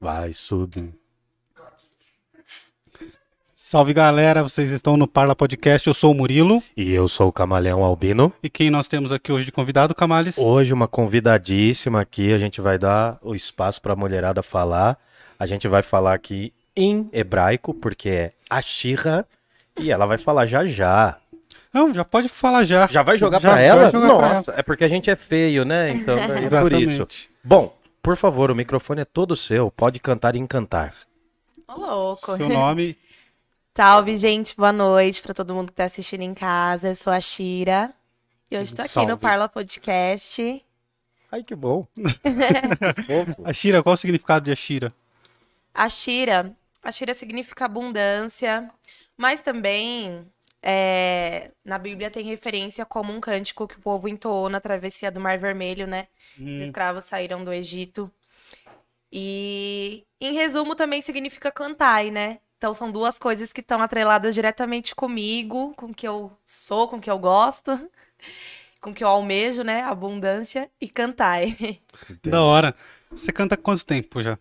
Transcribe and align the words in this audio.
Vai 0.00 0.32
subir. 0.32 0.94
Salve 3.54 3.92
galera, 3.92 4.42
vocês 4.42 4.70
estão 4.70 4.96
no 4.96 5.06
Parla 5.06 5.36
Podcast. 5.36 5.86
Eu 5.86 5.92
sou 5.92 6.12
o 6.12 6.14
Murilo. 6.14 6.62
E 6.74 6.90
eu 6.90 7.06
sou 7.06 7.28
o 7.28 7.32
Camaleão 7.32 7.84
Albino. 7.84 8.32
E 8.42 8.48
quem 8.48 8.70
nós 8.70 8.88
temos 8.88 9.12
aqui 9.12 9.30
hoje 9.30 9.44
de 9.44 9.52
convidado, 9.52 9.94
Camales? 9.94 10.38
Hoje, 10.38 10.72
uma 10.72 10.88
convidadíssima 10.88 12.00
aqui. 12.00 12.32
A 12.32 12.38
gente 12.38 12.62
vai 12.62 12.78
dar 12.78 13.18
o 13.20 13.34
espaço 13.34 13.82
para 13.82 13.92
a 13.92 13.96
mulherada 13.96 14.42
falar. 14.42 14.98
A 15.38 15.44
gente 15.44 15.68
vai 15.68 15.82
falar 15.82 16.14
aqui 16.14 16.50
em 16.74 17.10
hebraico, 17.12 17.74
porque 17.74 18.08
é 18.08 18.32
Ashira. 18.48 19.26
E 19.78 19.90
ela 19.92 20.06
vai 20.06 20.16
falar 20.16 20.46
já 20.46 20.64
já. 20.64 21.18
Não, 21.74 21.92
já 21.92 22.06
pode 22.06 22.30
falar 22.30 22.64
já. 22.64 22.86
Já 22.86 23.02
vai 23.02 23.18
jogar 23.18 23.38
vai 23.38 23.66
ela? 23.66 23.90
jogar 23.90 24.08
Nossa, 24.08 24.54
é 24.56 24.62
porque 24.62 24.82
a 24.82 24.88
gente 24.88 25.10
é 25.10 25.14
feio, 25.14 25.66
né? 25.66 25.90
Então 25.90 26.18
é 26.18 26.48
por 26.48 26.72
isso. 26.80 27.06
Bom, 27.44 27.78
por 28.02 28.16
favor, 28.16 28.50
o 28.50 28.54
microfone 28.54 29.02
é 29.02 29.04
todo 29.04 29.36
seu. 29.36 29.70
Pode 29.70 30.00
cantar 30.00 30.34
e 30.34 30.38
encantar. 30.38 30.94
Ô, 31.68 31.74
louco. 31.74 32.36
Seu 32.36 32.48
nome. 32.48 32.96
Salve, 33.74 34.16
gente. 34.16 34.56
Boa 34.56 34.72
noite 34.72 35.22
pra 35.22 35.32
todo 35.32 35.54
mundo 35.54 35.68
que 35.68 35.76
tá 35.76 35.84
assistindo 35.84 36.22
em 36.22 36.34
casa. 36.34 36.88
Eu 36.88 36.94
sou 36.94 37.12
a 37.12 37.20
Shira. 37.20 37.92
E 38.50 38.56
hoje 38.58 38.74
tô 38.74 38.82
aqui 38.82 38.92
Salve. 38.92 39.10
no 39.12 39.18
Parla 39.18 39.48
Podcast. 39.48 40.64
Ai, 41.30 41.42
que 41.42 41.54
bom. 41.54 41.86
Fofo. 43.06 43.42
Ashira, 43.44 43.82
qual 43.82 43.94
o 43.94 43.96
significado 43.96 44.44
de 44.44 44.50
Ashira? 44.50 44.92
A 45.72 45.88
Shira, 45.88 46.52
a 46.82 46.90
Shira 46.90 47.14
significa 47.14 47.66
abundância, 47.66 48.68
mas 49.16 49.40
também 49.40 50.26
é, 50.62 51.50
na 51.64 51.78
Bíblia 51.78 52.10
tem 52.10 52.24
referência 52.24 52.84
como 52.84 53.12
um 53.12 53.20
cântico 53.20 53.66
que 53.66 53.76
o 53.76 53.80
povo 53.80 54.08
entoou 54.08 54.48
na 54.48 54.60
travessia 54.60 55.10
do 55.10 55.20
Mar 55.20 55.38
Vermelho, 55.38 55.86
né? 55.86 56.08
Os 56.38 56.60
escravos 56.60 57.04
saíram 57.04 57.42
do 57.42 57.52
Egito. 57.52 58.10
E, 59.12 60.04
em 60.20 60.34
resumo, 60.34 60.74
também 60.74 61.00
significa 61.00 61.50
cantai, 61.50 62.10
né? 62.10 62.38
Então 62.56 62.74
são 62.74 62.92
duas 62.92 63.18
coisas 63.18 63.52
que 63.52 63.62
estão 63.62 63.80
atreladas 63.80 64.34
diretamente 64.34 64.94
comigo, 64.94 65.72
com 65.76 65.86
o 65.86 65.94
que 65.94 66.06
eu 66.06 66.30
sou, 66.44 66.86
com 66.88 66.96
o 66.96 67.00
que 67.00 67.10
eu 67.10 67.18
gosto, 67.18 67.90
com 68.82 68.90
o 68.90 68.94
que 68.94 69.02
eu 69.02 69.08
almejo, 69.08 69.62
né? 69.62 69.82
Abundância 69.82 70.70
e 70.80 70.88
cantai. 70.88 71.56
Da 72.22 72.42
hora. 72.42 72.76
Você 73.10 73.32
canta 73.32 73.54
há 73.54 73.58
quanto 73.58 73.84
tempo 73.84 74.22
já? 74.22 74.38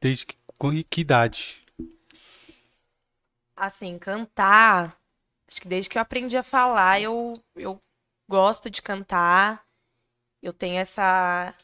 Desde 0.00 0.26
que, 0.26 0.36
com 0.58 0.70
que 0.82 1.02
idade? 1.02 1.62
Assim, 3.54 3.98
cantar. 3.98 4.97
Acho 5.48 5.62
que 5.62 5.68
desde 5.68 5.88
que 5.88 5.98
eu 5.98 6.02
aprendi 6.02 6.36
a 6.36 6.42
falar, 6.42 7.00
eu, 7.00 7.42
eu 7.56 7.80
gosto 8.28 8.68
de 8.68 8.82
cantar. 8.82 9.64
Eu 10.42 10.52
tenho 10.52 10.78
essa, 10.78 11.54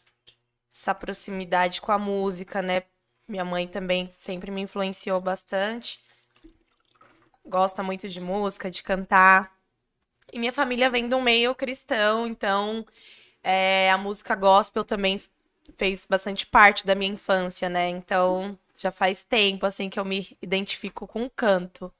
essa 0.72 0.94
proximidade 0.94 1.80
com 1.80 1.92
a 1.92 1.98
música, 1.98 2.62
né? 2.62 2.82
Minha 3.28 3.44
mãe 3.44 3.68
também 3.68 4.10
sempre 4.10 4.50
me 4.50 4.62
influenciou 4.62 5.20
bastante. 5.20 6.00
Gosta 7.44 7.82
muito 7.82 8.08
de 8.08 8.20
música, 8.20 8.70
de 8.70 8.82
cantar. 8.82 9.54
E 10.32 10.38
minha 10.38 10.52
família 10.52 10.91
vem 10.91 11.06
de 11.08 11.14
um 11.14 11.22
meio 11.22 11.54
cristão, 11.54 12.26
então 12.26 12.84
é, 13.42 13.91
a 13.91 13.98
música 13.98 14.34
gospel 14.34 14.84
também 14.84 15.20
fez 15.76 16.06
bastante 16.06 16.46
parte 16.46 16.86
da 16.86 16.94
minha 16.94 17.12
infância, 17.12 17.69
né? 17.69 17.88
Então 17.88 18.58
já 18.76 18.91
faz 18.91 19.24
tempo 19.24 19.66
assim 19.66 19.88
que 19.88 20.00
eu 20.00 20.04
me 20.04 20.36
identifico 20.42 21.06
com 21.06 21.24
o 21.24 21.30
canto. 21.30 21.92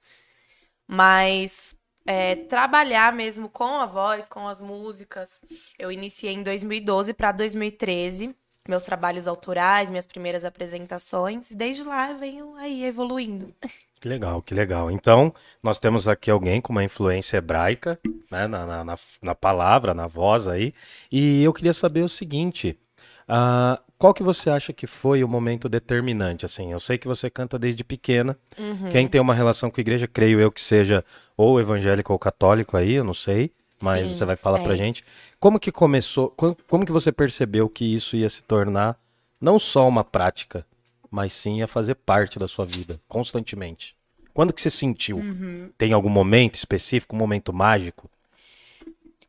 Mas 0.87 1.75
é, 2.07 2.37
trabalhar 2.37 3.13
mesmo 3.13 3.49
com 3.49 3.81
a 3.81 3.87
voz, 3.87 4.29
com 4.29 4.47
as 4.47 4.61
músicas, 4.61 5.41
eu 5.79 5.91
iniciei 5.91 6.33
em 6.35 6.43
2012 6.43 7.15
para 7.15 7.33
2013, 7.33 8.35
meus 8.69 8.83
trabalhos 8.83 9.27
autorais, 9.27 9.91
minhas 9.91 10.07
primeiras 10.07 10.45
apresentações, 10.45 11.51
e 11.51 11.55
desde 11.55 11.83
lá 11.83 12.11
eu 12.11 12.19
venho 12.19 12.55
aí 12.57 12.85
evoluindo. 12.85 13.55
Que 14.01 14.09
legal, 14.09 14.43
que 14.43 14.55
legal. 14.55 14.91
Então, 14.91 15.33
nós 15.63 15.79
temos 15.79 16.07
aqui 16.07 16.31
alguém 16.31 16.61
com 16.61 16.73
uma 16.73 16.85
influência 16.85 17.39
hebraica, 17.39 17.99
né, 18.31 18.47
na, 18.47 18.67
na, 18.85 18.97
na- 19.23 19.35
palavra, 19.35 19.95
na 19.95 20.07
voz 20.07 20.47
aí. 20.47 20.75
E 21.11 21.43
eu 21.43 21.53
queria 21.55 21.73
saber 21.73 22.03
o 22.03 22.09
seguinte: 22.09 22.79
ah, 23.27 23.81
qual 24.05 24.13
que 24.13 24.23
você 24.23 24.51
acha 24.51 24.71
que 24.71 24.87
foi 24.87 25.25
o 25.25 25.29
momento 25.29 25.67
determinante? 25.67 26.45
Assim, 26.45 26.71
eu 26.71 26.79
sei 26.79 26.99
que 26.99 27.09
você 27.09 27.31
canta 27.31 27.59
desde 27.59 27.83
pequena. 27.83 28.39
Uhum. 28.59 28.91
Quem 28.91 29.09
tem 29.09 29.19
uma 29.19 29.33
relação 29.33 29.71
com 29.71 29.81
a 29.81 29.83
igreja, 29.83 30.07
creio 30.07 30.39
eu 30.39 30.53
que 30.53 30.61
seja 30.61 31.03
ou 31.35 31.59
evangélico 31.59 32.13
ou 32.13 32.19
católico 32.19 32.77
aí, 32.77 32.93
eu 32.93 33.03
não 33.03 33.15
sei. 33.15 33.51
Mas 33.81 34.07
Sim, 34.07 34.15
você 34.15 34.27
vai 34.27 34.37
falar 34.37 34.61
é. 34.61 34.63
pra 34.63 34.77
gente. 34.77 35.03
Como 35.41 35.59
que 35.59 35.73
começou? 35.73 36.29
Como, 36.29 36.55
como 36.69 36.85
que 36.85 36.93
você 36.93 37.11
percebeu 37.11 37.67
que 37.67 37.95
isso 37.95 38.15
ia 38.15 38.29
se 38.29 38.43
tornar 38.43 39.01
não 39.41 39.59
só 39.59 39.89
uma 39.89 40.05
prática, 40.05 40.67
mas 41.11 41.33
sim 41.33 41.61
ia 41.61 41.67
fazer 41.67 41.95
parte 41.95 42.39
da 42.39 42.47
sua 42.47 42.67
vida, 42.67 43.01
constantemente? 43.09 43.97
Quando 44.35 44.53
que 44.53 44.61
você 44.61 44.69
sentiu? 44.69 45.17
Uhum. 45.17 45.71
Tem 45.79 45.95
algum 45.95 46.11
momento 46.11 46.57
específico, 46.57 47.17
um 47.17 47.19
momento 47.19 47.55
mágico? 47.55 48.11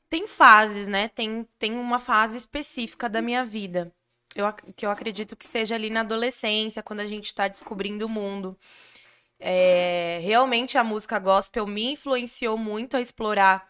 Tem 0.09 0.27
fases, 0.27 0.85
né? 0.89 1.07
Tem, 1.07 1.47
tem 1.57 1.71
uma 1.71 1.97
fase 1.97 2.35
específica 2.35 3.07
da 3.07 3.21
minha 3.21 3.45
vida. 3.45 3.89
Eu, 4.35 4.51
que 4.75 4.85
eu 4.85 4.91
acredito 4.91 5.35
que 5.35 5.47
seja 5.47 5.75
ali 5.75 5.89
na 5.89 6.01
adolescência, 6.01 6.83
quando 6.83 6.99
a 6.99 7.07
gente 7.07 7.27
está 7.27 7.47
descobrindo 7.47 8.05
o 8.05 8.09
mundo. 8.09 8.57
É, 9.39 10.19
realmente 10.23 10.77
a 10.77 10.83
música 10.83 11.17
gospel 11.19 11.65
me 11.65 11.93
influenciou 11.93 12.57
muito 12.57 12.97
a 12.97 13.01
explorar 13.01 13.67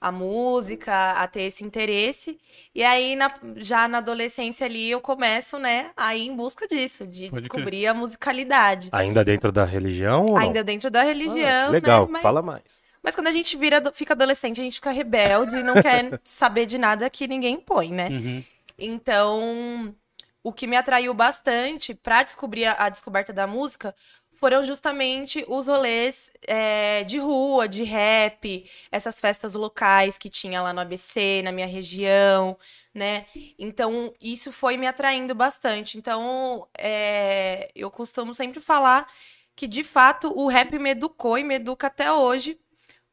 a 0.00 0.10
música, 0.10 1.12
a 1.12 1.26
ter 1.28 1.42
esse 1.42 1.62
interesse. 1.62 2.36
E 2.74 2.82
aí, 2.82 3.14
na- 3.14 3.32
já 3.56 3.86
na 3.86 3.98
adolescência 3.98 4.64
ali, 4.66 4.90
eu 4.90 5.00
começo, 5.00 5.58
né, 5.58 5.92
a 5.96 6.16
ir 6.16 6.26
em 6.26 6.34
busca 6.34 6.66
disso, 6.66 7.06
de 7.06 7.28
Pode 7.30 7.30
crer. 7.30 7.42
descobrir 7.42 7.86
a 7.86 7.94
musicalidade. 7.94 8.88
Ainda 8.90 9.24
dentro 9.24 9.52
da 9.52 9.64
religião 9.64 10.22
ou 10.26 10.30
não? 10.32 10.38
Ainda 10.38 10.64
dentro 10.64 10.90
da 10.90 11.00
Ah, 11.02 11.04
religião, 11.04 11.66
que 11.66 11.72
legal, 11.72 12.06
né? 12.06 12.12
Mas- 12.14 12.22
fala 12.22 12.42
mais. 12.42 12.82
mas 13.00 13.14
quando 13.14 13.28
a 13.28 13.32
gente 13.32 13.56
vira, 13.56 13.92
fica 13.92 14.14
adolescente, 14.14 14.60
a 14.60 14.64
gente 14.64 14.74
fica 14.74 14.90
rebelde 14.90 15.54
e 15.56 15.62
não 15.62 15.80
quer 15.80 16.20
saber 16.24 16.66
de 16.66 16.78
nada 16.78 17.08
que 17.08 17.28
ninguém 17.28 17.54
impõe, 17.54 17.90
né? 17.92 18.08
Uhum. 18.08 18.44
Então, 18.84 19.94
o 20.42 20.52
que 20.52 20.66
me 20.66 20.76
atraiu 20.76 21.14
bastante 21.14 21.94
pra 21.94 22.22
descobrir 22.22 22.64
a, 22.66 22.86
a 22.86 22.88
descoberta 22.88 23.32
da 23.32 23.46
música 23.46 23.94
foram 24.32 24.64
justamente 24.64 25.44
os 25.46 25.68
rolês 25.68 26.32
é, 26.48 27.04
de 27.04 27.18
rua, 27.18 27.68
de 27.68 27.84
rap, 27.84 28.68
essas 28.90 29.20
festas 29.20 29.54
locais 29.54 30.18
que 30.18 30.28
tinha 30.28 30.60
lá 30.60 30.72
no 30.72 30.80
ABC, 30.80 31.42
na 31.44 31.52
minha 31.52 31.66
região, 31.66 32.58
né? 32.92 33.26
Então, 33.58 34.12
isso 34.20 34.50
foi 34.52 34.76
me 34.76 34.86
atraindo 34.86 35.34
bastante. 35.34 35.96
Então, 35.96 36.66
é, 36.76 37.70
eu 37.74 37.90
costumo 37.90 38.34
sempre 38.34 38.60
falar 38.60 39.06
que, 39.54 39.68
de 39.68 39.84
fato, 39.84 40.32
o 40.36 40.48
rap 40.48 40.76
me 40.78 40.90
educou 40.90 41.38
e 41.38 41.44
me 41.44 41.56
educa 41.56 41.86
até 41.86 42.10
hoje. 42.12 42.58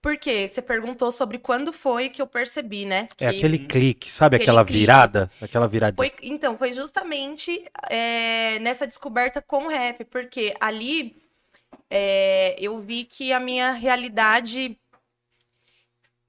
Porque 0.02 0.48
você 0.48 0.62
perguntou 0.62 1.12
sobre 1.12 1.38
quando 1.38 1.74
foi 1.74 2.10
que 2.10 2.22
eu 2.22 2.28
percebi, 2.28 2.86
né? 2.86 3.10
É 3.12 3.16
que- 3.16 3.26
aquele 3.26 3.60
clique, 3.60 4.10
sabe 4.10 4.38
Aquele 4.38 4.50
aquela 4.50 4.66
clique. 4.66 4.80
virada? 4.80 5.30
Aquela 5.42 5.68
virada. 5.68 5.96
foi, 5.98 6.14
então, 6.24 6.58
foi 6.58 6.72
justamente 6.72 7.66
é, 7.90 8.60
nessa 8.60 8.88
descoberta 8.88 9.42
com 9.42 9.66
o 9.66 9.68
rap, 9.68 10.06
porque 10.06 10.54
ali 10.60 11.16
é, 11.90 12.56
eu 12.58 12.80
vi 12.80 13.04
que 13.04 13.34
a 13.34 13.40
minha 13.42 13.74
realidade, 13.74 14.78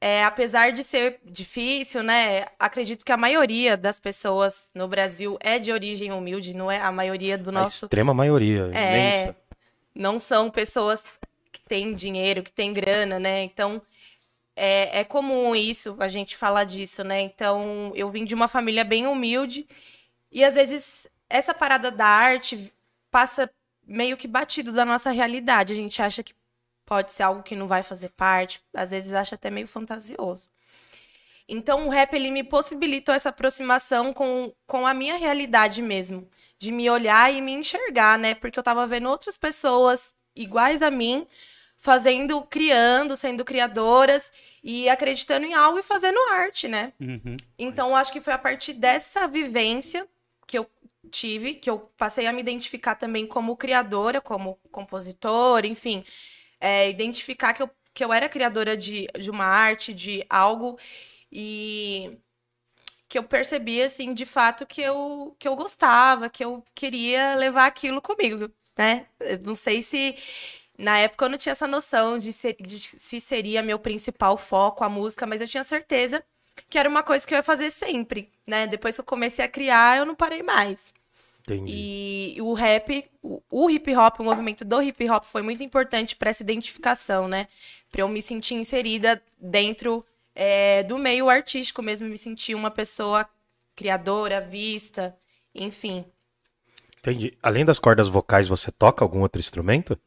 é, 0.01 0.25
apesar 0.25 0.73
de 0.73 0.83
ser 0.83 1.21
difícil, 1.25 2.03
né? 2.03 2.47
Acredito 2.59 3.05
que 3.05 3.13
a 3.13 3.17
maioria 3.17 3.77
das 3.77 4.01
pessoas 4.01 4.71
no 4.75 4.89
Brasil 4.89 5.39
é 5.41 5.59
de 5.61 5.71
origem 5.73 6.11
humilde, 6.13 6.55
não 6.55 6.71
é? 6.71 6.81
A 6.81 6.91
maioria 6.91 7.39
do 7.39 7.51
A 7.51 7.53
nosso 7.53 7.85
extrema 7.87 8.13
maioria, 8.13 8.69
é, 8.75 9.27
imensa. 9.27 9.37
não 9.95 10.19
são 10.19 10.51
pessoas 10.51 11.19
que 11.53 11.61
têm 11.61 11.95
dinheiro, 11.95 12.43
que 12.43 12.53
têm 12.53 12.73
grana, 12.73 13.19
né? 13.19 13.43
Então, 13.43 13.83
é, 14.57 15.01
é 15.01 15.05
comum 15.05 15.55
isso, 15.55 15.97
a 16.01 16.09
gente 16.09 16.37
falar 16.37 16.65
disso, 16.65 17.03
né? 17.05 17.21
Então, 17.21 17.93
eu 17.95 18.11
vim 18.11 18.25
de 18.25 18.35
uma 18.35 18.49
família 18.49 18.85
bem 18.85 19.07
humilde 19.07 19.67
e 20.31 20.45
às 20.45 20.55
vezes 20.55 21.09
essa 21.29 21.55
parada 21.55 21.91
da 21.91 22.07
arte 22.07 22.73
passa 23.11 23.51
meio 23.87 24.17
que 24.17 24.29
batido 24.29 24.73
da 24.73 24.85
nossa 24.85 25.11
realidade. 25.11 25.73
A 25.73 25.77
gente 25.77 26.03
acha 26.03 26.23
que 26.23 26.35
pode 26.85 27.13
ser 27.13 27.23
algo 27.23 27.43
que 27.43 27.57
não 27.57 27.67
vai 27.67 27.83
fazer 27.83 28.11
parte, 28.11 28.63
às 28.75 28.91
vezes 28.91 29.13
acha 29.13 29.35
até 29.35 29.51
meio 29.51 29.69
fantasioso. 29.69 30.51
Então, 31.49 31.87
o 31.87 31.91
rap, 31.91 32.15
ele 32.15 32.31
me 32.31 32.45
possibilitou 32.45 33.13
essa 33.13 33.31
aproximação 33.31 34.13
com, 34.13 34.55
com 34.69 34.87
a 34.87 34.95
minha 34.95 35.17
realidade 35.17 35.83
mesmo. 35.83 36.29
De 36.59 36.71
me 36.71 36.89
olhar 36.89 37.33
e 37.33 37.41
me 37.41 37.53
enxergar, 37.53 38.19
né? 38.19 38.35
Porque 38.35 38.59
eu 38.59 38.63
tava 38.63 38.87
vendo 38.87 39.09
outras 39.09 39.37
pessoas 39.37 40.13
iguais 40.43 40.83
a 40.83 40.91
mim, 40.91 41.27
fazendo, 41.77 42.43
criando, 42.43 43.17
sendo 43.17 43.45
criadoras 43.45 44.33
e 44.63 44.89
acreditando 44.89 45.47
em 45.47 45.55
algo 45.55 45.79
e 45.79 45.83
fazendo 45.83 46.19
arte, 46.33 46.69
né? 46.69 46.93
Uhum. 47.01 47.37
Então, 47.59 47.97
acho 47.97 48.13
que 48.13 48.21
foi 48.21 48.33
a 48.33 48.39
partir 48.39 48.75
dessa 48.75 49.27
vivência 49.27 50.07
que 50.47 50.59
eu 50.59 50.69
tive, 51.11 51.55
que 51.55 51.71
eu 51.71 51.79
passei 51.97 52.27
a 52.27 52.33
me 52.33 52.41
identificar 52.41 52.95
também 52.95 53.27
como 53.27 53.57
criadora, 53.57 54.21
como 54.21 54.59
compositora, 54.71 55.67
enfim. 55.67 56.05
É, 56.61 56.91
identificar 56.91 57.55
que 57.55 57.63
eu, 57.63 57.71
que 57.95 58.05
eu 58.05 58.13
era 58.13 58.29
criadora 58.29 58.77
de, 58.77 59.07
de 59.19 59.31
uma 59.31 59.47
arte, 59.47 59.95
de 59.95 60.25
algo. 60.29 60.79
E, 61.33 62.19
que 63.11 63.19
eu 63.19 63.25
percebi, 63.25 63.83
assim, 63.83 64.15
de 64.15 64.25
fato, 64.25 64.65
que 64.65 64.81
eu, 64.81 65.35
que 65.37 65.49
eu 65.49 65.57
gostava, 65.57 66.31
que 66.31 66.45
eu 66.45 66.65
queria 66.73 67.35
levar 67.35 67.67
aquilo 67.67 68.01
comigo, 68.01 68.49
né? 68.81 69.05
Eu 69.21 69.39
não 69.41 69.55
sei 69.55 69.83
se 69.83 70.17
na 70.79 70.99
época 70.99 71.27
eu 71.27 71.29
não 71.29 71.37
tinha 71.37 71.53
essa 71.53 71.67
noção 71.67 72.17
de, 72.17 72.33
ser, 72.33 72.57
de 72.59 72.79
se 72.79 73.21
seria 73.21 73.63
meu 73.63 73.79
principal 73.79 74.39
foco 74.39 74.83
a 74.83 74.89
música, 74.89 75.27
mas 75.27 75.43
eu 75.43 75.47
tinha 75.47 75.63
certeza 75.63 76.25
que 76.69 76.79
era 76.79 76.89
uma 76.89 77.03
coisa 77.03 77.27
que 77.27 77.35
eu 77.35 77.37
ia 77.37 77.43
fazer 77.43 77.71
sempre, 77.71 78.31
né? 78.47 78.67
Depois 78.67 78.95
que 78.95 79.01
eu 79.03 79.05
comecei 79.05 79.45
a 79.45 79.49
criar, 79.49 79.99
eu 79.99 80.07
não 80.07 80.15
parei 80.15 80.43
mais. 80.43 80.95
Entendi. 81.41 81.73
E 82.37 82.37
o 82.41 82.55
rap, 82.55 83.05
o, 83.23 83.43
o 83.51 83.71
hip 83.71 83.95
hop, 83.95 84.21
o 84.21 84.25
movimento 84.25 84.65
do 84.65 84.83
hip 84.83 85.11
hop 85.11 85.25
foi 85.25 85.43
muito 85.43 85.63
importante 85.63 86.17
para 86.17 86.31
essa 86.31 86.43
identificação, 86.43 87.29
né? 87.29 87.49
Para 87.93 88.01
eu 88.01 88.09
me 88.09 88.23
sentir 88.23 88.55
inserida 88.55 89.23
dentro 89.39 90.05
é, 90.35 90.83
do 90.85 90.97
meio 90.97 91.29
artístico 91.29 91.83
mesmo, 91.83 92.09
me 92.09 92.17
sentir 92.17 92.55
uma 92.55 92.71
pessoa 92.71 93.29
criadora, 93.77 94.41
vista, 94.41 95.15
enfim. 95.55 96.07
Entendi. 97.01 97.33
Além 97.43 97.65
das 97.65 97.79
cordas 97.79 98.09
vocais, 98.09 98.47
você 98.49 98.71
toca 98.71 99.05
algum 99.05 99.21
outro 99.21 99.41
instrumento? 99.41 99.99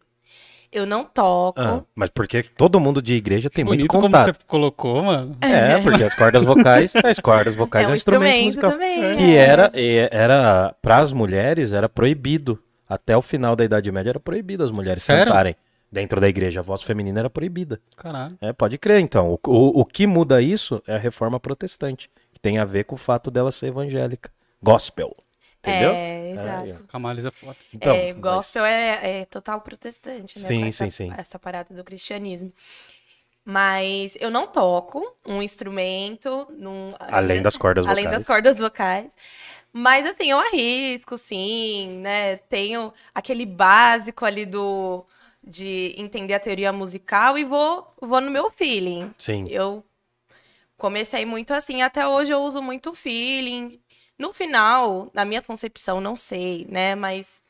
Eu 0.71 0.87
não 0.87 1.03
toco. 1.03 1.61
Ah, 1.61 1.83
mas 1.93 2.09
porque 2.09 2.41
todo 2.41 2.79
mundo 2.79 2.99
de 2.99 3.13
igreja 3.13 3.47
tem 3.47 3.63
muito 3.63 3.77
Bonito 3.81 3.91
como 3.91 4.03
contato. 4.07 4.35
você 4.35 4.43
colocou, 4.47 5.03
mano. 5.03 5.37
É, 5.39 5.79
porque 5.81 6.03
as 6.03 6.15
cordas 6.15 6.43
vocais, 6.43 6.93
as 7.03 7.19
cordas 7.19 7.55
vocais 7.55 7.83
É 7.83 7.85
é, 7.85 7.89
um 7.89 7.93
um 7.93 7.95
instrumento, 7.95 8.47
instrumento 8.47 8.71
musical. 8.71 8.71
também, 8.71 9.29
E 9.29 9.35
é. 9.35 9.39
era, 9.39 9.71
e 9.75 10.09
era 10.11 10.75
para 10.81 10.97
as 10.99 11.11
mulheres 11.11 11.73
era 11.73 11.87
proibido. 11.87 12.59
Até 12.89 13.15
o 13.15 13.21
final 13.21 13.55
da 13.55 13.63
Idade 13.63 13.91
Média 13.91 14.09
era 14.11 14.19
proibido 14.19 14.63
as 14.63 14.71
mulheres 14.71 15.03
Sério? 15.03 15.25
cantarem 15.25 15.55
dentro 15.91 16.19
da 16.19 16.27
igreja. 16.27 16.59
A 16.61 16.63
voz 16.63 16.81
feminina 16.81 17.19
era 17.19 17.29
proibida. 17.29 17.79
Caralho. 17.95 18.35
É, 18.41 18.51
pode 18.51 18.77
crer, 18.79 18.99
então. 18.99 19.31
O, 19.31 19.39
o, 19.51 19.81
o 19.81 19.85
que 19.85 20.07
muda 20.07 20.41
isso 20.41 20.81
é 20.87 20.95
a 20.95 20.99
reforma 20.99 21.39
protestante, 21.39 22.09
que 22.33 22.39
tem 22.39 22.57
a 22.57 22.65
ver 22.65 22.85
com 22.85 22.95
o 22.95 22.97
fato 22.97 23.29
dela 23.29 23.51
ser 23.51 23.67
evangélica. 23.67 24.31
Gospel. 24.61 25.13
Entendeu? 25.63 25.93
É, 25.93 26.31
exato. 26.31 26.83
Camales 26.87 27.23
é 27.23 27.31
foda. 27.31 27.55
Então, 27.73 27.95
é, 27.95 28.11
mas- 28.11 28.21
gospel 28.21 28.65
é, 28.65 29.21
é 29.21 29.25
total 29.25 29.61
protestante, 29.61 30.37
né? 30.39 30.47
Sim, 30.47 30.59
com 30.59 30.65
essa, 30.65 30.83
sim, 30.83 30.89
sim. 30.89 31.13
Essa 31.17 31.39
parada 31.39 31.73
do 31.73 31.83
cristianismo. 31.83 32.51
Mas 33.45 34.17
eu 34.19 34.29
não 34.29 34.45
toco 34.47 35.15
um 35.25 35.41
instrumento. 35.41 36.47
Num, 36.51 36.93
Além 36.99 37.41
das 37.41 37.55
cordas 37.57 37.85
além 37.87 38.05
vocais. 38.05 38.17
das 38.17 38.27
cordas 38.27 38.57
vocais. 38.57 39.11
Mas 39.71 40.05
assim, 40.05 40.29
eu 40.31 40.37
arrisco, 40.39 41.17
sim, 41.17 41.97
né? 41.99 42.37
Tenho 42.37 42.93
aquele 43.15 43.45
básico 43.45 44.25
ali 44.25 44.45
do 44.45 45.05
de 45.45 45.93
entender 45.97 46.33
a 46.33 46.39
teoria 46.39 46.71
musical 46.71 47.37
e 47.37 47.43
vou, 47.43 47.85
vou 48.01 48.21
no 48.21 48.31
meu 48.31 48.49
feeling. 48.51 49.13
Sim. 49.17 49.43
Eu 49.49 49.83
comecei 50.77 51.25
muito 51.25 51.53
assim, 51.53 51.81
até 51.81 52.07
hoje 52.07 52.31
eu 52.31 52.41
uso 52.41 52.61
muito 52.61 52.93
feeling. 52.93 53.81
No 54.17 54.31
final, 54.31 55.09
na 55.13 55.25
minha 55.25 55.41
concepção, 55.41 55.99
não 55.99 56.15
sei, 56.15 56.65
né? 56.69 56.95
Mas 56.95 57.41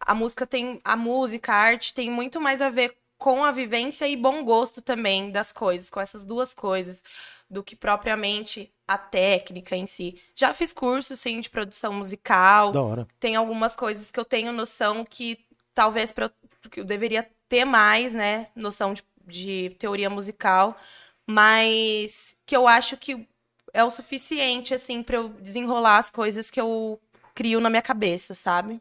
a 0.00 0.14
música 0.14 0.46
tem. 0.46 0.80
A 0.84 0.96
música, 0.96 1.52
a 1.52 1.56
arte 1.56 1.92
tem 1.94 2.10
muito 2.10 2.40
mais 2.40 2.60
a 2.62 2.68
ver 2.70 2.96
com 3.18 3.44
a 3.44 3.52
vivência 3.52 4.06
e 4.08 4.16
bom 4.16 4.44
gosto 4.44 4.82
também 4.82 5.30
das 5.30 5.52
coisas, 5.52 5.88
com 5.90 6.00
essas 6.00 6.24
duas 6.24 6.52
coisas, 6.54 7.02
do 7.48 7.62
que 7.62 7.76
propriamente 7.76 8.72
a 8.86 8.98
técnica 8.98 9.76
em 9.76 9.86
si. 9.86 10.20
Já 10.34 10.52
fiz 10.52 10.72
curso, 10.72 11.16
sim, 11.16 11.40
de 11.40 11.48
produção 11.50 11.92
musical. 11.92 12.72
Da 12.72 12.82
hora. 12.82 13.06
Tem 13.20 13.36
algumas 13.36 13.76
coisas 13.76 14.10
que 14.10 14.18
eu 14.18 14.24
tenho 14.24 14.52
noção 14.52 15.04
que 15.04 15.38
talvez 15.74 16.10
pra, 16.12 16.26
eu- 16.64 16.70
que 16.70 16.80
eu 16.80 16.84
deveria 16.84 17.28
ter 17.48 17.64
mais, 17.64 18.14
né? 18.14 18.48
Noção 18.56 18.92
de, 18.94 19.02
de 19.26 19.70
teoria 19.78 20.10
musical, 20.10 20.76
mas 21.26 22.36
que 22.44 22.56
eu 22.56 22.66
acho 22.66 22.96
que 22.96 23.26
é 23.72 23.82
o 23.84 23.90
suficiente, 23.90 24.74
assim, 24.74 25.02
pra 25.02 25.16
eu 25.16 25.28
desenrolar 25.40 25.98
as 25.98 26.10
coisas 26.10 26.50
que 26.50 26.60
eu 26.60 27.00
crio 27.34 27.60
na 27.60 27.70
minha 27.70 27.82
cabeça, 27.82 28.34
sabe? 28.34 28.80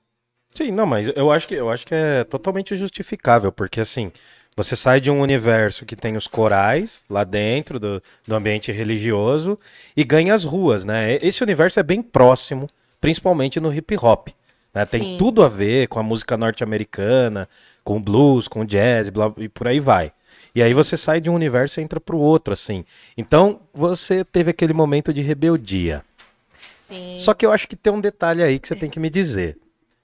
Sim, 0.54 0.72
não, 0.72 0.86
mas 0.86 1.08
eu 1.16 1.32
acho 1.32 1.48
que 1.48 1.56
eu 1.56 1.70
acho 1.70 1.86
que 1.86 1.96
é 1.96 2.24
totalmente 2.26 2.76
justificável, 2.76 3.52
porque 3.52 3.80
assim, 3.80 4.12
você 4.56 4.76
sai 4.76 5.00
de 5.00 5.10
um 5.10 5.22
universo 5.22 5.86
que 5.86 5.96
tem 5.96 6.18
os 6.18 6.28
corais 6.28 7.02
lá 7.10 7.24
dentro 7.24 7.80
do, 7.80 8.04
do 8.28 8.36
ambiente 8.36 8.70
religioso 8.72 9.58
e 9.96 10.04
ganha 10.04 10.34
as 10.34 10.44
ruas, 10.44 10.84
né? 10.84 11.18
Esse 11.22 11.42
universo 11.42 11.80
é 11.80 11.84
bem 11.84 12.02
próximo, 12.02 12.68
principalmente 13.00 13.60
no 13.62 13.74
hip 13.74 13.96
hop. 13.98 14.28
né? 14.74 14.86
Tem 14.86 15.02
Sim. 15.02 15.16
tudo 15.18 15.42
a 15.42 15.48
ver 15.48 15.88
com 15.88 16.00
a 16.00 16.04
música 16.04 16.36
norte-americana, 16.36 17.48
com 17.84 17.96
o 17.96 18.00
blues, 18.00 18.50
com 18.50 18.62
o 18.62 18.66
jazz, 18.66 19.08
blá, 19.10 19.34
e 19.38 19.48
por 19.48 19.70
aí 19.70 19.80
vai. 19.80 20.12
E 20.54 20.62
aí 20.62 20.74
você 20.74 20.98
sai 20.98 21.22
de 21.22 21.30
um 21.30 21.34
universo 21.36 21.80
e 21.80 21.84
entra 21.84 22.00
pro 22.00 22.18
outro, 22.18 22.54
assim. 22.54 22.84
Então, 23.18 23.62
você 23.74 24.24
teve 24.26 24.52
aquele 24.52 24.74
momento 24.74 25.14
de 25.14 25.22
rebeldia. 25.22 26.04
Sim. 26.76 27.16
Só 27.18 27.34
que 27.34 27.46
eu 27.46 27.52
acho 27.52 27.68
que 27.68 27.76
tem 27.76 27.92
um 27.94 28.02
detalhe 28.02 28.44
aí 28.44 28.60
que 28.60 28.68
você 28.68 28.76
tem 28.76 28.90
que 28.90 29.00
me 29.00 29.10
dizer. 29.10 29.58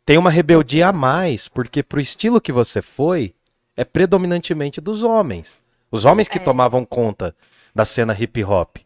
Tem 0.05 0.17
uma 0.17 0.29
rebeldia 0.29 0.87
a 0.87 0.93
mais, 0.93 1.49
porque 1.49 1.83
pro 1.83 1.99
estilo 1.99 2.39
que 2.39 2.51
você 2.53 2.81
foi, 2.81 3.33
é 3.75 3.83
predominantemente 3.83 4.79
dos 4.79 5.03
homens. 5.03 5.53
Os 5.91 6.05
homens 6.05 6.29
que 6.29 6.37
É. 6.37 6.41
tomavam 6.41 6.85
conta 6.85 7.35
da 7.75 7.83
cena 7.83 8.15
hip 8.17 8.41
hop. 8.43 8.77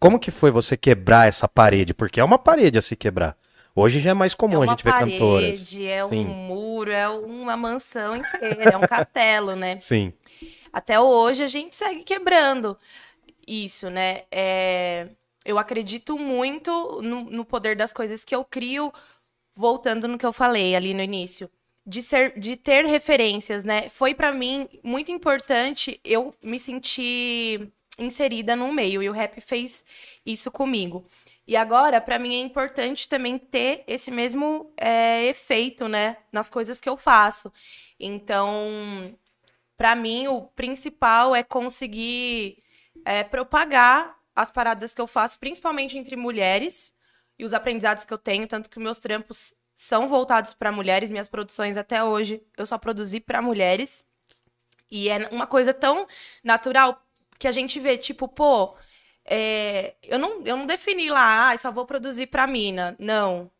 Como 0.00 0.18
que 0.18 0.30
foi 0.30 0.50
você 0.50 0.74
quebrar 0.76 1.28
essa 1.28 1.46
parede? 1.46 1.92
Porque 1.94 2.18
é 2.18 2.24
uma 2.24 2.38
parede 2.38 2.78
a 2.78 2.82
se 2.82 2.96
quebrar. 2.96 3.36
Hoje 3.76 4.00
já 4.00 4.10
é 4.10 4.14
mais 4.14 4.34
comum 4.34 4.54
é 4.54 4.56
a 4.56 4.60
uma 4.60 4.66
gente 4.68 4.84
ver 4.84 4.90
parede, 4.92 5.12
cantoras. 5.12 5.76
é 5.78 6.04
um 6.04 6.08
Sim. 6.10 6.24
muro, 6.24 6.90
é 6.90 7.08
uma 7.08 7.56
mansão 7.56 8.16
inteira, 8.16 8.70
é 8.72 8.76
um 8.76 8.80
castelo, 8.88 9.54
né? 9.56 9.78
Sim. 9.80 10.12
Até 10.74 10.98
hoje 10.98 11.44
a 11.44 11.46
gente 11.46 11.76
segue 11.76 12.02
quebrando 12.02 12.76
isso, 13.46 13.88
né? 13.88 14.22
É, 14.28 15.08
eu 15.44 15.56
acredito 15.56 16.18
muito 16.18 17.00
no, 17.00 17.22
no 17.30 17.44
poder 17.44 17.76
das 17.76 17.92
coisas 17.92 18.24
que 18.24 18.34
eu 18.34 18.44
crio, 18.44 18.92
voltando 19.54 20.08
no 20.08 20.18
que 20.18 20.26
eu 20.26 20.32
falei 20.32 20.74
ali 20.74 20.92
no 20.92 21.00
início. 21.00 21.48
De, 21.86 22.02
ser, 22.02 22.36
de 22.36 22.56
ter 22.56 22.84
referências, 22.86 23.62
né? 23.62 23.88
Foi 23.88 24.16
pra 24.16 24.32
mim 24.32 24.68
muito 24.82 25.12
importante 25.12 26.00
eu 26.02 26.34
me 26.42 26.58
sentir 26.58 27.70
inserida 27.96 28.56
no 28.56 28.72
meio 28.72 29.00
e 29.00 29.08
o 29.08 29.12
rap 29.12 29.40
fez 29.40 29.84
isso 30.26 30.50
comigo. 30.50 31.06
E 31.46 31.56
agora, 31.56 32.00
pra 32.00 32.18
mim 32.18 32.34
é 32.34 32.38
importante 32.38 33.06
também 33.06 33.38
ter 33.38 33.84
esse 33.86 34.10
mesmo 34.10 34.72
é, 34.76 35.24
efeito, 35.26 35.86
né, 35.86 36.16
nas 36.32 36.48
coisas 36.48 36.80
que 36.80 36.88
eu 36.88 36.96
faço. 36.96 37.52
Então, 38.00 39.14
Pra 39.84 39.94
mim, 39.94 40.28
o 40.28 40.40
principal 40.40 41.36
é 41.36 41.42
conseguir 41.42 42.62
é, 43.04 43.22
propagar 43.22 44.18
as 44.34 44.50
paradas 44.50 44.94
que 44.94 45.00
eu 45.02 45.06
faço, 45.06 45.38
principalmente 45.38 45.98
entre 45.98 46.16
mulheres, 46.16 46.90
e 47.38 47.44
os 47.44 47.52
aprendizados 47.52 48.06
que 48.06 48.14
eu 48.14 48.16
tenho, 48.16 48.48
tanto 48.48 48.70
que 48.70 48.80
meus 48.80 48.98
trampos 48.98 49.52
são 49.74 50.08
voltados 50.08 50.54
pra 50.54 50.72
mulheres, 50.72 51.10
minhas 51.10 51.28
produções 51.28 51.76
até 51.76 52.02
hoje 52.02 52.42
eu 52.56 52.64
só 52.64 52.78
produzi 52.78 53.20
pra 53.20 53.42
mulheres. 53.42 54.06
E 54.90 55.10
é 55.10 55.28
uma 55.30 55.46
coisa 55.46 55.74
tão 55.74 56.06
natural 56.42 57.06
que 57.38 57.46
a 57.46 57.52
gente 57.52 57.78
vê, 57.78 57.98
tipo, 57.98 58.26
pô, 58.26 58.74
é, 59.22 59.96
eu, 60.02 60.18
não, 60.18 60.42
eu 60.46 60.56
não 60.56 60.64
defini 60.64 61.10
lá, 61.10 61.50
ah, 61.50 61.58
só 61.58 61.70
vou 61.70 61.84
produzir 61.84 62.28
pra 62.28 62.46
mina. 62.46 62.96
Não. 62.98 63.50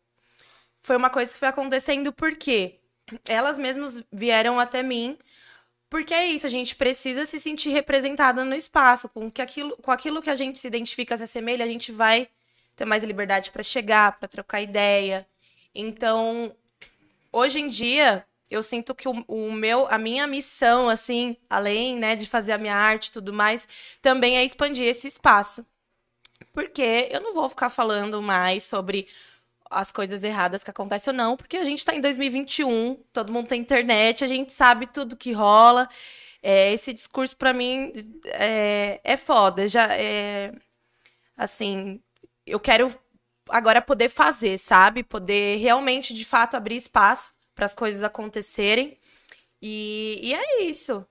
Foi 0.81 0.97
uma 0.97 1.11
coisa 1.11 1.31
que 1.31 1.37
foi 1.37 1.49
acontecendo 1.49 2.11
porque 2.11 2.79
elas 3.27 3.59
mesmas 3.59 4.03
vieram 4.11 4.59
até 4.59 4.81
mim 4.81 5.19
porque 5.89 6.13
é 6.13 6.25
isso, 6.25 6.45
a 6.45 6.49
gente 6.49 6.75
precisa 6.75 7.25
se 7.25 7.39
sentir 7.39 7.69
representada 7.69 8.43
no 8.43 8.55
espaço, 8.55 9.07
com, 9.09 9.29
que 9.29 9.41
aquilo, 9.41 9.77
com 9.77 9.91
aquilo 9.91 10.21
que 10.21 10.29
a 10.29 10.35
gente 10.35 10.59
se 10.59 10.67
identifica, 10.67 11.15
se 11.15 11.23
assemelha, 11.23 11.63
a 11.63 11.67
gente 11.67 11.91
vai 11.91 12.27
ter 12.75 12.85
mais 12.85 13.03
liberdade 13.03 13.51
para 13.51 13.63
chegar, 13.63 14.19
para 14.19 14.27
trocar 14.27 14.61
ideia. 14.61 15.27
Então, 15.73 16.55
hoje 17.31 17.59
em 17.59 17.67
dia, 17.67 18.25
eu 18.49 18.61
sinto 18.61 18.93
que 18.93 19.07
o, 19.07 19.23
o 19.27 19.51
meu, 19.51 19.87
a 19.87 19.97
minha 19.97 20.27
missão, 20.27 20.89
assim, 20.89 21.37
além 21.49 21.97
né, 21.97 22.15
de 22.15 22.25
fazer 22.25 22.51
a 22.51 22.57
minha 22.57 22.75
arte 22.75 23.07
e 23.07 23.11
tudo 23.11 23.33
mais, 23.33 23.67
também 24.01 24.37
é 24.37 24.43
expandir 24.43 24.85
esse 24.85 25.07
espaço. 25.07 25.65
Porque 26.51 27.09
eu 27.11 27.21
não 27.21 27.33
vou 27.33 27.49
ficar 27.49 27.69
falando 27.69 28.21
mais 28.21 28.63
sobre 28.63 29.07
as 29.75 29.91
coisas 29.91 30.23
erradas 30.23 30.63
que 30.63 30.69
acontecem 30.69 31.11
ou 31.11 31.17
não, 31.17 31.37
porque 31.37 31.57
a 31.57 31.65
gente 31.65 31.83
tá 31.85 31.93
em 31.93 32.01
2021, 32.01 32.95
todo 33.11 33.31
mundo 33.31 33.47
tem 33.47 33.61
internet, 33.61 34.23
a 34.23 34.27
gente 34.27 34.53
sabe 34.53 34.87
tudo 34.87 35.17
que 35.17 35.31
rola. 35.33 35.89
É, 36.41 36.71
esse 36.73 36.93
discurso, 36.93 37.35
pra 37.35 37.53
mim, 37.53 37.91
é, 38.27 39.01
é 39.03 39.17
foda. 39.17 39.67
Já 39.67 39.93
é. 39.93 40.53
Assim, 41.37 42.01
eu 42.45 42.59
quero 42.59 42.93
agora 43.49 43.81
poder 43.81 44.09
fazer, 44.09 44.57
sabe? 44.59 45.03
Poder 45.03 45.57
realmente, 45.57 46.13
de 46.13 46.23
fato, 46.25 46.55
abrir 46.55 46.75
espaço 46.75 47.33
para 47.55 47.65
as 47.65 47.73
coisas 47.73 48.03
acontecerem. 48.03 48.97
E, 49.61 50.19
e 50.21 50.33
é 50.33 50.63
isso. 50.63 51.05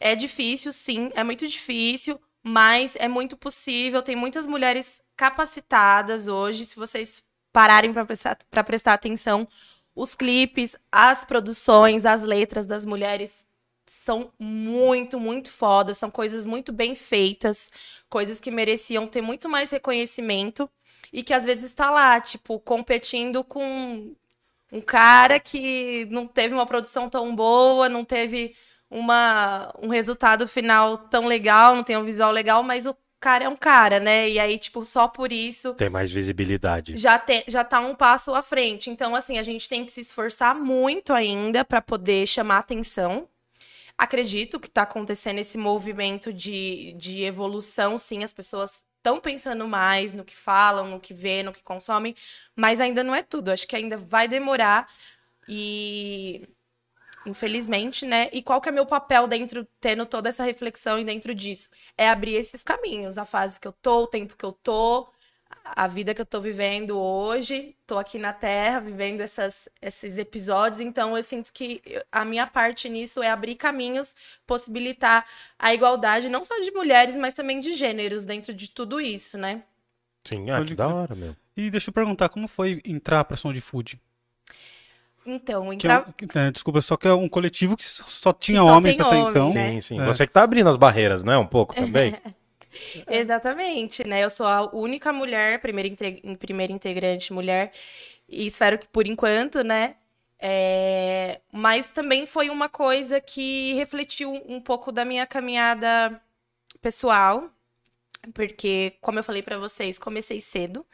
É 0.00 0.14
difícil, 0.14 0.72
sim, 0.72 1.10
é 1.14 1.24
muito 1.24 1.46
difícil, 1.46 2.20
mas 2.42 2.96
é 2.96 3.08
muito 3.08 3.36
possível. 3.36 4.02
Tem 4.02 4.16
muitas 4.16 4.46
mulheres 4.46 5.00
capacitadas 5.16 6.28
hoje, 6.28 6.66
se 6.66 6.76
vocês 6.76 7.22
pararem 7.54 7.92
para 7.94 8.04
prestar, 8.04 8.36
prestar 8.66 8.94
atenção, 8.94 9.48
os 9.94 10.14
clipes, 10.14 10.76
as 10.92 11.24
produções, 11.24 12.04
as 12.04 12.24
letras 12.24 12.66
das 12.66 12.84
mulheres 12.84 13.46
são 13.86 14.32
muito, 14.38 15.20
muito 15.20 15.52
fodas, 15.52 15.98
são 15.98 16.10
coisas 16.10 16.44
muito 16.44 16.72
bem 16.72 16.94
feitas, 16.96 17.70
coisas 18.10 18.40
que 18.40 18.50
mereciam 18.50 19.06
ter 19.08 19.20
muito 19.22 19.48
mais 19.48 19.70
reconhecimento. 19.70 20.68
e 21.12 21.22
que 21.22 21.32
às 21.34 21.44
vezes 21.44 21.64
está 21.64 21.90
lá, 21.90 22.20
tipo, 22.20 22.58
competindo 22.60 23.44
com 23.44 24.14
um 24.72 24.80
cara 24.80 25.38
que 25.40 26.06
não 26.10 26.26
teve 26.26 26.54
uma 26.54 26.66
produção 26.66 27.08
tão 27.10 27.34
boa, 27.36 27.88
não 27.88 28.04
teve 28.04 28.56
uma, 28.90 29.72
um 29.82 29.88
resultado 29.88 30.48
final 30.48 30.98
tão 31.08 31.26
legal, 31.26 31.76
não 31.76 31.84
tem 31.84 31.96
um 31.96 32.04
visual 32.04 32.32
legal, 32.32 32.62
mas 32.62 32.86
o 32.86 32.96
cara 33.24 33.44
é 33.44 33.48
um 33.48 33.56
cara, 33.56 33.98
né? 33.98 34.28
E 34.28 34.38
aí, 34.38 34.58
tipo, 34.58 34.84
só 34.84 35.08
por 35.08 35.32
isso. 35.32 35.72
Tem 35.72 35.88
mais 35.88 36.12
visibilidade. 36.12 36.94
Já, 36.98 37.18
tem, 37.18 37.42
já 37.48 37.64
tá 37.64 37.80
um 37.80 37.94
passo 37.94 38.34
à 38.34 38.42
frente. 38.42 38.90
Então, 38.90 39.16
assim, 39.16 39.38
a 39.38 39.42
gente 39.42 39.66
tem 39.66 39.82
que 39.86 39.90
se 39.90 40.02
esforçar 40.02 40.54
muito 40.54 41.10
ainda 41.10 41.64
para 41.64 41.80
poder 41.80 42.26
chamar 42.26 42.58
atenção. 42.58 43.26
Acredito 43.96 44.60
que 44.60 44.68
tá 44.68 44.82
acontecendo 44.82 45.38
esse 45.38 45.56
movimento 45.56 46.34
de, 46.34 46.92
de 46.98 47.22
evolução, 47.22 47.96
sim, 47.96 48.22
as 48.22 48.32
pessoas 48.32 48.84
estão 48.98 49.18
pensando 49.18 49.66
mais 49.66 50.12
no 50.12 50.24
que 50.24 50.36
falam, 50.36 50.88
no 50.88 51.00
que 51.00 51.14
vê, 51.14 51.42
no 51.42 51.52
que 51.52 51.62
consomem, 51.62 52.14
mas 52.54 52.78
ainda 52.78 53.02
não 53.02 53.14
é 53.14 53.22
tudo. 53.22 53.50
Acho 53.50 53.66
que 53.66 53.76
ainda 53.76 53.96
vai 53.96 54.28
demorar 54.28 54.86
e 55.48 56.46
infelizmente, 57.26 58.04
né? 58.04 58.28
E 58.32 58.42
qual 58.42 58.60
que 58.60 58.68
é 58.68 58.72
meu 58.72 58.86
papel 58.86 59.26
dentro, 59.26 59.66
tendo 59.80 60.06
toda 60.06 60.28
essa 60.28 60.44
reflexão 60.44 60.98
e 60.98 61.04
dentro 61.04 61.34
disso? 61.34 61.68
É 61.96 62.08
abrir 62.08 62.34
esses 62.34 62.62
caminhos, 62.62 63.18
a 63.18 63.24
fase 63.24 63.60
que 63.60 63.68
eu 63.68 63.72
tô, 63.72 64.02
o 64.02 64.06
tempo 64.06 64.36
que 64.36 64.44
eu 64.44 64.52
tô, 64.52 65.08
a 65.64 65.86
vida 65.86 66.14
que 66.14 66.20
eu 66.20 66.26
tô 66.26 66.40
vivendo 66.40 66.98
hoje. 66.98 67.76
Tô 67.86 67.98
aqui 67.98 68.18
na 68.18 68.32
Terra, 68.32 68.80
vivendo 68.80 69.20
essas, 69.20 69.68
esses 69.80 70.18
episódios, 70.18 70.80
então 70.80 71.16
eu 71.16 71.22
sinto 71.22 71.52
que 71.52 71.82
a 72.10 72.24
minha 72.24 72.46
parte 72.46 72.88
nisso 72.88 73.22
é 73.22 73.30
abrir 73.30 73.56
caminhos, 73.56 74.14
possibilitar 74.46 75.26
a 75.58 75.72
igualdade, 75.72 76.28
não 76.28 76.44
só 76.44 76.58
de 76.60 76.70
mulheres, 76.70 77.16
mas 77.16 77.34
também 77.34 77.60
de 77.60 77.72
gêneros 77.72 78.24
dentro 78.24 78.52
de 78.52 78.68
tudo 78.70 79.00
isso, 79.00 79.38
né? 79.38 79.62
Sim, 80.24 80.50
ah, 80.50 80.64
que 80.64 80.74
da 80.74 80.88
hora, 80.88 81.14
meu. 81.14 81.36
E 81.56 81.70
deixa 81.70 81.90
eu 81.90 81.94
perguntar, 81.94 82.28
como 82.30 82.48
foi 82.48 82.80
entrar 82.84 83.24
pra 83.24 83.36
Som 83.36 83.52
de 83.52 83.60
Food? 83.60 84.00
Então, 85.26 85.64
Que 85.64 85.70
é, 85.70 85.74
entrar... 85.74 86.08
um- 86.08 86.38
é, 86.38 86.50
desculpa, 86.50 86.80
só 86.80 86.96
que 86.96 87.08
é 87.08 87.12
um 87.14 87.28
coletivo 87.28 87.76
que 87.76 87.84
só 87.84 88.32
tinha 88.32 88.58
só 88.58 88.66
homens 88.66 88.98
até 88.98 89.08
homem, 89.16 89.30
então. 89.30 89.54
né? 89.54 89.70
Sim, 89.72 89.80
sim. 89.80 90.00
É. 90.00 90.04
Você 90.04 90.26
que 90.26 90.32
tá 90.32 90.42
abrindo 90.42 90.68
as 90.68 90.76
barreiras, 90.76 91.24
né? 91.24 91.36
Um 91.36 91.46
pouco 91.46 91.74
também. 91.74 92.14
Exatamente, 93.08 94.06
né? 94.06 94.24
Eu 94.24 94.30
sou 94.30 94.46
a 94.46 94.74
única 94.74 95.12
mulher, 95.12 95.60
primeira, 95.60 95.88
primeira 96.38 96.72
integrante 96.72 97.32
mulher, 97.32 97.72
e 98.28 98.46
espero 98.46 98.78
que 98.78 98.86
por 98.88 99.06
enquanto, 99.06 99.62
né? 99.62 99.96
É, 100.38 101.40
Mas 101.52 101.86
também 101.90 102.26
foi 102.26 102.50
uma 102.50 102.68
coisa 102.68 103.20
que 103.20 103.72
refletiu 103.74 104.32
um 104.46 104.60
pouco 104.60 104.92
da 104.92 105.04
minha 105.04 105.26
caminhada 105.26 106.20
pessoal, 106.82 107.48
porque, 108.34 108.94
como 109.00 109.18
eu 109.18 109.24
falei 109.24 109.42
pra 109.42 109.56
vocês, 109.58 109.98
comecei 109.98 110.40
cedo 110.40 110.84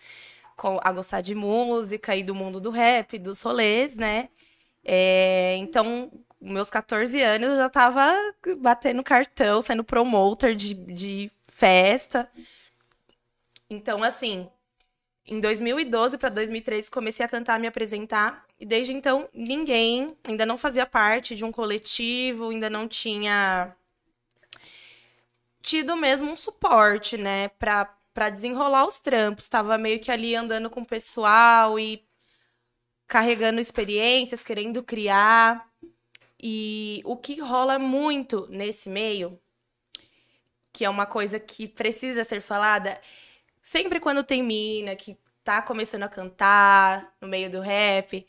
a 0.82 0.92
gostar 0.92 1.20
de 1.20 1.34
música 1.34 2.16
e 2.16 2.22
do 2.22 2.34
mundo 2.34 2.60
do 2.60 2.70
rap, 2.70 3.18
dos 3.18 3.42
rolês, 3.42 3.96
né? 3.96 4.28
É, 4.84 5.56
Então, 5.58 6.10
meus 6.40 6.70
14 6.70 7.20
anos 7.22 7.50
eu 7.50 7.56
já 7.56 7.68
tava 7.68 8.12
batendo 8.58 9.02
cartão, 9.02 9.62
sendo 9.62 9.84
promoter 9.84 10.54
de, 10.54 10.74
de 10.74 11.30
festa. 11.48 12.30
Então, 13.68 14.02
assim, 14.02 14.48
em 15.26 15.40
2012 15.40 16.18
para 16.18 16.28
2013 16.28 16.90
comecei 16.90 17.24
a 17.24 17.28
cantar, 17.28 17.60
me 17.60 17.66
apresentar, 17.66 18.44
e 18.58 18.66
desde 18.66 18.92
então 18.92 19.28
ninguém 19.32 20.16
ainda 20.26 20.44
não 20.46 20.58
fazia 20.58 20.86
parte 20.86 21.34
de 21.36 21.44
um 21.44 21.52
coletivo, 21.52 22.50
ainda 22.50 22.68
não 22.70 22.88
tinha 22.88 23.74
tido 25.62 25.96
mesmo 25.96 26.30
um 26.30 26.36
suporte, 26.36 27.16
né, 27.16 27.48
pra 28.14 28.30
desenrolar 28.30 28.86
os 28.86 29.00
trampos. 29.00 29.48
Tava 29.48 29.78
meio 29.78 30.00
que 30.00 30.10
ali 30.10 30.34
andando 30.34 30.70
com 30.70 30.80
o 30.82 30.86
pessoal 30.86 31.78
e 31.78 32.06
carregando 33.06 33.60
experiências, 33.60 34.42
querendo 34.42 34.82
criar. 34.82 35.68
E 36.42 37.02
o 37.04 37.16
que 37.16 37.40
rola 37.40 37.78
muito 37.78 38.46
nesse 38.48 38.88
meio, 38.88 39.38
que 40.72 40.84
é 40.84 40.90
uma 40.90 41.06
coisa 41.06 41.38
que 41.38 41.68
precisa 41.68 42.24
ser 42.24 42.40
falada, 42.40 43.00
sempre 43.62 44.00
quando 44.00 44.24
tem 44.24 44.42
mina 44.42 44.96
que 44.96 45.18
tá 45.44 45.60
começando 45.60 46.04
a 46.04 46.08
cantar 46.08 47.14
no 47.20 47.28
meio 47.28 47.50
do 47.50 47.60
rap, 47.60 48.26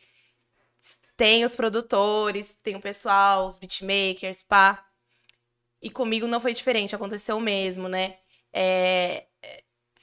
tem 1.16 1.46
os 1.46 1.56
produtores, 1.56 2.56
tem 2.64 2.76
o 2.76 2.82
pessoal, 2.82 3.46
os 3.46 3.60
beatmakers, 3.60 4.44
pá. 4.44 4.86
E 5.82 5.90
comigo 5.90 6.28
não 6.28 6.40
foi 6.40 6.54
diferente, 6.54 6.96
aconteceu 6.96 7.38
o 7.38 7.42
mesmo, 7.42 7.88
né? 7.88 8.18
É, 8.52 9.28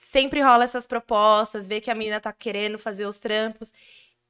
sempre 0.08 0.40
rola 0.40 0.64
essas 0.64 0.86
propostas, 0.86 1.68
vê 1.68 1.82
que 1.82 1.90
a 1.90 1.94
menina 1.94 2.18
tá 2.18 2.32
querendo 2.32 2.78
fazer 2.78 3.04
os 3.04 3.18
trampos. 3.18 3.72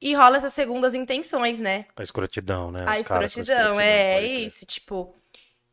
E 0.01 0.13
rola 0.13 0.37
essas 0.37 0.53
segundas 0.53 0.93
intenções, 0.93 1.59
né? 1.61 1.85
A 1.95 2.03
escrotidão, 2.03 2.71
né? 2.71 2.85
A 2.87 2.99
escrotidão, 2.99 3.79
é, 3.79 4.17
crer. 4.17 4.47
isso, 4.47 4.65
tipo. 4.65 5.15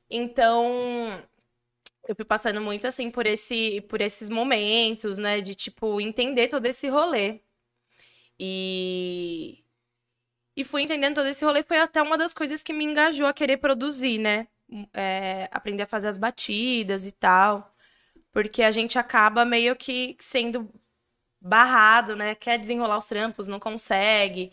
Então, 0.08 1.20
eu 2.06 2.14
fui 2.14 2.24
passando 2.24 2.60
muito 2.60 2.86
assim 2.86 3.10
por 3.10 3.26
esse 3.26 3.80
por 3.82 4.00
esses 4.00 4.28
momentos, 4.28 5.18
né, 5.18 5.40
de 5.40 5.54
tipo 5.54 6.00
entender 6.00 6.48
todo 6.48 6.66
esse 6.66 6.88
rolê. 6.88 7.40
E 8.38 9.58
e 10.56 10.64
fui 10.64 10.82
entendendo 10.82 11.16
todo 11.16 11.26
esse 11.26 11.44
rolê 11.44 11.62
foi 11.62 11.78
até 11.78 12.00
uma 12.00 12.16
das 12.16 12.32
coisas 12.32 12.62
que 12.62 12.72
me 12.72 12.84
engajou 12.84 13.26
a 13.26 13.32
querer 13.32 13.58
produzir, 13.58 14.18
né? 14.18 14.46
É, 14.94 15.48
aprender 15.52 15.82
a 15.84 15.86
fazer 15.86 16.08
as 16.08 16.18
batidas 16.18 17.06
e 17.06 17.12
tal. 17.12 17.75
Porque 18.36 18.62
a 18.62 18.70
gente 18.70 18.98
acaba 18.98 19.46
meio 19.46 19.74
que 19.74 20.14
sendo 20.20 20.68
barrado, 21.40 22.14
né? 22.14 22.34
Quer 22.34 22.58
desenrolar 22.58 22.98
os 22.98 23.06
trampos, 23.06 23.48
não 23.48 23.58
consegue. 23.58 24.52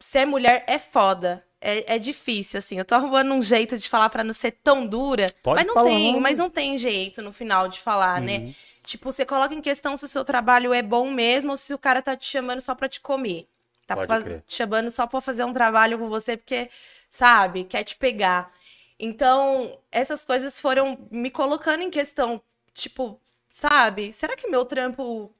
Ser 0.00 0.26
mulher 0.26 0.64
é 0.66 0.76
foda. 0.76 1.46
É, 1.60 1.94
é 1.94 1.98
difícil, 2.00 2.58
assim. 2.58 2.78
Eu 2.78 2.84
tô 2.84 2.96
arrumando 2.96 3.32
um 3.32 3.40
jeito 3.40 3.78
de 3.78 3.88
falar 3.88 4.10
pra 4.10 4.24
não 4.24 4.34
ser 4.34 4.50
tão 4.50 4.84
dura. 4.84 5.26
Pode 5.40 5.60
mas 5.60 5.66
não 5.68 5.74
falar. 5.74 5.88
tem, 5.90 6.18
mas 6.18 6.38
não 6.40 6.50
tem 6.50 6.76
jeito 6.76 7.22
no 7.22 7.32
final 7.32 7.68
de 7.68 7.78
falar, 7.78 8.20
né? 8.20 8.38
Uhum. 8.38 8.54
Tipo, 8.82 9.12
você 9.12 9.24
coloca 9.24 9.54
em 9.54 9.60
questão 9.60 9.96
se 9.96 10.04
o 10.04 10.08
seu 10.08 10.24
trabalho 10.24 10.74
é 10.74 10.82
bom 10.82 11.08
mesmo 11.08 11.52
ou 11.52 11.56
se 11.56 11.72
o 11.72 11.78
cara 11.78 12.02
tá 12.02 12.16
te 12.16 12.26
chamando 12.26 12.60
só 12.60 12.74
pra 12.74 12.88
te 12.88 13.00
comer. 13.00 13.46
Tá 13.86 13.94
te 14.04 14.42
chamando 14.48 14.90
só 14.90 15.06
pra 15.06 15.20
fazer 15.20 15.44
um 15.44 15.52
trabalho 15.52 15.96
com 15.96 16.08
você 16.08 16.36
porque, 16.36 16.68
sabe, 17.08 17.62
quer 17.62 17.84
te 17.84 17.94
pegar. 17.94 18.52
Então, 18.98 19.78
essas 19.92 20.24
coisas 20.24 20.60
foram 20.60 20.98
me 21.08 21.30
colocando 21.30 21.84
em 21.84 21.90
questão, 21.90 22.42
tipo, 22.74 23.20
sabe? 23.50 24.12
Será 24.12 24.36
que 24.36 24.48
meu 24.48 24.64
trampo 24.64 25.34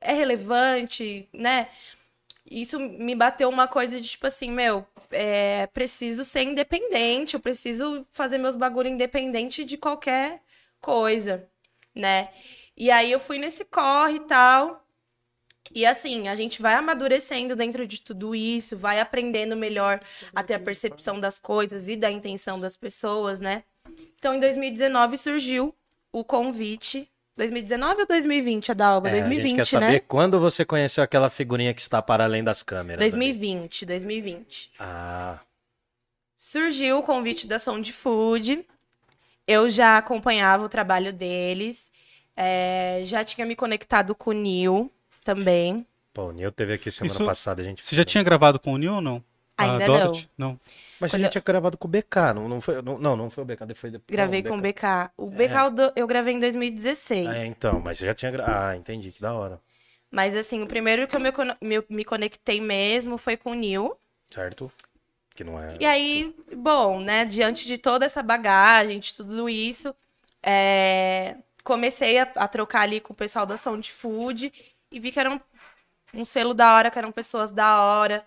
é 0.00 0.12
relevante, 0.12 1.28
né? 1.32 1.68
Isso 2.48 2.78
me 2.78 3.14
bateu 3.14 3.48
uma 3.48 3.66
coisa 3.66 4.00
de 4.00 4.08
tipo 4.08 4.26
assim, 4.26 4.50
meu, 4.52 4.86
é, 5.10 5.66
preciso 5.68 6.24
ser 6.24 6.42
independente, 6.42 7.34
eu 7.34 7.40
preciso 7.40 8.06
fazer 8.10 8.38
meus 8.38 8.54
bagulho 8.54 8.88
independente 8.88 9.64
de 9.64 9.76
qualquer 9.76 10.40
coisa, 10.80 11.48
né? 11.94 12.30
E 12.76 12.90
aí 12.90 13.10
eu 13.10 13.18
fui 13.18 13.38
nesse 13.38 13.64
corre 13.64 14.16
e 14.16 14.20
tal. 14.20 14.86
E 15.74 15.84
assim, 15.84 16.28
a 16.28 16.36
gente 16.36 16.62
vai 16.62 16.74
amadurecendo 16.74 17.56
dentro 17.56 17.86
de 17.86 18.00
tudo 18.00 18.34
isso, 18.34 18.76
vai 18.76 19.00
aprendendo 19.00 19.56
melhor 19.56 20.00
a 20.34 20.42
ter 20.42 20.54
a 20.54 20.60
percepção 20.60 21.18
das 21.18 21.40
coisas 21.40 21.88
e 21.88 21.96
da 21.96 22.10
intenção 22.10 22.60
das 22.60 22.76
pessoas, 22.76 23.40
né? 23.40 23.64
Então, 24.18 24.34
em 24.34 24.40
2019 24.40 25.18
surgiu 25.18 25.74
o 26.12 26.24
convite. 26.24 27.08
2019 27.36 28.00
ou 28.00 28.06
2020, 28.06 28.70
Adalba? 28.72 29.08
É, 29.08 29.12
a 29.12 29.14
gente 29.16 29.24
2020, 29.24 29.56
quer 29.56 29.66
saber 29.66 29.86
né? 29.92 29.98
quando 30.00 30.40
você 30.40 30.64
conheceu 30.64 31.04
aquela 31.04 31.28
figurinha 31.28 31.74
que 31.74 31.82
está 31.82 32.00
para 32.00 32.24
além 32.24 32.42
das 32.42 32.62
câmeras. 32.62 33.02
ali. 33.02 33.10
2020, 33.10 33.84
2020. 33.84 34.72
Ah, 34.78 35.38
Surgiu 36.34 36.98
o 36.98 37.02
convite 37.02 37.46
da 37.46 37.58
Sound 37.58 37.92
Food. 37.92 38.64
Eu 39.46 39.68
já 39.70 39.98
acompanhava 39.98 40.64
o 40.64 40.68
trabalho 40.68 41.12
deles. 41.12 41.90
é, 42.34 43.00
já 43.04 43.24
tinha 43.24 43.46
me 43.46 43.54
conectado 43.56 44.14
com 44.14 44.30
o 44.30 44.32
Nil 44.34 44.90
também. 45.24 45.86
pô, 46.12 46.26
o 46.28 46.32
Nil 46.32 46.50
teve 46.52 46.74
aqui 46.74 46.90
semana 46.90 47.14
Isso- 47.14 47.24
passada, 47.24 47.60
a 47.62 47.64
gente. 47.64 47.82
Você 47.84 47.94
já 47.96 48.04
tinha 48.04 48.22
gravado 48.24 48.58
com 48.60 48.72
o 48.72 48.78
Neil 48.78 48.94
ou 48.94 49.00
não? 49.00 49.22
Ainda 49.58 49.84
a 49.84 49.88
não. 49.88 49.98
Dorothy? 49.98 50.30
Não. 50.36 50.58
Mas 51.00 51.10
Quando 51.10 51.20
a 51.20 51.24
gente 51.24 51.32
tinha 51.32 51.42
gravado 51.44 51.78
com 51.78 51.88
o 51.88 51.90
BK, 51.90 52.34
não, 52.34 52.48
não 52.48 52.60
foi? 52.60 52.82
Não, 52.82 52.98
não, 52.98 53.16
não 53.16 53.30
foi 53.30 53.42
o 53.42 53.46
BK, 53.46 53.74
foi 53.74 53.90
depois. 53.90 54.16
Gravei 54.16 54.42
não, 54.42 54.50
com 54.50 54.58
o 54.58 54.60
BK. 54.60 55.10
O 55.16 55.30
BK 55.30 55.54
eu 55.64 55.70
do- 55.70 55.92
eu 55.96 56.06
gravei 56.06 56.34
em 56.34 56.38
2016. 56.38 57.28
Ah, 57.28 57.38
é, 57.38 57.46
então, 57.46 57.80
mas 57.80 57.98
você 57.98 58.06
já 58.06 58.14
tinha. 58.14 58.30
gra- 58.30 58.70
Ah, 58.70 58.76
entendi, 58.76 59.12
que 59.12 59.20
da 59.20 59.32
hora. 59.34 59.60
Mas 60.10 60.34
assim, 60.36 60.62
o 60.62 60.66
primeiro 60.66 61.06
que 61.08 61.16
eu 61.16 61.20
me, 61.20 61.30
me, 61.60 61.84
me 61.88 62.04
conectei 62.04 62.60
mesmo 62.60 63.18
foi 63.18 63.36
com 63.36 63.50
o 63.50 63.54
Nil. 63.54 63.96
Certo? 64.30 64.70
Que 65.34 65.44
não 65.44 65.60
é. 65.60 65.76
E 65.78 65.84
aí, 65.84 66.34
bom, 66.56 67.00
né, 67.00 67.24
diante 67.24 67.66
de 67.66 67.76
toda 67.76 68.06
essa 68.06 68.22
bagagem, 68.22 68.98
de 68.98 69.14
tudo 69.14 69.48
isso, 69.48 69.94
é, 70.42 71.36
comecei 71.62 72.18
a, 72.18 72.22
a 72.36 72.48
trocar 72.48 72.82
ali 72.82 73.00
com 73.00 73.12
o 73.12 73.16
pessoal 73.16 73.44
da 73.44 73.56
Sound 73.56 73.92
Food 73.92 74.52
e 74.90 75.00
vi 75.00 75.12
que 75.12 75.20
era 75.20 75.30
um, 75.30 75.40
um 76.14 76.24
selo 76.24 76.54
da 76.54 76.74
hora, 76.74 76.90
que 76.90 76.98
eram 76.98 77.12
pessoas 77.12 77.50
da 77.50 77.82
hora. 77.82 78.24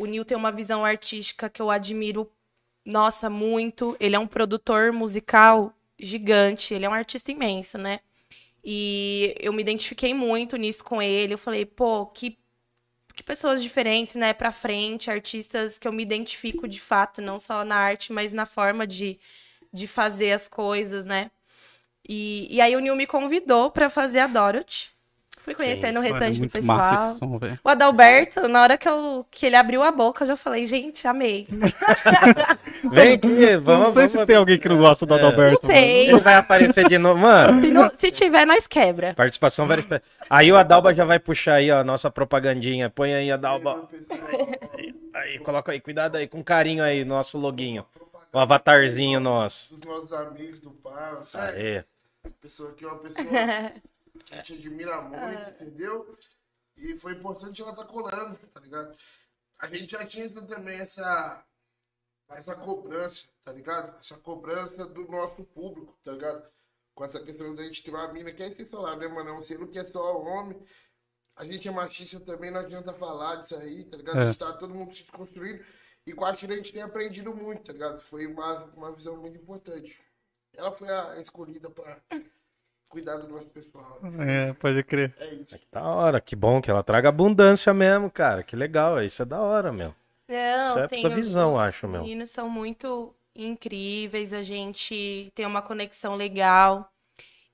O 0.00 0.06
Nil 0.06 0.24
tem 0.24 0.34
uma 0.34 0.50
visão 0.50 0.82
artística 0.82 1.50
que 1.50 1.60
eu 1.60 1.70
admiro, 1.70 2.32
nossa, 2.86 3.28
muito. 3.28 3.94
Ele 4.00 4.16
é 4.16 4.18
um 4.18 4.26
produtor 4.26 4.94
musical 4.94 5.74
gigante, 5.98 6.72
ele 6.72 6.86
é 6.86 6.88
um 6.88 6.94
artista 6.94 7.30
imenso, 7.30 7.76
né? 7.76 8.00
E 8.64 9.34
eu 9.38 9.52
me 9.52 9.60
identifiquei 9.60 10.14
muito 10.14 10.56
nisso 10.56 10.82
com 10.82 11.02
ele. 11.02 11.34
Eu 11.34 11.38
falei, 11.38 11.66
pô, 11.66 12.06
que, 12.06 12.38
que 13.14 13.22
pessoas 13.22 13.62
diferentes, 13.62 14.14
né, 14.14 14.32
pra 14.32 14.50
frente, 14.50 15.10
artistas 15.10 15.76
que 15.76 15.86
eu 15.86 15.92
me 15.92 16.02
identifico 16.02 16.66
de 16.66 16.80
fato, 16.80 17.20
não 17.20 17.38
só 17.38 17.62
na 17.62 17.76
arte, 17.76 18.10
mas 18.10 18.32
na 18.32 18.46
forma 18.46 18.86
de, 18.86 19.20
de 19.70 19.86
fazer 19.86 20.32
as 20.32 20.48
coisas, 20.48 21.04
né? 21.04 21.30
E, 22.08 22.48
e 22.50 22.58
aí 22.58 22.74
o 22.74 22.80
Nil 22.80 22.96
me 22.96 23.06
convidou 23.06 23.70
pra 23.70 23.90
fazer 23.90 24.20
a 24.20 24.26
Dorothy. 24.26 24.88
Fui 25.42 25.54
conhecendo 25.54 25.98
o 26.00 26.02
Mano, 26.02 26.16
é 26.16 26.18
restante 26.28 26.40
do 26.46 26.50
pessoal. 26.52 27.14
som. 27.14 27.40
O 27.64 27.68
Adalberto, 27.68 28.46
na 28.46 28.62
hora 28.62 28.76
que, 28.76 28.86
eu, 28.88 29.26
que 29.30 29.46
ele 29.46 29.56
abriu 29.56 29.82
a 29.82 29.90
boca, 29.90 30.22
eu 30.22 30.28
já 30.28 30.36
falei, 30.36 30.66
gente, 30.66 31.06
amei. 31.08 31.46
Vem 32.92 33.14
aqui, 33.14 33.56
vamos. 33.56 33.86
Não 33.86 33.94
sei 33.94 34.08
se 34.08 34.14
vamos- 34.14 34.26
tem 34.26 34.36
alguém 34.36 34.58
que 34.58 34.68
não 34.68 34.78
gosta 34.78 35.06
do 35.06 35.14
É. 35.14 35.18
Adalberto. 35.18 35.66
Não 35.66 35.74
tem. 35.74 36.08
Ele 36.08 36.20
vai 36.20 36.34
aparecer 36.34 36.86
de 36.88 36.98
novo. 36.98 37.20
Mano, 37.20 37.60
Se, 37.62 37.70
não- 37.70 37.90
se 37.98 38.10
tiver, 38.10 38.46
nós 38.46 38.66
quebra. 38.66 39.14
participação 39.14 39.66
verificada. 39.66 40.02
Aí 40.28 40.52
o 40.52 40.56
Adalba 40.56 40.92
já 40.94 41.04
vai 41.04 41.18
puxar 41.18 41.54
aí, 41.54 41.70
ó, 41.70 41.78
a 41.80 41.84
nossa 41.84 42.10
propagandinha. 42.10 42.90
Põe 42.90 43.14
aí, 43.14 43.30
Adalba. 43.32 43.88
Aí, 45.14 45.38
coloca 45.40 45.72
aí, 45.72 45.80
cuidado 45.80 46.16
aí, 46.16 46.26
com 46.26 46.42
carinho 46.42 46.82
aí, 46.84 47.04
nosso 47.04 47.38
loguinho. 47.38 47.84
O 48.32 48.38
avatarzinho 48.38 49.18
nosso. 49.18 49.74
Dos 49.76 49.88
nossos 49.88 50.12
amigos 50.12 50.60
do 50.60 50.70
Para, 50.70 51.16
sabe? 51.22 51.56
Aê. 51.58 51.84
Essa 52.24 52.34
pessoa 52.40 52.70
aqui 52.70 52.84
é 52.84 52.88
uma 52.88 52.96
pessoa 52.98 53.24
a 54.30 54.36
gente 54.36 54.54
admira 54.54 55.00
muito, 55.02 55.50
entendeu? 55.50 56.18
E 56.76 56.96
foi 56.96 57.12
importante 57.12 57.60
ela 57.60 57.72
estar 57.72 57.84
colando, 57.84 58.38
tá 58.48 58.60
ligado? 58.60 58.96
A 59.58 59.66
gente 59.66 59.90
já 59.90 60.06
tinha 60.06 60.28
também 60.30 60.80
essa, 60.80 61.44
essa 62.30 62.54
cobrança, 62.54 63.28
tá 63.44 63.52
ligado? 63.52 63.98
Essa 63.98 64.16
cobrança 64.16 64.86
do 64.86 65.06
nosso 65.08 65.44
público, 65.44 65.98
tá 66.02 66.12
ligado? 66.12 66.50
Com 66.94 67.04
essa 67.04 67.20
questão 67.22 67.54
da 67.54 67.62
gente 67.64 67.82
ter 67.82 67.90
uma 67.90 68.12
mina 68.12 68.32
que 68.32 68.42
é 68.42 68.50
falar, 68.64 68.96
né, 68.96 69.06
mano? 69.08 69.30
É 69.30 69.32
um 69.32 69.42
selo 69.42 69.68
que 69.68 69.78
é 69.78 69.84
só 69.84 70.18
homem. 70.20 70.62
A 71.36 71.44
gente 71.44 71.68
é 71.68 71.70
machista 71.70 72.20
também, 72.20 72.50
não 72.50 72.60
adianta 72.60 72.92
falar 72.94 73.36
disso 73.36 73.56
aí, 73.56 73.84
tá 73.84 73.96
ligado? 73.96 74.18
É. 74.18 74.22
A 74.22 74.26
gente 74.26 74.38
tá 74.38 74.52
todo 74.54 74.74
mundo 74.74 74.94
se 74.94 75.02
desconstruindo. 75.02 75.64
E 76.06 76.12
com 76.12 76.24
a 76.24 76.34
Chile 76.34 76.54
a 76.54 76.56
gente 76.56 76.72
tem 76.72 76.82
aprendido 76.82 77.34
muito, 77.34 77.64
tá 77.64 77.72
ligado? 77.72 78.00
Foi 78.00 78.26
uma, 78.26 78.64
uma 78.74 78.92
visão 78.92 79.16
muito 79.16 79.38
importante. 79.38 79.98
Ela 80.54 80.72
foi 80.72 80.88
a 80.88 81.20
escolhida 81.20 81.70
pra 81.70 82.02
cuidar 82.90 83.16
do 83.18 83.28
nosso 83.28 83.46
pessoal. 83.46 83.98
É, 84.18 84.52
pode 84.52 84.82
crer. 84.82 85.14
É 85.18 85.32
isso. 85.34 85.56
Que 85.56 85.66
da 85.72 85.82
hora, 85.82 86.20
que 86.20 86.36
bom 86.36 86.60
que 86.60 86.70
ela 86.70 86.82
traga 86.82 87.08
abundância 87.08 87.72
mesmo, 87.72 88.10
cara. 88.10 88.42
Que 88.42 88.54
legal, 88.56 89.02
isso 89.02 89.22
é 89.22 89.24
da 89.24 89.40
hora, 89.40 89.72
meu. 89.72 89.94
Não, 90.28 90.84
Isso 90.84 90.94
é 90.94 91.08
os- 91.08 91.14
visão, 91.14 91.54
os 91.54 91.60
acho, 91.60 91.88
meu. 91.88 92.02
meninos 92.02 92.30
são 92.30 92.48
muito 92.50 93.14
incríveis, 93.34 94.32
a 94.32 94.42
gente 94.42 95.32
tem 95.34 95.46
uma 95.46 95.62
conexão 95.62 96.14
legal. 96.16 96.92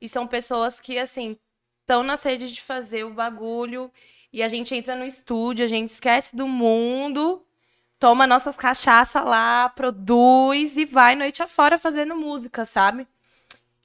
E 0.00 0.08
são 0.08 0.26
pessoas 0.26 0.80
que, 0.80 0.98
assim, 0.98 1.36
estão 1.82 2.02
na 2.02 2.16
sede 2.16 2.50
de 2.52 2.60
fazer 2.60 3.04
o 3.04 3.10
bagulho. 3.14 3.90
E 4.32 4.42
a 4.42 4.48
gente 4.48 4.74
entra 4.74 4.94
no 4.96 5.04
estúdio, 5.06 5.64
a 5.64 5.68
gente 5.68 5.88
esquece 5.90 6.36
do 6.36 6.46
mundo, 6.46 7.42
toma 7.98 8.26
nossas 8.26 8.54
cachaça 8.56 9.22
lá, 9.22 9.68
produz 9.70 10.76
e 10.76 10.84
vai 10.84 11.14
noite 11.16 11.42
afora 11.42 11.78
fazendo 11.78 12.14
música, 12.14 12.64
sabe? 12.66 13.06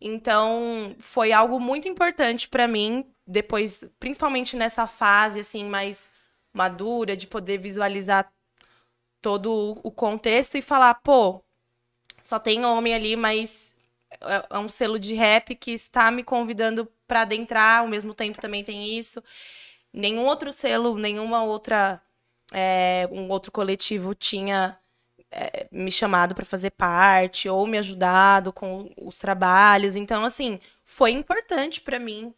Então, 0.02 0.96
foi 1.00 1.32
algo 1.32 1.60
muito 1.60 1.88
importante 1.88 2.48
pra 2.48 2.68
mim, 2.68 3.06
depois, 3.26 3.84
principalmente 4.00 4.58
nessa 4.58 4.88
fase, 4.88 5.42
assim, 5.42 5.64
mais 5.66 6.10
madura, 6.54 7.16
de 7.16 7.28
poder 7.28 7.60
visualizar 7.60 8.32
todo 9.22 9.80
o 9.84 9.92
contexto 9.92 10.58
e 10.58 10.62
falar, 10.62 10.96
pô, 10.96 11.44
só 12.24 12.40
tem 12.40 12.66
homem 12.66 12.94
ali, 12.94 13.16
mas 13.16 13.76
é 14.22 14.48
é 14.52 14.60
um 14.60 14.70
selo 14.70 15.00
de 15.00 15.14
rap 15.14 15.56
que 15.56 15.72
está 15.72 16.12
me 16.12 16.24
convidando 16.24 16.88
para 17.08 17.22
adentrar, 17.22 17.80
ao 17.82 17.88
mesmo 17.88 18.14
tempo 18.14 18.42
também 18.42 18.64
tem 18.64 18.98
isso. 18.98 19.24
Nenhum 19.94 20.26
outro 20.26 20.54
selo, 20.54 20.98
nenhuma 20.98 21.44
outra 21.44 22.02
é, 22.54 23.08
um 23.12 23.30
outro 23.30 23.52
coletivo 23.52 24.16
tinha 24.16 24.78
é, 25.32 25.68
me 25.72 25.92
chamado 25.92 26.36
para 26.36 26.46
fazer 26.46 26.72
parte 26.72 27.48
ou 27.50 27.66
me 27.66 27.78
ajudado 27.78 28.52
com 28.52 28.92
os 28.98 29.18
trabalhos. 29.18 29.96
Então, 29.96 30.26
assim, 30.26 30.60
foi 30.84 31.12
importante 31.12 31.82
para 31.82 32.00
mim. 32.00 32.34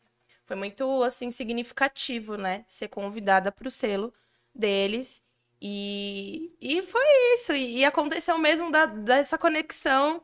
Foi 0.45 0.55
muito 0.55 1.01
assim 1.03 1.31
significativo, 1.31 2.35
né, 2.37 2.63
ser 2.67 2.89
convidada 2.89 3.51
para 3.51 3.67
o 3.67 3.71
selo 3.71 4.13
deles. 4.53 5.21
E, 5.61 6.53
e 6.61 6.81
foi 6.81 7.01
isso. 7.35 7.53
E, 7.53 7.77
e 7.79 7.85
aconteceu 7.85 8.37
mesmo 8.37 8.69
da- 8.69 8.85
dessa 8.85 9.37
conexão 9.37 10.21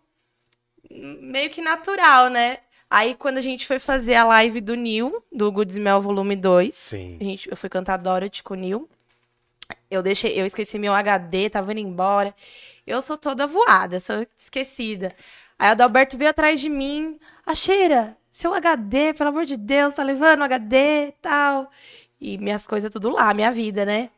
meio 0.89 1.49
que 1.49 1.61
natural, 1.61 2.29
né? 2.29 2.59
Aí, 2.89 3.13
quando 3.13 3.37
a 3.37 3.41
gente 3.41 3.67
foi 3.67 3.77
fazer 3.77 4.15
a 4.15 4.25
live 4.25 4.59
do 4.61 4.75
Nil, 4.75 5.23
do 5.31 5.51
Good 5.51 5.71
Smell 5.71 6.01
Volume 6.01 6.35
2, 6.35 6.75
Sim. 6.75 7.17
a 7.21 7.23
gente, 7.23 7.49
eu 7.49 7.55
fui 7.55 7.69
cantar 7.69 7.97
Dorothy 7.97 8.41
com 8.41 8.55
o 8.55 8.57
Nil. 8.57 8.89
Eu 9.89 10.03
deixei, 10.03 10.39
eu 10.39 10.45
esqueci 10.45 10.77
meu 10.77 10.93
HD, 10.93 11.49
tava 11.49 11.71
indo 11.71 11.81
embora. 11.81 12.33
Eu 12.85 13.01
sou 13.01 13.17
toda 13.17 13.47
voada, 13.47 13.99
sou 13.99 14.25
esquecida. 14.37 15.15
Aí 15.57 15.69
o 15.69 15.71
Adalberto 15.71 16.17
veio 16.17 16.29
atrás 16.29 16.59
de 16.59 16.69
mim. 16.69 17.19
A 17.45 17.55
cheira, 17.55 18.15
seu 18.31 18.53
HD, 18.53 19.13
pelo 19.13 19.29
amor 19.29 19.45
de 19.45 19.57
Deus, 19.57 19.95
tá 19.95 20.03
levando 20.03 20.43
HD 20.43 21.13
tal. 21.21 21.71
E 22.21 22.37
minhas 22.37 22.67
coisas 22.67 22.91
tudo 22.91 23.09
lá, 23.09 23.33
minha 23.33 23.51
vida, 23.51 23.85
né? 23.85 24.09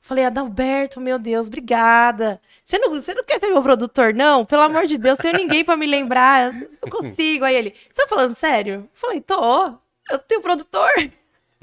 Falei, 0.00 0.24
Adalberto, 0.24 1.00
meu 1.00 1.18
Deus, 1.18 1.46
obrigada. 1.46 2.40
Você 2.64 2.78
não, 2.78 2.90
você 2.90 3.14
não 3.14 3.24
quer 3.24 3.40
ser 3.40 3.48
meu 3.48 3.62
produtor, 3.62 4.12
não? 4.12 4.44
Pelo 4.44 4.62
amor 4.62 4.86
de 4.86 4.98
Deus, 4.98 5.16
tenho 5.18 5.38
ninguém 5.38 5.64
pra 5.64 5.76
me 5.76 5.86
lembrar. 5.86 6.52
Não 6.52 6.90
consigo. 6.90 7.44
Aí 7.44 7.54
ele, 7.54 7.74
você 7.90 8.02
tá 8.02 8.08
falando 8.08 8.34
sério? 8.34 8.74
Eu 8.74 8.88
falei, 8.92 9.20
tô. 9.20 9.78
Eu 10.10 10.18
tenho 10.18 10.42
produtor. 10.42 10.90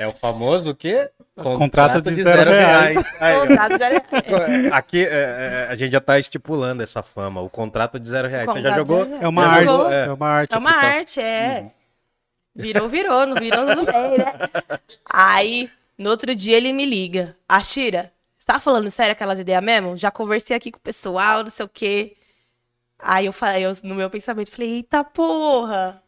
É 0.01 0.07
o 0.07 0.11
famoso 0.11 0.71
o 0.71 0.75
quê? 0.75 1.11
Contrato 1.35 2.01
de 2.01 2.23
zero 2.23 2.49
reais. 2.49 2.97
Aí, 3.19 3.35
ó. 3.35 3.45
Contrato 3.45 3.77
da- 3.77 4.75
Aqui 4.77 5.05
é, 5.05 5.09
é, 5.09 5.67
a 5.69 5.75
gente 5.75 5.91
já 5.91 6.01
tá 6.01 6.17
estipulando 6.17 6.81
essa 6.81 7.03
fama, 7.03 7.39
o 7.39 7.49
contrato 7.49 7.99
de 7.99 8.09
zero 8.09 8.27
reais. 8.27 8.47
Você 8.47 8.61
já 8.63 8.69
Contrato 8.69 8.77
jogou? 8.87 9.03
de 9.05 9.11
zero 9.11 9.23
É 9.23 9.27
uma 9.27 9.43
Já 9.43 9.49
arte. 9.51 9.65
jogou? 9.65 9.91
É 9.91 10.13
uma 10.13 10.27
arte. 10.27 10.53
É 10.55 10.57
uma 10.57 10.73
tá. 10.73 10.79
arte, 10.87 11.21
é. 11.21 11.71
Virou, 12.55 12.89
virou, 12.89 13.27
não 13.27 13.35
virou, 13.35 13.63
tudo 13.67 13.85
bem, 13.85 14.17
né? 14.17 14.79
Aí, 15.05 15.69
no 15.95 16.09
outro 16.09 16.33
dia, 16.33 16.57
ele 16.57 16.73
me 16.73 16.85
liga. 16.85 17.37
Ashira, 17.47 18.11
você 18.39 18.45
tava 18.47 18.59
falando 18.59 18.89
sério 18.89 19.11
aquelas 19.11 19.39
ideias 19.39 19.63
mesmo? 19.63 19.95
Já 19.95 20.09
conversei 20.09 20.55
aqui 20.57 20.71
com 20.71 20.79
o 20.79 20.81
pessoal, 20.81 21.43
não 21.43 21.51
sei 21.51 21.63
o 21.65 21.69
quê. 21.69 22.17
Aí 22.97 23.27
eu 23.27 23.31
falei, 23.33 23.65
eu, 23.65 23.77
no 23.83 23.93
meu 23.93 24.09
pensamento, 24.09 24.49
falei, 24.51 24.77
eita 24.77 25.03
porra. 25.03 26.01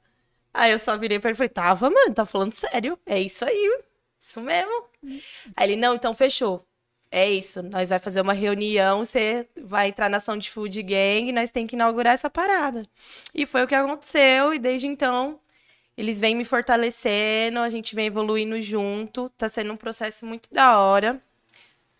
Aí 0.53 0.71
eu 0.71 0.79
só 0.79 0.97
virei 0.97 1.19
pra 1.19 1.29
ele 1.29 1.35
e 1.35 1.37
falei, 1.37 1.49
tava, 1.49 1.89
mano, 1.89 2.13
tá 2.13 2.25
falando 2.25 2.53
sério. 2.53 2.97
É 3.05 3.19
isso 3.19 3.43
aí, 3.45 3.81
isso 4.19 4.41
mesmo. 4.41 4.85
Aí 5.55 5.71
ele, 5.71 5.75
não, 5.75 5.95
então 5.95 6.13
fechou. 6.13 6.65
É 7.11 7.29
isso, 7.29 7.61
nós 7.61 7.89
vai 7.89 7.99
fazer 7.99 8.21
uma 8.21 8.33
reunião, 8.33 9.05
você 9.05 9.47
vai 9.55 9.89
entrar 9.89 10.09
na 10.09 10.17
ação 10.17 10.35
de 10.35 10.49
Food 10.49 10.81
Gang, 10.81 11.31
nós 11.31 11.51
tem 11.51 11.67
que 11.67 11.75
inaugurar 11.75 12.13
essa 12.15 12.27
parada. 12.29 12.87
E 13.35 13.45
foi 13.45 13.63
o 13.63 13.67
que 13.67 13.75
aconteceu, 13.75 14.51
e 14.53 14.57
desde 14.57 14.87
então 14.87 15.39
eles 15.97 16.19
vêm 16.19 16.35
me 16.35 16.45
fortalecendo, 16.45 17.59
a 17.59 17.69
gente 17.69 17.95
vem 17.95 18.07
evoluindo 18.07 18.59
junto, 18.61 19.29
tá 19.37 19.47
sendo 19.47 19.73
um 19.73 19.77
processo 19.77 20.25
muito 20.25 20.49
da 20.51 20.79
hora. 20.79 21.21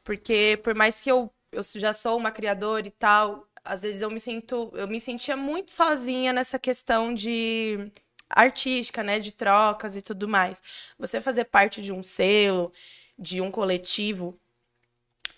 Porque 0.04 0.60
por 0.64 0.76
mais 0.76 1.00
que 1.00 1.12
eu, 1.12 1.32
eu 1.52 1.62
já 1.76 1.94
sou 1.94 2.18
uma 2.18 2.32
criadora 2.32 2.88
e 2.88 2.92
tal, 2.92 3.48
às 3.64 3.82
vezes 3.84 4.02
eu 4.02 4.12
me 4.12 4.20
sinto, 4.20 4.72
eu 4.76 4.88
me 4.88 5.00
sentia 5.00 5.38
muito 5.38 5.72
sozinha 5.72 6.34
nessa 6.34 6.60
questão 6.60 7.14
de 7.14 7.92
artística, 8.36 9.04
né, 9.04 9.20
de 9.20 9.32
trocas 9.32 9.96
e 9.96 10.02
tudo 10.02 10.28
mais. 10.28 10.62
Você 10.98 11.22
fazer 11.22 11.46
parte 11.46 11.82
de 11.82 11.92
um 11.92 12.04
selo, 12.04 12.72
de 13.18 13.42
um 13.42 13.52
coletivo 13.52 14.40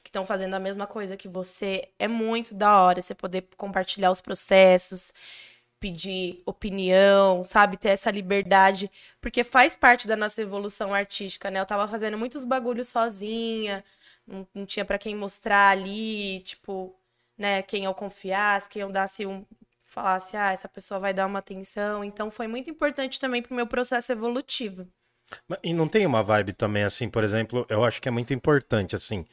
que 0.03 0.09
estão 0.09 0.25
fazendo 0.25 0.53
a 0.53 0.59
mesma 0.59 0.87
coisa 0.87 1.17
que 1.17 1.27
você 1.27 1.89
é 1.99 2.07
muito 2.07 2.53
da 2.53 2.79
hora, 2.81 3.01
você 3.01 3.15
poder 3.15 3.47
compartilhar 3.57 4.11
os 4.11 4.21
processos, 4.21 5.11
pedir 5.79 6.41
opinião, 6.45 7.43
sabe? 7.43 7.77
Ter 7.77 7.89
essa 7.89 8.11
liberdade, 8.11 8.89
porque 9.21 9.43
faz 9.43 9.75
parte 9.75 10.07
da 10.07 10.15
nossa 10.15 10.41
evolução 10.41 10.93
artística, 10.93 11.51
né? 11.51 11.59
Eu 11.59 11.65
tava 11.65 11.87
fazendo 11.87 12.17
muitos 12.17 12.45
bagulhos 12.45 12.87
sozinha, 12.87 13.83
não, 14.25 14.47
não 14.53 14.65
tinha 14.65 14.85
pra 14.85 14.97
quem 14.97 15.15
mostrar 15.15 15.69
ali, 15.69 16.39
tipo, 16.41 16.95
né, 17.37 17.61
quem 17.61 17.85
eu 17.85 17.93
confiasse, 17.93 18.69
quem 18.69 18.81
eu 18.81 18.91
dasse 18.91 19.25
um 19.25 19.45
falasse, 19.95 20.35
ah, 20.37 20.51
essa 20.51 20.67
pessoa 20.67 20.99
vai 20.99 21.13
dar 21.13 21.25
uma 21.25 21.39
atenção. 21.39 22.03
Então 22.03 22.29
foi 22.29 22.47
muito 22.47 22.69
importante 22.69 23.19
também 23.19 23.41
pro 23.41 23.55
meu 23.55 23.65
processo 23.65 24.11
evolutivo. 24.11 24.85
E 25.63 25.73
não 25.73 25.87
tem 25.87 26.05
uma 26.05 26.21
vibe 26.21 26.53
também 26.53 26.83
assim, 26.83 27.09
por 27.09 27.23
exemplo, 27.23 27.65
eu 27.67 27.83
acho 27.83 27.99
que 28.01 28.07
é 28.07 28.11
muito 28.11 28.31
importante 28.33 28.95
assim, 28.95 29.25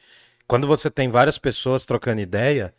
quando 0.47 0.65
você 0.65 0.89
tem 0.89 1.07
várias 1.09 1.37
pessoas 1.37 1.85
trocando 1.85 2.19
ideia, 2.19 2.73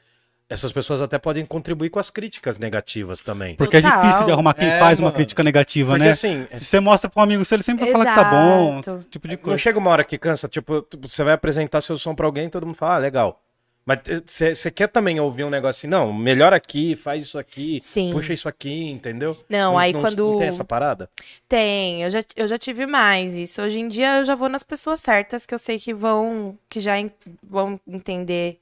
essas 0.49 0.73
pessoas 0.73 1.01
até 1.01 1.17
podem 1.19 1.47
contribuir 1.47 1.91
com 1.91 1.99
as 2.01 2.11
críticas 2.11 2.59
negativas 2.59 3.23
também. 3.23 3.55
Porque 3.55 3.77
é 3.77 3.83
Total. 3.83 4.03
difícil 4.03 4.25
de 4.27 4.33
arrumar 4.33 4.55
quem 4.55 4.69
É, 4.69 4.79
faz 4.81 4.99
uma 4.99 5.05
mano. 5.07 5.17
crítica 5.17 5.43
negativa, 5.45 5.93
Porque 5.93 6.05
né? 6.05 6.11
assim, 6.11 6.47
Se 6.55 6.65
você 6.65 6.81
mostra 6.81 7.09
pra 7.09 7.21
um 7.21 7.25
amigo 7.25 7.45
seu, 7.45 7.55
ele 7.57 7.63
sempre 7.63 7.85
vai 7.85 7.93
falar 7.93 8.07
que 8.07 8.15
tá 8.23 8.25
bom, 8.31 8.79
Exato. 8.81 8.99
esse 8.99 9.09
tipo 9.09 9.29
de 9.29 9.37
não 9.37 9.43
coisa. 9.43 9.59
chega 9.59 9.79
uma 9.79 9.91
hora 9.91 10.05
que 10.05 10.19
cansa, 10.19 10.49
tipo, 10.49 10.87
você 11.01 11.23
vai 11.23 11.35
apresentar 11.35 11.81
seu 11.83 11.97
som 11.97 12.15
pra 12.17 12.27
alguém, 12.27 12.51
todo 12.51 12.67
mundo 12.67 12.77
fala, 12.77 12.97
ah, 12.97 12.99
legal. 12.99 13.44
Mas 13.87 13.99
você 14.27 14.71
quer 14.71 14.89
também 14.89 15.21
ouvir 15.21 15.45
um 15.45 15.51
negócio 15.51 15.81
assim, 15.81 15.87
não, 15.87 16.11
melhor 16.11 16.55
aqui, 16.55 16.97
faz 16.97 17.23
isso 17.25 17.39
aqui, 17.39 17.81
Sim. 17.83 18.11
puxa 18.13 18.33
isso 18.33 18.49
aqui, 18.49 18.89
entendeu? 18.91 19.37
Não, 19.47 19.79
aí 19.79 19.93
quando- 19.93 20.31
Não 20.31 20.37
tem 20.39 20.47
essa 20.49 20.65
parada? 20.65 21.09
Tem, 21.47 22.03
eu 22.03 22.11
já, 22.11 22.25
eu 22.35 22.49
já 22.49 22.57
tive 22.57 22.87
mais 22.87 23.35
isso. 23.35 23.61
Hoje 23.61 23.79
em 23.79 23.89
dia 23.89 24.19
eu 24.19 24.25
já 24.25 24.35
vou 24.35 24.49
nas 24.49 24.63
pessoas 24.63 25.01
certas 25.01 25.45
que 25.45 25.55
eu 25.55 25.59
sei 25.59 25.79
que 25.79 25.93
vão, 25.93 26.59
que 26.69 26.81
já 26.81 26.99
en- 26.99 27.11
vão 27.43 27.79
entender, 27.87 28.59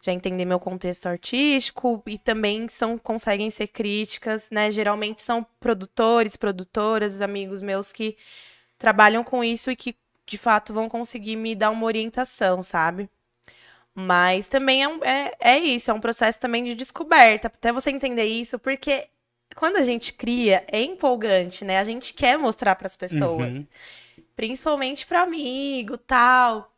já 0.00 0.10
entender 0.10 0.46
meu 0.46 0.58
contexto 0.58 1.04
artístico 1.06 2.02
e 2.06 2.16
também 2.16 2.66
são, 2.66 2.96
conseguem 2.96 3.50
ser 3.50 3.66
críticas, 3.66 4.50
né? 4.50 4.70
Geralmente 4.70 5.22
são 5.22 5.46
produtores, 5.60 6.34
produtoras, 6.34 7.20
amigos 7.20 7.60
meus 7.60 7.92
que 7.92 8.16
trabalham 8.78 9.22
com 9.22 9.44
isso 9.44 9.70
e 9.70 9.76
que 9.76 9.94
de 10.26 10.38
fato 10.38 10.72
vão 10.72 10.88
conseguir 10.88 11.36
me 11.36 11.54
dar 11.54 11.68
uma 11.70 11.84
orientação, 11.84 12.62
sabe? 12.62 13.08
Mas 13.94 14.48
também 14.48 14.82
é, 14.82 14.88
um- 14.88 15.04
é, 15.04 15.32
é 15.40 15.58
isso, 15.58 15.90
é 15.90 15.94
um 15.94 16.00
processo 16.00 16.38
também 16.40 16.64
de 16.64 16.74
descoberta, 16.74 17.48
até 17.48 17.72
você 17.72 17.90
entender 17.90 18.24
isso, 18.24 18.58
porque 18.58 19.06
quando 19.54 19.76
a 19.76 19.82
gente 19.82 20.14
cria, 20.14 20.64
é 20.68 20.82
empolgante, 20.82 21.64
né? 21.64 21.78
A 21.78 21.84
gente 21.84 22.14
quer 22.14 22.38
mostrar 22.38 22.74
para 22.76 22.86
as 22.86 22.96
pessoas, 22.96 23.54
Uhum. 23.56 23.66
principalmente 24.36 25.06
para 25.06 25.22
amigo, 25.22 25.98
tal. 25.98 26.72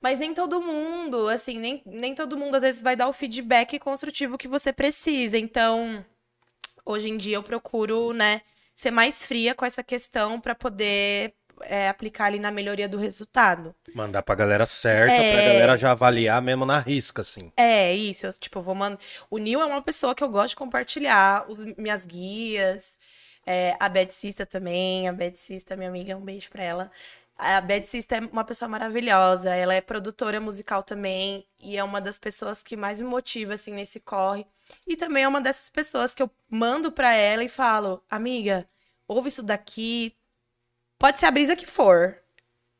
Mas 0.00 0.18
nem 0.18 0.34
todo 0.34 0.60
mundo, 0.62 1.28
assim, 1.28 1.58
nem, 1.58 1.82
nem 1.86 2.14
todo 2.14 2.36
mundo 2.38 2.56
às 2.56 2.62
vezes 2.62 2.82
vai 2.82 2.96
dar 2.96 3.08
o 3.08 3.12
feedback 3.14 3.78
construtivo 3.78 4.38
que 4.38 4.48
você 4.48 4.72
precisa. 4.72 5.38
Então, 5.38 6.04
hoje 6.84 7.08
em 7.08 7.16
dia 7.16 7.36
eu 7.36 7.42
procuro, 7.42 8.12
né, 8.12 8.42
ser 8.74 8.90
mais 8.90 9.24
fria 9.24 9.54
com 9.54 9.64
essa 9.64 9.82
questão 9.82 10.40
para 10.40 10.54
poder 10.54 11.34
é, 11.62 11.88
aplicar 11.88 12.26
ali 12.26 12.38
na 12.38 12.50
melhoria 12.50 12.88
do 12.88 12.98
resultado. 12.98 13.74
Mandar 13.94 14.22
pra 14.22 14.34
galera 14.34 14.66
certa, 14.66 15.12
É. 15.12 15.32
pra 15.32 15.42
galera 15.52 15.76
já 15.76 15.90
avaliar 15.92 16.40
mesmo 16.42 16.64
na 16.66 16.78
risca, 16.78 17.22
assim. 17.22 17.52
É, 17.56 17.94
isso. 17.94 18.26
Eu, 18.26 18.32
tipo, 18.34 18.58
eu 18.58 18.62
vou 18.62 18.74
mandar. 18.74 18.98
O 19.30 19.38
Nil 19.38 19.60
é 19.60 19.64
uma 19.64 19.82
pessoa 19.82 20.14
que 20.14 20.22
eu 20.22 20.28
gosto 20.28 20.50
de 20.50 20.56
compartilhar 20.56 21.44
os, 21.48 21.60
minhas 21.76 22.04
guias. 22.04 22.98
É, 23.46 23.76
a 23.78 23.88
Beth 23.88 24.10
Sista 24.10 24.44
também. 24.44 25.08
A 25.08 25.12
Beth 25.12 25.36
Sista, 25.36 25.76
minha 25.76 25.88
amiga, 25.88 26.16
um 26.16 26.20
beijo 26.24 26.50
pra 26.50 26.62
ela. 26.62 26.90
A 27.38 27.60
Beth 27.60 27.84
Sista 27.84 28.16
é 28.16 28.20
uma 28.20 28.44
pessoa 28.44 28.68
maravilhosa. 28.68 29.54
Ela 29.54 29.74
é 29.74 29.80
produtora 29.80 30.40
musical 30.40 30.82
também. 30.82 31.46
E 31.60 31.76
é 31.76 31.84
uma 31.84 32.00
das 32.00 32.18
pessoas 32.18 32.62
que 32.62 32.76
mais 32.76 33.00
me 33.00 33.06
motiva, 33.06 33.54
assim, 33.54 33.72
nesse 33.72 34.00
corre. 34.00 34.46
E 34.86 34.96
também 34.96 35.24
é 35.24 35.28
uma 35.28 35.40
dessas 35.40 35.70
pessoas 35.70 36.14
que 36.14 36.22
eu 36.22 36.30
mando 36.50 36.90
pra 36.90 37.12
ela 37.14 37.44
e 37.44 37.48
falo: 37.48 38.02
Amiga, 38.10 38.66
ouve 39.06 39.28
isso 39.28 39.42
daqui. 39.42 40.16
Pode 40.98 41.18
ser 41.18 41.26
a 41.26 41.30
brisa 41.30 41.56
que 41.56 41.66
for. 41.66 42.18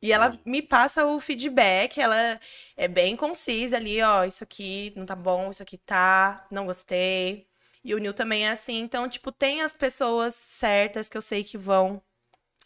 E 0.03 0.13
ela 0.13 0.39
me 0.45 0.63
passa 0.63 1.07
o 1.07 1.19
feedback, 1.19 1.99
ela 1.99 2.39
é 2.77 2.87
bem 2.87 3.17
concisa 3.17 3.77
ali, 3.77 4.01
ó, 4.03 4.25
isso 4.25 4.45
aqui 4.45 4.93
não 4.95 5.07
tá 5.07 5.17
bom, 5.17 5.51
isso 5.51 5.63
aqui 5.63 5.79
tá, 5.79 6.47
não 6.51 6.67
gostei. 6.67 7.47
E 7.83 7.95
o 7.95 7.99
Nil 7.99 8.13
também 8.13 8.47
é 8.47 8.51
assim, 8.51 8.79
então, 8.79 9.09
tipo, 9.09 9.33
tem 9.33 9.63
as 9.63 9.75
pessoas 9.75 10.35
certas 10.35 11.09
que 11.09 11.17
eu 11.17 11.23
sei 11.23 11.43
que 11.43 11.57
vão 11.57 12.03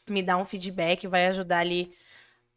me 0.08 0.22
dar 0.22 0.38
um 0.38 0.44
feedback, 0.44 1.06
vai 1.06 1.26
ajudar 1.28 1.58
ali 1.58 1.92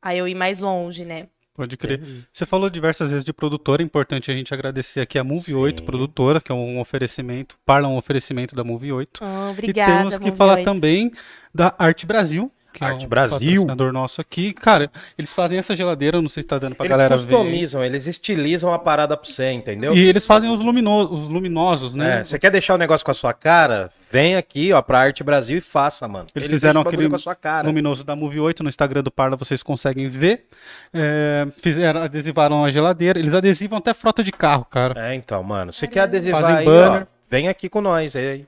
a 0.01 0.15
eu 0.15 0.27
ir 0.27 0.35
mais 0.35 0.59
longe, 0.59 1.05
né? 1.05 1.27
Pode 1.53 1.77
crer. 1.77 2.01
Você 2.33 2.47
falou 2.47 2.67
diversas 2.67 3.09
vezes 3.11 3.23
de 3.23 3.31
produtora, 3.31 3.83
é 3.83 3.85
importante 3.85 4.31
a 4.31 4.33
gente 4.33 4.51
agradecer 4.53 5.01
aqui 5.01 5.19
a 5.19 5.23
Move 5.23 5.53
8 5.53 5.81
Sim. 5.81 5.85
produtora, 5.85 6.41
que 6.41 6.51
é 6.51 6.55
um 6.55 6.79
oferecimento, 6.79 7.59
parla 7.63 7.87
um 7.87 7.95
oferecimento 7.95 8.55
da 8.55 8.63
Move 8.63 8.91
8. 8.91 9.19
Oh, 9.21 9.25
e 9.25 9.51
obrigada, 9.51 9.97
temos 9.97 10.13
que 10.17 10.25
Movie 10.25 10.37
falar 10.37 10.55
Oito. 10.55 10.65
também 10.65 11.11
da 11.53 11.75
Arte 11.77 12.07
Brasil, 12.07 12.51
que 12.73 12.83
Arte 12.83 13.03
é 13.03 13.05
um 13.05 13.09
Brasil. 13.09 13.37
patrocinador 13.39 13.93
nosso 13.93 14.19
aqui. 14.19 14.51
Cara, 14.53 14.89
eles 15.17 15.31
fazem 15.31 15.57
essa 15.57 15.75
geladeira, 15.75 16.21
não 16.21 16.27
sei 16.29 16.43
se 16.43 16.47
tá 16.47 16.57
dando 16.57 16.75
pra 16.75 16.85
Eles 16.85 16.89
galera 16.97 17.15
ver. 17.15 17.25
customizam, 17.27 17.83
eles 17.83 18.07
estilizam 18.07 18.73
a 18.73 18.79
parada 18.79 19.15
pra 19.15 19.29
você, 19.29 19.51
entendeu? 19.51 19.93
E 19.95 19.99
eles 19.99 20.25
fazem 20.25 20.49
os, 20.51 20.59
lumino- 20.59 21.11
os 21.13 21.27
luminosos, 21.27 21.93
né? 21.93 22.19
É, 22.19 22.23
você 22.23 22.37
quer 22.39 22.49
deixar 22.51 22.73
o 22.75 22.77
negócio 22.77 23.05
com 23.05 23.11
a 23.11 23.13
sua 23.13 23.33
cara? 23.33 23.89
Vem 24.11 24.35
aqui, 24.35 24.73
ó, 24.73 24.81
pra 24.81 24.99
Arte 24.99 25.23
Brasil 25.23 25.57
e 25.57 25.61
faça, 25.61 26.07
mano. 26.07 26.25
Eles 26.35 26.47
deixam 26.47 26.55
fizeram 26.55 26.81
aquele 26.81 27.09
com 27.09 27.15
a 27.15 27.19
sua 27.19 27.35
cara. 27.35 27.67
luminoso 27.67 28.03
da 28.03 28.15
Move 28.15 28.39
8 28.39 28.63
no 28.63 28.69
Instagram 28.69 29.01
do 29.03 29.11
Parla, 29.11 29.35
vocês 29.37 29.63
conseguem 29.63 30.09
ver. 30.09 30.47
É, 30.93 31.47
fizeram, 31.61 32.01
adesivaram 32.03 32.63
a 32.65 32.71
geladeira. 32.71 33.17
Eles 33.19 33.33
adesivam 33.33 33.77
até 33.79 33.93
frota 33.93 34.23
de 34.23 34.31
carro, 34.31 34.65
cara. 34.65 35.09
É, 35.09 35.15
então, 35.15 35.41
mano. 35.43 35.73
Você 35.73 35.87
quer 35.87 36.01
adesivar 36.01 36.41
Fazem 36.41 36.57
aí, 36.57 36.65
banner. 36.65 37.01
ó, 37.03 37.05
vem 37.29 37.47
aqui 37.47 37.67
com 37.69 37.81
nós. 37.81 38.15
Aí. 38.15 38.45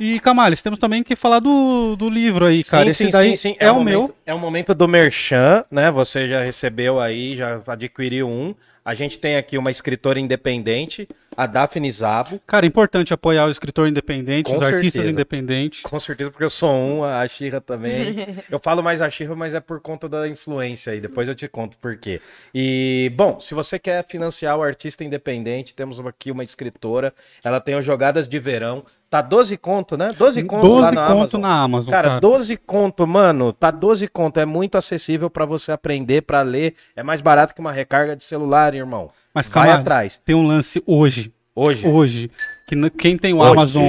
E, 0.00 0.18
Camales, 0.18 0.62
temos 0.62 0.78
também 0.78 1.02
que 1.02 1.14
falar 1.14 1.40
do, 1.40 1.94
do 1.94 2.08
livro 2.08 2.46
aí, 2.46 2.64
cara. 2.64 2.84
Sim, 2.84 2.90
Esse 2.90 3.04
sim, 3.04 3.10
daí 3.10 3.36
sim, 3.36 3.50
sim. 3.50 3.56
é, 3.60 3.70
o 3.70 3.74
momento, 3.74 3.98
meu. 3.98 4.16
É 4.24 4.32
o 4.32 4.38
momento 4.38 4.74
do 4.74 4.88
Merchan, 4.88 5.62
né? 5.70 5.90
Você 5.90 6.26
já 6.26 6.42
recebeu 6.42 6.98
aí, 6.98 7.36
já 7.36 7.60
adquiriu 7.66 8.26
um. 8.26 8.54
A 8.82 8.94
gente 8.94 9.18
tem 9.18 9.36
aqui 9.36 9.58
uma 9.58 9.70
escritora 9.70 10.18
independente, 10.18 11.06
a 11.36 11.46
Daphne 11.46 11.90
Zabo. 11.90 12.40
Cara, 12.46 12.66
é 12.66 12.68
importante 12.68 13.14
apoiar 13.14 13.46
o 13.46 13.50
escritor 13.50 13.88
independente, 13.88 14.50
Com 14.50 14.58
os 14.58 14.62
artistas 14.62 14.92
certeza. 14.92 15.10
independentes. 15.12 15.82
Com 15.82 16.00
certeza, 16.00 16.30
porque 16.30 16.44
eu 16.44 16.50
sou 16.50 16.70
um, 16.72 17.04
a 17.04 17.26
Xirra 17.26 17.60
também. 17.60 18.16
eu 18.50 18.58
falo 18.58 18.82
mais 18.82 19.00
a 19.00 19.08
Xirra, 19.08 19.34
mas 19.36 19.54
é 19.54 19.60
por 19.60 19.80
conta 19.80 20.08
da 20.08 20.28
influência 20.28 20.92
aí. 20.92 21.00
Depois 21.00 21.28
eu 21.28 21.34
te 21.34 21.48
conto 21.48 21.78
por 21.78 21.96
quê. 21.96 22.20
E, 22.54 23.12
bom, 23.16 23.40
se 23.40 23.54
você 23.54 23.78
quer 23.78 24.04
financiar 24.06 24.58
o 24.58 24.62
artista 24.62 25.04
independente, 25.04 25.74
temos 25.74 25.98
aqui 26.00 26.30
uma 26.30 26.42
escritora. 26.42 27.14
Ela 27.44 27.60
tem 27.60 27.74
o 27.74 27.82
Jogadas 27.82 28.28
de 28.28 28.38
Verão. 28.38 28.84
Tá 29.08 29.20
12 29.20 29.56
conto, 29.56 29.96
né? 29.96 30.14
12 30.16 30.44
conto 30.44 30.66
12 30.68 30.80
lá 30.82 30.92
na 30.92 31.06
conto 31.06 31.12
Amazon. 31.12 31.40
na 31.40 31.62
Amazon, 31.62 31.90
Cara, 31.90 32.08
cara. 32.10 32.20
12 32.20 32.56
conto, 32.58 33.06
mano, 33.08 33.52
tá 33.52 33.72
12 33.72 34.06
conto, 34.06 34.38
é 34.38 34.44
muito 34.46 34.78
acessível 34.78 35.28
pra 35.28 35.44
você 35.44 35.72
aprender, 35.72 36.22
pra 36.22 36.42
ler, 36.42 36.74
é 36.94 37.02
mais 37.02 37.20
barato 37.20 37.52
que 37.52 37.60
uma 37.60 37.72
recarga 37.72 38.14
de 38.14 38.22
celular, 38.22 38.72
irmão. 38.72 39.10
Mas, 39.34 39.48
Vai 39.48 39.64
Camales, 39.64 39.80
atrás. 39.80 40.20
tem 40.24 40.34
um 40.34 40.46
lance 40.46 40.82
hoje. 40.86 41.32
Hoje. 41.54 41.86
Hoje. 41.86 42.30
Que 42.68 42.90
quem 42.90 43.18
tem 43.18 43.34
o 43.34 43.38
Hoje. 43.38 43.52
Amazon. 43.52 43.84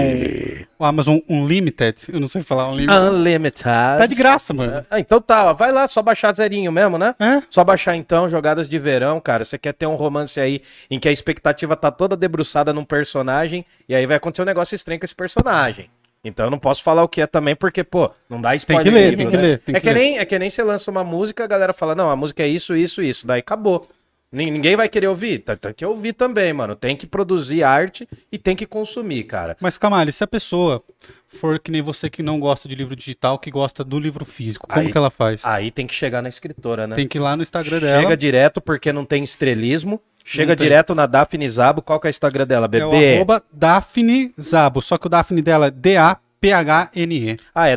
O 0.80 0.84
Amazon 0.84 1.20
Unlimited, 1.30 1.96
eu 2.12 2.20
não 2.20 2.28
sei 2.28 2.42
falar 2.42 2.68
Unlimited. 2.70 2.98
Unlimited. 3.00 3.64
Tá 3.64 4.06
de 4.08 4.16
graça, 4.16 4.54
mano. 4.54 4.84
Ah, 4.90 5.00
então 5.00 5.22
tá, 5.22 5.52
ó, 5.52 5.54
vai 5.54 5.72
lá, 5.72 5.88
só 5.88 6.02
baixar 6.02 6.34
zerinho 6.36 6.72
mesmo, 6.72 6.98
né? 6.98 7.14
É? 7.20 7.44
Só 7.50 7.64
baixar 7.64 7.96
então, 7.96 8.28
jogadas 8.28 8.68
de 8.68 8.80
verão, 8.80 9.22
cara. 9.22 9.46
Você 9.46 9.60
quer 9.60 9.74
ter 9.74 9.86
um 9.86 9.96
romance 9.96 10.40
aí 10.40 10.64
em 10.90 11.00
que 11.00 11.08
a 11.08 11.12
expectativa 11.12 11.76
tá 11.76 11.92
toda 11.92 12.18
debruçada 12.18 12.74
num 12.74 12.84
personagem 12.84 13.64
e 13.88 13.94
aí 13.94 14.08
vai 14.08 14.18
acontecer 14.18 14.42
um 14.42 14.46
negócio 14.46 14.74
estranho 14.74 15.00
com 15.00 15.06
esse 15.06 15.16
personagem. 15.16 15.88
Então 16.24 16.48
eu 16.48 16.52
não 16.52 16.60
posso 16.60 16.84
falar 16.84 17.04
o 17.04 17.08
que 17.08 17.22
é 17.22 17.28
também, 17.28 17.56
porque, 17.56 17.84
pô, 17.84 18.12
não 18.30 18.42
dá 18.42 18.56
spoiler. 18.56 18.84
que 18.84 18.90
ler, 18.90 19.10
livro, 19.12 19.18
tem 19.18 19.30
que 19.30 19.38
né? 19.38 19.44
ler, 19.44 19.60
tem 19.60 19.76
é, 19.76 19.80
que 19.80 19.88
que 19.88 19.94
ler. 19.94 20.00
Nem, 20.00 20.18
é 20.18 20.26
que 20.26 20.40
nem 20.40 20.50
você 20.50 20.64
lança 20.64 20.90
uma 20.90 21.04
música, 21.04 21.44
a 21.44 21.48
galera 21.48 21.74
fala, 21.74 21.96
não, 21.96 22.10
a 22.10 22.16
música 22.16 22.44
é 22.44 22.48
isso, 22.48 22.76
isso, 22.76 23.02
isso. 23.02 23.26
Daí 23.26 23.40
acabou. 23.40 23.88
Nin- 24.32 24.50
Ninguém 24.52 24.76
vai 24.76 24.88
querer 24.88 25.08
ouvir? 25.08 25.40
Tá- 25.40 25.56
Tem 25.58 25.74
que 25.74 25.86
ouvir 25.86 26.14
também, 26.14 26.54
mano. 26.54 26.76
Tem 26.76 26.96
que 26.96 27.06
produzir 27.06 27.64
arte 27.64 28.08
e 28.32 28.38
tem 28.38 28.56
que 28.56 28.66
consumir, 28.66 29.24
cara. 29.26 29.58
Mas, 29.60 29.78
Camales, 29.78 30.16
se 30.16 30.24
a 30.24 30.28
pessoa 30.28 30.82
for 31.28 31.60
que 31.60 31.70
nem 31.72 31.82
você 31.82 32.10
que 32.10 32.24
não 32.24 32.40
gosta 32.40 32.68
de 32.70 32.76
livro 32.76 32.96
digital, 32.96 33.38
que 33.40 33.52
gosta 33.52 33.84
do 33.84 34.00
livro 34.00 34.24
físico, 34.26 34.68
como 34.68 34.80
Aí- 34.86 34.92
que 34.92 34.98
ela 34.98 35.10
faz? 35.10 35.44
Aí 35.46 35.70
tem 35.72 35.86
que 35.86 35.94
chegar 35.94 36.22
na 36.22 36.30
escritora, 36.30 36.88
né? 36.88 36.96
Tem 36.96 37.08
que 37.08 37.18
ir 37.18 37.22
lá 37.22 37.36
no 37.36 37.44
Instagram 37.44 37.80
Chega 37.80 38.02
dela. 38.02 38.18
direto 38.18 38.62
porque 38.62 38.94
não 38.94 39.04
tem 39.06 39.24
estrelismo. 39.24 40.02
Chega 40.24 40.56
direto 40.56 40.94
na 40.94 41.06
Daphne 41.08 41.50
Zabo. 41.50 41.82
Qual 41.82 42.00
que 42.00 42.08
é 42.08 42.10
o 42.10 42.12
Instagram 42.12 42.46
dela, 42.46 42.66
É 42.66 42.70
bebê? 42.70 42.86
o 42.86 43.16
arroba 43.16 43.44
Daphne 43.52 44.32
Zabo, 44.40 44.82
só 44.82 44.98
que 44.98 45.08
o 45.08 45.10
Daphne 45.10 45.42
dela 45.42 45.68
é 45.68 45.72
D-A-P-H-N-E. 45.72 47.38
Ah, 47.54 47.68
é 47.68 47.76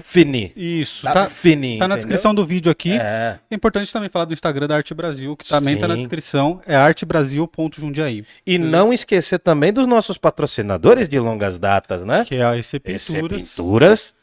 Daphne. 0.00 0.52
Isso, 0.56 1.02
tá, 1.04 1.12
Daphne. 1.12 1.78
tá 1.78 1.86
na 1.86 1.94
entendeu? 1.94 1.96
descrição 1.96 2.34
do 2.34 2.44
vídeo 2.44 2.70
aqui. 2.72 2.92
É. 2.92 3.38
É. 3.50 3.54
importante 3.54 3.92
também 3.92 4.08
falar 4.08 4.24
do 4.24 4.32
Instagram 4.34 4.66
da 4.66 4.76
Arte 4.76 4.94
Brasil, 4.94 5.36
que 5.36 5.48
também 5.48 5.76
tá 5.78 5.86
na 5.86 5.94
Sim. 5.94 6.00
descrição. 6.00 6.60
É 6.66 6.74
artebrasil.jundiaí, 6.76 8.24
E 8.46 8.58
não 8.58 8.92
esquecer 8.92 9.38
também 9.38 9.72
dos 9.72 9.86
nossos 9.86 10.18
patrocinadores 10.18 11.08
de 11.08 11.18
longas 11.18 11.58
datas, 11.58 12.02
né? 12.02 12.24
que 12.26 12.36
é 12.36 12.44
a 12.44 12.56
EC 12.56 12.74
EC 12.74 12.80
Pinturas. 12.82 13.42
Pinturas. 13.42 14.14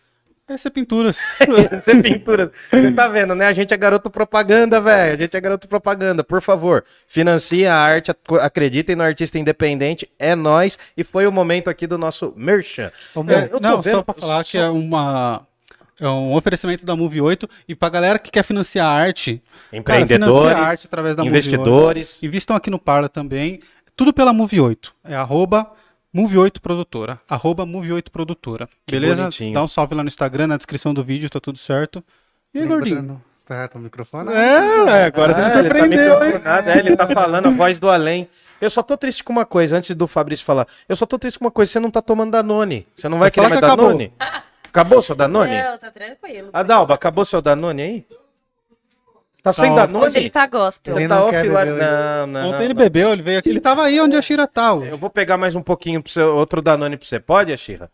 EC 0.50 0.70
Pinturas. 0.72 1.18
EC 1.42 2.02
Pinturas. 2.02 2.50
Você 2.72 2.92
tá 2.94 3.08
vendo, 3.10 3.36
né? 3.36 3.48
A 3.48 3.54
gente 3.54 3.74
é 3.74 3.78
garoto 3.78 4.10
propaganda, 4.10 4.80
velho. 4.80 5.14
A 5.14 5.18
gente 5.18 5.36
é 5.36 5.42
garoto 5.42 5.68
propaganda. 5.68 6.24
Por 6.24 6.42
favor, 6.42 6.86
financie 7.06 7.66
a 7.66 7.76
arte, 7.76 8.12
ac- 8.12 8.40
acreditem 8.42 8.96
no 8.96 9.04
artista 9.04 9.38
independente. 9.38 10.10
É 10.18 10.36
nós. 10.36 10.80
E 10.96 11.04
foi 11.04 11.28
o 11.28 11.32
momento 11.34 11.70
aqui 11.70 11.86
do 11.86 11.98
nosso 11.98 12.34
merchan. 12.38 12.92
É, 13.28 13.34
É, 13.34 13.44
eu 13.46 13.50
tô 13.50 13.60
não, 13.60 13.82
vendo- 13.82 13.96
só 13.96 14.02
pra 14.04 14.14
falar 14.14 14.44
que 14.46 14.58
é 14.58 14.70
uma... 14.70 15.46
É 16.00 16.08
um 16.08 16.36
oferecimento 16.36 16.86
da 16.86 16.96
Move 16.96 17.20
8 17.22 17.50
e 17.68 17.74
pra 17.74 17.90
galera 17.90 18.20
que 18.20 18.30
quer 18.30 18.44
financiar 18.44 18.86
a 18.86 18.92
arte, 18.92 19.42
cara, 19.72 19.78
Empreendedores, 19.80 20.34
financia 20.50 20.58
a 20.58 20.68
arte 20.68 20.88
através 20.88 21.16
da 21.16 21.24
Move 21.24 21.36
8. 21.36 21.46
investidores. 21.48 22.22
Invistam 22.24 22.56
aqui 22.56 22.70
no 22.70 22.78
Parla 22.78 23.10
também. 23.10 23.60
Tudo 23.96 24.14
pela 24.14 24.32
Move 24.32 24.62
8. 24.62 24.94
É 25.04 25.16
arroba 25.16 25.72
Move 26.14 26.38
8 26.38 26.62
Produtora. 26.62 27.20
Arroba 27.28 27.66
Move 27.66 27.92
8 27.94 28.12
Produtora. 28.12 28.68
Que 28.86 28.92
Beleza? 28.96 29.24
bonitinho. 29.24 29.54
Dá 29.54 29.64
um 29.64 29.68
salve 29.68 29.96
lá 29.96 30.04
no 30.04 30.08
Instagram, 30.08 30.48
na 30.48 30.58
descrição 30.58 30.94
do 30.94 31.04
vídeo, 31.04 31.30
tá 31.32 31.40
tudo 31.40 31.58
certo. 31.58 32.04
E 32.54 32.60
aí, 32.60 32.68
gordinho? 32.68 32.98
Lembrando- 32.98 33.22
Certo, 33.48 33.76
o 33.76 33.80
microfone. 33.80 34.30
É, 34.34 35.06
agora 35.06 35.34
você 35.34 35.40
me 35.40 35.46
Ah, 35.48 35.60
ele 35.60 35.70
tá 35.70 35.76
surpreendeu, 35.80 36.26
hein? 36.26 36.34
é, 36.66 36.78
ele 36.80 36.98
tá 36.98 37.08
falando 37.08 37.46
a 37.48 37.50
voz 37.50 37.80
do 37.80 37.90
além. 37.90 38.28
Eu 38.60 38.70
só 38.70 38.84
tô 38.84 38.98
triste 38.98 39.24
com 39.24 39.32
uma 39.32 39.46
coisa, 39.46 39.78
antes 39.78 39.96
do 39.96 40.06
Fabrício 40.06 40.46
falar. 40.46 40.68
Eu 40.90 40.98
só 40.98 41.06
tô 41.06 41.18
triste 41.18 41.40
com 41.40 41.46
uma 41.46 41.52
coisa, 41.52 41.72
você 41.72 41.80
não 41.80 41.90
tá 41.90 42.02
tomando 42.02 42.32
Danone. 42.32 42.86
Você 42.94 43.08
não 43.08 43.18
vai 43.20 43.28
Vai 43.30 43.32
querer 43.32 43.48
falar 43.48 43.62
mais 43.62 43.72
que. 43.72 43.78
Danone? 43.78 44.14
Acabou 44.20 44.47
seu 45.02 45.16
Danone? 45.16 45.58
Não, 45.64 45.78
tá 45.78 45.92
tranquilo. 45.92 46.50
Adalba, 46.54 46.94
acabou 46.96 47.26
seu 47.26 47.42
Danone 47.42 47.82
aí? 47.82 48.06
Tá 49.44 49.54
sem 49.54 49.74
Tá 49.74 49.86
Danone? 49.86 50.06
Hoje 50.06 50.18
ele 50.18 50.30
tá 50.30 50.46
gospel. 50.48 50.94
Você 50.96 51.00
Ele 51.02 51.08
tá 51.08 51.16
não 51.16 51.30
quer 51.30 51.42
offline? 51.46 51.72
beber. 51.72 51.82
Não, 51.86 52.28
não. 52.28 52.50
Ontem 52.50 52.64
ele 52.66 52.74
não. 52.74 52.82
bebeu, 52.84 53.10
ele 53.14 53.22
veio 53.22 53.40
aqui. 53.40 53.50
Ele 53.50 53.62
tava 53.62 53.84
aí 53.84 54.00
onde 54.02 54.16
a 54.18 54.22
Shira 54.22 54.46
tá. 54.48 54.74
ó. 54.74 54.84
Eu 54.84 54.98
vou 54.98 55.10
pegar 55.10 55.38
mais 55.38 55.56
um 55.56 55.62
pouquinho 55.62 56.02
pra 56.04 56.12
você, 56.12 56.22
outro 56.22 56.62
Danone 56.62 56.98
pra 56.98 57.08
você. 57.08 57.20
Pode, 57.20 57.54
Ashira? 57.54 57.90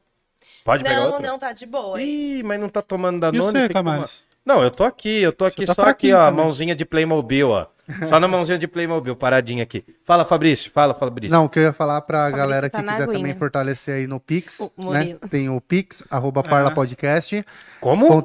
Pode 0.63 0.83
pegar 0.83 0.95
Não, 0.95 1.05
outro? 1.07 1.21
não, 1.21 1.37
tá 1.37 1.51
de 1.51 1.65
boa. 1.65 2.01
Ih, 2.01 2.41
mas 2.43 2.59
não 2.59 2.69
tá 2.69 2.81
tomando 2.81 3.17
E 3.17 3.19
Danone. 3.19 3.41
você, 3.45 3.51
tem 3.53 3.67
que 3.67 3.73
tomar. 3.73 4.09
Não, 4.45 4.63
eu 4.63 4.71
tô 4.71 4.83
aqui, 4.83 5.21
eu 5.21 5.31
tô 5.31 5.45
aqui 5.45 5.65
tá 5.65 5.73
só 5.75 5.81
aqui, 5.83 5.89
fraquinho 6.09 6.17
ó, 6.17 6.25
também. 6.25 6.43
mãozinha 6.43 6.75
de 6.75 6.85
Playmobil, 6.85 7.49
ó. 7.49 7.67
Só 8.07 8.19
na 8.19 8.27
mãozinha 8.27 8.57
de 8.57 8.67
Playmobil, 8.67 9.15
paradinha 9.15 9.63
aqui. 9.63 9.83
Fala, 10.05 10.23
Fabrício, 10.23 10.71
fala, 10.71 10.93
Fabrício. 10.93 11.35
Não, 11.35 11.45
o 11.45 11.49
que 11.49 11.59
eu 11.59 11.63
ia 11.63 11.73
falar 11.73 11.99
pra 12.01 12.19
Fabrício 12.19 12.37
galera 12.37 12.69
tá 12.69 12.79
que 12.79 12.85
quiser 12.85 13.03
aguinha. 13.03 13.17
também 13.17 13.35
fortalecer 13.35 13.95
aí 13.95 14.07
no 14.07 14.19
Pix, 14.19 14.59
O 14.77 14.91
né? 14.91 15.15
Tem 15.29 15.49
o 15.49 15.59
Pix, 15.59 16.03
arroba 16.09 16.41
parlapodcast.com.br, 16.43 17.49
Como? 17.79 18.23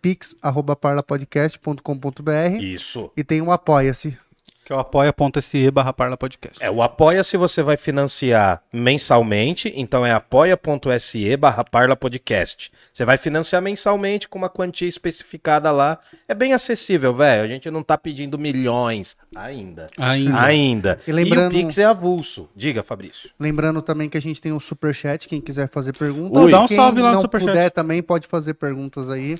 Pix, 0.00 0.36
arroba 0.40 0.76
parlapodcast.com.br 0.76 2.60
Isso. 2.60 3.10
e 3.16 3.24
tem 3.24 3.42
o 3.42 3.50
Apoia-se. 3.50 4.16
Que 4.66 4.72
é 4.72 4.76
o 4.76 4.80
apoia.se 4.80 5.70
barra 5.70 5.92
Parla 5.92 6.16
Podcast. 6.16 6.60
É, 6.60 6.68
o 6.68 6.82
Apoia-se 6.82 7.36
você 7.36 7.62
vai 7.62 7.76
financiar 7.76 8.60
mensalmente, 8.72 9.72
então 9.76 10.04
é 10.04 10.10
apoia.se 10.12 11.36
barra 11.36 11.62
Parla 11.62 11.94
Podcast. 11.94 12.72
Você 12.92 13.04
vai 13.04 13.16
financiar 13.16 13.62
mensalmente 13.62 14.28
com 14.28 14.36
uma 14.36 14.48
quantia 14.48 14.88
especificada 14.88 15.70
lá. 15.70 16.00
É 16.26 16.34
bem 16.34 16.52
acessível, 16.52 17.14
velho. 17.14 17.44
A 17.44 17.46
gente 17.46 17.70
não 17.70 17.80
tá 17.80 17.96
pedindo 17.96 18.36
milhões 18.36 19.16
ainda. 19.36 19.86
Ainda. 19.96 20.40
Ainda. 20.40 20.98
E 21.06 21.12
lembrando- 21.12 21.54
E 21.54 21.60
o 21.62 21.64
Pix 21.66 21.78
é 21.78 21.84
avulso. 21.84 22.48
Diga, 22.56 22.82
Fabrício. 22.82 23.30
Lembrando 23.38 23.80
também 23.80 24.08
que 24.08 24.18
a 24.18 24.20
gente 24.20 24.40
tem 24.40 24.50
o 24.52 24.58
Superchat, 24.58 25.28
quem 25.28 25.40
quiser 25.40 25.68
fazer 25.68 25.92
pergunta. 25.96 26.40
Ui. 26.40 26.50
Dá 26.50 26.60
um 26.62 26.66
Quem 26.66 26.76
salve 26.76 27.00
lá 27.00 27.12
no 27.12 27.20
Superchat. 27.20 27.52
puder 27.52 27.70
também 27.70 28.02
pode 28.02 28.26
fazer 28.26 28.54
perguntas 28.54 29.08
aí. 29.10 29.38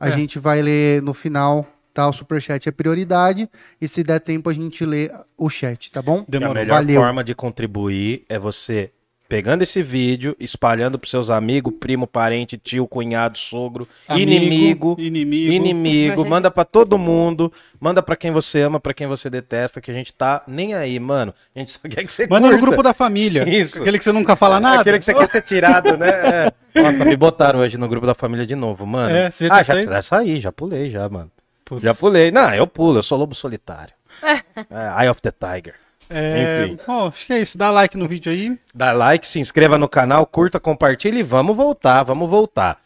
A 0.00 0.08
É. 0.08 0.10
gente 0.10 0.40
vai 0.40 0.60
ler 0.60 1.00
no 1.00 1.14
final, 1.14 1.64
tá? 1.94 2.08
O 2.08 2.12
Superchat 2.12 2.68
é 2.68 2.72
prioridade. 2.72 3.48
E 3.80 3.86
se 3.88 4.02
der 4.02 4.20
tempo, 4.20 4.50
a 4.50 4.52
gente 4.52 4.84
lê 4.84 5.10
o 5.38 5.48
chat, 5.48 5.90
tá 5.90 6.02
bom? 6.02 6.18
E 6.18 6.22
a 6.22 6.24
Demorou. 6.28 6.54
melhor 6.54 6.80
Valeu. 6.80 7.00
forma 7.00 7.24
de 7.24 7.34
contribuir 7.34 8.24
é 8.28 8.38
você 8.38 8.90
pegando 9.28 9.62
esse 9.62 9.82
vídeo, 9.82 10.36
espalhando 10.38 10.98
pros 10.98 11.10
seus 11.10 11.30
amigos, 11.30 11.72
primo, 11.80 12.06
parente, 12.06 12.58
tio, 12.58 12.86
cunhado, 12.86 13.38
sogro, 13.38 13.88
Amigo, 14.06 14.30
inimigo, 14.30 14.96
inimigo. 14.98 15.52
inimigo, 15.52 16.24
manda 16.28 16.50
pra 16.50 16.64
todo 16.64 16.98
mundo, 16.98 17.52
manda 17.80 18.02
pra 18.02 18.16
quem 18.16 18.30
você 18.30 18.62
ama, 18.62 18.78
pra 18.78 18.92
quem 18.92 19.06
você 19.06 19.30
detesta, 19.30 19.80
que 19.80 19.90
a 19.90 19.94
gente 19.94 20.12
tá 20.12 20.42
nem 20.46 20.74
aí, 20.74 21.00
mano. 21.00 21.34
A 21.54 21.58
gente 21.58 21.72
só 21.72 21.80
quer 21.88 22.04
que 22.04 22.12
você 22.12 22.26
Manda 22.26 22.46
no 22.46 22.52
curta. 22.52 22.66
grupo 22.66 22.82
da 22.82 22.92
família. 22.94 23.48
Isso. 23.48 23.80
Aquele 23.80 23.98
que 23.98 24.04
você 24.04 24.12
nunca 24.12 24.36
fala 24.36 24.60
nada. 24.60 24.82
Aquele 24.82 24.98
que 24.98 25.04
você 25.04 25.14
quer 25.14 25.30
ser 25.30 25.42
tirado, 25.42 25.96
né? 25.96 26.14
É. 26.74 26.82
Nossa, 26.82 27.04
me 27.04 27.16
botaram 27.16 27.60
hoje 27.60 27.78
no 27.78 27.86
grupo 27.86 28.04
da 28.04 28.14
família 28.14 28.44
de 28.44 28.56
novo, 28.56 28.84
mano. 28.84 29.14
É, 29.14 29.30
você 29.30 29.46
já 29.46 29.54
ah, 29.54 29.64
tinha 29.64 29.82
já, 29.84 29.92
já 29.92 30.02
saí, 30.02 30.40
já 30.40 30.50
pulei 30.50 30.90
já, 30.90 31.08
mano. 31.08 31.30
Putz. 31.74 31.82
Já 31.82 31.94
pulei. 31.94 32.30
Não, 32.30 32.54
eu 32.54 32.66
pulo, 32.66 32.98
eu 32.98 33.02
sou 33.02 33.18
lobo 33.18 33.34
solitário. 33.34 33.94
É, 34.22 35.02
Eye 35.02 35.10
of 35.10 35.20
the 35.20 35.30
Tiger. 35.30 35.74
É, 36.08 36.66
Enfim. 36.66 36.78
bom, 36.86 37.08
acho 37.08 37.26
que 37.26 37.32
é 37.32 37.40
isso. 37.40 37.56
Dá 37.58 37.70
like 37.70 37.96
no 37.96 38.06
vídeo 38.08 38.30
aí. 38.32 38.58
Dá 38.74 38.92
like, 38.92 39.26
se 39.26 39.38
inscreva 39.40 39.78
no 39.78 39.88
canal, 39.88 40.26
curta, 40.26 40.60
compartilhe 40.60 41.20
e 41.20 41.22
vamos 41.22 41.56
voltar, 41.56 42.02
vamos 42.02 42.28
voltar. 42.28 42.80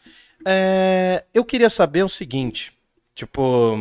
É, 0.45 1.23
eu 1.33 1.43
queria 1.43 1.69
saber 1.69 2.03
o 2.03 2.09
seguinte, 2.09 2.71
tipo, 3.13 3.77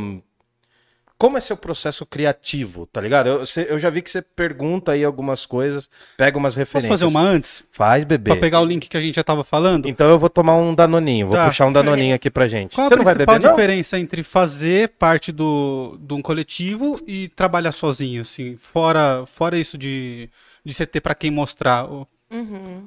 como 1.18 1.37
é 1.37 1.40
seu 1.40 1.57
processo 1.57 2.07
criativo, 2.07 2.87
tá 2.87 3.00
ligado? 3.00 3.28
Eu, 3.28 3.44
cê- 3.46 3.66
eu 3.68 3.78
já 3.78 3.90
vi 3.90 4.00
que 4.00 4.09
você 4.09 4.22
pergunta 4.22 4.92
aí 4.92 5.02
algumas 5.02 5.44
coisas, 5.44 5.90
pega 6.16 6.38
umas 6.38 6.52
Posso 6.54 6.59
referências. 6.61 6.88
fazer 7.00 7.04
uma 7.07 7.20
antes? 7.20 7.64
Faz, 7.72 8.04
bebê. 8.04 8.31
Pra 8.31 8.40
pegar 8.40 8.61
o 8.61 8.64
link 8.64 8.88
que 8.88 8.96
a 8.96 9.00
gente 9.00 9.16
já 9.16 9.24
tava 9.24 9.42
falando? 9.42 9.88
Então 9.88 10.09
eu 10.09 10.18
vou 10.18 10.31
tomar 10.31 10.54
um 10.57 10.72
danoninho, 10.74 11.26
vou 11.26 11.37
Tá. 11.37 11.46
puxar 11.46 11.66
um 11.66 11.72
danoninho 11.72 12.14
aqui 12.14 12.31
pra 12.31 12.46
gente. 12.46 12.74
Qual 12.76 12.87
Você 12.88 12.94
a 12.94 12.96
não 12.96 13.04
vai 13.04 13.14
beber, 13.16 13.40
não? 13.40 13.50
diferença 13.50 13.98
entre 13.98 14.22
fazer 14.22 14.90
parte 14.90 15.33
do, 15.33 15.98
de 16.00 16.14
um 16.14 16.22
coletivo 16.22 17.00
e 17.07 17.26
trabalhar 17.28 17.72
sozinho, 17.72 18.22
assim? 18.22 18.57
Fora, 18.57 19.24
fora 19.26 19.59
isso 19.59 19.76
de, 19.76 20.31
de 20.64 20.72
você 20.72 20.87
ter 20.87 21.00
pra 21.00 21.14
quem 21.16 21.31
mostrar. 21.33 21.85
o- 21.90 22.07
Uhum. 22.31 22.87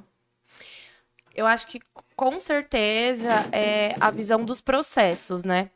Eu 1.35 1.45
acho 1.47 1.67
que 1.67 1.79
com 2.15 2.39
certeza 2.39 3.47
é 3.51 3.95
a 3.99 4.11
visão 4.11 4.43
dos 4.43 4.61
processos, 4.61 5.43
né? 5.43 5.69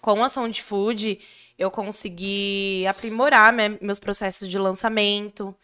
Com 0.00 0.22
a 0.22 0.28
Sound 0.28 0.62
Food, 0.62 1.18
eu 1.60 1.70
consegui 1.70 2.86
aprimorar 2.88 3.52
me- 3.52 3.78
meus 3.82 4.00
processos 4.00 4.48
de 4.50 4.58
lançamento, 4.58 5.54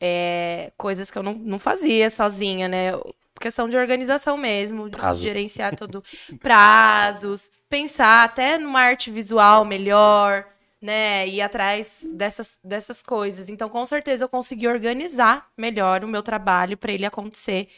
é, 0.00 0.72
coisas 0.76 1.10
que 1.10 1.18
eu 1.18 1.22
não, 1.22 1.34
não 1.34 1.58
fazia 1.58 2.10
sozinha, 2.10 2.68
né? 2.68 2.92
Questão 3.40 3.68
de 3.68 3.76
organização 3.76 4.36
mesmo, 4.36 4.88
de 4.88 4.96
Prazo. 4.96 5.22
gerenciar 5.22 5.74
todo 5.76 6.02
prazos, 6.42 7.50
pensar 7.68 8.24
até 8.24 8.58
numa 8.58 8.80
arte 8.80 9.10
visual 9.10 9.64
melhor, 9.64 10.46
né? 10.80 11.26
Ir 11.28 11.40
atrás 11.42 12.06
dessas, 12.12 12.58
dessas 12.64 13.02
coisas. 13.02 13.48
Então, 13.48 13.68
com 13.68 13.84
certeza, 13.86 14.24
eu 14.24 14.28
consegui 14.28 14.68
organizar 14.68 15.50
melhor 15.56 16.04
o 16.04 16.08
meu 16.08 16.22
trabalho 16.22 16.76
para 16.78 16.92
ele 16.92 17.06
acontecer 17.06 17.68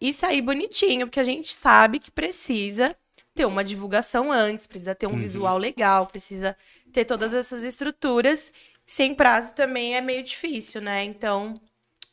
e 0.00 0.12
sair 0.12 0.42
bonitinho, 0.42 1.06
porque 1.06 1.20
a 1.20 1.24
gente 1.24 1.52
sabe 1.52 1.98
que 1.98 2.10
precisa 2.10 2.94
ter 3.38 3.46
uma 3.46 3.62
divulgação 3.62 4.32
antes, 4.32 4.66
precisa 4.66 4.96
ter 4.96 5.06
um 5.06 5.16
visual 5.16 5.58
legal, 5.58 6.08
precisa 6.08 6.56
ter 6.92 7.04
todas 7.04 7.32
essas 7.32 7.62
estruturas. 7.62 8.52
Sem 8.84 9.14
prazo 9.14 9.54
também 9.54 9.94
é 9.94 10.00
meio 10.00 10.24
difícil, 10.24 10.80
né? 10.80 11.04
Então, 11.04 11.60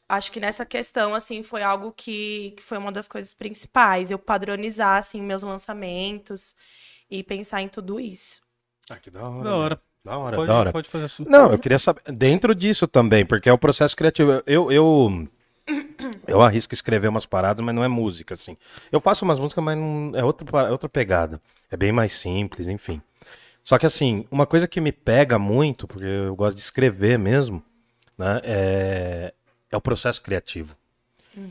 acho 0.08 0.32
que 0.32 0.40
nessa 0.40 0.64
questão, 0.64 1.16
assim, 1.16 1.42
foi 1.42 1.64
algo 1.64 1.92
que, 1.92 2.54
que 2.56 2.62
foi 2.62 2.78
uma 2.78 2.92
das 2.92 3.08
coisas 3.08 3.34
principais. 3.34 4.12
Eu 4.12 4.20
padronizar, 4.20 5.00
assim, 5.00 5.20
meus 5.20 5.42
lançamentos 5.42 6.56
e 7.10 7.24
pensar 7.24 7.64
em 7.64 7.70
tudo 7.70 8.00
isso. 8.00 8.44
Ah, 8.88 8.98
que 8.98 9.10
da 9.10 9.28
hora. 9.28 9.44
Da 9.44 9.56
hora. 9.56 9.82
Da 10.04 10.18
hora, 10.20 10.36
Pode, 10.36 10.48
da 10.48 10.54
hora. 10.54 10.72
pode 10.72 10.88
fazer 10.88 11.06
a 11.06 11.08
sua. 11.08 11.26
Não, 11.28 11.52
eu 11.52 11.58
queria 11.58 11.80
saber, 11.80 12.04
dentro 12.12 12.54
disso 12.54 12.86
também, 12.88 13.26
porque 13.26 13.50
é 13.50 13.54
o 13.54 13.58
processo 13.58 13.96
criativo. 13.96 14.44
Eu, 14.46 14.72
eu, 14.72 15.28
eu 16.28 16.42
arrisco 16.42 16.74
escrever 16.74 17.08
umas 17.08 17.26
paradas, 17.26 17.64
mas 17.64 17.74
não 17.74 17.84
é 17.84 17.88
música, 17.88 18.34
assim. 18.34 18.58
Eu 18.92 19.00
faço 19.00 19.26
umas 19.26 19.40
músicas, 19.40 19.64
mas 19.64 19.78
não, 19.78 20.12
é 20.16 20.24
outra, 20.24 20.68
é 20.68 20.72
outra 20.72 20.90
pegada. 20.90 21.42
É 21.72 21.78
bem 21.78 21.92
mais 21.92 22.14
simples, 22.14 22.68
enfim. 22.68 23.02
Só 23.64 23.78
que, 23.78 23.86
assim, 23.86 24.26
uma 24.30 24.46
coisa 24.46 24.68
que 24.68 24.80
me 24.80 24.92
pega 24.92 25.40
muito, 25.40 25.88
porque 25.88 26.06
eu 26.06 26.36
gosto 26.36 26.56
de 26.56 26.62
escrever 26.62 27.18
mesmo, 27.18 27.64
né, 28.18 28.40
é, 28.44 29.34
é 29.72 29.78
o 29.78 29.82
processo 29.82 30.22
criativo. 30.22 30.76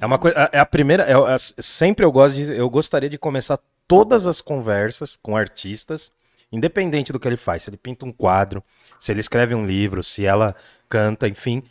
É 0.00 0.06
uma 0.06 0.18
coisa, 0.18 0.48
é 0.52 0.58
a 0.58 0.64
primeira, 0.66 1.04
é, 1.04 1.12
é- 1.12 1.36
sempre 1.38 2.04
eu 2.06 2.12
gosto 2.12 2.36
de, 2.36 2.52
eu 2.56 2.70
gostaria 2.70 3.10
de 3.10 3.18
começar 3.18 3.58
todas 3.86 4.26
as 4.26 4.40
conversas 4.40 5.18
com 5.20 5.36
artistas, 5.36 6.10
independente 6.50 7.12
do 7.12 7.20
que 7.20 7.28
ele 7.28 7.36
faz, 7.36 7.64
se 7.64 7.70
ele 7.70 7.76
pinta 7.76 8.06
um 8.06 8.12
quadro, 8.12 8.62
se 8.98 9.12
ele 9.12 9.20
escreve 9.20 9.54
um 9.54 9.66
livro, 9.66 10.02
se 10.02 10.24
ela 10.24 10.54
canta, 10.88 11.28
enfim, 11.28 11.62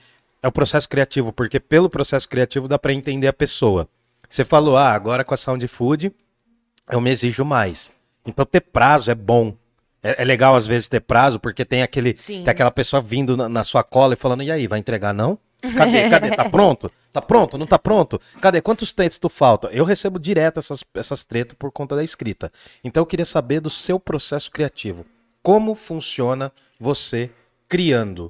é 0.44 0.48
o 0.48 0.52
processo 0.52 0.90
criativo, 0.90 1.32
porque 1.32 1.58
pelo 1.58 1.90
processo 1.90 2.28
criativo 2.28 2.68
dá 2.68 2.78
para 2.78 2.94
entender 2.94 3.28
a 3.28 3.34
pessoa. 3.34 3.88
Você 4.30 4.44
falou, 4.44 4.76
ah, 4.76 4.92
agora 4.92 5.24
com 5.24 5.34
a 5.34 5.38
Sound 5.38 5.66
Food 5.70 6.12
eu 6.92 7.00
me 7.00 7.10
exijo 7.10 7.46
mais. 7.46 7.92
Então 8.26 8.46
ter 8.46 8.60
prazo 8.60 9.10
é 9.10 9.16
bom. 9.16 9.56
É, 10.04 10.22
é 10.22 10.26
legal 10.26 10.54
às 10.54 10.68
vezes 10.68 10.90
ter 10.90 11.00
prazo, 11.00 11.40
porque 11.40 11.64
tem 11.64 11.82
aquele, 11.82 12.16
Sim. 12.20 12.44
tem 12.44 12.52
aquela 12.52 12.72
pessoa 12.72 13.02
vindo 13.02 13.38
na, 13.38 13.48
na 13.48 13.64
sua 13.64 13.84
cola 13.84 14.14
e 14.14 14.18
falando, 14.18 14.44
e 14.44 14.52
aí, 14.52 14.68
vai 14.68 14.80
entregar 14.80 15.14
não? 15.14 15.40
Cadê? 15.78 16.10
Cadê? 16.10 16.32
Tá 16.32 16.50
pronto? 16.50 16.92
Tá 17.14 17.22
pronto? 17.22 17.58
Não 17.58 17.66
tá 17.66 17.80
pronto? 17.80 18.20
Cadê? 18.42 18.62
Quantos 18.62 18.92
textos 18.92 19.32
faltam? 19.32 19.72
Eu 19.72 19.86
recebo 19.86 20.20
direto 20.20 20.60
essas, 20.60 20.84
essas 20.94 21.24
tretas 21.24 21.56
por 21.58 21.72
conta 21.72 21.96
da 21.96 22.04
escrita. 22.04 22.52
Então 22.84 23.00
eu 23.00 23.06
queria 23.06 23.26
saber 23.26 23.62
do 23.62 23.70
seu 23.70 23.98
processo 23.98 24.52
criativo. 24.52 25.06
Como 25.42 25.74
funciona 25.74 26.52
você 26.78 27.30
criando? 27.70 28.30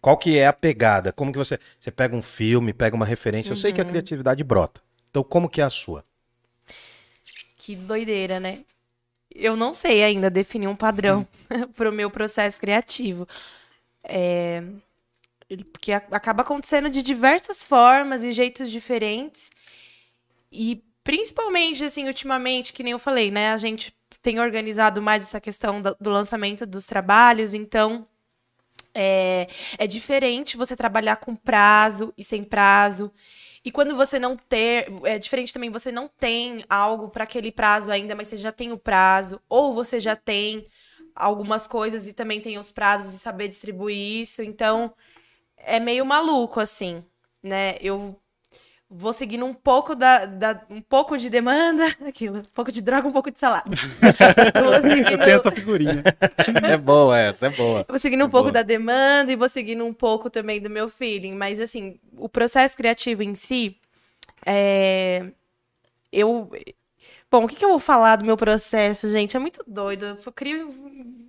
Qual 0.00 0.16
que 0.16 0.38
é 0.38 0.46
a 0.46 0.52
pegada? 0.52 1.12
Como 1.12 1.32
que 1.32 1.38
você... 1.38 1.58
Você 1.78 1.90
pega 1.90 2.16
um 2.16 2.22
filme, 2.22 2.72
pega 2.72 2.96
uma 2.96 3.06
referência. 3.06 3.52
Eu 3.52 3.56
sei 3.56 3.72
que 3.72 3.80
a 3.80 3.84
criatividade 3.84 4.42
brota. 4.44 4.80
Então 5.10 5.22
como 5.22 5.48
que 5.48 5.60
é 5.60 5.64
a 5.64 5.70
sua? 5.70 6.04
Que 7.56 7.76
doideira, 7.76 8.40
né? 8.40 8.64
Eu 9.32 9.56
não 9.56 9.72
sei 9.72 10.02
ainda 10.02 10.30
definir 10.30 10.66
um 10.68 10.76
padrão 10.76 11.26
pro 11.76 11.92
meu 11.92 12.10
processo 12.10 12.58
criativo. 12.58 13.28
É, 14.02 14.62
Porque 15.72 15.92
acaba 15.92 16.42
acontecendo 16.42 16.88
de 16.90 17.02
diversas 17.02 17.62
formas 17.64 18.22
e 18.24 18.32
jeitos 18.32 18.70
diferentes. 18.70 19.50
E 20.50 20.82
principalmente, 21.04 21.84
assim, 21.84 22.06
ultimamente, 22.06 22.72
que 22.72 22.82
nem 22.82 22.92
eu 22.92 22.98
falei, 22.98 23.30
né? 23.30 23.52
A 23.52 23.56
gente 23.56 23.94
tem 24.22 24.40
organizado 24.40 25.00
mais 25.02 25.22
essa 25.22 25.40
questão 25.40 25.80
do 25.82 26.10
lançamento 26.10 26.66
dos 26.66 26.86
trabalhos, 26.86 27.54
então 27.54 28.06
é, 28.94 29.48
é 29.78 29.86
diferente 29.86 30.56
você 30.56 30.76
trabalhar 30.76 31.16
com 31.16 31.34
prazo 31.34 32.12
e 32.16 32.24
sem 32.24 32.44
prazo. 32.44 33.12
E 33.64 33.70
quando 33.70 33.94
você 33.94 34.18
não 34.18 34.36
ter, 34.36 34.88
é 35.04 35.18
diferente 35.18 35.52
também, 35.52 35.70
você 35.70 35.92
não 35.92 36.08
tem 36.08 36.64
algo 36.68 37.08
para 37.10 37.24
aquele 37.24 37.52
prazo 37.52 37.90
ainda, 37.90 38.14
mas 38.14 38.28
você 38.28 38.36
já 38.36 38.50
tem 38.50 38.72
o 38.72 38.78
prazo, 38.78 39.40
ou 39.48 39.74
você 39.74 40.00
já 40.00 40.16
tem 40.16 40.66
algumas 41.14 41.66
coisas 41.66 42.06
e 42.06 42.14
também 42.14 42.40
tem 42.40 42.58
os 42.58 42.70
prazos 42.70 43.14
e 43.14 43.18
saber 43.18 43.48
distribuir 43.48 44.22
isso. 44.22 44.42
Então, 44.42 44.94
é 45.56 45.78
meio 45.78 46.04
maluco 46.06 46.60
assim, 46.60 47.04
né? 47.42 47.76
Eu 47.80 48.18
vou 48.90 49.12
seguindo 49.12 49.46
um 49.46 49.54
pouco 49.54 49.94
da, 49.94 50.26
da- 50.26 50.62
um 50.68 50.80
pouco 50.82 51.16
de 51.16 51.30
demanda, 51.30 51.84
aquilo, 52.06 52.38
um 52.38 52.54
pouco 52.54 52.72
de 52.72 52.82
droga, 52.82 53.06
um 53.06 53.12
pouco 53.12 53.30
de 53.30 53.38
salada. 53.38 53.70
Vou 54.60 54.74
Eu 54.74 54.82
seguindo- 54.82 55.24
tenho 55.24 55.38
essa 55.38 55.50
figurinha. 55.52 56.02
É 56.68 56.76
boa 56.76 57.16
essa, 57.16 57.46
é 57.46 57.50
boa. 57.50 57.84
Vou 57.88 57.98
seguindo 58.00 58.22
um 58.24 58.26
É 58.26 58.30
pouco 58.30 58.44
boa. 58.46 58.52
da 58.52 58.62
demanda 58.62 59.30
e 59.30 59.36
vou 59.36 59.48
seguindo 59.48 59.84
um 59.86 59.92
pouco 59.94 60.28
também 60.28 60.60
do 60.60 60.68
meu 60.68 60.88
feeling. 60.88 61.34
Mas, 61.34 61.60
assim, 61.60 62.00
o 62.16 62.28
processo 62.28 62.76
criativo 62.76 63.22
em 63.22 63.34
si, 63.36 63.76
é... 64.44 65.26
eu... 66.12 66.50
Bom, 67.30 67.44
o 67.44 67.48
que, 67.48 67.54
que 67.54 67.64
eu 67.64 67.68
vou 67.68 67.78
falar 67.78 68.16
do 68.16 68.24
meu 68.24 68.36
processo, 68.36 69.08
gente? 69.08 69.36
É 69.36 69.38
muito 69.40 69.62
doido. 69.64 70.18
Eu 70.26 70.32
crio 70.32 70.74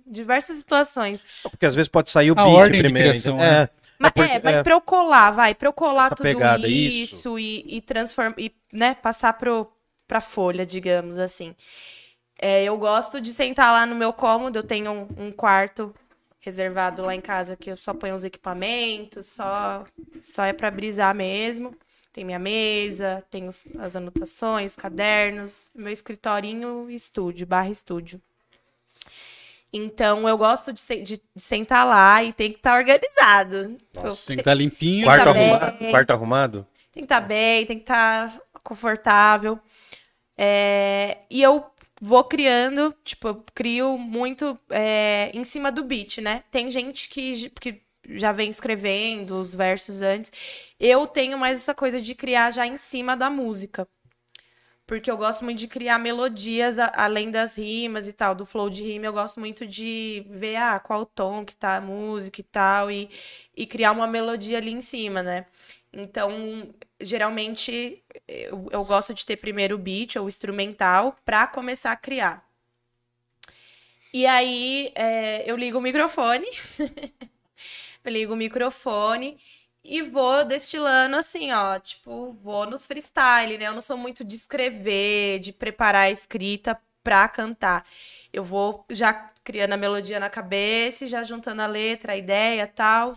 diversas 0.04 0.58
situações. 0.58 1.22
Porque 1.44 1.64
às 1.64 1.76
vezes 1.76 1.88
pode 1.88 2.10
sair 2.10 2.32
o 2.32 2.34
A 2.36 2.42
beat 2.42 2.56
ordem 2.56 2.72
de 2.82 2.82
primeiro. 2.88 3.10
criação, 3.10 3.36
entendeu? 3.36 3.52
né? 3.52 3.68
É. 4.08 4.20
Mas, 4.20 4.30
é, 4.30 4.40
mas 4.42 4.56
é. 4.58 4.62
pra 4.62 4.72
eu 4.74 4.80
colar, 4.80 5.30
vai, 5.32 5.54
pra 5.54 5.68
eu 5.68 5.72
colar 5.72 6.06
Essa 6.06 6.16
tudo 6.16 6.24
pegada, 6.24 6.66
isso, 6.68 7.14
isso. 7.14 7.38
e, 7.38 7.64
e 7.76 7.80
transformar, 7.80 8.34
e, 8.38 8.54
né, 8.72 8.94
passar 8.94 9.32
pro, 9.34 9.70
pra 10.06 10.20
folha, 10.20 10.66
digamos 10.66 11.18
assim. 11.18 11.54
É, 12.38 12.64
eu 12.64 12.76
gosto 12.76 13.20
de 13.20 13.32
sentar 13.32 13.72
lá 13.72 13.86
no 13.86 13.94
meu 13.94 14.12
cômodo, 14.12 14.58
eu 14.58 14.62
tenho 14.64 14.90
um, 14.90 15.26
um 15.26 15.32
quarto 15.32 15.94
reservado 16.40 17.02
lá 17.02 17.14
em 17.14 17.20
casa 17.20 17.56
que 17.56 17.70
eu 17.70 17.76
só 17.76 17.94
ponho 17.94 18.14
os 18.14 18.24
equipamentos, 18.24 19.26
só, 19.26 19.84
só 20.20 20.44
é 20.44 20.52
pra 20.52 20.70
brisar 20.70 21.14
mesmo. 21.14 21.76
Tem 22.12 22.24
minha 22.24 22.38
mesa, 22.38 23.24
tem 23.30 23.48
os- 23.48 23.64
as 23.78 23.96
anotações, 23.96 24.76
cadernos, 24.76 25.70
meu 25.74 25.92
escritorinho 25.92 26.90
estúdio, 26.90 27.46
barra 27.46 27.70
estúdio. 27.70 28.20
Então, 29.72 30.28
eu 30.28 30.36
gosto 30.36 30.72
de, 30.72 30.80
se- 30.80 31.00
de- 31.02 31.16
de 31.34 31.40
sentar 31.42 31.86
lá 31.86 32.22
e 32.22 32.32
tem 32.32 32.50
que 32.50 32.58
estar 32.58 32.76
organizado. 32.76 33.78
Nossa. 33.94 34.08
Eu- 34.08 34.16
Tem 34.26 34.36
que 34.36 34.40
estar 34.42 34.54
limpinho. 34.54 35.04
Quarto, 35.06 35.24
tá 35.24 35.30
arrumado, 35.30 35.78
bem. 35.78 35.90
quarto 35.90 36.10
arrumado? 36.10 36.66
tem 36.92 37.02
que 37.02 37.04
estar 37.06 37.20
bem, 37.20 37.64
tem 37.66 37.76
que 37.78 37.84
estar 37.84 38.38
confortável. 38.62 39.58
É, 40.36 41.18
e 41.30 41.42
eu 41.42 41.64
vou 42.00 42.24
criando, 42.24 42.94
tipo, 43.04 43.28
eu 43.28 43.44
crio 43.54 43.96
muito 43.96 44.58
é, 44.70 45.30
em 45.32 45.44
cima 45.44 45.70
do 45.72 45.84
beat, 45.84 46.18
né? 46.18 46.42
Tem 46.50 46.70
gente 46.70 47.08
que, 47.08 47.48
que 47.60 47.80
já 48.10 48.32
vem 48.32 48.50
escrevendo 48.50 49.40
os 49.40 49.54
versos 49.54 50.02
antes. 50.02 50.32
Eu 50.80 51.06
tenho 51.06 51.38
mais 51.38 51.58
essa 51.58 51.74
coisa 51.74 52.00
de 52.00 52.14
criar 52.14 52.50
já 52.50 52.66
em 52.66 52.76
cima 52.76 53.16
da 53.16 53.30
música. 53.30 53.86
Porque 54.92 55.10
eu 55.10 55.16
gosto 55.16 55.42
muito 55.42 55.56
de 55.58 55.66
criar 55.68 55.98
melodias 55.98 56.78
a- 56.78 56.92
além 56.94 57.30
das 57.30 57.56
rimas 57.56 58.06
e 58.06 58.12
tal, 58.12 58.34
do 58.34 58.44
flow 58.44 58.68
de 58.68 58.82
rima. 58.82 59.06
Eu 59.06 59.12
gosto 59.14 59.40
muito 59.40 59.66
de 59.66 60.22
ver 60.28 60.56
ah, 60.56 60.78
qual 60.78 61.06
tom 61.06 61.46
que 61.46 61.56
tá 61.56 61.76
a 61.76 61.80
música 61.80 62.42
e 62.42 62.44
tal, 62.44 62.90
e, 62.90 63.08
e 63.56 63.64
criar 63.66 63.92
uma 63.92 64.06
melodia 64.06 64.58
ali 64.58 64.70
em 64.70 64.82
cima, 64.82 65.22
né? 65.22 65.46
Então, 65.94 66.74
geralmente, 67.00 68.02
eu, 68.28 68.68
eu 68.70 68.84
gosto 68.84 69.14
de 69.14 69.24
ter 69.24 69.36
primeiro 69.38 69.76
o 69.76 69.78
beat 69.78 70.16
ou 70.16 70.28
instrumental 70.28 71.16
pra 71.24 71.46
começar 71.46 71.92
a 71.92 71.96
criar. 71.96 72.46
E 74.12 74.26
aí, 74.26 74.92
é, 74.94 75.50
eu 75.50 75.56
ligo 75.56 75.78
o 75.78 75.80
microfone. 75.80 76.46
eu 78.04 78.12
ligo 78.12 78.32
o 78.34 78.36
microfone 78.36 79.38
e 79.84 80.02
vou 80.02 80.44
destilando 80.44 81.16
assim, 81.16 81.52
ó. 81.52 81.78
Tipo, 81.78 82.32
vou 82.34 82.66
nos 82.66 82.86
freestyle, 82.86 83.58
né? 83.58 83.66
Eu 83.66 83.74
não 83.74 83.80
sou 83.82 83.96
muito 83.96 84.24
de 84.24 84.36
escrever, 84.36 85.40
de 85.40 85.52
preparar 85.52 86.06
a 86.06 86.10
escrita 86.10 86.80
pra 87.02 87.28
cantar. 87.28 87.86
Eu 88.32 88.44
vou 88.44 88.84
já 88.90 89.12
criando 89.44 89.72
a 89.72 89.76
melodia 89.76 90.20
na 90.20 90.30
cabeça, 90.30 91.06
já 91.08 91.22
juntando 91.24 91.62
a 91.62 91.66
letra, 91.66 92.12
a 92.12 92.16
ideia, 92.16 92.66
tal. 92.66 93.12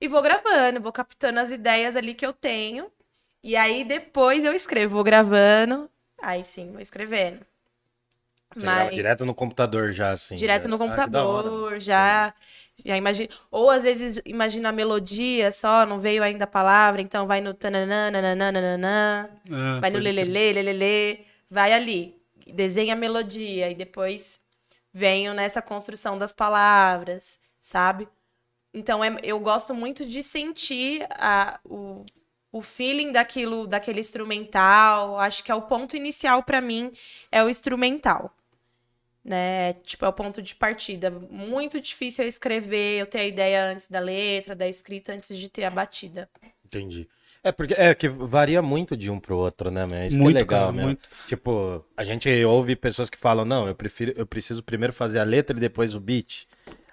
E 0.00 0.08
vou 0.08 0.22
gravando, 0.22 0.80
vou 0.80 0.92
captando 0.92 1.40
as 1.40 1.50
ideias 1.50 1.96
ali 1.96 2.14
que 2.14 2.26
eu 2.26 2.32
tenho. 2.32 2.90
E 3.42 3.56
aí 3.56 3.84
depois 3.84 4.44
eu 4.44 4.52
escrevo, 4.54 4.94
vou 4.94 5.04
gravando. 5.04 5.90
Aí 6.22 6.44
sim, 6.44 6.72
vou 6.72 6.80
escrevendo. 6.80 7.46
Você 8.56 8.68
grava 8.68 8.90
Mas 8.90 8.92
direto 8.92 9.24
no 9.24 9.34
computador 9.34 9.92
já, 9.92 10.10
assim. 10.12 10.36
direto 10.36 10.68
né? 10.68 10.68
no 10.68 10.78
Ah, 10.78 10.78
computador, 10.78 11.80
já. 11.80 12.34
Já 12.84 12.96
imagina. 12.96 13.28
Ou 13.50 13.68
às 13.70 13.82
vezes 13.82 14.20
imagina 14.24 14.70
a 14.70 14.72
melodia 14.72 15.50
só, 15.52 15.84
não 15.84 15.98
veio 15.98 16.22
ainda 16.22 16.44
a 16.44 16.46
palavra, 16.46 17.02
então 17.02 17.26
vai 17.26 17.40
no 17.40 17.52
tananã, 17.52 18.10
nananã, 18.10 18.50
nananã, 18.52 19.28
Ah, 19.50 19.80
vai 19.80 19.90
no 19.90 19.98
lelele, 19.98 20.62
lelele, 20.62 21.26
vai 21.50 21.72
ali, 21.74 22.16
desenha 22.46 22.94
a 22.94 22.96
melodia 22.96 23.70
e 23.70 23.74
depois 23.74 24.40
venho 24.92 25.34
nessa 25.34 25.60
construção 25.62 26.16
das 26.18 26.32
palavras, 26.32 27.38
sabe? 27.60 28.08
Então 28.72 29.02
é- 29.04 29.16
eu 29.22 29.38
gosto 29.40 29.74
muito 29.74 30.06
de 30.06 30.22
sentir 30.22 31.06
a- 31.12 31.58
o, 31.64 32.04
o 32.52 32.62
feeling 32.62 33.12
daquilo, 33.12 33.66
daquele 33.66 34.00
instrumental. 34.00 35.18
Acho 35.18 35.42
que 35.44 35.50
é 35.52 35.54
o 35.54 35.62
ponto 35.62 35.96
inicial 35.96 36.42
pra 36.42 36.60
mim 36.60 36.92
é 37.32 37.42
o 37.44 37.48
instrumental. 37.50 38.32
Né? 39.24 39.74
Tipo, 39.84 40.04
é 40.06 40.08
o 40.08 40.12
ponto 40.12 40.40
de 40.40 40.54
partida. 40.54 41.10
Muito 41.10 41.80
difícil 41.80 42.24
eu 42.24 42.28
escrever, 42.28 43.00
eu 43.00 43.06
ter 43.06 43.20
a 43.20 43.24
ideia 43.26 43.64
antes 43.64 43.88
da 43.88 44.00
letra, 44.00 44.54
da 44.56 44.66
escrita, 44.68 45.12
antes 45.12 45.36
de 45.38 45.48
ter 45.48 45.64
a 45.64 45.70
batida. 45.70 46.28
Entendi. 46.64 47.08
É 47.42 47.50
porque 47.50 47.74
é 47.74 47.94
que 47.94 48.08
varia 48.08 48.60
muito 48.60 48.96
de 48.96 49.10
um 49.10 49.18
pro 49.18 49.36
outro, 49.36 49.70
né, 49.70 49.86
man? 49.86 50.04
Isso 50.06 50.18
Muito, 50.18 50.36
que 50.36 50.38
é 50.38 50.40
legal 50.40 50.60
cara, 50.60 50.72
mesmo. 50.72 50.86
muito. 50.88 51.08
Tipo, 51.26 51.84
a 51.96 52.04
gente 52.04 52.28
ouve 52.44 52.76
pessoas 52.76 53.08
que 53.08 53.16
falam, 53.16 53.44
não, 53.46 53.66
eu 53.66 53.74
prefiro, 53.74 54.12
eu 54.14 54.26
preciso 54.26 54.62
primeiro 54.62 54.92
fazer 54.92 55.18
a 55.18 55.24
letra 55.24 55.56
e 55.56 55.60
depois 55.60 55.94
o 55.94 56.00
beat. 56.00 56.46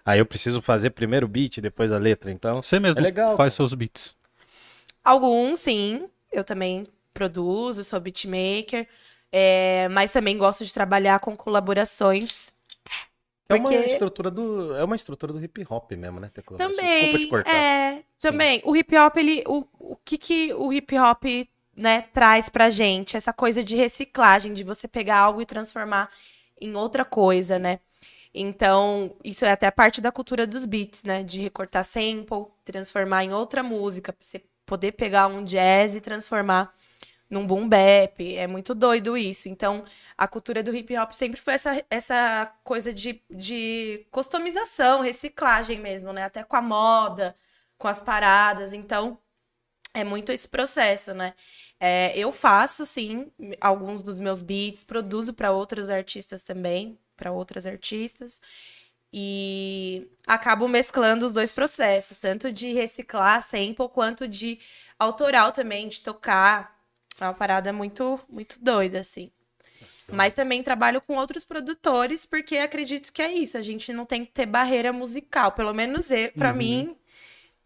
Aí 0.05 0.19
eu 0.19 0.25
preciso 0.25 0.61
fazer 0.61 0.91
primeiro 0.91 1.25
o 1.25 1.29
beat 1.29 1.57
e 1.57 1.61
depois 1.61 1.91
a 1.91 1.97
letra. 1.97 2.31
Então, 2.31 2.63
Você 2.63 2.79
mesmo 2.79 2.97
É 2.99 3.01
legal, 3.03 3.35
faz 3.35 3.53
seus 3.53 3.73
beats. 3.73 4.15
Alguns, 5.03 5.59
sim. 5.59 6.09
Eu 6.31 6.45
também 6.45 6.85
produzo, 7.13 7.83
sou 7.83 7.99
beatmaker. 7.99 8.87
É, 9.31 9.87
mas 9.89 10.11
também 10.11 10.37
gosto 10.37 10.63
de 10.65 10.73
trabalhar 10.73 11.19
com 11.19 11.35
colaborações. 11.35 12.51
é 13.49 13.55
uma 13.55 13.63
Porque- 13.69 13.85
estrutura 13.85 14.29
do 14.31 14.75
é 14.75 14.83
uma 14.83 14.95
estrutura 14.95 15.31
do 15.33 15.43
hip 15.43 15.65
hop 15.69 15.91
mesmo, 15.93 16.19
né? 16.19 16.31
Também. 16.57 16.99
Desculpa 16.99 17.19
te 17.19 17.27
cortar. 17.27 17.55
É, 17.55 18.03
também. 18.19 18.61
O 18.65 18.75
hip 18.75 18.95
hop, 18.97 19.17
ele. 19.17 19.43
O, 19.47 19.65
o 19.79 19.95
que, 19.95 20.17
que 20.17 20.53
o 20.53 20.71
hip 20.73 20.97
hop 20.97 21.23
né, 21.75 22.01
traz 22.13 22.49
pra 22.49 22.69
gente? 22.69 23.15
Essa 23.15 23.31
coisa 23.31 23.63
de 23.63 23.75
reciclagem, 23.75 24.53
de 24.53 24.63
você 24.63 24.87
pegar 24.87 25.19
algo 25.19 25.41
e 25.41 25.45
transformar 25.45 26.09
em 26.59 26.75
outra 26.75 27.05
coisa, 27.05 27.57
né? 27.59 27.79
Então, 28.33 29.15
isso 29.23 29.45
é 29.45 29.51
até 29.51 29.71
parte 29.71 29.99
da 30.01 30.11
cultura 30.11 30.45
dos 30.45 30.65
beats, 30.65 31.03
né? 31.03 31.23
De 31.23 31.39
recortar 31.39 31.83
sample, 31.85 32.45
transformar 32.65 33.23
em 33.23 33.33
outra 33.33 33.63
música, 33.63 34.11
pra 34.13 34.23
você 34.25 34.41
poder 34.65 34.91
pegar 34.91 35.27
um 35.27 35.43
jazz 35.43 35.95
e 35.95 36.01
transformar 36.01 36.73
num 37.29 37.45
boom 37.45 37.67
bap. 37.67 38.19
É 38.35 38.47
muito 38.47 38.73
doido 38.75 39.17
isso. 39.17 39.49
Então, 39.49 39.83
a 40.17 40.27
cultura 40.27 40.63
do 40.63 40.75
hip 40.75 40.97
hop 40.97 41.11
sempre 41.13 41.39
foi 41.39 41.53
essa, 41.55 41.85
essa 41.89 42.53
coisa 42.63 42.93
de, 42.93 43.21
de 43.29 44.05
customização, 44.11 45.01
reciclagem 45.01 45.79
mesmo, 45.79 46.13
né? 46.13 46.23
Até 46.23 46.43
com 46.43 46.55
a 46.55 46.61
moda, 46.61 47.35
com 47.77 47.87
as 47.87 48.01
paradas. 48.01 48.73
Então, 48.73 49.19
é 49.93 50.03
muito 50.03 50.31
esse 50.31 50.47
processo, 50.47 51.13
né? 51.13 51.33
É, 51.79 52.17
eu 52.17 52.31
faço, 52.31 52.85
sim, 52.85 53.31
alguns 53.61 54.03
dos 54.03 54.19
meus 54.19 54.41
beats, 54.41 54.83
produzo 54.83 55.33
para 55.33 55.51
outros 55.51 55.89
artistas 55.89 56.43
também, 56.43 56.97
para 57.15 57.31
outras 57.31 57.65
artistas. 57.65 58.41
E 59.11 60.07
acabo 60.27 60.67
mesclando 60.67 61.25
os 61.25 61.31
dois 61.31 61.51
processos, 61.51 62.17
tanto 62.17 62.51
de 62.51 62.73
reciclar 62.73 63.41
sample 63.41 63.89
quanto 63.89 64.27
de 64.27 64.59
autoral 64.99 65.51
também, 65.51 65.87
de 65.87 66.01
tocar. 66.01 66.76
É 67.19 67.25
uma 67.25 67.33
parada 67.33 67.73
muito, 67.73 68.19
muito 68.29 68.57
doida, 68.61 68.99
assim. 68.99 69.31
Mas 70.11 70.33
também 70.33 70.63
trabalho 70.63 71.01
com 71.01 71.15
outros 71.17 71.43
produtores, 71.43 72.25
porque 72.25 72.57
acredito 72.57 73.11
que 73.11 73.21
é 73.21 73.31
isso. 73.31 73.57
A 73.57 73.61
gente 73.61 73.91
não 73.91 74.05
tem 74.05 74.23
que 74.23 74.31
ter 74.31 74.45
barreira 74.45 74.93
musical. 74.93 75.51
Pelo 75.51 75.73
menos 75.73 76.09
eu, 76.11 76.31
pra 76.31 76.53
mim, 76.53 76.95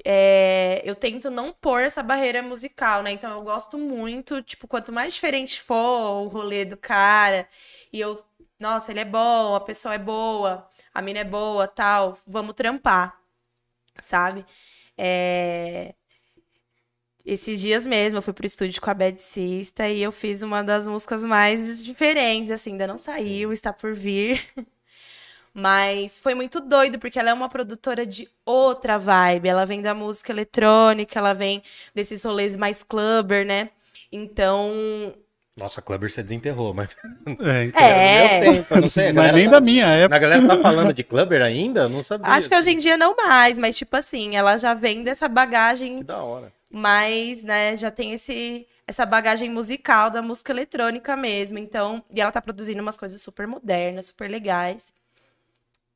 é, 0.04 0.82
eu 0.84 0.96
tento 0.96 1.30
não 1.30 1.54
pôr 1.54 1.82
essa 1.82 2.02
barreira 2.04 2.42
musical, 2.42 3.04
né? 3.04 3.12
Então 3.12 3.32
eu 3.32 3.44
gosto 3.44 3.78
muito, 3.78 4.42
tipo, 4.42 4.68
quanto 4.68 4.92
mais 4.92 5.14
diferente 5.14 5.62
for 5.62 6.24
o 6.24 6.28
rolê 6.28 6.66
do 6.66 6.78
cara, 6.78 7.48
e 7.94 8.00
eu, 8.00 8.24
nossa, 8.60 8.92
ele 8.92 9.02
é 9.02 9.06
bom, 9.06 9.56
a 9.56 9.60
pessoa 9.62 9.94
é 9.94 9.98
boa, 9.98 10.68
a 10.94 11.02
mina 11.02 11.20
é 11.20 11.24
boa, 11.24 11.68
tal, 11.68 12.18
vamos 12.26 12.56
trampar, 12.56 13.20
sabe? 14.02 14.46
É, 14.98 15.96
Esses 17.26 17.60
dias 17.60 17.86
mesmo 17.86 18.18
eu 18.18 18.22
fui 18.22 18.34
pro 18.34 18.46
estúdio 18.46 18.82
com 18.82 18.90
a 18.90 18.94
Bad 18.94 19.22
Sista 19.22 19.88
e 19.88 20.02
eu 20.02 20.12
fiz 20.12 20.42
uma 20.42 20.64
das 20.64 20.88
músicas 20.88 21.24
mais 21.24 21.84
diferentes, 21.84 22.50
assim, 22.52 22.72
ainda 22.72 22.88
não 22.88 22.98
saiu, 22.98 23.54
está 23.54 23.72
por 23.72 23.94
vir. 23.94 24.42
Mas 25.54 26.20
foi 26.20 26.34
muito 26.34 26.62
doido, 26.62 26.98
porque 26.98 27.20
ela 27.20 27.30
é 27.30 27.34
uma 27.34 27.50
produtora 27.50 28.06
de 28.06 28.28
outra 28.46 28.98
vibe. 28.98 29.50
Ela 29.50 29.66
vem 29.66 29.82
da 29.82 29.94
música 29.94 30.32
eletrônica, 30.32 31.20
ela 31.20 31.34
vem 31.34 31.62
desses 31.94 32.24
rolês 32.24 32.56
mais 32.56 32.84
clubber, 32.84 33.46
né? 33.46 33.70
Então. 34.12 34.72
Nossa, 35.58 35.82
Clubber 35.82 36.10
você 36.10 36.24
desenterrou, 36.24 36.74
mas 36.74 36.90
É, 37.46 37.64
então. 37.66 37.82
É. 37.82 38.40
Meu 38.42 38.54
tempo, 38.56 38.74
eu 38.76 38.82
não 38.82 38.90
sei. 38.90 39.08
é 39.08 39.14
galera 39.14 39.36
nem 39.38 39.46
tá- 39.46 39.52
da 39.52 39.60
minha 39.62 39.86
época. 39.88 40.16
A 40.16 40.20
galera 40.20 40.48
tá 40.48 40.58
falando 40.62 40.94
de 40.94 41.04
Clubber 41.04 41.42
ainda? 41.42 41.90
Não 41.90 42.02
sabia. 42.02 42.32
Acho 42.32 42.48
que 42.48 42.56
hoje 42.56 42.72
em 42.72 42.78
dia 42.78 42.98
não 42.98 43.14
mais, 43.16 43.58
mas 43.58 43.78
tipo 43.78 43.96
assim, 43.98 44.38
ela 44.38 44.58
já 44.58 44.74
vem 44.74 45.04
dessa 45.04 45.28
bagagem 45.28 45.98
Que 45.98 46.04
da 46.06 46.24
hora. 46.24 46.52
Mas, 46.72 47.44
né, 47.44 47.76
já 47.76 47.92
tem 47.92 48.14
esse 48.14 48.68
essa 48.88 49.06
bagagem 49.06 49.50
musical 49.50 50.10
da 50.10 50.22
música 50.22 50.52
eletrônica 50.52 51.16
mesmo. 51.16 51.58
Então, 51.58 52.04
e 52.14 52.20
ela 52.22 52.32
tá 52.32 52.42
produzindo 52.42 52.82
umas 52.82 52.98
coisas 52.98 53.22
super 53.22 53.48
modernas, 53.48 54.08
super 54.08 54.30
legais. 54.30 54.92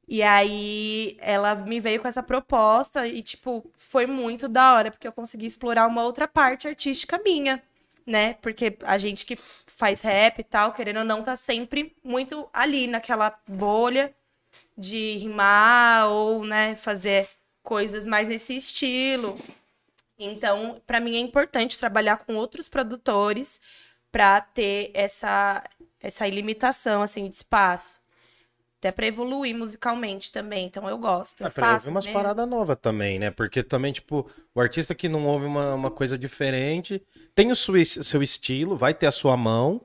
E 0.08 0.22
aí 0.22 1.18
ela 1.20 1.56
me 1.56 1.80
veio 1.80 2.00
com 2.02 2.08
essa 2.08 2.22
proposta 2.22 3.08
e, 3.08 3.24
tipo, 3.24 3.70
foi 3.76 4.06
muito 4.06 4.48
da 4.48 4.76
hora, 4.76 4.92
porque 4.92 5.08
eu 5.08 5.12
consegui 5.12 5.46
explorar 5.48 5.88
uma 5.88 6.04
outra 6.04 6.28
parte 6.28 6.68
artística 6.68 7.20
minha, 7.24 7.62
né? 8.06 8.36
Porque 8.36 8.78
a 8.84 8.98
gente 9.00 9.26
que 9.26 9.36
faz 9.36 10.02
rap 10.02 10.40
e 10.40 10.44
tal, 10.44 10.74
querendo 10.74 11.00
ou 11.00 11.06
não, 11.06 11.24
tá 11.24 11.36
sempre 11.36 11.96
muito 12.04 12.48
ali 12.54 12.86
naquela 12.88 13.36
bolha 13.48 14.14
de 14.78 15.18
rimar 15.18 16.10
ou, 16.10 16.46
né, 16.46 16.76
fazer 16.76 17.30
coisas 17.64 18.06
mais 18.06 18.28
nesse 18.28 18.56
estilo. 18.56 19.38
Então, 20.18 20.82
para 20.88 21.00
mim 21.00 21.16
é 21.16 21.20
importante 21.20 21.78
trabalhar 21.78 22.18
com 22.18 22.36
outros 22.36 22.70
produtores 22.70 23.60
para 24.12 24.40
ter 24.42 24.92
essa 24.94 25.64
essa 26.00 26.28
ilimitação 26.28 27.02
assim 27.02 27.28
de 27.28 27.36
espaço. 27.36 28.00
Até 28.80 28.92
para 28.92 29.08
evoluir 29.08 29.56
musicalmente 29.56 30.32
também. 30.32 30.66
Então 30.68 30.88
eu 30.88 30.98
gosto. 30.98 31.42
Eu 31.42 31.48
Ah, 31.48 31.52
pra 31.52 31.66
faço 31.68 31.88
ouvir 31.88 31.90
umas 31.90 32.08
paradas 32.08 32.48
novas 32.48 32.78
também, 32.80 33.18
né? 33.20 33.32
Porque 33.32 33.64
também, 33.64 33.92
tipo, 33.92 34.30
o 34.54 34.62
artista 34.62 34.94
que 34.94 35.10
não 35.10 35.26
ouve 35.26 35.46
uma, 35.46 35.74
uma 35.74 35.92
coisa 35.92 36.18
diferente, 36.18 37.02
tem 37.34 37.52
o 37.52 37.56
seu, 37.56 37.74
seu 37.86 38.22
estilo, 38.22 38.76
vai 38.78 38.94
ter 38.94 39.08
a 39.08 39.12
sua 39.12 39.36
mão, 39.36 39.82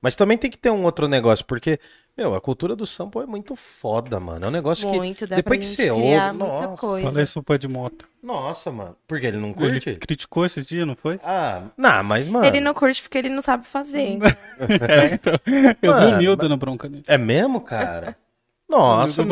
mas 0.00 0.16
também 0.16 0.38
tem 0.38 0.50
que 0.50 0.58
ter 0.58 0.70
um 0.70 0.84
outro 0.84 1.06
negócio, 1.08 1.44
porque, 1.44 1.78
meu, 2.18 2.34
a 2.34 2.40
cultura 2.40 2.74
do 2.74 2.84
sample 2.84 3.22
é 3.22 3.26
muito 3.26 3.54
foda, 3.54 4.18
mano. 4.18 4.44
É 4.44 4.48
um 4.48 4.50
negócio 4.50 4.88
Muito, 4.88 5.18
que 5.18 5.26
dá 5.26 5.36
depois 5.36 5.58
pra 5.58 5.58
que 5.58 5.64
gente 5.64 5.76
você 5.76 5.90
ouve, 5.92 6.32
muita 6.32 6.32
nossa, 6.32 6.76
coisa. 6.80 7.10
Fala 7.10 7.22
isso 7.22 7.44
de 7.60 7.68
Moto. 7.68 8.08
nossa, 8.20 8.72
mano. 8.72 8.96
Porque 9.06 9.24
ele 9.24 9.36
não 9.36 9.50
Ele 9.50 9.54
curte? 9.54 9.94
criticou 9.94 10.44
esses 10.44 10.66
dias, 10.66 10.84
não 10.84 10.96
foi? 10.96 11.20
Ah, 11.22 11.62
não, 11.76 12.02
mas, 12.02 12.26
mano. 12.26 12.44
Ele 12.44 12.60
não 12.60 12.74
curte 12.74 13.00
porque 13.00 13.18
ele 13.18 13.28
não 13.28 13.40
sabe 13.40 13.68
fazer. 13.68 14.18
então. 15.14 15.32
Eu 15.80 15.92
Mano, 15.92 16.10
dormi 16.10 16.36
dando 16.36 16.56
bronca 16.56 16.88
nele. 16.88 17.04
É 17.06 17.16
mesmo, 17.16 17.60
cara? 17.60 18.16
Nossa, 18.68 19.24
tô 19.24 19.28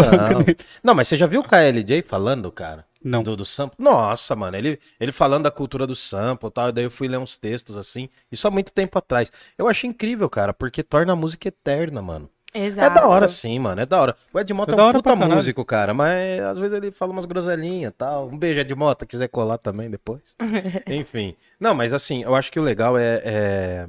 não. 0.82 0.95
mas 0.95 1.09
você 1.09 1.16
já 1.16 1.26
viu 1.26 1.41
o 1.41 1.45
KLJ 1.45 2.03
falando, 2.03 2.51
cara? 2.51 2.87
Não. 3.03 3.22
Do, 3.22 3.37
do 3.37 3.45
sample? 3.45 3.76
Nossa, 3.78 4.34
mano, 4.34 4.57
ele, 4.57 4.80
ele 4.99 5.12
falando 5.12 5.43
da 5.45 5.51
cultura 5.51 5.87
do 5.87 5.95
sample 5.95 6.49
e 6.49 6.53
tal, 6.53 6.68
e 6.68 6.72
daí 6.72 6.84
eu 6.84 6.91
fui 6.91 7.07
ler 7.07 7.18
uns 7.18 7.37
textos 7.37 7.76
assim, 7.76 8.09
isso 8.32 8.49
há 8.49 8.51
muito 8.51 8.72
tempo 8.72 8.97
atrás. 8.99 9.30
Eu 9.59 9.68
achei 9.68 9.91
incrível, 9.91 10.28
cara, 10.30 10.55
porque 10.55 10.82
torna 10.82 11.12
a 11.12 11.16
música 11.16 11.49
eterna, 11.49 12.01
mano. 12.01 12.30
Exato. 12.57 12.91
É 12.91 13.03
da 13.03 13.07
hora 13.07 13.29
sim, 13.29 13.59
mano, 13.59 13.81
é 13.81 13.87
da 13.87 14.01
hora. 14.01 14.17
O 14.33 14.41
Edmota 14.41 14.73
É 14.73 14.79
é, 14.79 14.83
um 14.83 14.93
puta 14.93 15.15
músico, 15.17 15.65
cara, 15.65 15.93
mas 15.93 16.41
às 16.41 16.59
vezes 16.59 16.77
ele 16.77 16.91
fala 16.91 17.13
umas 17.13 17.25
groselinhas 17.25 17.91
e 17.91 17.95
tal. 17.95 18.29
Um 18.29 18.39
beijo, 18.39 18.61
Edmota, 18.61 19.05
quiser 19.07 19.29
colar 19.29 19.59
também 19.59 19.91
depois. 19.91 20.35
Enfim. 20.89 21.37
Não, 21.61 21.75
mas 21.75 21.93
assim, 21.93 22.23
eu 22.23 22.35
acho 22.35 22.51
que 22.51 22.59
o 22.59 22.63
legal 22.63 22.97
é... 22.99 23.23
é- 23.25 23.87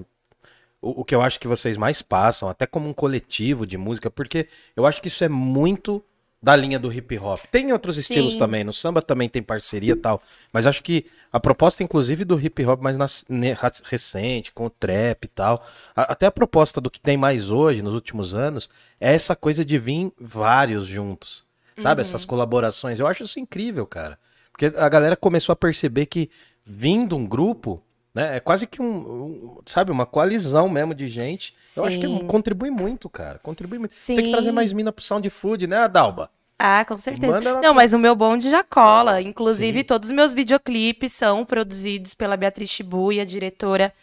O, 0.81 1.01
o 1.01 1.05
que 1.05 1.15
eu 1.15 1.21
acho 1.21 1.39
que 1.39 1.47
vocês 1.47 1.75
mais 1.77 2.01
passam, 2.01 2.47
até 2.49 2.67
como 2.67 2.87
um 2.87 2.93
coletivo 2.93 3.65
de 3.65 3.77
música, 3.77 4.11
porque 4.11 4.47
eu 4.75 4.85
acho 4.85 5.01
que 5.01 5.07
isso 5.07 5.23
é 5.23 5.29
muito 5.29 6.03
da 6.41 6.55
linha 6.55 6.77
do 6.77 6.91
hip 6.93 7.17
hop. 7.17 7.41
Tem 7.51 7.73
outros 7.73 7.97
estilos 7.97 8.33
Sim. 8.33 8.39
também, 8.39 8.63
no 8.63 8.71
samba 8.71 9.01
também 9.01 9.27
tem 9.27 9.41
parceria 9.41 9.93
e 9.93 9.95
tal, 9.95 10.21
mas 10.53 10.67
acho 10.67 10.83
que 10.83 11.05
a 11.31 11.39
proposta, 11.39 11.83
inclusive, 11.83 12.23
do 12.23 12.39
hip 12.39 12.63
hop 12.65 12.81
mais 12.81 12.97
nas- 12.97 13.25
ne- 13.27 13.55
recente, 13.83 14.51
com 14.51 14.65
o 14.67 14.69
trap 14.69 15.25
e 15.25 15.27
tal, 15.27 15.65
a- 15.95 16.13
até 16.13 16.25
a 16.27 16.31
proposta 16.31 16.79
do 16.79 16.89
que 16.91 16.99
tem 16.99 17.17
mais 17.17 17.49
hoje, 17.49 17.81
nos 17.81 17.93
últimos 17.93 18.35
anos, 18.35 18.69
é 18.99 19.13
essa 19.13 19.35
coisa 19.35 19.65
de 19.65 19.77
vir 19.77 20.11
vários 20.19 20.85
juntos, 20.87 21.43
sabe? 21.79 22.01
Essas 22.01 22.23
colaborações. 22.23 22.99
Eu 22.99 23.07
acho 23.07 23.23
isso 23.23 23.39
incrível, 23.39 23.85
cara. 23.85 24.17
Porque 24.51 24.67
a 24.77 24.89
galera 24.89 25.15
começou 25.15 25.53
a 25.53 25.55
perceber 25.55 26.05
que 26.05 26.29
vindo 26.65 27.15
um 27.15 27.25
grupo, 27.27 27.81
né, 28.17 28.37
é 28.37 28.39
quase 28.39 28.65
que 28.65 28.81
um, 28.81 28.97
um, 28.97 29.57
sabe, 29.63 29.91
uma 29.91 30.03
coalizão 30.03 30.67
mesmo 30.67 30.95
de 30.95 31.07
gente. 31.07 31.55
Eu 31.75 31.85
acho 31.85 31.99
que 31.99 32.07
Sim. 32.07 32.25
contribui 32.25 32.71
muito, 32.71 33.07
cara. 33.07 33.37
Contribui 33.37 33.77
muito. 33.77 33.93
Tem 34.07 34.15
que 34.15 34.25
Sim. 34.25 34.31
trazer 34.31 34.51
mais 34.51 34.73
mina 34.73 34.91
pro 34.91 35.05
Sound 35.05 35.29
Food, 35.29 35.67
né, 35.67 35.77
Adalba? 35.77 36.31
Ah, 36.57 36.83
com 36.83 36.97
certeza. 36.97 37.61
Não, 37.61 37.75
mas 37.75 37.93
o 37.93 37.99
meu 37.99 38.15
bonde 38.15 38.49
já 38.49 38.63
cola. 38.63 39.21
Inclusive, 39.21 39.81
Sim. 39.81 39.85
todos 39.85 40.09
os 40.09 40.15
meus 40.15 40.33
videoclipes 40.33 41.13
são 41.13 41.45
produzidos 41.45 42.15
pela 42.15 42.35
Beatriz 42.35 42.71
Shibuya, 42.71 43.23
diretora 43.23 43.93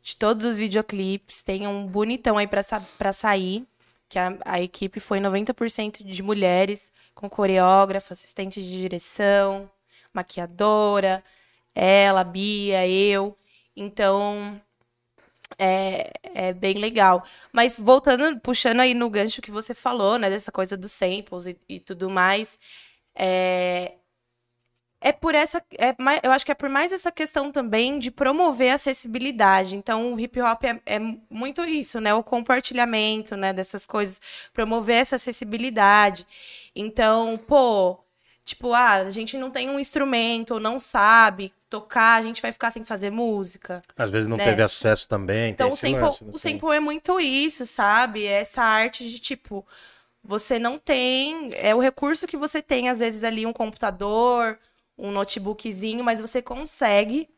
de 0.00 0.16
todos 0.16 0.46
os 0.46 0.56
videoclipes. 0.56 1.42
Tem 1.42 1.66
um 1.66 1.88
bonitão 1.88 2.38
aí 2.38 2.46
pra, 2.46 2.62
sa 2.62 2.80
pra 2.96 3.12
sair. 3.12 3.66
Que 4.08 4.20
a, 4.20 4.32
a 4.44 4.60
equipe 4.60 5.00
foi 5.00 5.18
90% 5.18 6.04
de 6.04 6.22
mulheres, 6.22 6.92
com 7.16 7.28
coreógrafa, 7.28 8.12
assistente 8.12 8.62
de 8.62 8.70
direção, 8.70 9.68
maquiadora, 10.14 11.24
ela, 11.74 12.22
Bia, 12.22 12.86
eu. 12.86 13.36
Então, 13.76 14.60
é, 15.58 16.12
é 16.22 16.52
bem 16.52 16.74
legal. 16.78 17.24
Mas 17.52 17.78
voltando, 17.78 18.38
puxando 18.40 18.80
aí 18.80 18.94
no 18.94 19.10
gancho 19.10 19.42
que 19.42 19.50
você 19.50 19.74
falou, 19.74 20.18
né, 20.18 20.30
dessa 20.30 20.52
coisa 20.52 20.76
dos 20.76 20.92
samples 20.92 21.46
e, 21.46 21.58
e 21.68 21.80
tudo 21.80 22.10
mais, 22.10 22.58
é, 23.14 23.94
é 25.00 25.12
por 25.12 25.34
essa, 25.34 25.62
é 25.78 25.94
eu 26.26 26.32
acho 26.32 26.44
que 26.44 26.52
é 26.52 26.54
por 26.54 26.68
mais 26.68 26.90
essa 26.90 27.12
questão 27.12 27.52
também 27.52 27.98
de 27.98 28.10
promover 28.10 28.72
a 28.72 28.74
acessibilidade. 28.74 29.76
Então, 29.76 30.14
o 30.14 30.20
hip 30.20 30.40
hop 30.40 30.64
é, 30.64 30.80
é 30.86 30.98
muito 31.30 31.64
isso, 31.64 32.00
né, 32.00 32.14
o 32.14 32.22
compartilhamento, 32.22 33.36
né, 33.36 33.52
dessas 33.52 33.86
coisas, 33.86 34.20
promover 34.52 34.96
essa 34.96 35.16
acessibilidade. 35.16 36.26
Então, 36.74 37.38
pô, 37.46 37.98
tipo, 38.46 38.72
ah, 38.72 38.92
a 38.94 39.10
gente 39.10 39.36
não 39.36 39.50
tem 39.50 39.68
um 39.68 39.78
instrumento, 39.78 40.54
ou 40.54 40.60
não 40.60 40.80
sabe 40.80 41.52
tocar, 41.68 42.14
a 42.14 42.22
gente 42.22 42.40
vai 42.40 42.52
ficar 42.52 42.70
sem 42.70 42.84
fazer 42.84 43.10
música. 43.10 43.82
Às 43.98 44.08
vezes 44.08 44.28
não 44.28 44.38
Né? 44.38 44.44
teve 44.44 44.62
acesso 44.62 45.08
também. 45.08 45.50
Então, 45.50 45.66
tem 45.68 45.74
o 45.74 45.76
sample, 45.76 46.00
lance, 46.00 46.24
né, 46.24 46.30
o 46.32 46.36
assim. 46.36 46.52
sample 46.52 46.70
é 46.76 46.80
muito 46.80 47.20
isso, 47.20 47.66
sabe? 47.66 48.24
É 48.24 48.40
Essa 48.40 48.62
arte 48.62 49.06
de, 49.10 49.18
tipo, 49.18 49.66
você 50.24 50.58
não 50.58 50.78
tem... 50.78 51.50
É 51.54 51.74
o 51.74 51.80
recurso 51.80 52.26
que 52.26 52.36
você 52.36 52.62
tem, 52.62 52.88
às 52.88 53.00
vezes, 53.00 53.24
ali, 53.24 53.46
um 53.46 53.52
computador, 53.52 54.58
um 54.96 55.10
notebookzinho, 55.10 56.04
mas 56.04 56.20
você 56.20 56.40
consegue 56.42 57.28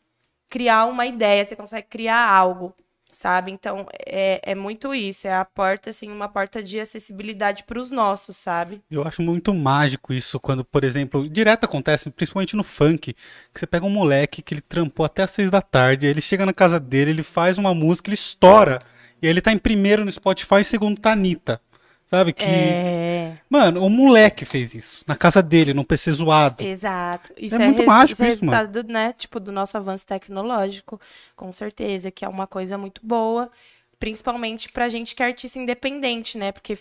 criar 0.49 0.87
uma 0.87 1.07
ideia, 1.07 1.45
você 1.45 1.57
consegue 1.57 1.89
criar 1.89 2.29
algo, 2.31 2.75
sabe? 3.19 3.51
Então, 3.51 3.85
é, 4.07 4.53
é 4.53 4.55
muito 4.55 4.95
isso. 4.95 5.27
É 5.27 5.35
a 5.35 5.45
porta, 5.45 5.91
assim, 5.91 6.09
uma 6.09 6.29
porta 6.29 6.63
de 6.63 6.79
acessibilidade 6.79 7.65
para 7.65 7.81
os 7.81 7.91
nossos, 7.91 8.37
sabe? 8.37 8.81
Eu 8.89 9.03
acho 9.03 9.23
muito 9.23 9.53
mágico 9.53 10.13
isso 10.13 10.39
quando, 10.39 10.65
por 10.65 10.85
exemplo, 10.85 11.29
direto 11.29 11.65
acontece, 11.65 12.11
principalmente 12.11 12.55
no 12.55 12.63
funk, 12.63 13.13
que 13.53 13.61
você 13.61 13.67
pega 13.67 13.85
um 13.85 13.91
moleque 13.91 14.41
que 14.41 14.55
ele 14.55 14.61
trampou 14.61 15.05
até 15.05 15.25
às 15.25 15.33
seis 15.33 15.51
da 15.51 15.61
tarde, 15.61 16.07
ele 16.07 16.21
chega 16.21 16.47
na 16.47 16.53
casa 16.53 16.79
dele, 16.79 17.11
ele 17.11 17.25
faz 17.25 17.59
uma 17.59 17.75
música, 17.75 18.09
ele 18.09 18.15
estoura, 18.15 18.79
e 19.21 19.27
aí 19.27 19.33
ele 19.33 19.41
tá 19.41 19.51
em 19.51 19.59
primeiro 19.59 20.05
no 20.05 20.13
Spotify 20.13 20.61
e 20.61 20.65
segundo 20.65 21.01
tá 21.01 21.11
Anitta. 21.11 21.61
Sabe 22.09 22.33
que. 22.33 22.45
É, 22.45 23.37
Mano, 23.51 23.85
o 23.85 23.91
moleque 23.91 24.45
fez 24.45 24.75
isso. 24.75 25.05
Na 25.07 25.15
casa 25.17 25.43
dele, 25.43 25.75
num 25.75 25.85
PC 25.85 26.11
zoado. 26.13 26.65
exato. 26.65 27.33
Isso 27.37 27.55
É 27.57 27.59
muito 27.59 27.79
res- 27.79 27.87
mágico 27.87 28.13
isso 28.15 28.23
é 28.25 28.29
isso, 28.35 28.47
mano. 28.47 28.59
resultado, 28.59 28.93
né, 28.93 29.13
tipo, 29.13 29.39
do 29.41 29.53
nosso 29.53 29.77
avanço 29.77 30.07
tecnológico, 30.07 31.01
com 31.37 31.51
certeza, 31.53 32.11
que 32.11 32.25
é 32.25 32.29
uma 32.29 32.47
coisa 32.47 32.79
muito 32.79 33.01
boa, 33.05 33.51
principalmente 33.99 34.71
pra 34.71 34.89
gente 34.89 35.15
que 35.15 35.23
é 35.23 35.27
artista 35.27 35.59
independente, 35.59 36.39
né? 36.39 36.53
Porque 36.53 36.77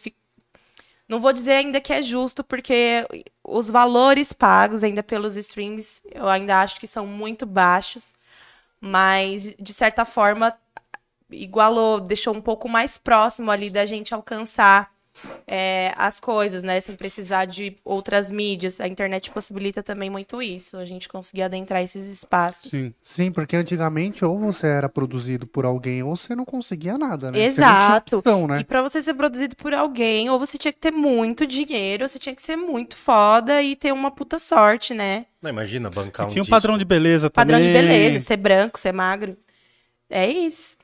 não 1.08 1.20
vou 1.20 1.32
dizer 1.32 1.54
ainda 1.54 1.80
que 1.80 1.94
é 1.94 2.02
justo, 2.02 2.44
porque 2.44 3.06
os 3.44 3.70
valores 3.70 4.34
pagos 4.34 4.84
ainda 4.84 5.02
pelos 5.02 5.38
streams, 5.38 6.02
eu 6.14 6.28
ainda 6.28 6.62
acho 6.62 6.80
que 6.80 6.88
são 6.88 7.08
muito 7.08 7.46
baixos, 7.46 8.14
mas 8.82 9.56
de 9.60 9.74
certa 9.74 10.06
forma 10.06 10.54
igualou, 11.32 12.00
deixou 12.02 12.34
um 12.36 12.42
pouco 12.42 12.70
mais 12.70 12.98
próximo 12.98 13.52
ali 13.52 13.70
da 13.70 13.86
gente 13.86 14.14
alcançar 14.14 14.92
é, 15.46 15.94
as 15.98 16.20
coisas, 16.20 16.64
né? 16.64 16.80
Sem 16.82 16.96
precisar 16.96 17.46
de 17.46 17.76
outras 17.84 18.30
mídias. 18.32 18.80
A 18.80 18.88
internet 18.88 19.32
possibilita 19.32 19.82
também 19.82 20.10
muito 20.10 20.42
isso, 20.42 20.78
a 20.78 20.86
gente 20.86 21.08
conseguir 21.10 21.44
adentrar 21.44 21.82
esses 21.82 22.06
espaços. 22.08 22.72
Sim. 22.72 22.94
Sim, 23.04 23.32
porque 23.32 23.56
antigamente 23.56 24.24
ou 24.24 24.38
você 24.40 24.68
era 24.68 24.90
produzido 24.90 25.48
por 25.48 25.66
alguém 25.66 26.04
ou 26.04 26.16
você 26.16 26.36
não 26.36 26.46
conseguia 26.46 26.98
nada, 26.98 27.32
né? 27.32 27.40
Exato. 27.44 28.18
opção, 28.18 28.48
né? 28.48 28.60
E 28.60 28.64
pra 28.64 28.82
você 28.82 29.02
ser 29.02 29.14
produzido 29.14 29.56
por 29.56 29.74
alguém, 29.74 30.30
ou 30.30 30.38
você 30.40 30.58
tinha 30.58 30.72
que 30.74 30.80
ter 30.80 30.92
muito 30.92 31.46
dinheiro, 31.48 32.04
ou 32.04 32.08
você 32.08 32.20
tinha 32.20 32.36
que 32.36 32.42
ser 32.42 32.56
muito 32.56 32.96
foda 32.98 33.62
e 33.62 33.76
ter 33.76 33.92
uma 33.92 34.12
puta 34.12 34.40
sorte, 34.40 34.94
né? 34.94 35.26
Não, 35.42 35.50
imagina 35.50 35.90
bancar 35.90 36.26
um 36.26 36.30
Tinha 36.30 36.42
um 36.42 36.44
disco. 36.44 36.56
padrão 36.56 36.78
de 36.78 36.86
beleza 36.86 37.30
Padrão 37.30 37.60
também. 37.60 37.74
de 37.74 37.78
beleza, 37.80 38.26
ser 38.26 38.38
branco, 38.38 38.80
ser 38.80 38.92
magro. 38.92 39.38
É 40.10 40.28
isso. 40.28 40.78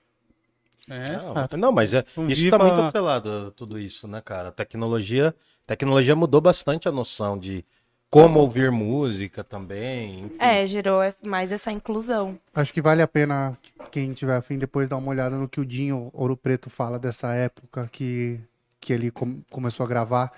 É, 0.89 1.17
Não, 1.17 1.33
cara. 1.33 1.57
não, 1.57 1.71
mas 1.71 1.93
é, 1.93 2.03
isso 2.27 2.43
viva- 2.43 2.57
tá 2.57 2.63
muito 2.63 2.81
atrelado 2.81 3.47
a 3.47 3.51
tudo 3.51 3.79
isso, 3.79 4.07
né, 4.07 4.21
cara? 4.21 4.49
A 4.49 4.51
tecnologia, 4.51 5.33
tecnologia 5.65 6.15
mudou 6.15 6.41
bastante 6.41 6.87
a 6.89 6.91
noção 6.91 7.37
de 7.37 7.63
como 8.09 8.39
ouvir 8.41 8.69
música 8.69 9.43
também. 9.43 10.25
enfim. 10.25 10.35
É, 10.39 10.67
gerou 10.67 10.99
mais 11.25 11.51
essa 11.51 11.71
inclusão. 11.71 12.37
Acho 12.53 12.71
que 12.73 12.81
vale 12.81 13.01
a 13.01 13.07
pena 13.07 13.57
quem 13.91 14.13
tiver 14.13 14.35
afim 14.35 14.57
depois 14.59 14.87
dar 14.89 14.97
uma 14.97 15.09
olhada 15.09 15.35
no 15.37 15.47
que 15.49 15.59
o 15.59 15.65
Dinho 15.65 16.09
Ouro 16.13 16.37
Preto 16.37 16.69
fala 16.69 16.99
dessa 16.99 17.33
época 17.33 17.89
que, 17.91 18.39
que 18.79 18.93
ele 18.93 19.09
com- 19.09 19.41
começou 19.49 19.83
a 19.85 19.89
gravar, 19.89 20.31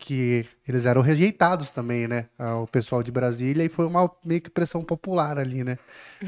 que 0.00 0.46
eles 0.66 0.86
eram 0.86 1.02
rejeitados 1.02 1.70
também, 1.70 2.08
né? 2.08 2.26
O 2.62 2.66
pessoal 2.66 3.02
de 3.02 3.12
Brasília, 3.12 3.64
e 3.64 3.68
foi 3.68 3.86
uma 3.86 4.10
meio 4.24 4.40
que 4.40 4.50
pressão 4.50 4.82
popular 4.82 5.38
ali, 5.38 5.62
né? 5.64 5.78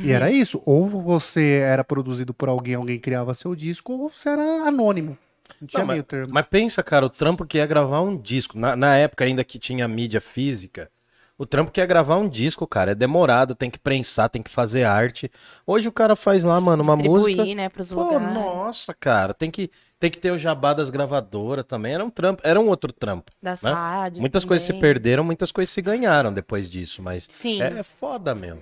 E 0.02 0.12
era 0.12 0.30
isso. 0.30 0.62
Ou 0.66 0.86
você 0.88 1.58
era 1.64 1.84
produzido 1.84 2.34
por 2.34 2.48
alguém, 2.48 2.74
alguém 2.74 2.98
criava 3.00 3.34
seu 3.34 3.54
disco, 3.56 3.92
ou 3.94 4.10
você 4.10 4.28
era 4.30 4.42
anônimo. 4.68 5.18
Não 5.60 5.66
tinha 5.68 5.84
Não, 5.84 5.86
mas, 5.86 5.98
meio 5.98 6.04
termo. 6.04 6.34
mas 6.34 6.46
pensa, 6.46 6.82
cara, 6.82 7.06
o 7.06 7.10
trampo 7.10 7.46
que 7.46 7.58
é 7.58 7.66
gravar 7.66 8.00
um 8.02 8.16
disco. 8.16 8.58
Na, 8.58 8.76
na 8.76 8.96
época 8.96 9.24
ainda 9.24 9.44
que 9.44 9.58
tinha 9.58 9.88
mídia 9.88 10.20
física, 10.20 10.90
o 11.38 11.46
trampo 11.46 11.72
que 11.72 11.80
é 11.80 11.86
gravar 11.86 12.16
um 12.16 12.28
disco, 12.28 12.66
cara, 12.66 12.92
é 12.92 12.94
demorado, 12.94 13.54
tem 13.54 13.70
que 13.70 13.78
prensar, 13.78 14.28
tem 14.30 14.42
que 14.42 14.50
fazer 14.50 14.84
arte. 14.84 15.30
Hoje 15.66 15.88
o 15.88 15.92
cara 15.92 16.14
faz 16.14 16.44
lá, 16.44 16.60
mano, 16.60 16.82
uma 16.82 16.96
Distribuir, 16.96 16.96
música. 16.96 17.46
né, 17.56 17.68
pros 17.68 17.90
Pô, 17.90 18.18
lugares. 18.18 18.20
nossa, 18.20 18.94
cara, 18.94 19.34
tem 19.34 19.50
que, 19.50 19.70
tem 20.02 20.10
que 20.10 20.18
ter 20.18 20.32
o 20.32 20.36
jabá 20.38 20.74
das 20.74 20.90
gravadoras 20.90 21.64
também. 21.64 21.94
Era 21.94 22.04
um 22.04 22.10
trampo, 22.10 22.42
era 22.44 22.60
um 22.60 22.66
outro 22.66 22.92
trampo. 22.92 23.30
Das 23.40 23.62
né? 23.62 23.70
rádios 23.72 24.18
Muitas 24.20 24.44
coisas 24.44 24.66
se 24.66 24.72
também. 24.72 24.80
perderam, 24.80 25.22
muitas 25.22 25.52
coisas 25.52 25.72
se 25.72 25.80
ganharam 25.80 26.32
depois 26.32 26.68
disso, 26.68 27.00
mas 27.00 27.24
Sim. 27.30 27.62
é 27.62 27.84
foda 27.84 28.34
mesmo. 28.34 28.60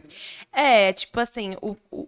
É, 0.52 0.92
tipo 0.92 1.18
assim, 1.18 1.56
o, 1.62 1.74
o- 1.90 2.06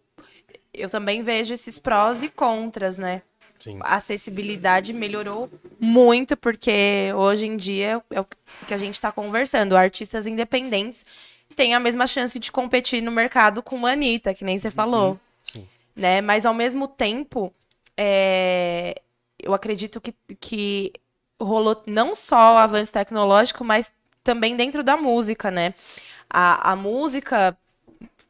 eu 0.75 0.91
também 0.91 1.23
vejo 1.23 1.55
esses 1.55 1.79
prós 1.79 2.23
e 2.23 2.29
contras, 2.29 2.99
né? 2.99 3.23
Sim. 3.59 3.79
A 3.81 3.97
acessibilidade 3.97 4.93
melhorou 4.93 5.49
muito, 5.81 6.37
porque 6.37 7.11
hoje 7.17 7.47
em 7.47 7.57
dia 7.57 8.03
é 8.11 8.21
o 8.21 8.27
que 8.69 8.75
a 8.75 8.79
gente 8.79 8.95
está 8.95 9.11
conversando. 9.11 9.75
Artistas 9.75 10.27
independentes 10.27 11.07
têm 11.57 11.73
a 11.73 11.81
mesma 11.81 12.07
chance 12.07 12.39
de 12.39 12.53
competir 12.53 13.01
no 13.01 13.11
mercado 13.11 13.63
com 13.63 13.87
a 13.87 13.93
Anitta, 13.93 14.35
que 14.35 14.45
nem 14.45 14.59
você 14.59 14.71
falou. 14.71 15.19
Né? 15.97 16.21
Mas 16.21 16.45
ao 16.45 16.53
mesmo 16.53 16.87
tempo, 16.87 17.51
é, 17.97 19.01
eu 19.43 19.55
acredito 19.55 20.01
que, 20.01 20.15
que 20.41 20.93
rolou 21.41 21.83
não 21.87 22.15
só 22.15 22.55
o 22.55 22.59
avanço 22.59 22.93
tecnológico, 22.93 23.65
mas 23.65 23.93
também 24.25 24.57
dentro 24.57 24.83
da 24.85 24.97
música, 24.97 25.51
né? 25.51 25.75
A, 26.31 26.73
a 26.73 26.77
música 26.77 27.57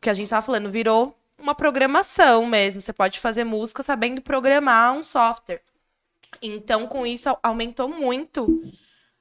que 0.01 0.11
a 0.11 0.15
gente 0.15 0.31
tava 0.31 0.43
falando 0.45 0.71
virou 0.71 1.17
uma 1.39 1.55
programação 1.55 2.47
mesmo. 2.47 2.83
Você 2.83 2.93
pode 2.93 3.21
fazer 3.21 3.45
música 3.45 3.83
sabendo 3.83 4.23
programar 4.23 4.95
um 4.95 5.03
software. 5.03 5.63
Então, 6.43 6.87
com 6.87 7.07
isso, 7.07 7.29
au- 7.29 7.39
aumentou 7.43 7.89
muito 7.89 8.63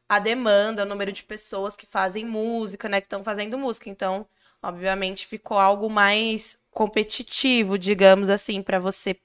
a 0.10 0.20
demanda, 0.20 0.84
o 0.84 0.86
número 0.86 1.12
de 1.12 1.24
pessoas 1.24 1.78
que 1.78 1.86
fazem 1.86 2.26
música, 2.26 2.90
né? 2.90 3.02
Que 3.02 3.08
estão 3.08 3.24
fazendo 3.24 3.58
música. 3.58 3.90
Então, 3.90 4.28
obviamente, 4.62 5.28
ficou 5.28 5.58
algo 5.60 5.90
mais 5.90 6.60
competitivo, 6.72 7.78
digamos 7.78 8.30
assim, 8.30 8.62
para 8.62 8.80
você 8.80 9.18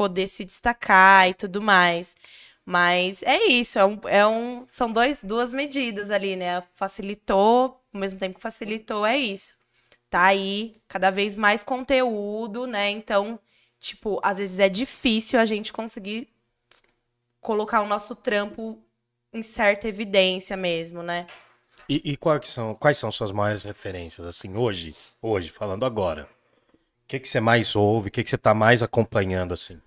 poder 0.00 0.28
se 0.28 0.46
destacar 0.46 1.28
e 1.28 1.34
tudo 1.34 1.60
mais. 1.60 2.16
Mas 2.64 3.22
é 3.22 3.36
isso, 3.48 3.78
é 3.78 3.84
um, 3.84 4.00
é 4.06 4.26
um, 4.26 4.64
são 4.66 4.90
dois, 4.90 5.22
duas 5.22 5.52
medidas 5.52 6.10
ali, 6.10 6.36
né? 6.36 6.62
Facilitou, 6.72 7.78
ao 7.92 8.00
mesmo 8.00 8.18
tempo 8.18 8.36
que 8.36 8.40
facilitou, 8.40 9.04
é 9.04 9.18
isso. 9.18 9.52
Tá 10.08 10.24
aí 10.24 10.80
cada 10.88 11.10
vez 11.10 11.36
mais 11.36 11.62
conteúdo, 11.62 12.66
né? 12.66 12.88
Então, 12.88 13.38
tipo, 13.78 14.18
às 14.22 14.38
vezes 14.38 14.58
é 14.58 14.70
difícil 14.70 15.38
a 15.38 15.44
gente 15.44 15.70
conseguir 15.70 16.28
colocar 17.38 17.82
o 17.82 17.86
nosso 17.86 18.14
trampo 18.14 18.82
em 19.34 19.42
certa 19.42 19.86
evidência 19.86 20.56
mesmo, 20.56 21.02
né? 21.02 21.26
E, 21.86 22.12
e 22.12 22.16
quais 22.16 22.48
são, 22.48 22.74
quais 22.74 22.96
são 22.96 23.12
suas 23.12 23.32
maiores 23.32 23.64
referências, 23.64 24.26
assim, 24.26 24.56
hoje, 24.56 24.96
hoje, 25.20 25.50
falando 25.50 25.84
agora? 25.84 26.26
O 27.04 27.06
que, 27.06 27.20
que 27.20 27.28
você 27.28 27.38
mais 27.38 27.76
ouve? 27.76 28.08
O 28.08 28.10
que, 28.10 28.24
que 28.24 28.30
você 28.30 28.38
tá 28.38 28.54
mais 28.54 28.82
acompanhando, 28.82 29.52
assim? 29.52 29.78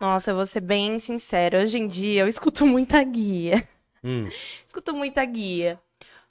Nossa, 0.00 0.30
eu 0.30 0.36
vou 0.36 0.46
ser 0.46 0.60
bem 0.60 0.98
sincera. 1.00 1.62
Hoje 1.62 1.78
em 1.78 1.86
dia 1.86 2.22
eu 2.22 2.28
escuto 2.28 2.66
muita 2.66 3.02
guia. 3.02 3.66
Hum, 4.02 4.28
Escuto 4.66 4.94
muita 4.94 5.24
guia. 5.24 5.80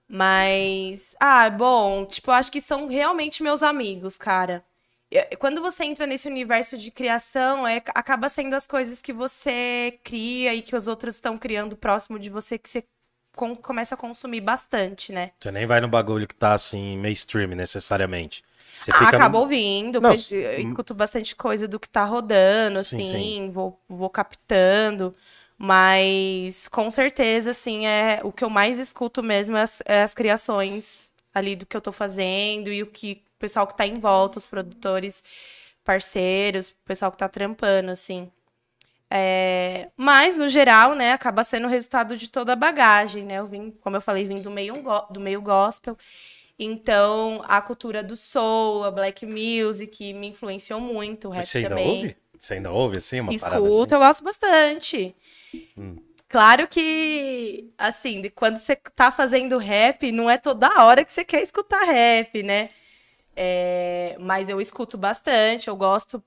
Mas, 0.08 1.16
ah, 1.20 1.50
bom, 1.50 2.06
tipo, 2.06 2.32
eu 2.32 2.36
acho 2.36 2.52
que 2.52 2.62
são 2.62 2.88
realmente 2.88 3.44
meus 3.44 3.64
amigos, 3.64 4.18
cara. 4.18 4.64
Quando 5.40 5.62
você 5.62 5.86
entra 5.86 6.06
nesse 6.08 6.28
universo 6.28 6.78
de 6.78 6.92
criação, 6.92 7.68
é, 7.68 7.82
acaba 7.96 8.30
sendo 8.30 8.56
as 8.56 8.68
coisas 8.68 9.02
que 9.02 9.14
você 9.14 10.00
cria 10.04 10.54
e 10.54 10.62
que 10.62 10.76
os 10.76 10.88
outros 10.88 11.16
estão 11.16 11.38
criando 11.38 11.78
próximo 11.78 12.20
de 12.20 12.30
você 12.30 12.58
que 12.58 12.70
você 12.70 12.84
com- 13.36 13.56
começa 13.56 13.96
a 13.96 13.98
consumir 13.98 14.42
bastante, 14.42 15.14
né? 15.14 15.32
você 15.40 15.52
nem 15.52 15.66
vai 15.66 15.80
no 15.82 15.88
bagulho 15.88 16.28
que 16.28 16.36
tá, 16.36 16.54
assim, 16.54 16.98
mainstream, 16.98 17.50
necessariamente. 17.50 18.44
Você 18.82 18.92
Ah, 18.92 19.12
no- 19.12 19.18
acaba 19.18 19.40
ouvindo, 19.40 20.00
Não, 20.02 20.10
eu 20.12 20.16
s- 20.16 20.36
eu 20.36 20.60
escuto 20.62 20.94
bastante 20.94 21.36
coisa 21.36 21.68
do 21.68 21.80
que 21.80 21.90
tá 21.90 22.04
rodando, 22.04 22.80
Sim, 22.84 22.98
assim, 23.04 23.04
sim. 23.04 23.52
Vou, 23.52 23.80
vou 23.90 24.10
captando, 24.10 25.16
mas 25.58 26.68
com 26.70 26.90
certeza, 26.92 27.52
assim, 27.52 27.86
é 27.88 28.22
o 28.24 28.32
que 28.32 28.44
eu 28.44 28.50
mais 28.50 28.80
escuto 28.80 29.24
mesmo 29.24 29.58
é 29.58 29.62
as, 29.64 29.82
é 29.86 30.04
as 30.04 30.14
criações 30.14 31.12
ali 31.34 31.56
do 31.56 31.66
que 31.66 31.76
eu 31.78 31.82
tô 31.82 31.92
fazendo 31.92 32.72
e 32.72 32.82
o 32.84 32.88
que 32.88 33.24
o 33.36 33.40
pessoal 33.40 33.68
que 33.68 33.78
tá 33.78 33.86
em 33.86 34.00
volta, 34.00 34.40
os 34.40 34.46
produtores, 34.48 35.24
parceiros, 35.84 36.70
o 36.70 36.76
pessoal 36.86 37.12
que 37.12 37.18
tá 37.20 37.30
trampando, 37.30 37.92
assim. 37.92 38.32
É, 39.10 39.90
mas, 39.96 40.36
no 40.38 40.50
geral, 40.50 40.94
né, 40.96 41.14
acaba 41.14 41.44
sendo 41.44 41.66
o 41.68 41.70
resultado 41.70 42.18
de 42.18 42.30
toda 42.30 42.54
a 42.54 42.56
bagagem, 42.56 43.24
né? 43.24 43.36
Eu 43.40 43.48
vim, 43.48 43.72
como 43.82 43.96
eu 43.96 44.02
falei, 44.02 44.28
vim 44.28 44.42
do 44.42 44.52
meio, 44.52 44.76
do 45.10 45.20
meio 45.20 45.42
gospel. 45.42 45.98
Então, 46.60 47.42
a 47.46 47.62
cultura 47.62 48.02
do 48.04 48.16
soul, 48.16 48.84
a 48.84 48.92
black 48.92 49.26
music 49.26 50.14
me 50.14 50.28
influenciou 50.28 50.80
muito, 50.80 51.28
o 51.28 51.32
rap 51.32 51.46
você 51.46 51.60
ainda 51.60 51.70
também. 51.70 51.88
ouve? 51.88 52.18
Você 52.38 52.54
ainda 52.56 52.72
ouve, 52.72 52.98
assim, 52.98 53.20
uma 53.20 53.38
parada 53.38 53.62
Escuto, 53.62 53.96
assim? 53.96 53.96
eu 53.96 54.08
gosto 54.08 54.24
bastante. 54.24 55.16
Hum. 55.78 55.98
Claro 56.28 56.68
que, 56.68 57.72
assim, 57.78 58.30
quando 58.36 58.58
você 58.58 58.76
tá 58.76 59.12
fazendo 59.12 59.58
rap, 59.58 60.12
não 60.12 60.30
é 60.30 60.38
toda 60.38 60.84
hora 60.84 61.06
que 61.06 61.12
você 61.12 61.24
quer 61.24 61.42
escutar 61.42 61.84
rap, 61.84 62.44
né? 62.44 62.70
É, 63.36 64.18
mas 64.20 64.50
eu 64.50 64.60
escuto 64.60 64.98
bastante, 64.98 65.68
eu 65.68 65.76
gosto. 65.76 66.22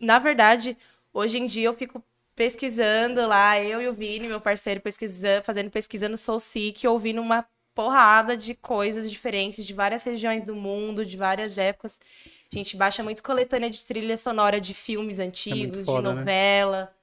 Na 0.00 0.18
verdade, 0.18 0.76
hoje 1.14 1.38
em 1.38 1.46
dia 1.46 1.68
eu 1.68 1.74
fico 1.74 2.02
pesquisando 2.34 3.26
lá, 3.26 3.58
eu 3.60 3.80
e 3.80 3.88
o 3.88 3.94
Vini, 3.94 4.28
meu 4.28 4.40
parceiro, 4.40 4.80
pesquisando, 4.80 5.44
fazendo 5.44 5.70
pesquisa 5.70 6.08
no 6.08 6.16
SoulSeek, 6.16 6.86
ouvindo 6.86 7.22
uma 7.22 7.46
porrada 7.76 8.36
de 8.36 8.54
coisas 8.56 9.10
diferentes 9.10 9.64
de 9.66 9.74
várias 9.74 10.04
regiões 10.04 10.46
do 10.46 10.56
mundo, 10.56 11.06
de 11.06 11.16
várias 11.16 11.58
épocas. 11.58 12.00
A 12.52 12.56
gente 12.56 12.76
baixa 12.76 13.04
muito 13.04 13.22
coletânea 13.22 13.70
de 13.70 13.84
trilha 13.86 14.18
sonora 14.18 14.60
de 14.60 14.74
filmes 14.74 15.20
antigos, 15.20 15.86
foda, 15.86 16.12
de 16.12 16.14
né? 16.14 16.20
novela. 16.20 16.96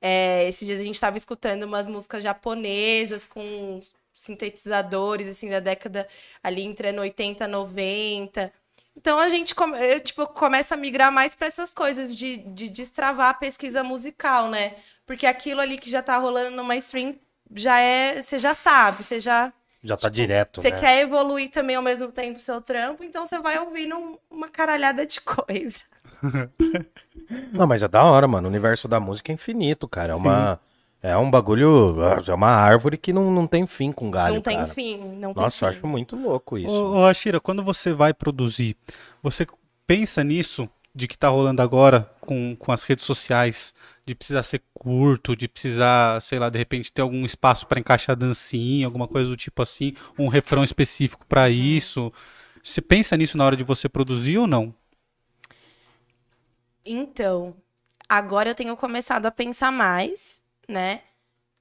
É, 0.00 0.48
esses 0.48 0.66
dias 0.66 0.80
a 0.80 0.84
gente 0.84 0.94
estava 0.94 1.16
escutando 1.18 1.64
umas 1.64 1.88
músicas 1.88 2.22
japonesas 2.22 3.26
com 3.26 3.80
sintetizadores, 4.14 5.28
assim, 5.28 5.48
da 5.50 5.60
década 5.60 6.08
ali 6.42 6.62
entre 6.62 6.88
ano 6.88 7.02
80 7.02 7.44
e 7.44 7.48
90. 7.48 8.52
Então 8.96 9.18
a 9.18 9.28
gente 9.28 9.54
come- 9.54 10.00
tipo, 10.00 10.26
começa 10.28 10.74
a 10.74 10.78
migrar 10.78 11.12
mais 11.12 11.34
para 11.34 11.46
essas 11.46 11.72
coisas 11.74 12.14
de, 12.16 12.38
de 12.38 12.68
destravar 12.68 13.30
a 13.30 13.34
pesquisa 13.34 13.82
musical, 13.84 14.48
né? 14.50 14.76
Porque 15.06 15.26
aquilo 15.26 15.60
ali 15.60 15.78
que 15.78 15.90
já 15.90 16.02
tá 16.02 16.16
rolando 16.18 16.56
no 16.56 16.64
mainstream 16.64 17.16
já 17.54 17.78
é. 17.80 18.20
Você 18.22 18.38
já 18.38 18.54
sabe, 18.54 19.04
você 19.04 19.20
já. 19.20 19.52
Já 19.82 19.96
tá 19.96 20.08
direto, 20.08 20.60
Você 20.60 20.70
né? 20.70 20.78
quer 20.78 21.00
evoluir 21.00 21.50
também 21.50 21.74
ao 21.76 21.82
mesmo 21.82 22.08
tempo 22.12 22.38
o 22.38 22.42
seu 22.42 22.60
trampo, 22.60 23.02
então 23.02 23.24
você 23.24 23.38
vai 23.38 23.58
ouvindo 23.58 23.96
um- 23.96 24.18
uma 24.30 24.48
caralhada 24.48 25.06
de 25.06 25.20
coisa. 25.22 25.84
Não, 27.52 27.66
mas 27.66 27.82
é 27.82 27.88
da 27.88 28.04
hora, 28.04 28.26
mano. 28.28 28.46
O 28.46 28.50
universo 28.50 28.86
da 28.88 29.00
música 29.00 29.32
é 29.32 29.34
infinito, 29.34 29.88
cara. 29.88 30.12
É 30.12 30.14
uma... 30.14 30.60
É 31.02 31.16
um 31.16 31.30
bagulho... 31.30 31.96
É 32.26 32.34
uma 32.34 32.50
árvore 32.50 32.98
que 32.98 33.10
não, 33.10 33.30
não 33.30 33.46
tem 33.46 33.66
fim 33.66 33.90
com 33.90 34.10
galho, 34.10 34.34
não 34.34 34.42
tem 34.42 34.56
cara. 34.58 34.66
fim, 34.66 34.98
não 35.16 35.32
tem 35.32 35.42
Nossa, 35.44 35.70
fim. 35.70 35.76
acho 35.78 35.86
muito 35.86 36.14
louco 36.14 36.58
isso. 36.58 36.70
Ô, 36.70 36.98
ô 37.00 37.06
Ashira, 37.06 37.40
quando 37.40 37.62
você 37.64 37.94
vai 37.94 38.12
produzir, 38.12 38.76
você 39.22 39.46
pensa 39.86 40.22
nisso 40.22 40.68
de 40.94 41.08
que 41.08 41.16
tá 41.16 41.28
rolando 41.30 41.62
agora 41.62 42.06
com, 42.20 42.54
com 42.54 42.70
as 42.70 42.82
redes 42.82 43.06
sociais, 43.06 43.72
de 44.10 44.14
precisar 44.14 44.42
ser 44.42 44.62
curto, 44.74 45.36
de 45.36 45.46
precisar, 45.46 46.20
sei 46.20 46.38
lá, 46.38 46.50
de 46.50 46.58
repente 46.58 46.92
ter 46.92 47.02
algum 47.02 47.24
espaço 47.24 47.66
para 47.66 47.78
encaixar 47.78 48.16
dancinha, 48.16 48.86
alguma 48.86 49.06
coisa 49.06 49.30
do 49.30 49.36
tipo 49.36 49.62
assim, 49.62 49.94
um 50.18 50.28
refrão 50.28 50.64
específico 50.64 51.24
para 51.26 51.48
isso. 51.48 52.12
Você 52.62 52.80
pensa 52.80 53.16
nisso 53.16 53.38
na 53.38 53.44
hora 53.44 53.56
de 53.56 53.64
você 53.64 53.88
produzir 53.88 54.38
ou 54.38 54.46
não? 54.46 54.74
Então, 56.84 57.54
agora 58.08 58.50
eu 58.50 58.54
tenho 58.54 58.76
começado 58.76 59.26
a 59.26 59.30
pensar 59.30 59.70
mais, 59.70 60.42
né? 60.68 61.02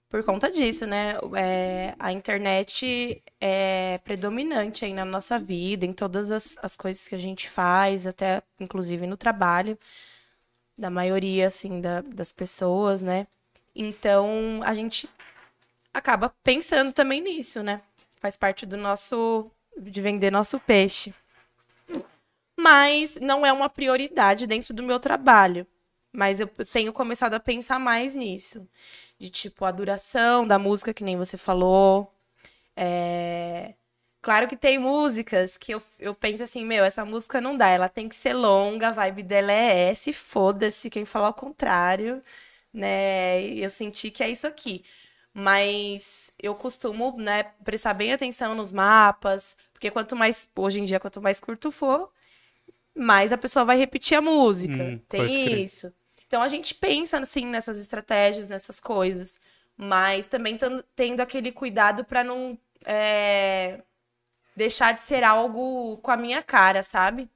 Por 0.10 0.24
conta 0.24 0.50
disso, 0.50 0.88
né? 0.88 1.14
É, 1.38 1.94
a 2.00 2.12
internet 2.12 3.22
é 3.40 4.00
predominante 4.00 4.84
aí 4.84 4.94
na 4.94 5.06
nossa 5.06 5.38
vida, 5.38 5.86
em 5.86 5.94
todas 5.94 6.32
as, 6.32 6.58
as 6.64 6.76
coisas 6.76 7.08
que 7.08 7.14
a 7.14 7.20
gente 7.20 7.48
faz, 7.48 8.08
até 8.08 8.42
inclusive 8.60 9.06
no 9.06 9.16
trabalho, 9.16 9.78
da 10.80 10.90
maioria, 10.90 11.48
assim, 11.48 11.82
da- 11.82 12.02
das 12.02 12.32
pessoas, 12.32 13.02
né? 13.02 13.28
Então, 13.76 14.62
a 14.64 14.74
gente 14.74 15.10
acaba 15.94 16.34
pensando 16.44 16.94
também 16.94 17.22
nisso, 17.22 17.64
né? 17.64 17.82
Faz 18.20 18.38
parte 18.38 18.66
do 18.66 18.78
nosso. 18.78 19.52
de 19.78 20.02
vender 20.02 20.32
nosso 20.32 20.60
peixe 20.60 21.14
mas 22.58 23.16
não 23.18 23.46
é 23.46 23.52
uma 23.54 23.70
prioridade 23.70 24.46
dentro 24.46 24.74
do 24.74 24.84
meu 24.84 25.00
trabalho. 25.00 25.66
Mas 26.12 26.40
eu 26.40 26.48
tenho 26.48 26.92
começado 26.92 27.34
a 27.36 27.40
pensar 27.40 27.80
mais 27.80 28.16
nisso. 28.16 28.68
De 29.18 29.30
tipo, 29.30 29.64
a 29.66 29.72
duração 29.72 30.46
da 30.46 30.58
música, 30.60 30.94
que 30.94 31.04
nem 31.04 31.18
você 31.18 31.38
falou, 31.38 32.14
É, 32.76 33.76
Claro 34.22 34.48
que 34.48 34.58
tem 34.58 34.78
músicas 34.78 35.58
que 35.58 35.74
eu, 35.74 35.82
eu 35.98 36.14
penso 36.14 36.44
assim, 36.44 36.66
meu, 36.66 36.84
essa 36.84 37.06
música 37.06 37.40
não 37.40 37.56
dá, 37.58 37.70
ela 37.70 37.88
tem 37.88 38.10
que 38.10 38.16
ser 38.16 38.34
longa, 38.34 38.90
a 38.90 38.92
vibe 38.92 39.24
dela 39.24 39.52
é 39.52 39.90
essa, 39.92 40.12
foda-se 40.12 40.90
quem 40.90 41.06
falar 41.06 41.30
o 41.30 41.34
contrário, 41.34 42.22
né? 42.74 43.42
Eu 43.46 43.70
senti 43.70 44.12
que 44.12 44.22
é 44.24 44.30
isso 44.30 44.46
aqui. 44.48 44.84
Mas 45.34 46.32
eu 46.42 46.54
costumo, 46.56 47.16
né, 47.18 47.44
prestar 47.64 47.94
bem 47.94 48.12
atenção 48.12 48.56
nos 48.56 48.72
mapas, 48.74 49.56
porque 49.74 49.90
quanto 49.92 50.16
mais, 50.16 50.50
hoje 50.56 50.80
em 50.82 50.86
dia, 50.86 51.00
quanto 51.00 51.22
mais 51.22 51.40
curto 51.40 51.72
for, 51.72 52.12
mais 52.96 53.32
a 53.32 53.38
pessoa 53.38 53.66
vai 53.66 53.78
repetir 53.78 54.18
a 54.18 54.22
música. 54.22 54.96
Hum, 54.96 55.00
tem 55.10 55.64
isso. 55.64 55.94
Então 56.28 56.42
a 56.42 56.48
gente 56.48 56.76
pensa, 56.76 57.18
assim, 57.20 57.46
nessas 57.46 57.80
estratégias, 57.80 58.50
nessas 58.50 58.80
coisas, 58.80 59.40
mas 59.78 60.28
também 60.28 60.58
tendo 60.96 61.22
aquele 61.22 61.52
cuidado 61.52 62.04
pra 62.06 62.24
não. 62.24 62.58
é, 62.86 63.82
deixar 64.60 64.94
de 64.94 65.02
ser 65.02 65.24
algo 65.24 65.98
com 65.98 66.12
a 66.12 66.18
minha 66.18 66.44
cara, 66.44 66.84
sabe? 66.84 67.30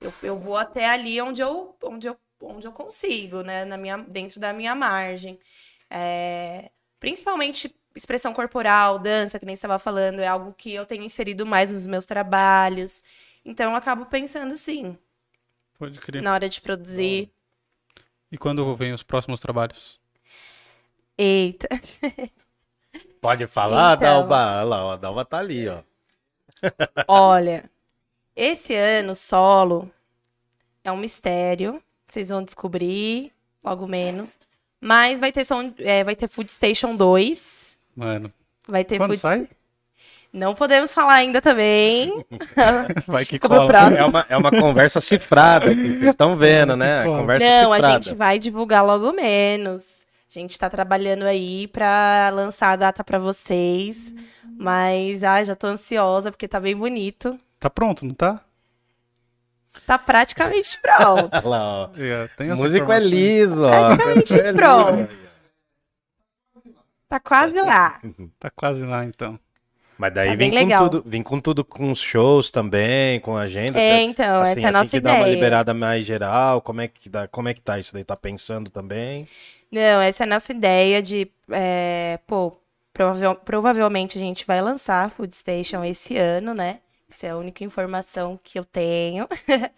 Eu, 0.00 0.12
eu 0.22 0.38
vou 0.38 0.56
até 0.56 0.88
ali 0.88 1.20
onde 1.20 1.42
eu, 1.42 1.76
onde 1.84 2.08
eu, 2.08 2.16
onde 2.40 2.66
eu 2.66 2.72
consigo, 2.72 3.42
né? 3.42 3.66
Na 3.66 3.76
minha, 3.76 3.98
dentro 3.98 4.40
da 4.40 4.50
minha 4.52 4.74
margem. 4.74 5.38
É, 5.90 6.70
principalmente 6.98 7.74
expressão 7.94 8.32
corporal, 8.32 8.98
dança, 8.98 9.38
que 9.38 9.44
nem 9.44 9.54
você 9.54 9.58
estava 9.58 9.78
falando, 9.78 10.20
é 10.20 10.26
algo 10.26 10.54
que 10.54 10.72
eu 10.72 10.86
tenho 10.86 11.02
inserido 11.04 11.44
mais 11.44 11.70
nos 11.70 11.84
meus 11.84 12.06
trabalhos. 12.06 13.02
Então 13.44 13.70
eu 13.72 13.76
acabo 13.76 14.06
pensando 14.06 14.54
assim, 14.54 14.96
Pode 15.78 16.00
crer. 16.00 16.22
na 16.22 16.32
hora 16.32 16.48
de 16.48 16.60
produzir. 16.60 17.30
E 18.32 18.38
quando 18.38 18.74
vem 18.76 18.92
os 18.94 19.02
próximos 19.02 19.40
trabalhos? 19.40 20.00
Eita. 21.18 21.68
Pode 23.20 23.46
falar, 23.46 23.96
Então. 23.98 24.26
Dalva? 24.26 24.36
Olha 24.60 24.64
lá, 24.64 24.92
a 24.94 24.96
Dalva 24.96 25.24
tá 25.24 25.38
ali, 25.38 25.68
ó. 25.68 25.82
Olha, 27.06 27.64
esse 28.34 28.74
ano 28.74 29.14
solo 29.14 29.90
é 30.84 30.90
um 30.90 30.96
mistério. 30.96 31.82
Vocês 32.08 32.28
vão 32.28 32.42
descobrir 32.42 33.32
logo 33.64 33.86
menos. 33.86 34.38
Mas 34.80 35.20
vai 35.20 35.30
ter, 35.30 35.44
som, 35.44 35.72
é, 35.78 36.02
vai 36.02 36.16
ter 36.16 36.28
Food 36.28 36.50
Station 36.50 36.96
2. 36.96 37.78
Mano, 37.94 38.32
Vai 38.66 38.84
ter 38.84 38.96
quando 38.98 39.10
Food... 39.10 39.20
sai? 39.20 39.48
Não 40.32 40.54
podemos 40.54 40.94
falar 40.94 41.14
ainda 41.14 41.42
também. 41.42 42.24
Vai 43.04 43.26
que 43.26 43.36
cola. 43.36 43.72
É 43.98 44.04
uma, 44.04 44.26
é 44.28 44.36
uma 44.36 44.50
conversa 44.52 45.00
cifrada 45.00 45.72
aqui, 45.72 45.96
vocês 45.98 46.10
estão 46.10 46.36
vendo, 46.36 46.76
né? 46.76 47.00
A 47.00 47.04
Não, 47.04 47.16
conversa 47.18 47.44
Não, 47.44 47.72
a 47.72 47.76
cifrada. 47.76 48.02
gente 48.04 48.14
vai 48.14 48.38
divulgar 48.38 48.84
logo 48.84 49.12
menos. 49.12 50.02
A 50.30 50.38
gente 50.38 50.56
tá 50.56 50.70
trabalhando 50.70 51.24
aí 51.24 51.66
pra 51.66 52.30
lançar 52.32 52.70
a 52.70 52.76
data 52.76 53.02
pra 53.02 53.18
vocês. 53.18 54.14
Mas, 54.62 55.24
ai, 55.24 55.46
já 55.46 55.56
tô 55.56 55.66
ansiosa 55.68 56.30
porque 56.30 56.46
tá 56.46 56.60
bem 56.60 56.76
bonito. 56.76 57.38
Tá 57.58 57.70
pronto, 57.70 58.04
não 58.04 58.12
tá? 58.12 58.44
Tá 59.86 59.96
praticamente 59.98 60.78
pronto. 60.82 61.30
Olha 61.32 61.48
lá, 61.48 61.62
ó. 61.84 61.90
É, 61.96 62.24
O 62.24 62.42
essa 62.44 62.56
músico 62.56 62.92
é 62.92 63.00
liso, 63.00 63.64
ó. 63.64 63.70
Praticamente 63.70 64.34
É 64.38 64.42
liso. 64.52 64.56
pronto. 64.56 65.16
Tá 67.08 67.18
quase 67.18 67.54
lá. 67.60 68.00
Tá 68.38 68.50
quase 68.50 68.84
lá, 68.84 69.04
então. 69.04 69.38
Mas 69.96 70.12
daí 70.14 70.28
Tá 70.30 70.34
vem 70.36 70.50
com 70.50 70.56
legal. 70.56 70.90
tudo, 70.90 71.08
vem 71.08 71.22
com 71.22 71.40
tudo 71.40 71.64
com 71.64 71.90
os 71.90 72.00
shows 72.00 72.50
também, 72.50 73.18
com 73.20 73.36
agenda. 73.36 73.78
É, 73.78 73.96
certo? 73.96 74.10
então, 74.10 74.42
assim, 74.42 74.50
essa 74.52 74.60
é 74.60 74.64
a 74.64 74.68
assim 74.68 74.78
nossa 74.78 74.90
que 74.90 75.00
dá 75.00 75.10
uma 75.12 75.20
ideia. 75.20 75.34
liberada 75.34 75.74
mais 75.74 76.04
geral, 76.04 76.60
como 76.60 76.80
é 76.82 76.88
que 76.88 77.08
dá, 77.08 77.26
como 77.28 77.48
é 77.48 77.54
que 77.54 77.62
tá 77.62 77.78
isso 77.78 77.92
daí? 77.94 78.04
Tá 78.04 78.16
pensando 78.16 78.70
também? 78.70 79.26
Não, 79.72 80.00
essa 80.02 80.24
é 80.24 80.26
a 80.26 80.28
nossa 80.28 80.52
ideia 80.52 81.02
de, 81.02 81.30
é, 81.50 82.18
pô, 82.26 82.50
provavel- 83.04 83.34
provavelmente 83.36 84.18
a 84.18 84.20
gente 84.20 84.46
vai 84.46 84.60
lançar 84.60 85.06
a 85.06 85.08
Food 85.08 85.34
Station 85.34 85.82
esse 85.84 86.16
ano, 86.16 86.52
né? 86.54 86.80
Essa 87.10 87.28
é 87.28 87.30
a 87.30 87.36
única 87.36 87.64
informação 87.64 88.38
que 88.42 88.58
eu 88.58 88.64
tenho. 88.64 89.26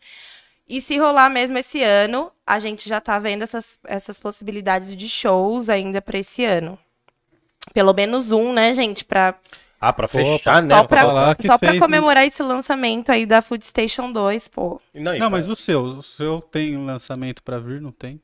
E 0.69 0.81
se 0.81 0.97
rolar 0.97 1.29
mesmo 1.29 1.59
esse 1.59 1.83
ano, 1.83 2.33
a 2.47 2.59
gente 2.59 2.89
já 2.89 2.99
tá 2.99 3.19
vendo 3.19 3.43
essas, 3.43 3.79
essas 3.85 4.19
possibilidades 4.19 4.97
de 4.97 5.07
shows 5.07 5.69
ainda 5.69 6.01
pra 6.01 6.19
esse 6.19 6.45
ano. 6.47 6.79
Pelo 7.75 7.93
menos 7.93 8.33
um, 8.33 8.55
né, 8.55 8.73
gente? 8.73 9.05
Pra, 9.05 9.35
Ah, 9.79 9.93
pra 9.93 10.09
Pô, 10.09 10.17
fechar, 10.19 10.63
né? 10.63 10.75
só 10.75 10.85
pra, 10.85 11.03
só 11.45 11.59
pra 11.59 11.71
fez, 11.71 11.73
né? 11.75 11.79
comemorar 11.81 12.25
esse 12.25 12.43
lançamento 12.43 13.11
aí 13.11 13.27
da 13.27 13.43
Food 13.43 13.67
Station 13.67 14.11
2, 14.13 14.49
pô. 14.49 14.81
Não, 14.95 15.19
Não, 15.19 15.29
mas 15.29 15.47
o 15.47 15.57
seu, 15.57 15.83
o 15.83 16.03
seu 16.03 16.41
tem 16.41 16.79
lançamento 16.83 17.43
pra 17.43 17.59
vir, 17.59 17.81
não 17.83 17.93
tem? 17.93 18.19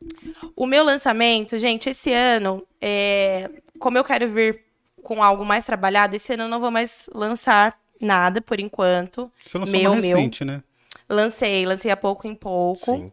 O 0.56 0.64
meu 0.64 0.82
lançamento, 0.84 1.58
gente, 1.58 1.90
esse 1.90 2.12
ano, 2.12 2.64
é, 2.80 3.50
como 3.78 3.98
eu 3.98 4.04
quero 4.04 4.26
vir 4.32 4.64
com 5.02 5.22
algo 5.22 5.44
mais 5.44 5.64
trabalhado, 5.64 6.16
esse 6.16 6.32
ano 6.32 6.44
eu 6.44 6.48
não 6.48 6.60
vou 6.60 6.70
mais 6.70 7.08
lançar 7.14 7.78
nada 8.00 8.40
por 8.40 8.60
enquanto. 8.60 9.30
Você 9.44 9.58
lançou 9.58 9.72
Meu, 9.78 9.92
uma 9.92 10.00
meu. 10.00 10.16
recente, 10.16 10.44
né? 10.44 10.62
Lancei, 11.08 11.64
lancei 11.64 11.90
a 11.90 11.96
pouco 11.96 12.26
em 12.26 12.34
pouco. 12.34 12.84
Sim. 12.96 13.12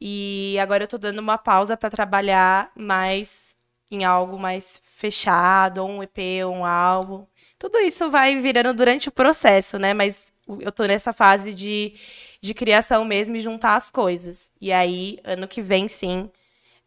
E 0.00 0.56
agora 0.60 0.84
eu 0.84 0.88
tô 0.88 0.98
dando 0.98 1.18
uma 1.18 1.36
pausa 1.36 1.76
pra 1.76 1.90
trabalhar 1.90 2.72
mais 2.74 3.56
em 3.90 4.04
algo 4.04 4.38
mais 4.38 4.80
fechado, 4.96 5.78
ou 5.78 5.88
um 5.90 6.02
EP, 6.02 6.18
um 6.46 6.64
álbum. 6.64 7.26
Tudo 7.58 7.78
isso 7.78 8.10
vai 8.10 8.36
virando 8.36 8.72
durante 8.72 9.08
o 9.08 9.12
processo, 9.12 9.78
né? 9.78 9.92
Mas 9.92 10.32
eu 10.60 10.72
tô 10.72 10.84
nessa 10.84 11.12
fase 11.12 11.52
de, 11.52 11.94
de 12.40 12.54
criação 12.54 13.04
mesmo 13.04 13.36
e 13.36 13.40
juntar 13.40 13.74
as 13.74 13.90
coisas. 13.90 14.50
E 14.60 14.72
aí, 14.72 15.18
ano 15.24 15.46
que 15.46 15.60
vem, 15.60 15.88
sim, 15.88 16.30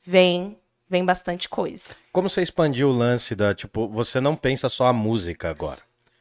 vem, 0.02 0.58
vem 0.94 1.04
bastante 1.04 1.50
coisa. 1.50 1.86
Como 2.12 2.30
você 2.30 2.42
expandiu 2.44 2.90
o 2.90 2.92
lance 2.96 3.36
da, 3.36 3.54
tipo, 3.54 3.88
você 3.90 4.22
não 4.22 4.36
pensa 4.36 4.70
só 4.70 4.86
a 4.88 4.94
música 4.94 5.50
agora. 5.50 5.80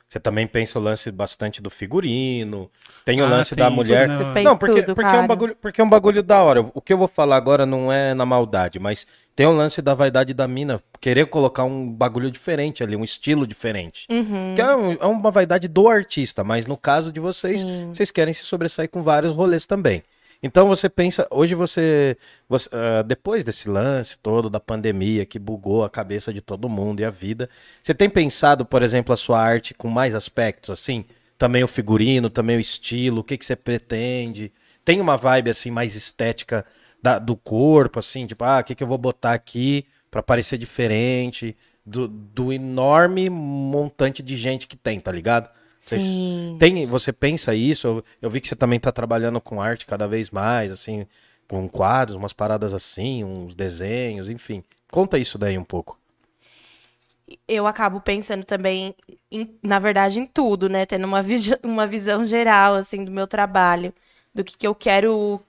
Você 0.08 0.18
também 0.20 0.46
pensa 0.46 0.78
o 0.78 0.82
lance 0.82 1.10
bastante 1.10 1.62
do 1.62 1.70
figurino, 1.70 2.70
tem 3.04 3.22
o 3.22 3.24
Ah, 3.24 3.28
lance 3.28 3.54
tem 3.54 3.64
da 3.64 3.68
isso, 3.68 3.76
mulher. 3.76 4.08
Você 4.08 4.24
pensa 4.34 4.42
Não, 4.50 4.56
porque, 4.58 4.82
tudo, 4.82 4.94
porque, 4.94 5.08
é 5.16 5.20
um 5.20 5.26
bagulho, 5.26 5.56
porque 5.60 5.80
é 5.80 5.84
um 5.84 5.88
bagulho 5.88 6.22
da 6.22 6.42
hora. 6.42 6.60
O 6.74 6.80
que 6.82 6.92
eu 6.92 6.98
vou 6.98 7.08
falar 7.08 7.36
agora 7.36 7.64
não 7.64 7.90
é 7.90 8.12
na 8.12 8.26
maldade, 8.26 8.78
mas 8.78 9.06
tem 9.34 9.46
o 9.46 9.52
lance 9.52 9.80
da 9.80 9.94
vaidade 9.94 10.34
da 10.34 10.46
mina. 10.46 10.82
Querer 11.00 11.26
colocar 11.26 11.64
um 11.64 11.90
bagulho 11.90 12.30
diferente 12.30 12.82
ali, 12.82 12.94
um 12.94 13.02
estilo 13.04 13.46
diferente. 13.46 14.06
Uhum. 14.10 14.52
Que 14.54 14.60
é, 14.60 14.76
um- 14.76 14.92
é 15.00 15.06
uma 15.06 15.30
vaidade 15.30 15.66
do 15.66 15.88
artista, 15.88 16.44
mas 16.44 16.66
no 16.66 16.76
caso 16.76 17.10
de 17.10 17.18
vocês, 17.18 17.62
Sim. 17.62 17.88
vocês 17.94 18.10
querem 18.10 18.34
se 18.34 18.44
sobressair 18.44 18.90
com 18.90 19.02
vários 19.02 19.32
rolês 19.32 19.64
também. 19.64 20.02
Então 20.42 20.66
você 20.66 20.88
pensa, 20.88 21.26
hoje 21.30 21.54
você, 21.54 22.16
você, 22.48 22.68
ah, 22.72 23.02
depois 23.02 23.44
desse 23.44 23.68
lance 23.68 24.18
todo 24.18 24.50
da 24.50 24.58
pandemia 24.58 25.24
que 25.24 25.38
bugou 25.38 25.84
a 25.84 25.90
cabeça 25.90 26.32
de 26.32 26.40
todo 26.40 26.68
mundo 26.68 27.00
e 27.00 27.04
a 27.04 27.10
vida, 27.10 27.48
você 27.82 27.94
tem 27.94 28.10
pensado, 28.10 28.64
por 28.64 28.82
exemplo, 28.82 29.12
a 29.12 29.16
sua 29.16 29.40
arte 29.40 29.72
com 29.72 29.88
mais 29.88 30.14
aspectos, 30.14 30.70
assim? 30.70 31.04
Também 31.38 31.62
o 31.62 31.68
figurino, 31.68 32.28
também 32.28 32.56
o 32.56 32.60
estilo, 32.60 33.20
o 33.20 33.24
que, 33.24 33.38
que 33.38 33.46
você 33.46 33.54
pretende? 33.54 34.52
Tem 34.84 35.00
uma 35.00 35.16
vibe 35.16 35.50
assim 35.50 35.70
mais 35.70 35.94
estética 35.94 36.64
da- 37.00 37.18
do 37.18 37.36
corpo, 37.36 37.98
assim, 38.00 38.26
tipo, 38.26 38.44
ah, 38.44 38.58
o 38.60 38.64
que, 38.64 38.74
que 38.74 38.82
eu 38.82 38.86
vou 38.88 38.98
botar 38.98 39.32
aqui 39.34 39.86
pra 40.10 40.22
parecer 40.22 40.58
diferente 40.58 41.56
do, 41.86 42.06
do 42.08 42.52
enorme 42.52 43.30
montante 43.30 44.22
de 44.22 44.36
gente 44.36 44.66
que 44.66 44.76
tem, 44.76 44.98
tá 45.00 45.10
ligado? 45.12 45.48
Sim. 45.84 46.58
tem, 46.58 46.86
você 46.86 47.12
pensa 47.12 47.54
isso? 47.54 47.86
Eu, 47.86 48.04
eu 48.22 48.30
vi 48.30 48.40
que 48.40 48.48
você 48.48 48.56
também 48.56 48.80
tá 48.80 48.92
trabalhando 48.92 49.40
com 49.40 49.60
arte 49.60 49.86
cada 49.86 50.06
vez 50.08 50.30
mais, 50.30 50.72
assim, 50.72 51.06
com 51.48 51.68
quadros, 51.68 52.16
umas 52.16 52.32
paradas 52.32 52.72
assim, 52.74 53.24
uns 53.24 53.54
desenhos, 53.54 54.30
enfim. 54.30 54.62
Conta 54.90 55.18
isso 55.18 55.38
daí 55.38 55.58
um 55.58 55.64
pouco. 55.64 55.98
eu 57.48 57.66
acabo 57.66 58.00
pensando 58.00 58.44
também, 58.44 58.94
em- 59.30 59.58
na 59.62 59.78
verdade, 59.78 60.18
em 60.20 60.26
tudo, 60.26 60.68
né? 60.68 60.86
Tendo 60.86 61.04
uma, 61.06 61.22
visi- 61.22 61.58
uma 61.64 61.86
visão 61.86 62.24
geral, 62.24 62.74
assim, 62.74 63.04
do 63.04 63.10
meu 63.10 63.26
trabalho, 63.26 63.94
do 64.34 64.44
que, 64.44 64.56
que 64.56 64.66
eu 64.66 64.74
quero 64.74 65.40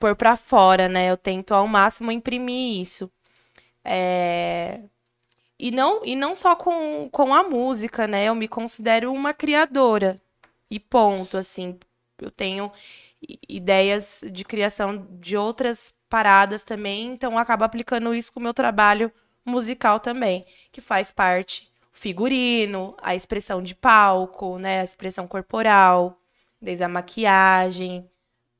pôr 0.00 0.16
pra 0.16 0.36
fora, 0.36 0.88
né? 0.88 1.10
Eu 1.10 1.16
tento 1.16 1.54
ao 1.54 1.68
máximo 1.68 2.12
imprimir 2.12 2.80
isso. 2.82 3.10
É, 3.84 4.82
E 5.62 5.70
não, 5.70 6.04
e 6.04 6.16
não 6.16 6.34
só 6.34 6.56
com, 6.56 7.08
com 7.08 7.32
a 7.32 7.44
música, 7.44 8.08
né? 8.08 8.24
Eu 8.24 8.34
me 8.34 8.48
considero 8.48 9.12
uma 9.12 9.32
criadora. 9.32 10.20
E 10.68 10.80
ponto, 10.80 11.36
assim. 11.36 11.78
Eu 12.18 12.32
tenho 12.32 12.72
ideias 13.48 14.24
de 14.32 14.44
criação 14.44 15.06
de 15.20 15.36
outras 15.36 15.94
paradas 16.08 16.64
também, 16.64 17.12
então 17.12 17.32
eu 17.32 17.38
acabo 17.38 17.62
aplicando 17.62 18.12
isso 18.12 18.32
com 18.32 18.40
o 18.40 18.42
meu 18.42 18.52
trabalho 18.52 19.12
musical 19.44 20.00
também, 20.00 20.44
que 20.72 20.80
faz 20.80 21.12
parte 21.12 21.70
figurino, 21.92 22.96
a 23.00 23.14
expressão 23.14 23.62
de 23.62 23.74
palco, 23.74 24.58
né, 24.58 24.80
a 24.80 24.84
expressão 24.84 25.28
corporal, 25.28 26.18
desde 26.60 26.82
a 26.82 26.88
maquiagem, 26.88 28.10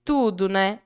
tudo, 0.05 0.49
né? 0.49 0.79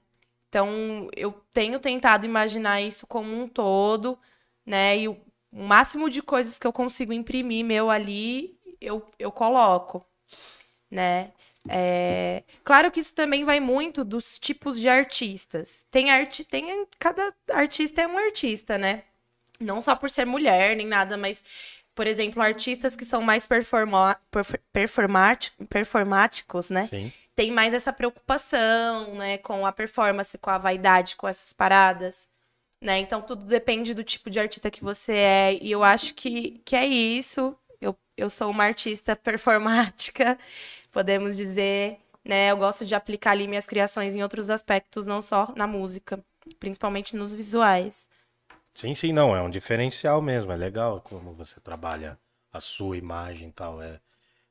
Então, 0.48 1.08
eu 1.14 1.32
tenho 1.52 1.78
tentado 1.78 2.24
imaginar 2.24 2.80
isso 2.80 3.06
como 3.06 3.38
um 3.38 3.46
todo, 3.46 4.18
né? 4.64 4.96
E 4.98 5.08
o 5.52 5.62
máximo 5.62 6.10
de 6.10 6.22
coisas 6.22 6.58
que 6.58 6.66
eu 6.66 6.72
consigo 6.72 7.12
imprimir 7.12 7.64
meu 7.64 7.90
ali, 7.90 8.58
eu, 8.80 9.06
eu 9.18 9.32
coloco, 9.32 10.04
né? 10.90 11.32
É, 11.68 12.44
Claro 12.64 12.90
que 12.90 13.00
isso 13.00 13.14
também 13.14 13.42
vai 13.44 13.58
muito 13.58 14.04
dos 14.04 14.38
tipos 14.38 14.78
de 14.78 14.88
artistas. 14.88 15.84
Tem 15.90 16.10
arte, 16.10 16.44
tem 16.44 16.86
cada 16.98 17.32
artista 17.50 18.02
é 18.02 18.06
um 18.06 18.18
artista, 18.18 18.78
né? 18.78 19.02
Não 19.58 19.80
só 19.80 19.96
por 19.96 20.10
ser 20.10 20.26
mulher 20.26 20.76
nem 20.76 20.86
nada, 20.86 21.16
mas 21.16 21.42
por 21.94 22.06
exemplo, 22.06 22.42
artistas 22.42 22.94
que 22.94 23.06
são 23.06 23.22
mais 23.22 23.46
performa 23.46 24.20
performáticos, 25.68 26.68
né? 26.68 26.86
Sim. 26.86 27.10
Tem 27.34 27.50
mais 27.50 27.72
essa 27.72 27.92
preocupação, 27.92 29.14
né, 29.14 29.38
com 29.38 29.66
a 29.66 29.72
performance, 29.72 30.36
com 30.38 30.50
a 30.50 30.58
vaidade, 30.58 31.16
com 31.16 31.26
essas 31.26 31.52
paradas, 31.52 32.28
né? 32.80 32.98
Então 32.98 33.22
tudo 33.22 33.44
depende 33.44 33.94
do 33.94 34.04
tipo 34.04 34.30
de 34.30 34.40
artista 34.40 34.70
que 34.70 34.82
você 34.82 35.12
é. 35.12 35.58
E 35.62 35.70
eu 35.70 35.82
acho 35.82 36.14
que, 36.14 36.60
que 36.64 36.76
é 36.76 36.86
isso. 36.86 37.56
Eu, 37.80 37.96
eu 38.16 38.30
sou 38.30 38.50
uma 38.50 38.64
artista 38.64 39.14
performática, 39.16 40.38
podemos 40.90 41.36
dizer, 41.36 41.98
né? 42.24 42.50
Eu 42.50 42.56
gosto 42.56 42.84
de 42.84 42.94
aplicar 42.94 43.32
ali 43.32 43.48
minhas 43.48 43.66
criações 43.66 44.14
em 44.14 44.22
outros 44.22 44.50
aspectos, 44.50 45.06
não 45.06 45.20
só 45.20 45.52
na 45.56 45.66
música, 45.66 46.22
principalmente 46.58 47.16
nos 47.16 47.32
visuais. 47.34 48.08
Sim, 48.76 48.94
sim, 48.94 49.10
não, 49.10 49.34
é 49.34 49.40
um 49.40 49.48
diferencial 49.48 50.20
mesmo, 50.20 50.52
é 50.52 50.56
legal 50.56 51.00
como 51.00 51.32
você 51.32 51.58
trabalha 51.58 52.18
a 52.52 52.60
sua 52.60 52.98
imagem 52.98 53.48
e 53.48 53.52
tal, 53.52 53.80
é... 53.80 53.98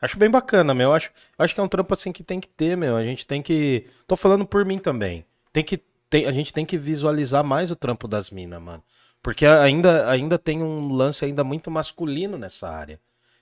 Acho 0.01 0.17
bem 0.17 0.29
bacana, 0.31 0.73
meu, 0.73 0.93
acho, 0.93 1.11
acho 1.37 1.53
que 1.53 1.59
é 1.59 1.63
um 1.63 1.67
trampo 1.67 1.93
assim 1.93 2.11
que 2.11 2.23
tem 2.23 2.39
que 2.39 2.47
ter, 2.47 2.75
meu, 2.75 2.95
a 2.97 3.03
gente 3.03 3.23
tem 3.25 3.41
que... 3.41 3.87
Tô 4.07 4.15
falando 4.15 4.43
por 4.43 4.65
mim 4.65 4.79
também, 4.79 5.23
tem 5.53 5.63
que, 5.63 5.79
tem, 6.09 6.25
a 6.25 6.31
gente 6.31 6.53
tem 6.53 6.65
que 6.65 6.77
visualizar 6.77 7.43
mais 7.43 7.71
o 7.71 7.75
trampo 7.75 8.07
das 8.07 8.29
minas, 8.29 8.61
mano, 8.61 8.83
porque 9.21 9.45
ainda, 9.45 10.09
ainda 10.09 10.37
tem 10.37 10.61
um 10.63 10.91
lance 10.93 11.25
ainda 11.25 11.43
muito 11.43 11.69
masculino 11.71 12.37
nessa 12.37 12.69
área. 12.69 12.99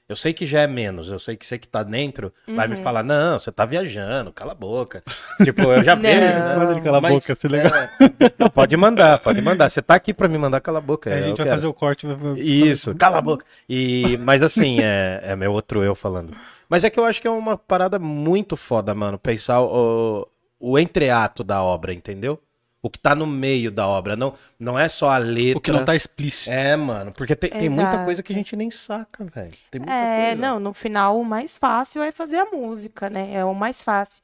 Eu 0.07 0.17
sei 0.17 0.33
que 0.33 0.45
já 0.45 0.59
é 0.59 0.67
menos, 0.67 1.09
eu 1.09 1.17
sei 1.17 1.37
que 1.37 1.45
você 1.45 1.57
que 1.57 1.67
tá 1.67 1.81
dentro 1.81 2.31
vai 2.45 2.67
me 2.67 2.75
falar, 2.75 3.03
não, 3.03 3.39
você 3.39 3.53
tá 3.53 3.63
viajando, 3.63 4.33
cala 4.33 4.51
a 4.51 4.55
boca. 4.55 5.01
tipo, 5.41 5.61
eu 5.61 5.81
já 5.81 5.95
vejo, 5.95 6.19
né? 6.19 6.55
Manda 6.57 6.71
ele 6.73 6.81
calar 6.81 7.05
a 7.05 7.09
boca, 7.09 7.33
se 7.33 7.47
legal. 7.47 7.73
é, 7.73 7.89
não, 8.37 8.49
pode 8.49 8.75
mandar, 8.75 9.19
pode 9.19 9.41
mandar. 9.41 9.69
Você 9.69 9.81
tá 9.81 9.95
aqui 9.95 10.13
pra 10.13 10.27
me 10.27 10.37
mandar 10.37 10.59
cala 10.59 10.79
a 10.79 10.81
boca. 10.81 11.09
Aí 11.09 11.15
a 11.15 11.19
é, 11.19 11.21
gente 11.21 11.37
vai 11.37 11.45
quero. 11.45 11.55
fazer 11.55 11.67
o 11.67 11.73
corte. 11.73 12.05
Vai... 12.05 12.15
vai- 12.17 12.39
Isso, 12.39 12.93
cala 12.95 13.19
a 13.19 13.21
boca. 13.21 13.45
E, 13.67 14.17
mas 14.17 14.41
assim, 14.43 14.81
é, 14.81 15.21
é 15.23 15.35
meu 15.37 15.53
outro 15.53 15.81
eu 15.81 15.95
falando. 15.95 16.35
Mas 16.67 16.83
é 16.83 16.89
que 16.89 16.99
eu 16.99 17.05
acho 17.05 17.21
que 17.21 17.27
é 17.27 17.31
uma 17.31 17.57
parada 17.57 17.97
muito 17.97 18.57
foda, 18.57 18.93
mano, 18.93 19.17
pensar 19.17 19.61
o, 19.61 20.27
o 20.59 20.77
entreato 20.77 21.45
da 21.45 21.63
obra, 21.63 21.93
entendeu? 21.93 22.37
O 22.85 22.89
que 22.89 22.99
tá 22.99 23.15
no 23.15 23.25
meio 23.25 23.71
da 23.71 23.87
obra, 23.87 24.13
não, 24.17 24.33
não 24.59 24.77
é 24.77 24.89
só 24.89 25.09
a 25.09 25.17
letra. 25.17 25.57
O 25.57 25.61
que 25.61 25.71
não 25.71 25.85
tá 25.85 25.95
explícito. 25.95 26.51
É, 26.51 26.75
mano, 26.75 27.13
porque 27.13 27.33
tem, 27.33 27.49
tem 27.49 27.69
muita 27.69 28.03
coisa 28.03 28.21
que 28.21 28.33
a 28.33 28.35
gente 28.35 28.57
nem 28.57 28.69
saca, 28.69 29.23
velho. 29.23 29.53
Tem 29.71 29.79
muita 29.79 29.93
É, 29.93 30.25
coisa. 30.35 30.41
não, 30.41 30.59
no 30.59 30.73
final 30.73 31.17
o 31.17 31.23
mais 31.23 31.57
fácil 31.57 32.03
é 32.03 32.11
fazer 32.11 32.39
a 32.39 32.45
música, 32.45 33.09
né? 33.09 33.33
É 33.35 33.45
o 33.45 33.53
mais 33.55 33.81
fácil. 33.81 34.21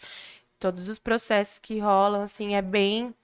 Todos 0.60 0.90
os 0.90 1.00
processos 1.00 1.58
que 1.58 1.80
rolam, 1.80 2.22
assim, 2.22 2.54
é 2.54 2.62
bem. 2.62 3.16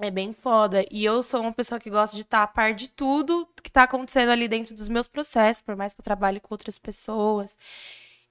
É 0.00 0.10
bem 0.12 0.32
foda. 0.32 0.86
E 0.92 1.04
eu 1.04 1.24
sou 1.24 1.40
uma 1.42 1.52
pessoa 1.52 1.80
que 1.80 1.90
gosta 1.90 2.16
de 2.16 2.22
estar 2.22 2.44
a 2.44 2.46
par 2.46 2.72
de 2.72 2.88
tudo 2.88 3.48
que 3.62 3.70
tá 3.70 3.82
acontecendo 3.82 4.30
ali 4.30 4.46
dentro 4.46 4.74
dos 4.76 4.88
meus 4.88 5.08
processos, 5.08 5.60
por 5.60 5.74
mais 5.76 5.92
que 5.92 6.00
eu 6.00 6.04
trabalhe 6.04 6.38
com 6.40 6.54
outras 6.54 6.78
pessoas. 6.78 7.58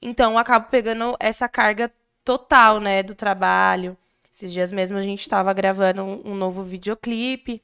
Então, 0.01 0.31
eu 0.31 0.37
acabo 0.37 0.67
pegando 0.69 1.15
essa 1.19 1.47
carga 1.49 1.91
total, 2.23 2.79
né, 2.79 3.03
do 3.03 3.13
trabalho. 3.15 3.97
Esses 4.41 4.51
dias 4.51 4.71
mesmo 4.71 4.97
a 4.97 5.03
gente 5.03 5.29
tava 5.29 5.53
gravando 5.53 6.03
um, 6.03 6.31
um 6.31 6.35
novo 6.35 6.63
videoclipe. 6.63 7.61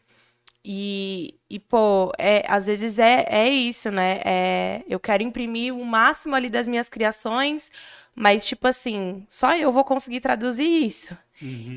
E, 0.64 1.40
e 1.50 1.60
pô, 1.60 2.12
é, 2.20 2.46
às 2.48 2.68
vezes 2.68 3.00
é, 3.00 3.26
é 3.28 3.50
isso, 3.50 3.90
né? 3.90 4.20
É, 4.24 4.84
eu 4.88 5.00
quero 5.00 5.24
imprimir 5.24 5.74
o 5.74 5.84
máximo 5.84 6.36
ali 6.36 6.50
das 6.50 6.68
minhas 6.68 6.90
criações, 6.90 7.72
mas, 8.16 8.46
tipo 8.46 8.68
assim, 8.68 9.26
só 9.30 9.56
eu 9.56 9.72
vou 9.72 9.84
conseguir 9.84 10.20
traduzir 10.20 10.68
isso. 10.68 11.18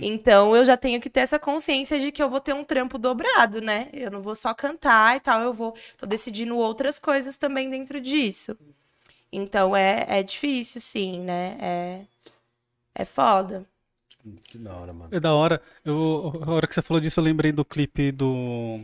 Então 0.02 0.56
eu 0.56 0.64
já 0.64 0.76
tenho 0.76 1.00
que 1.00 1.08
ter 1.10 1.20
essa 1.20 1.38
consciência 1.38 1.98
de 2.00 2.12
que 2.12 2.22
eu 2.22 2.28
vou 2.28 2.40
ter 2.40 2.54
um 2.54 2.64
trampo 2.64 2.98
dobrado, 2.98 3.60
né? 3.62 3.88
Eu 3.92 4.10
não 4.10 4.20
vou 4.22 4.34
só 4.34 4.52
cantar 4.54 5.16
e 5.16 5.20
tal, 5.20 5.40
eu 5.40 5.52
vou. 5.54 5.74
Tô 5.96 6.06
decidindo 6.06 6.56
outras 6.56 6.98
coisas 6.98 7.36
também 7.36 7.70
dentro 7.70 8.00
disso. 8.00 8.56
Então 9.32 9.76
é, 9.76 10.04
é 10.08 10.22
difícil, 10.22 10.80
sim, 10.80 11.20
né? 11.20 11.56
É, 11.60 12.00
é 12.94 13.04
foda. 13.04 13.69
Que 14.48 14.58
da 14.58 14.74
hora, 14.74 14.92
mano. 14.92 15.08
É 15.12 15.20
da 15.20 15.32
hora. 15.32 15.62
Eu, 15.84 16.42
a 16.46 16.50
hora 16.50 16.66
que 16.66 16.74
você 16.74 16.82
falou 16.82 17.00
disso, 17.00 17.20
eu 17.20 17.24
lembrei 17.24 17.52
do 17.52 17.64
clipe 17.64 18.12
do. 18.12 18.80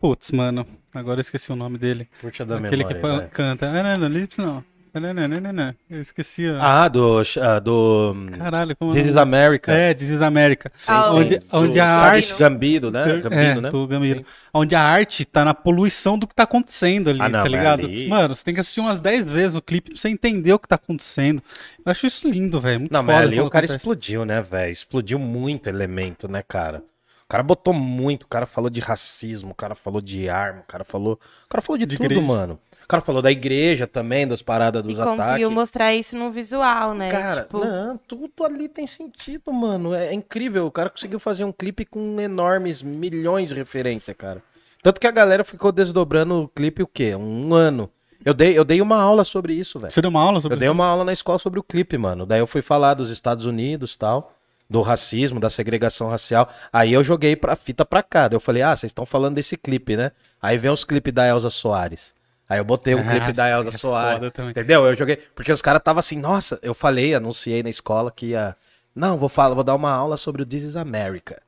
Putz, 0.00 0.30
mano. 0.30 0.66
Agora 0.94 1.18
eu 1.18 1.22
esqueci 1.22 1.50
o 1.52 1.56
nome 1.56 1.76
dele. 1.78 2.08
Puxa 2.20 2.44
da 2.46 2.56
Aquele 2.56 2.84
memória. 2.84 3.00
que 3.00 3.06
vai. 3.06 3.28
canta. 3.28 3.68
Ah, 3.68 3.82
não, 3.82 4.08
não, 4.08 4.08
lips 4.08 4.38
não. 4.38 4.64
Não. 5.00 5.74
Eu 5.90 6.00
esqueci. 6.00 6.48
ó. 6.50 6.58
Ah, 6.60 6.88
do. 6.88 7.22
ah, 7.40 7.58
do 7.58 8.14
Caralho, 8.36 8.76
como 8.76 8.92
This 8.92 9.04
é 9.04 9.08
o 9.08 9.10
is? 9.10 9.16
America. 9.16 9.72
É, 9.72 9.94
This 9.94 10.08
is 10.08 10.22
America. 10.22 10.70
Sim, 10.76 10.92
sim. 10.92 10.98
onde- 11.10 11.40
onde 11.52 11.80
a 11.80 11.86
arte- 11.88 12.34
Gambino, 12.38 12.90
né? 12.90 13.04
Gambino, 13.20 13.34
é, 13.40 13.60
né? 13.60 13.70
do 13.70 13.86
Gambino. 13.86 14.20
Sim. 14.20 14.26
Onde 14.52 14.74
a 14.74 14.82
arte 14.82 15.24
tá 15.24 15.44
na 15.44 15.54
poluição 15.54 16.18
do 16.18 16.26
que 16.26 16.34
tá 16.34 16.42
acontecendo 16.44 17.10
ali, 17.10 17.20
Ah, 17.20 17.28
não, 17.28 17.42
tá 17.42 17.48
ligado? 17.48 17.86
ali- 17.86 18.08
Mano, 18.08 18.34
você 18.34 18.44
tem 18.44 18.54
que 18.54 18.60
assistir 18.60 18.80
umas 18.80 18.98
10 19.00 19.28
vezes 19.28 19.54
o 19.54 19.62
clipe 19.62 19.90
pra 19.92 19.98
você 20.00 20.08
entender 20.08 20.52
o 20.52 20.58
que 20.58 20.68
tá 20.68 20.74
acontecendo. 20.76 21.42
Eu 21.84 21.90
acho 21.90 22.06
isso 22.06 22.28
lindo, 22.28 22.60
velho. 22.60 22.80
Muito 22.80 22.92
Não, 22.92 23.02
mas 23.02 23.16
ali 23.16 23.40
o 23.40 23.48
cara 23.50 23.64
acontece. 23.66 23.76
explodiu, 23.76 24.24
né, 24.24 24.40
velho? 24.42 24.72
Explodiu 24.72 25.18
muito 25.18 25.68
elemento, 25.68 26.26
né, 26.28 26.42
cara? 26.46 26.82
O 27.24 27.28
cara 27.28 27.42
botou 27.42 27.74
muito, 27.74 28.22
o 28.22 28.26
cara 28.26 28.46
falou 28.46 28.70
de 28.70 28.80
racismo, 28.80 29.50
o 29.50 29.54
cara 29.54 29.74
falou 29.74 30.00
de 30.00 30.30
arma, 30.30 30.60
o 30.60 30.66
cara 30.66 30.82
falou. 30.82 31.20
O 31.44 31.48
cara 31.50 31.60
falou 31.60 31.76
de, 31.78 31.84
De 31.84 31.96
tudo, 31.98 32.06
igreja. 32.06 32.22
mano. 32.22 32.58
O 32.88 32.92
cara 32.96 33.02
falou 33.02 33.20
da 33.20 33.30
igreja 33.30 33.86
também, 33.86 34.26
das 34.26 34.40
paradas 34.40 34.82
E 34.82 34.86
dos 34.86 34.96
conseguiu 34.96 35.22
ataques. 35.22 35.50
mostrar 35.50 35.94
isso 35.94 36.16
no 36.16 36.30
visual, 36.30 36.94
né? 36.94 37.10
Cara, 37.10 37.42
Tipo, 37.42 37.58
não, 37.62 37.98
tudo 37.98 38.32
ali 38.42 38.66
tem 38.66 38.86
sentido, 38.86 39.52
mano. 39.52 39.92
É, 39.92 40.06
é 40.06 40.14
incrível. 40.14 40.64
O 40.64 40.70
cara 40.70 40.88
conseguiu 40.88 41.18
fazer 41.20 41.44
um 41.44 41.52
clipe 41.52 41.84
com 41.84 42.18
enormes 42.18 42.80
milhões 42.80 43.50
de 43.50 43.54
referência, 43.54 44.14
cara. 44.14 44.42
Tanto 44.82 44.98
que 44.98 45.06
a 45.06 45.10
galera 45.10 45.44
ficou 45.44 45.70
desdobrando 45.70 46.44
o 46.44 46.48
clipe 46.48 46.82
o 46.82 46.86
quê? 46.86 47.14
Um 47.14 47.52
ano. 47.52 47.90
Eu 48.24 48.32
dei, 48.32 48.56
eu 48.56 48.64
dei 48.64 48.80
uma 48.80 48.96
aula 48.98 49.22
sobre 49.22 49.52
isso, 49.52 49.78
velho. 49.78 49.92
Você 49.92 50.00
deu 50.00 50.08
uma 50.08 50.22
aula 50.22 50.40
sobre 50.40 50.56
Eu 50.56 50.58
dei 50.60 50.68
uma 50.70 50.86
aula 50.86 51.04
na 51.04 51.12
escola 51.12 51.38
sobre 51.38 51.60
o 51.60 51.62
clipe, 51.62 51.98
mano. 51.98 52.24
Daí 52.24 52.40
eu 52.40 52.46
fui 52.46 52.62
falar 52.62 52.94
dos 52.94 53.10
Estados 53.10 53.44
Unidos 53.44 53.96
tal, 53.96 54.32
do 54.68 54.80
racismo, 54.80 55.38
da 55.38 55.50
segregação 55.50 56.08
racial. 56.08 56.48
Aí 56.72 56.94
eu 56.94 57.04
joguei 57.04 57.36
pra 57.36 57.54
fita 57.54 57.84
pra 57.84 58.02
cá. 58.02 58.28
Daí 58.28 58.36
eu 58.36 58.40
falei, 58.40 58.62
ah, 58.62 58.74
vocês 58.74 58.88
estão 58.88 59.04
falando 59.04 59.34
desse 59.34 59.58
clipe, 59.58 59.94
né? 59.94 60.10
Aí 60.40 60.56
vem 60.56 60.70
os 60.70 60.84
clipes 60.84 61.12
da 61.12 61.28
Elza 61.28 61.50
Soares. 61.50 62.16
Aí 62.48 62.58
eu 62.58 62.64
botei 62.64 62.94
o 62.94 63.04
clipe 63.04 63.32
da 63.32 63.50
Nossa, 63.50 63.66
Elza 63.66 63.76
é 63.76 63.78
Soares. 63.78 64.32
Entendeu? 64.50 64.86
Eu 64.86 64.94
joguei. 64.94 65.16
Porque 65.16 65.52
os 65.52 65.60
caras 65.60 65.82
tava 65.82 66.00
assim, 66.00 66.18
nossa, 66.18 66.58
eu 66.62 66.72
falei, 66.72 67.14
anunciei 67.14 67.62
na 67.62 67.68
escola 67.68 68.10
que 68.10 68.26
ia. 68.26 68.56
Não, 68.94 69.18
vou 69.18 69.28
falar, 69.28 69.54
vou 69.54 69.64
dar 69.64 69.74
uma 69.74 69.92
aula 69.92 70.16
sobre 70.16 70.42
o 70.42 70.46
This 70.46 70.62
is 70.62 70.76
America. 70.76 71.42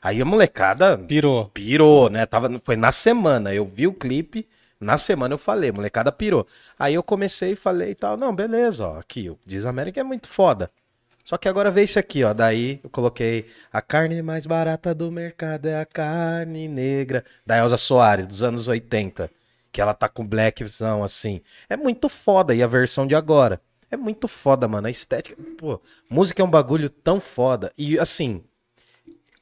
Aí 0.00 0.22
a 0.22 0.24
molecada 0.24 0.96
Pirou. 0.96 1.46
pirou, 1.46 2.08
né? 2.08 2.24
Tava, 2.24 2.50
foi 2.64 2.76
na 2.76 2.90
semana. 2.90 3.52
Eu 3.52 3.66
vi 3.66 3.86
o 3.86 3.92
clipe, 3.92 4.48
na 4.80 4.96
semana 4.96 5.34
eu 5.34 5.38
falei, 5.38 5.72
molecada 5.72 6.10
pirou. 6.10 6.46
Aí 6.78 6.94
eu 6.94 7.02
comecei 7.02 7.52
e 7.52 7.56
falei 7.56 7.90
e 7.90 7.94
tal, 7.94 8.16
não, 8.16 8.34
beleza, 8.34 8.86
ó, 8.86 8.98
aqui, 8.98 9.28
o 9.28 9.38
Diz 9.44 9.66
América 9.66 10.00
é 10.00 10.04
muito 10.04 10.28
foda. 10.28 10.70
Só 11.24 11.36
que 11.36 11.46
agora 11.46 11.70
veio 11.70 11.84
isso 11.84 11.98
aqui, 11.98 12.24
ó. 12.24 12.32
Daí 12.32 12.80
eu 12.82 12.88
coloquei 12.88 13.48
a 13.70 13.82
carne 13.82 14.22
mais 14.22 14.46
barata 14.46 14.94
do 14.94 15.12
mercado 15.12 15.66
é 15.66 15.78
a 15.78 15.84
carne 15.84 16.66
negra. 16.68 17.22
Da 17.44 17.58
Elza 17.58 17.76
Soares, 17.76 18.26
dos 18.26 18.42
anos 18.42 18.66
80. 18.66 19.30
Que 19.72 19.80
ela 19.80 19.94
tá 19.94 20.08
com 20.08 20.26
blackzão 20.26 21.04
assim. 21.04 21.40
É 21.68 21.76
muito 21.76 22.08
foda. 22.08 22.54
E 22.54 22.62
a 22.62 22.66
versão 22.66 23.06
de 23.06 23.14
agora. 23.14 23.60
É 23.90 23.96
muito 23.96 24.28
foda, 24.28 24.68
mano. 24.68 24.86
A 24.86 24.90
estética. 24.90 25.36
Pô, 25.56 25.80
música 26.08 26.42
é 26.42 26.44
um 26.44 26.50
bagulho 26.50 26.90
tão 26.90 27.20
foda. 27.20 27.72
E 27.76 27.98
assim, 27.98 28.42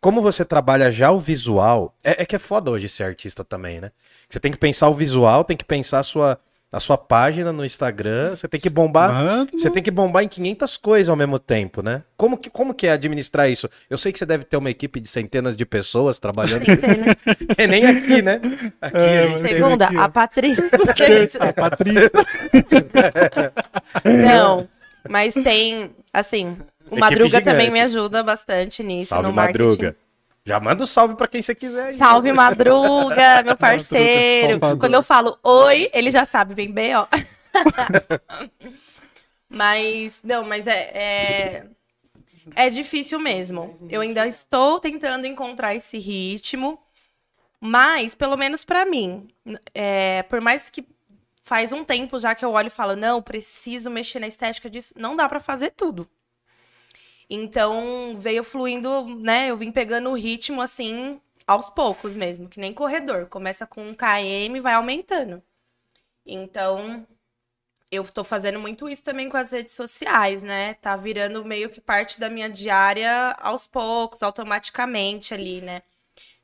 como 0.01 0.23
você 0.23 0.45
trabalha 0.45 0.91
já 0.91 1.11
o 1.11 1.19
visual, 1.19 1.95
é, 2.05 2.23
é 2.23 2.27
que 2.27 2.37
é 2.37 2.39
foda 2.39 2.71
hoje 2.71 2.89
ser 2.89 3.03
artista 3.05 3.43
também, 3.43 3.81
né? 3.81 3.91
Você 4.29 4.39
tem 4.39 4.53
que 4.53 4.59
pensar 4.59 4.89
o 4.89 4.95
visual, 4.95 5.43
tem 5.43 5.57
que 5.57 5.65
pensar 5.65 5.99
a 5.99 6.03
sua, 6.03 6.39
a 6.77 6.81
sua 6.81 6.99
página 6.99 7.55
no 7.55 7.65
Instagram, 7.65 8.37
você 8.37 8.47
tem 8.47 8.61
que 8.61 8.69
bombar. 8.69 9.11
Mano. 9.11 9.49
Você 9.51 9.71
tem 9.71 9.83
que 9.83 9.91
bombar 9.91 10.23
em 10.23 10.29
500 10.29 10.77
coisas 10.77 11.09
ao 11.09 11.17
mesmo 11.17 11.39
tempo, 11.39 11.81
né? 11.81 12.03
Como 12.19 12.37
que, 12.37 12.51
como 12.51 12.75
que 12.75 12.87
é 12.87 12.93
administrar 12.93 13.49
isso? 13.49 13.67
Eu 13.89 13.97
sei 13.97 14.13
que 14.13 14.19
você 14.19 14.27
deve 14.27 14.45
ter 14.45 14.59
uma 14.59 14.69
equipe 14.69 15.01
de 15.01 15.09
centenas 15.09 15.57
de 15.57 15.65
pessoas 15.65 16.19
trabalhando. 16.19 16.67
Centenas. 16.67 17.17
é 17.57 17.67
nem 17.67 17.87
aqui, 17.87 18.21
né? 18.21 18.43
Aqui 18.79 18.99
É, 18.99 19.39
Segunda, 19.39 19.87
aqui, 19.87 19.97
a 19.97 20.09
Patrícia. 20.11 20.69
A 21.41 21.53
Patrícia. 21.55 22.11
Não, 24.05 24.69
mas 25.09 25.33
tem, 25.33 25.91
assim, 26.13 26.59
o 26.91 26.99
Equipe 26.99 27.01
Madruga 27.01 27.41
também 27.41 27.71
me 27.71 27.81
ajuda 27.81 28.23
bastante 28.23 28.83
nisso, 28.83 29.09
Salve, 29.09 29.29
no 29.29 29.33
marketing. 29.33 29.63
Madruga. 29.63 29.97
Já 30.47 30.61
manda 30.61 30.85
um 30.85 30.87
salve 30.87 31.17
pra 31.17 31.27
quem 31.27 31.43
você 31.43 31.57
quiser. 31.57 31.87
aí. 31.87 31.95
Salve, 31.95 32.33
Madruga, 32.33 33.43
meu 33.45 33.57
parceiro. 33.59 34.53
Salvador. 34.53 34.79
Quando 34.79 34.95
eu 34.95 35.03
falo 35.03 35.37
oi, 35.43 35.91
ele 35.93 36.09
já 36.09 36.25
sabe, 36.25 36.55
vem 36.55 36.71
bem, 36.71 36.95
ó. 36.95 37.09
mas, 39.51 40.21
não, 40.23 40.45
mas 40.45 40.69
é, 40.69 40.79
é, 40.95 41.67
é 42.55 42.71
difícil 42.71 43.19
mesmo. 43.19 43.75
Eu 43.91 44.03
ainda 44.03 44.25
estou 44.25 44.79
tentando 44.79 45.27
encontrar 45.27 45.75
esse 45.75 45.99
ritmo, 45.99 46.79
mas, 47.61 48.15
pelo 48.15 48.37
menos 48.37 48.65
pra 48.65 48.87
mim, 48.87 49.27
é, 49.75 50.23
por 50.23 50.41
mais 50.41 50.71
que 50.71 50.87
faz 51.43 51.73
um 51.73 51.83
tempo 51.83 52.21
já 52.21 52.37
que 52.37 52.45
eu 52.45 52.53
olho 52.53 52.69
e 52.69 52.71
falo, 52.71 52.95
não, 52.95 53.21
preciso 53.21 53.91
mexer 53.91 54.21
na 54.21 54.29
estética 54.29 54.71
disso, 54.71 54.95
não 54.97 55.17
dá 55.17 55.29
pra 55.29 55.41
fazer 55.41 55.73
tudo. 55.73 56.09
Então, 57.29 58.17
veio 58.19 58.45
fluindo, 58.45 59.05
né? 59.17 59.49
Eu 59.51 59.57
vim 59.57 59.73
pegando 59.73 60.11
o 60.11 60.15
ritmo 60.15 60.63
assim, 60.63 61.21
aos 61.47 61.69
poucos 61.71 62.15
mesmo, 62.15 62.49
que 62.49 62.61
nem 62.61 62.73
corredor. 62.73 63.27
Começa 63.29 63.67
com 63.67 63.83
um 63.89 63.95
km 63.95 64.57
e 64.57 64.61
vai 64.61 64.75
aumentando. 64.75 65.43
Então, 66.27 67.07
eu 67.91 68.05
tô 68.05 68.25
fazendo 68.25 68.61
muito 68.61 68.89
isso 68.89 69.05
também 69.05 69.29
com 69.29 69.37
as 69.37 69.53
redes 69.53 69.75
sociais, 69.75 70.43
né? 70.43 70.75
Tá 70.75 70.97
virando 70.97 71.45
meio 71.45 71.71
que 71.71 71.81
parte 71.81 72.21
da 72.21 72.31
minha 72.31 72.51
diária 72.51 73.33
aos 73.41 73.67
poucos, 73.67 74.23
automaticamente 74.23 75.35
ali, 75.35 75.61
né? 75.61 75.83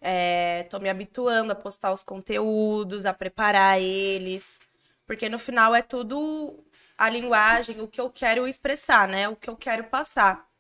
É, 0.01 0.65
tô 0.71 0.81
me 0.81 0.91
habituando 0.91 1.53
a 1.53 1.57
postar 1.57 1.93
os 1.93 2.03
conteúdos, 2.03 3.07
a 3.07 3.15
preparar 3.15 3.81
eles, 3.81 4.61
porque 5.07 5.29
no 5.29 5.39
final 5.39 5.75
é 5.75 5.83
tudo 5.83 6.65
a 6.99 7.09
linguagem, 7.09 7.81
o 7.81 7.89
que 7.89 8.01
eu 8.01 8.11
quero 8.11 8.47
expressar, 8.49 9.09
né? 9.09 9.29
O 9.29 9.37
que 9.37 9.51
eu 9.51 9.57
quero 9.57 9.85
passar. 9.85 10.52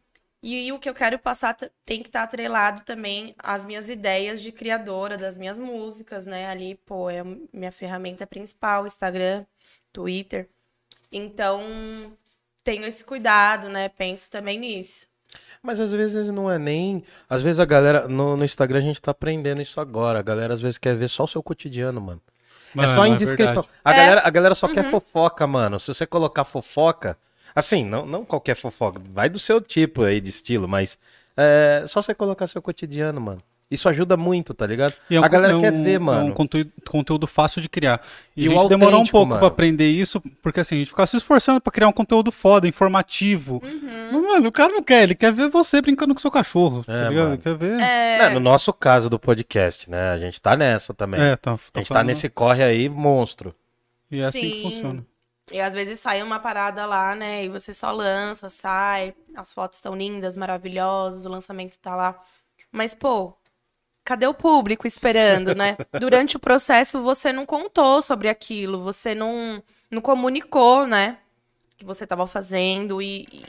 E, 0.42 0.66
e 0.66 0.72
o 0.72 0.78
que 0.78 0.88
eu 0.88 0.94
quero 0.94 1.18
passar 1.18 1.56
tem 1.84 2.02
que 2.02 2.08
estar 2.08 2.24
atrelado 2.24 2.82
também 2.82 3.34
às 3.38 3.64
minhas 3.64 3.88
ideias 3.88 4.40
de 4.42 4.50
criadora 4.50 5.16
das 5.16 5.36
minhas 5.36 5.58
músicas, 5.58 6.26
né? 6.26 6.46
Ali, 6.50 6.74
pô, 6.84 7.08
é 7.08 7.20
a 7.20 7.24
minha 7.52 7.70
ferramenta 7.70 8.26
principal, 8.26 8.86
Instagram, 8.86 9.44
Twitter. 9.92 10.48
Então, 11.12 11.62
tenho 12.64 12.84
esse 12.84 13.04
cuidado, 13.04 13.68
né? 13.68 13.88
Penso 13.88 14.30
também 14.30 14.58
nisso. 14.58 15.06
Mas 15.62 15.78
às 15.78 15.92
vezes 15.92 16.30
não 16.32 16.50
é 16.50 16.58
nem. 16.58 17.04
Às 17.28 17.40
vezes 17.42 17.60
a 17.60 17.64
galera. 17.64 18.08
No, 18.08 18.36
no 18.36 18.44
Instagram 18.44 18.78
a 18.78 18.82
gente 18.82 19.00
tá 19.00 19.12
aprendendo 19.12 19.62
isso 19.62 19.80
agora. 19.80 20.18
A 20.18 20.22
galera 20.22 20.52
às 20.54 20.60
vezes 20.60 20.76
quer 20.78 20.96
ver 20.96 21.08
só 21.08 21.24
o 21.24 21.28
seu 21.28 21.42
cotidiano, 21.42 22.00
mano. 22.00 22.20
é 22.76 22.86
só 22.88 22.96
Mano, 22.96 23.14
indiscrição. 23.14 23.62
verdade. 23.62 23.68
a, 23.84 23.92
É. 23.92 23.96
galera, 23.96 24.22
a 24.24 24.30
galera 24.30 24.54
só 24.54 24.66
quer 24.68 24.90
fofoca, 24.90 25.46
mano. 25.46 25.78
Se 25.78 25.86
você 25.94 26.06
colocar 26.06 26.44
fofoca. 26.44 27.16
Assim, 27.54 27.84
não, 27.84 28.06
não 28.06 28.24
qualquer 28.24 28.54
fofoca. 28.56 29.00
Vai 29.12 29.28
do 29.28 29.38
seu 29.38 29.60
tipo 29.60 30.02
aí 30.02 30.20
de 30.20 30.30
estilo, 30.30 30.66
mas. 30.68 30.98
É 31.36 31.84
só 31.86 32.02
você 32.02 32.14
colocar 32.14 32.46
seu 32.46 32.60
cotidiano, 32.60 33.20
mano. 33.20 33.38
Isso 33.70 33.88
ajuda 33.88 34.18
muito, 34.18 34.52
tá 34.52 34.66
ligado? 34.66 34.92
E 35.08 35.16
é 35.16 35.20
um 35.20 35.24
a 35.24 35.28
galera 35.28 35.56
é 35.56 35.60
quer 35.60 35.72
um- 35.72 35.82
ver, 35.82 35.94
É 35.94 35.98
mano. 35.98 36.26
um 36.26 36.32
conteúdo, 36.32 36.70
conteúdo 36.86 37.26
fácil 37.26 37.62
de 37.62 37.70
criar. 37.70 38.02
E, 38.36 38.44
E 38.44 38.46
a 38.48 38.50
o 38.50 38.54
gente 38.60 38.68
demorou 38.68 39.00
um 39.00 39.06
pouco 39.06 39.28
mano. 39.28 39.38
pra 39.38 39.48
aprender 39.48 39.88
isso, 39.88 40.20
porque 40.42 40.60
assim, 40.60 40.74
a 40.74 40.78
gente 40.80 40.88
ficava 40.88 41.06
se 41.06 41.16
esforçando 41.16 41.58
pra 41.58 41.72
criar 41.72 41.88
um 41.88 41.92
conteúdo 41.92 42.30
foda, 42.30 42.68
informativo. 42.68 43.62
Uhum. 43.64 44.26
Mano, 44.30 44.48
o 44.48 44.52
cara 44.52 44.70
não 44.74 44.82
quer, 44.82 45.04
ele 45.04 45.14
quer 45.14 45.32
ver 45.32 45.48
você 45.48 45.80
brincando 45.80 46.12
com 46.12 46.20
seu 46.20 46.30
cachorro. 46.30 46.84
É, 46.86 47.04
tá 47.04 47.08
ligado? 47.08 47.22
mano. 47.24 47.34
Ele 47.36 47.42
quer 47.42 47.54
ver. 47.56 47.80
É, 47.80 48.18
Né, 48.18 48.28
no 48.28 48.40
nosso 48.40 48.70
caso 48.74 49.08
do 49.08 49.18
podcast, 49.18 49.88
né? 49.90 50.10
A 50.10 50.18
gente 50.18 50.38
tá 50.38 50.54
nessa 50.54 50.92
também. 50.92 51.18
É, 51.22 51.34
tá, 51.36 51.54
a 51.54 51.78
gente 51.78 51.88
tá 51.88 52.04
nesse 52.04 52.28
corre 52.28 52.62
aí, 52.62 52.90
monstro. 52.90 53.54
E 54.10 54.20
é 54.20 54.24
assim 54.24 54.50
que 54.50 54.62
funciona. 54.64 55.02
E 55.50 55.60
às 55.60 55.74
vezes 55.74 55.98
sai 55.98 56.22
uma 56.22 56.38
parada 56.38 56.86
lá, 56.86 57.14
né? 57.14 57.44
E 57.44 57.48
você 57.48 57.74
só 57.74 57.90
lança, 57.90 58.48
sai. 58.48 59.14
As 59.34 59.52
fotos 59.52 59.78
estão 59.78 59.94
lindas, 59.94 60.36
maravilhosas, 60.36 61.24
o 61.24 61.28
lançamento 61.28 61.78
tá 61.78 61.96
lá. 61.96 62.22
Mas, 62.70 62.94
pô, 62.94 63.36
cadê 64.04 64.26
o 64.26 64.34
público 64.34 64.86
esperando, 64.86 65.54
né? 65.54 65.76
Durante 65.98 66.36
o 66.36 66.40
processo 66.40 67.02
você 67.02 67.32
não 67.32 67.44
contou 67.44 68.00
sobre 68.02 68.28
aquilo, 68.28 68.80
você 68.80 69.14
não, 69.14 69.62
não 69.90 70.00
comunicou, 70.00 70.86
né? 70.86 71.18
Que 71.76 71.84
você 71.84 72.06
tava 72.06 72.26
fazendo 72.26 73.02
e, 73.02 73.26
e 73.32 73.44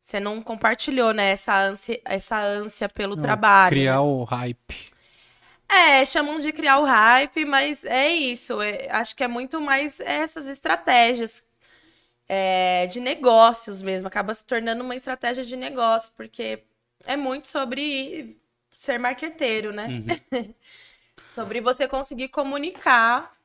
você 0.00 0.18
não 0.20 0.40
compartilhou, 0.40 1.12
né? 1.12 1.30
Essa 1.30 1.58
ânsia, 1.58 2.00
essa 2.04 2.38
ânsia 2.38 2.88
pelo 2.88 3.16
Não, 3.16 3.22
trabalho. 3.22 3.70
Criar 3.70 3.94
né? 3.94 4.00
o 4.00 4.24
hype. 4.24 4.93
É, 5.68 6.04
chamam 6.04 6.38
de 6.38 6.52
criar 6.52 6.78
o 6.78 6.84
hype, 6.84 7.44
mas 7.44 7.84
é 7.84 8.08
isso. 8.08 8.60
é- 8.60 8.88
acho 8.90 9.16
que 9.16 9.24
é 9.24 9.28
muito 9.28 9.60
mais 9.60 10.00
essas 10.00 10.46
estratégias 10.46 11.44
é, 12.28 12.86
de 12.86 13.00
negócios 13.00 13.82
mesmo. 13.82 14.08
Acaba 14.08 14.34
se 14.34 14.44
tornando 14.44 14.84
uma 14.84 14.96
estratégia 14.96 15.44
de 15.44 15.56
negócio, 15.56 16.12
porque 16.16 16.64
é 17.06 17.16
muito 17.16 17.48
sobre 17.48 18.38
ser 18.76 18.98
marqueteiro, 18.98 19.72
né? 19.72 19.86
sobre 21.28 21.60
você 21.60 21.88
conseguir 21.88 22.28
comunicar 22.28 23.36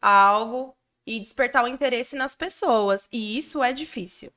algo 0.00 0.76
e 1.06 1.20
despertar 1.20 1.64
o 1.64 1.68
interesse 1.68 2.16
nas 2.16 2.34
pessoas. 2.34 3.08
E 3.12 3.36
isso 3.38 3.62
é 3.62 3.72
difícil. 3.72 4.32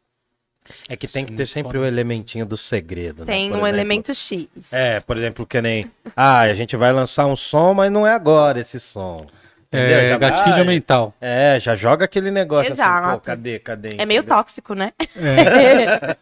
É 0.89 0.95
que 0.95 1.07
tem 1.07 1.25
que 1.25 1.33
ter 1.33 1.45
sempre 1.45 1.77
o 1.77 1.85
elementinho 1.85 2.45
do 2.45 2.57
segredo, 2.57 3.19
né? 3.19 3.25
Tem 3.25 3.49
Por 3.49 3.55
um 3.55 3.59
exemplo, 3.59 3.67
elemento 3.75 4.13
X. 4.13 4.47
É, 4.71 4.99
por 4.99 5.17
exemplo, 5.17 5.45
que 5.45 5.61
nem. 5.61 5.91
Ah, 6.15 6.39
a 6.41 6.53
gente 6.53 6.75
vai 6.75 6.91
lançar 6.91 7.25
um 7.25 7.35
som, 7.35 7.73
mas 7.73 7.91
não 7.91 8.05
é 8.05 8.13
agora 8.13 8.59
esse 8.59 8.79
som. 8.79 9.25
Entendeu? 9.69 9.97
É, 9.99 10.09
Já 10.09 10.17
gatilho 10.17 10.55
vai- 10.55 10.63
mental. 10.63 11.13
É, 11.19 11.59
já 11.59 11.75
joga 11.75 12.05
aquele 12.05 12.31
negócio 12.31 12.71
assim, 12.71 12.81
pô, 12.81 12.87
Exato. 12.87 13.21
cadê, 13.25 13.59
cadê? 13.59 13.89
É 13.97 14.05
meio 14.05 14.19
entendeu? 14.19 14.37
tóxico, 14.37 14.73
né? 14.73 14.93
É. 15.17 16.17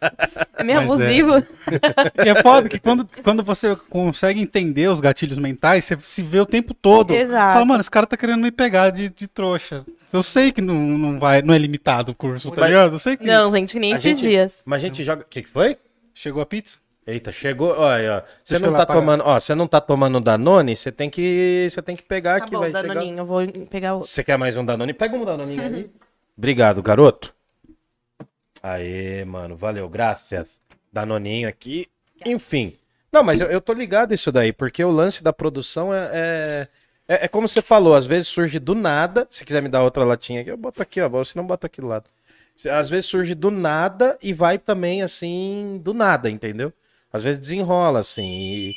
É 0.58 0.64
meio 0.64 0.80
Mas 0.80 0.88
é. 0.88 0.92
abusivo. 1.04 1.46
E 2.24 2.28
é 2.30 2.42
foda 2.42 2.66
que 2.68 2.78
quando, 2.78 3.06
quando 3.22 3.42
você 3.44 3.76
consegue 3.90 4.40
entender 4.40 4.88
os 4.88 5.00
gatilhos 5.00 5.36
mentais, 5.38 5.84
você 5.84 5.98
se 6.00 6.22
vê 6.22 6.40
o 6.40 6.46
tempo 6.46 6.72
todo. 6.72 7.12
Exato. 7.14 7.52
Fala, 7.52 7.64
mano, 7.66 7.80
esse 7.82 7.90
cara 7.90 8.06
tá 8.06 8.16
querendo 8.16 8.40
me 8.40 8.50
pegar 8.50 8.88
de, 8.90 9.10
de 9.10 9.28
trouxa. 9.28 9.84
Eu 10.16 10.22
sei 10.22 10.50
que 10.52 10.60
não, 10.60 10.74
não, 10.74 11.18
vai, 11.18 11.42
não 11.42 11.52
é 11.54 11.58
limitado 11.58 12.12
o 12.12 12.14
curso, 12.14 12.50
tá 12.50 12.62
Mas- 12.62 12.70
ligado? 12.70 12.94
Eu 12.94 12.98
sei 12.98 13.16
que. 13.16 13.24
Não, 13.24 13.50
gente, 13.50 13.72
que 13.74 13.78
nem 13.80 13.92
A 13.92 13.96
esses 13.96 14.18
gente- 14.18 14.28
dias. 14.28 14.62
Mas 14.64 14.82
a 14.82 14.86
gente 14.86 15.04
joga. 15.04 15.22
O 15.22 15.26
que, 15.26 15.42
que 15.42 15.48
foi? 15.48 15.76
Chegou 16.14 16.42
a 16.42 16.46
pizza? 16.46 16.76
Eita, 17.06 17.30
chegou. 17.30 17.72
Olha, 17.78 18.24
ó. 18.26 18.30
Você 18.42 18.58
não 18.58 18.72
tá 18.72 18.84
tomando. 18.84 19.22
Ó, 19.24 19.38
você 19.38 19.54
não 19.54 19.66
tá 19.68 19.80
tomando 19.80 20.20
Danone, 20.20 20.74
você 20.76 20.90
tem 20.90 21.08
que. 21.08 21.68
Você 21.70 21.80
tem 21.80 21.94
que 21.94 22.02
pegar 22.02 22.38
Tá 22.40 22.44
aqui, 22.44 22.54
bom, 22.54 22.60
vai 22.60 22.70
chegar. 22.72 22.82
Danoninho, 22.94 23.18
eu 23.18 23.24
vou 23.24 23.46
pegar 23.70 23.94
outro. 23.94 24.08
Você 24.08 24.24
quer 24.24 24.36
mais 24.36 24.56
um 24.56 24.64
Danone? 24.64 24.92
Pega 24.92 25.14
um 25.16 25.24
Danoninho 25.24 25.64
ali. 25.64 25.90
Obrigado, 26.36 26.82
garoto. 26.82 27.32
Aê, 28.62 29.24
mano, 29.24 29.56
valeu, 29.56 29.88
graças. 29.88 30.58
Danoninho 30.92 31.48
aqui. 31.48 31.86
Enfim. 32.24 32.74
Não, 33.12 33.22
mas 33.22 33.40
eu, 33.40 33.46
eu 33.48 33.60
tô 33.60 33.72
ligado 33.72 34.12
isso 34.12 34.32
daí, 34.32 34.52
porque 34.52 34.82
o 34.84 34.90
lance 34.90 35.22
da 35.22 35.32
produção 35.32 35.94
é, 35.94 36.10
é, 36.12 36.68
é, 37.08 37.24
é 37.24 37.28
como 37.28 37.48
você 37.48 37.62
falou, 37.62 37.94
às 37.94 38.06
vezes 38.06 38.28
surge 38.28 38.58
do 38.58 38.74
nada. 38.74 39.26
Se 39.30 39.44
quiser 39.44 39.62
me 39.62 39.68
dar 39.68 39.82
outra 39.82 40.04
latinha 40.04 40.40
aqui, 40.40 40.50
eu 40.50 40.56
boto 40.56 40.82
aqui, 40.82 41.00
ó. 41.00 41.24
Se 41.24 41.36
não, 41.36 41.46
bota 41.46 41.66
aqui 41.66 41.80
do 41.80 41.86
lado. 41.86 42.10
Às 42.70 42.88
vezes 42.88 43.06
surge 43.06 43.34
do 43.34 43.50
nada 43.50 44.18
e 44.22 44.32
vai 44.32 44.58
também 44.58 45.02
assim, 45.02 45.80
do 45.82 45.92
nada, 45.92 46.30
entendeu? 46.30 46.72
Às 47.12 47.22
vezes 47.22 47.38
desenrola 47.38 48.00
assim. 48.00 48.24
E... 48.24 48.76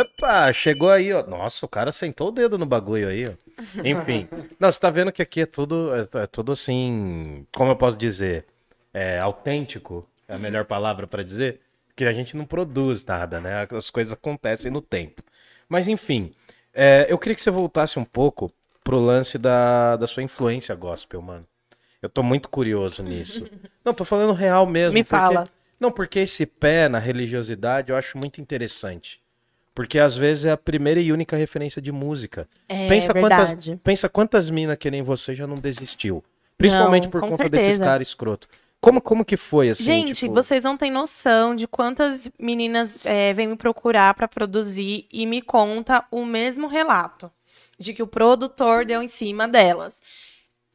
Opa, 0.00 0.52
chegou 0.52 0.90
aí, 0.90 1.12
ó. 1.12 1.24
Nossa, 1.26 1.64
o 1.64 1.68
cara 1.68 1.92
sentou 1.92 2.28
o 2.28 2.32
dedo 2.32 2.58
no 2.58 2.66
bagulho 2.66 3.08
aí, 3.08 3.26
ó. 3.28 3.32
Enfim. 3.84 4.28
Não, 4.58 4.70
você 4.70 4.80
tá 4.80 4.90
vendo 4.90 5.12
que 5.12 5.22
aqui 5.22 5.42
é 5.42 5.46
tudo, 5.46 5.90
é, 5.94 6.22
é 6.22 6.26
tudo 6.26 6.52
assim, 6.52 7.46
como 7.54 7.70
eu 7.70 7.76
posso 7.76 7.96
dizer, 7.96 8.44
é 8.92 9.18
autêntico, 9.18 10.08
é 10.28 10.34
a 10.34 10.38
melhor 10.38 10.64
palavra 10.64 11.06
pra 11.06 11.22
dizer, 11.22 11.60
que 11.96 12.04
a 12.04 12.12
gente 12.12 12.36
não 12.36 12.44
produz 12.44 13.04
nada, 13.04 13.40
né? 13.40 13.66
As 13.70 13.90
coisas 13.90 14.12
acontecem 14.12 14.70
no 14.70 14.80
tempo. 14.80 15.22
Mas 15.68 15.86
enfim, 15.86 16.34
é, 16.74 17.06
eu 17.08 17.18
queria 17.18 17.34
que 17.34 17.42
você 17.42 17.50
voltasse 17.50 17.98
um 17.98 18.04
pouco 18.04 18.50
pro 18.82 18.98
lance 18.98 19.38
da, 19.38 19.96
da 19.96 20.06
sua 20.06 20.22
influência 20.22 20.74
gospel, 20.74 21.22
mano. 21.22 21.46
Eu 22.02 22.08
tô 22.08 22.22
muito 22.22 22.48
curioso 22.48 23.02
nisso. 23.02 23.44
Não, 23.84 23.94
tô 23.94 24.04
falando 24.04 24.32
real 24.32 24.66
mesmo. 24.66 24.92
Me 24.94 25.02
porque- 25.02 25.10
fala. 25.10 25.48
Não, 25.80 25.90
porque 25.90 26.20
esse 26.20 26.46
pé 26.46 26.88
na 26.88 26.98
religiosidade 26.98 27.90
eu 27.90 27.96
acho 27.96 28.16
muito 28.16 28.40
interessante. 28.40 29.20
Porque 29.74 29.98
às 29.98 30.16
vezes 30.16 30.44
é 30.44 30.52
a 30.52 30.56
primeira 30.56 31.00
e 31.00 31.12
única 31.12 31.36
referência 31.36 31.82
de 31.82 31.90
música. 31.90 32.46
É 32.68 32.86
pensa 32.88 33.12
quantas, 33.12 33.48
verdade. 33.50 33.80
pensa 33.82 34.08
quantas 34.08 34.48
minas 34.50 34.76
que 34.78 34.90
nem 34.90 35.02
você 35.02 35.34
já 35.34 35.46
não 35.46 35.56
desistiu. 35.56 36.22
Principalmente 36.56 37.04
Não, 37.04 37.10
por 37.10 37.20
conta 37.22 37.48
desses 37.48 37.66
certeza. 37.66 37.84
caras 37.84 38.06
escroto. 38.08 38.48
Como, 38.84 39.00
como 39.00 39.24
que 39.24 39.36
foi 39.36 39.70
assim? 39.70 39.82
Gente, 39.82 40.14
tipo- 40.14 40.34
vocês 40.34 40.62
não 40.62 40.76
têm 40.76 40.90
noção 40.90 41.54
de 41.54 41.66
quantas 41.66 42.30
meninas 42.38 42.98
é, 43.02 43.32
vêm 43.32 43.48
me 43.48 43.56
procurar 43.56 44.12
pra 44.12 44.28
produzir 44.28 45.06
e 45.10 45.24
me 45.24 45.40
conta 45.40 46.04
o 46.10 46.24
mesmo 46.26 46.66
relato. 46.66 47.32
De 47.78 47.94
que 47.94 48.02
o 48.02 48.06
produtor 48.06 48.84
deu 48.84 49.02
em 49.02 49.08
cima 49.08 49.48
delas. 49.48 50.02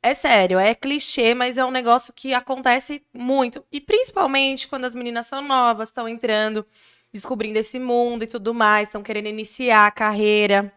É 0.01 0.15
sério, 0.15 0.57
é 0.57 0.73
clichê, 0.73 1.35
mas 1.35 1.57
é 1.57 1.63
um 1.63 1.69
negócio 1.69 2.11
que 2.11 2.33
acontece 2.33 3.03
muito. 3.13 3.63
E 3.71 3.79
principalmente 3.79 4.67
quando 4.67 4.85
as 4.85 4.95
meninas 4.95 5.27
são 5.27 5.41
novas, 5.43 5.89
estão 5.89 6.09
entrando, 6.09 6.65
descobrindo 7.13 7.59
esse 7.59 7.77
mundo 7.79 8.23
e 8.23 8.27
tudo 8.27 8.55
mais, 8.55 8.87
estão 8.87 9.03
querendo 9.03 9.27
iniciar 9.27 9.85
a 9.85 9.91
carreira. 9.91 10.73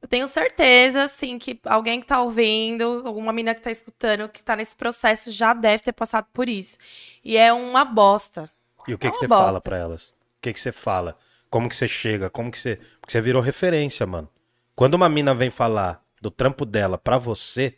Eu 0.00 0.06
tenho 0.08 0.28
certeza, 0.28 1.04
assim, 1.04 1.38
que 1.38 1.58
alguém 1.64 2.00
que 2.00 2.06
tá 2.06 2.20
ouvindo, 2.22 3.02
alguma 3.04 3.32
menina 3.32 3.54
que 3.54 3.60
tá 3.60 3.70
escutando, 3.70 4.28
que 4.28 4.42
tá 4.42 4.54
nesse 4.54 4.76
processo, 4.76 5.30
já 5.30 5.52
deve 5.52 5.82
ter 5.82 5.92
passado 5.92 6.26
por 6.32 6.48
isso. 6.48 6.78
E 7.24 7.36
é 7.36 7.52
uma 7.52 7.84
bosta. 7.84 8.48
E 8.86 8.94
o 8.94 8.98
que, 8.98 9.08
É 9.08 9.10
que 9.10 9.16
você 9.16 9.26
bosta. 9.26 9.44
fala 9.44 9.60
pra 9.60 9.76
elas? 9.76 10.10
O 10.10 10.14
que, 10.40 10.52
que 10.52 10.60
você 10.60 10.70
fala? 10.70 11.18
Como 11.50 11.68
que 11.68 11.74
você 11.74 11.88
chega? 11.88 12.30
Como 12.30 12.50
que 12.50 12.58
você. 12.58 12.76
Porque 13.00 13.10
você 13.12 13.20
virou 13.20 13.42
referência, 13.42 14.06
mano. 14.06 14.28
Quando 14.76 14.94
uma 14.94 15.08
mina 15.08 15.34
vem 15.34 15.50
falar 15.50 16.00
do 16.22 16.30
trampo 16.30 16.64
dela 16.64 16.96
pra 16.96 17.18
você, 17.18 17.76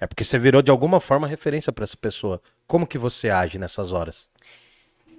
é 0.00 0.06
porque 0.06 0.24
você 0.24 0.38
virou 0.38 0.62
de 0.62 0.70
alguma 0.70 0.98
forma 0.98 1.28
referência 1.28 1.72
pra 1.72 1.84
essa 1.84 1.96
pessoa. 1.96 2.42
Como 2.66 2.86
que 2.86 2.98
você 2.98 3.30
age 3.30 3.56
nessas 3.58 3.92
horas? 3.92 4.28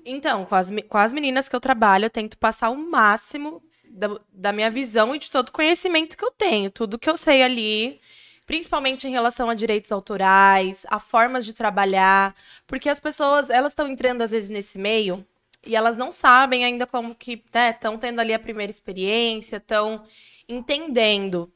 Então, 0.06 0.44
com 0.46 0.56
as, 0.56 0.70
com 0.89 0.98
as 0.98 1.14
meninas 1.14 1.48
que 1.48 1.56
eu 1.56 1.62
trabalho, 1.62 2.06
eu 2.06 2.10
tento 2.10 2.38
passar 2.38 2.70
o 2.70 2.76
máximo 2.76 3.64
da, 3.94 4.20
da 4.34 4.52
minha 4.52 4.72
visão 4.72 5.14
e 5.16 5.20
de 5.20 5.30
todo 5.30 5.52
conhecimento 5.52 6.18
que 6.18 6.26
eu 6.26 6.32
tenho. 6.32 6.72
Tudo 6.72 6.98
que 6.98 7.10
eu 7.10 7.16
sei 7.16 7.44
ali, 7.44 8.02
principalmente 8.46 9.08
em 9.08 9.12
relação 9.12 9.50
a 9.50 9.54
direitos 9.54 9.91
autorais, 9.91 10.86
a 10.89 11.00
formas 11.00 11.46
de 11.46 11.54
trabalhar. 11.54 12.36
Porque 12.68 12.89
as 12.89 13.00
pessoas, 13.00 13.50
elas 13.50 13.72
estão 13.72 13.88
entrando 13.88 14.22
às 14.22 14.32
vezes 14.32 14.50
nesse 14.50 14.78
meio 14.80 15.26
e 15.66 15.76
elas 15.76 15.96
não 15.96 16.12
sabem 16.12 16.66
ainda 16.66 16.88
como 16.88 17.16
que, 17.16 17.41
né, 17.54 17.70
estão 17.70 17.98
tendo 17.98 18.20
ali 18.20 18.34
a 18.34 18.39
primeira 18.39 18.70
experiência, 18.70 19.58
estão 19.58 20.04
entendendo. 20.50 21.52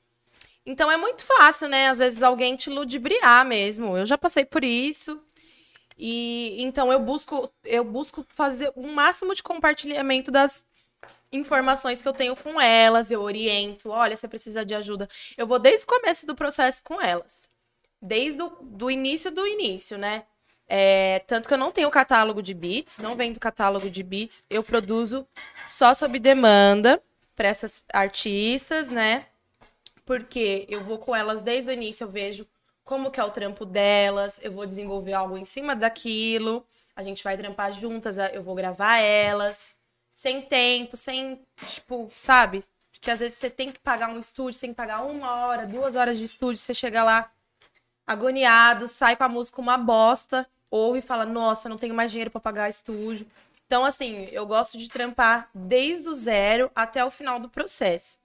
Então 0.66 0.92
é 0.92 0.98
muito 0.98 1.24
fácil, 1.24 1.68
né? 1.70 1.88
Às 1.88 1.98
vezes 1.98 2.22
alguém 2.22 2.56
te 2.56 2.70
ludibriar 2.70 3.46
mesmo. 3.46 3.98
Eu 3.98 4.06
já 4.06 4.18
passei 4.18 4.46
por 4.46 4.64
isso. 4.64 5.22
E 5.98 6.56
então 6.60 6.92
eu 6.92 7.00
busco 7.00 7.52
eu 7.64 7.84
busco 7.84 8.26
fazer 8.30 8.72
o 8.76 8.88
máximo 8.88 9.34
de 9.34 9.42
compartilhamento 9.42 10.30
das 10.32 10.64
informações 11.32 12.02
que 12.02 12.08
eu 12.08 12.14
tenho 12.14 12.36
com 12.36 12.60
elas, 12.60 13.12
eu 13.12 13.22
oriento, 13.22 13.90
olha, 13.90 14.16
você 14.16 14.28
precisa 14.28 14.66
de 14.66 14.74
ajuda. 14.74 15.10
Eu 15.38 15.46
vou 15.46 15.60
desde 15.60 15.84
o 15.84 15.88
começo 15.88 16.26
do 16.26 16.36
processo 16.36 16.84
com 16.84 17.02
elas. 17.02 17.50
Desde 18.02 18.42
o 18.42 18.50
do 18.62 18.90
início 18.90 19.32
do 19.32 19.46
início, 19.46 19.98
né? 19.98 20.24
É, 20.70 21.20
tanto 21.28 21.48
que 21.48 21.54
eu 21.54 21.58
não 21.58 21.72
tenho 21.72 21.90
catálogo 21.90 22.42
de 22.42 22.54
beats, 22.54 22.98
não 23.00 23.16
vendo 23.16 23.40
catálogo 23.40 23.90
de 23.90 24.04
beats, 24.04 24.44
eu 24.50 24.62
produzo 24.62 25.26
só 25.66 25.94
sob 25.94 26.20
demanda 26.20 27.02
para 27.36 27.48
essas 27.48 27.84
artistas, 27.94 28.90
né? 28.90 29.28
Porque 30.06 30.66
eu 30.70 30.84
vou 30.84 30.98
com 30.98 31.16
elas 31.16 31.42
desde 31.42 31.70
o 31.70 31.74
início, 31.74 32.04
eu 32.04 32.10
vejo 32.10 32.46
como 32.84 33.12
que 33.12 33.20
é 33.20 33.24
o 33.24 33.32
trampo 33.32 33.66
delas, 33.66 34.40
eu 34.42 34.52
vou 34.52 34.66
desenvolver 34.66 35.14
algo 35.14 35.38
em 35.38 35.46
cima 35.46 35.76
daquilo, 35.76 36.66
a 36.96 37.04
gente 37.04 37.24
vai 37.24 37.38
trampar 37.38 37.72
juntas, 37.72 38.18
eu 38.34 38.42
vou 38.42 38.56
gravar 38.56 38.98
elas, 38.98 39.77
sem 40.18 40.42
tempo, 40.42 40.98
sem, 40.98 41.40
tipo, 41.68 42.12
sabe? 42.18 42.64
Que 43.00 43.12
às 43.12 43.20
vezes 43.20 43.38
você 43.38 43.52
tem 43.52 43.72
que 43.72 43.80
pagar 43.80 44.10
um 44.10 44.18
estúdio, 44.18 44.56
você 44.56 44.62
tem 44.62 44.72
que 44.72 44.76
pagar 44.76 45.04
uma 45.04 45.46
hora, 45.46 45.68
duas 45.68 45.96
horas 45.96 46.18
de 46.18 46.24
estúdio, 46.24 46.58
você 46.58 46.74
chega 46.74 47.04
lá 47.04 47.32
agoniado, 48.06 48.88
sai 48.88 49.16
com 49.16 49.24
a 49.24 49.30
música 49.30 49.62
uma 49.62 49.78
bosta, 49.78 50.50
ouve 50.72 51.00
e 51.00 51.04
fala, 51.04 51.24
nossa, 51.24 51.70
não 51.70 51.78
tenho 51.78 51.94
mais 51.94 52.10
dinheiro 52.10 52.32
para 52.32 52.42
pagar 52.42 52.68
estúdio. 52.68 53.28
Então, 53.68 53.86
assim, 53.86 54.28
eu 54.32 54.48
gosto 54.48 54.76
de 54.76 54.90
trampar 54.90 55.52
desde 55.54 56.10
o 56.10 56.16
zero 56.16 56.72
até 56.74 57.06
o 57.06 57.12
final 57.12 57.40
do 57.40 57.48
processo. 57.48 58.18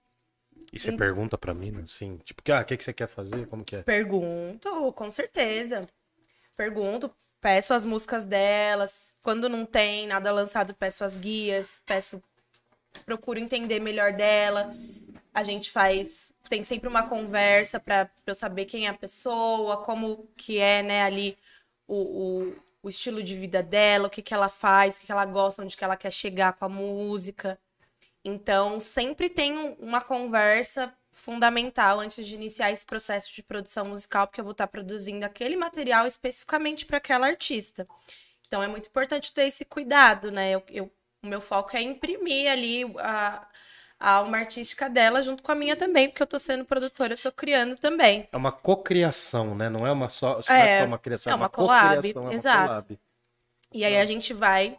E 0.71 0.79
você 0.79 0.91
pergunta 0.93 1.37
pra 1.37 1.53
mim, 1.53 1.79
assim, 1.83 2.17
tipo, 2.23 2.41
ah, 2.51 2.61
o 2.61 2.65
que, 2.65 2.75
que 2.75 2.83
você 2.83 2.93
quer 2.93 3.07
fazer? 3.07 3.45
Como 3.45 3.63
que 3.63 3.75
é? 3.75 3.83
Pergunto, 3.83 4.91
com 4.93 5.11
certeza. 5.11 5.85
Pergunto, 6.57 7.13
peço 7.43 7.73
as 7.73 7.85
músicas 7.85 8.23
delas. 8.23 9.13
Quando 9.21 9.49
não 9.49 9.65
tem 9.65 10.07
nada 10.07 10.31
lançado, 10.31 10.73
peço 10.73 11.03
as 11.03 11.17
guias, 11.17 11.81
peço. 11.85 12.23
Procuro 13.05 13.37
entender 13.37 13.79
melhor 13.79 14.13
dela. 14.13 14.73
A 15.33 15.43
gente 15.43 15.69
faz. 15.69 16.31
Tem 16.47 16.63
sempre 16.63 16.87
uma 16.87 17.07
conversa 17.07 17.79
pra 17.79 18.09
eu 18.25 18.33
saber 18.33 18.65
quem 18.65 18.87
é 18.87 18.89
a 18.89 18.93
pessoa, 18.93 19.83
como 19.83 20.29
que 20.37 20.57
é, 20.57 20.81
né, 20.81 21.03
ali 21.03 21.37
o, 21.87 21.95
o, 21.95 22.55
o 22.83 22.89
estilo 22.89 23.21
de 23.21 23.35
vida 23.35 23.61
dela, 23.61 24.07
o 24.07 24.09
que, 24.09 24.21
que 24.21 24.33
ela 24.33 24.49
faz, 24.49 24.95
o 24.95 24.99
que, 25.01 25.07
que 25.07 25.11
ela 25.11 25.25
gosta, 25.25 25.63
onde 25.63 25.75
que 25.75 25.83
ela 25.83 25.97
quer 25.97 26.11
chegar 26.11 26.53
com 26.53 26.65
a 26.65 26.69
música. 26.69 27.59
Então, 28.23 28.79
sempre 28.79 29.29
tem 29.29 29.75
uma 29.79 29.99
conversa 29.99 30.93
fundamental 31.13 31.99
antes 31.99 32.25
de 32.25 32.35
iniciar 32.35 32.71
esse 32.71 32.85
processo 32.85 33.33
de 33.33 33.43
produção 33.43 33.85
musical, 33.85 34.27
porque 34.27 34.41
eu 34.41 34.45
vou 34.45 34.51
estar 34.51 34.67
produzindo 34.67 35.25
aquele 35.25 35.55
material 35.55 36.05
especificamente 36.05 36.85
para 36.85 36.97
aquela 36.97 37.27
artista. 37.27 37.87
Então, 38.47 38.61
é 38.61 38.67
muito 38.67 38.87
importante 38.87 39.31
ter 39.31 39.43
esse 39.43 39.63
cuidado, 39.63 40.31
né? 40.31 40.51
Eu, 40.51 40.63
eu, 40.69 40.91
o 41.23 41.27
meu 41.27 41.39
foco 41.39 41.77
é 41.77 41.81
imprimir 41.81 42.51
ali 42.51 42.83
a, 42.99 43.47
a 43.99 44.09
alma 44.15 44.37
artística 44.37 44.89
dela 44.89 45.23
junto 45.23 45.41
com 45.41 45.51
a 45.51 45.55
minha 45.55 45.75
também, 45.75 46.09
porque 46.09 46.21
eu 46.21 46.27
tô 46.27 46.37
sendo 46.37 46.65
produtora, 46.65 47.13
eu 47.13 47.17
tô 47.17 47.31
criando 47.31 47.77
também. 47.77 48.27
É 48.31 48.37
uma 48.37 48.51
cocriação, 48.51 49.55
né? 49.55 49.69
Não 49.69 49.87
é 49.87 49.91
uma 49.91 50.09
só, 50.09 50.39
é, 50.49 50.59
é 50.59 50.79
só 50.79 50.85
uma 50.85 50.99
criação, 50.99 51.31
é 51.31 51.35
uma, 51.35 51.43
é 51.43 51.43
uma 51.45 51.49
collab, 51.49 51.95
cocriação, 51.95 52.31
é 52.31 52.35
exato. 52.35 52.67
Collab. 52.67 52.99
E 53.71 53.85
aí 53.85 53.97
a 53.97 54.05
gente 54.05 54.33
vai. 54.33 54.77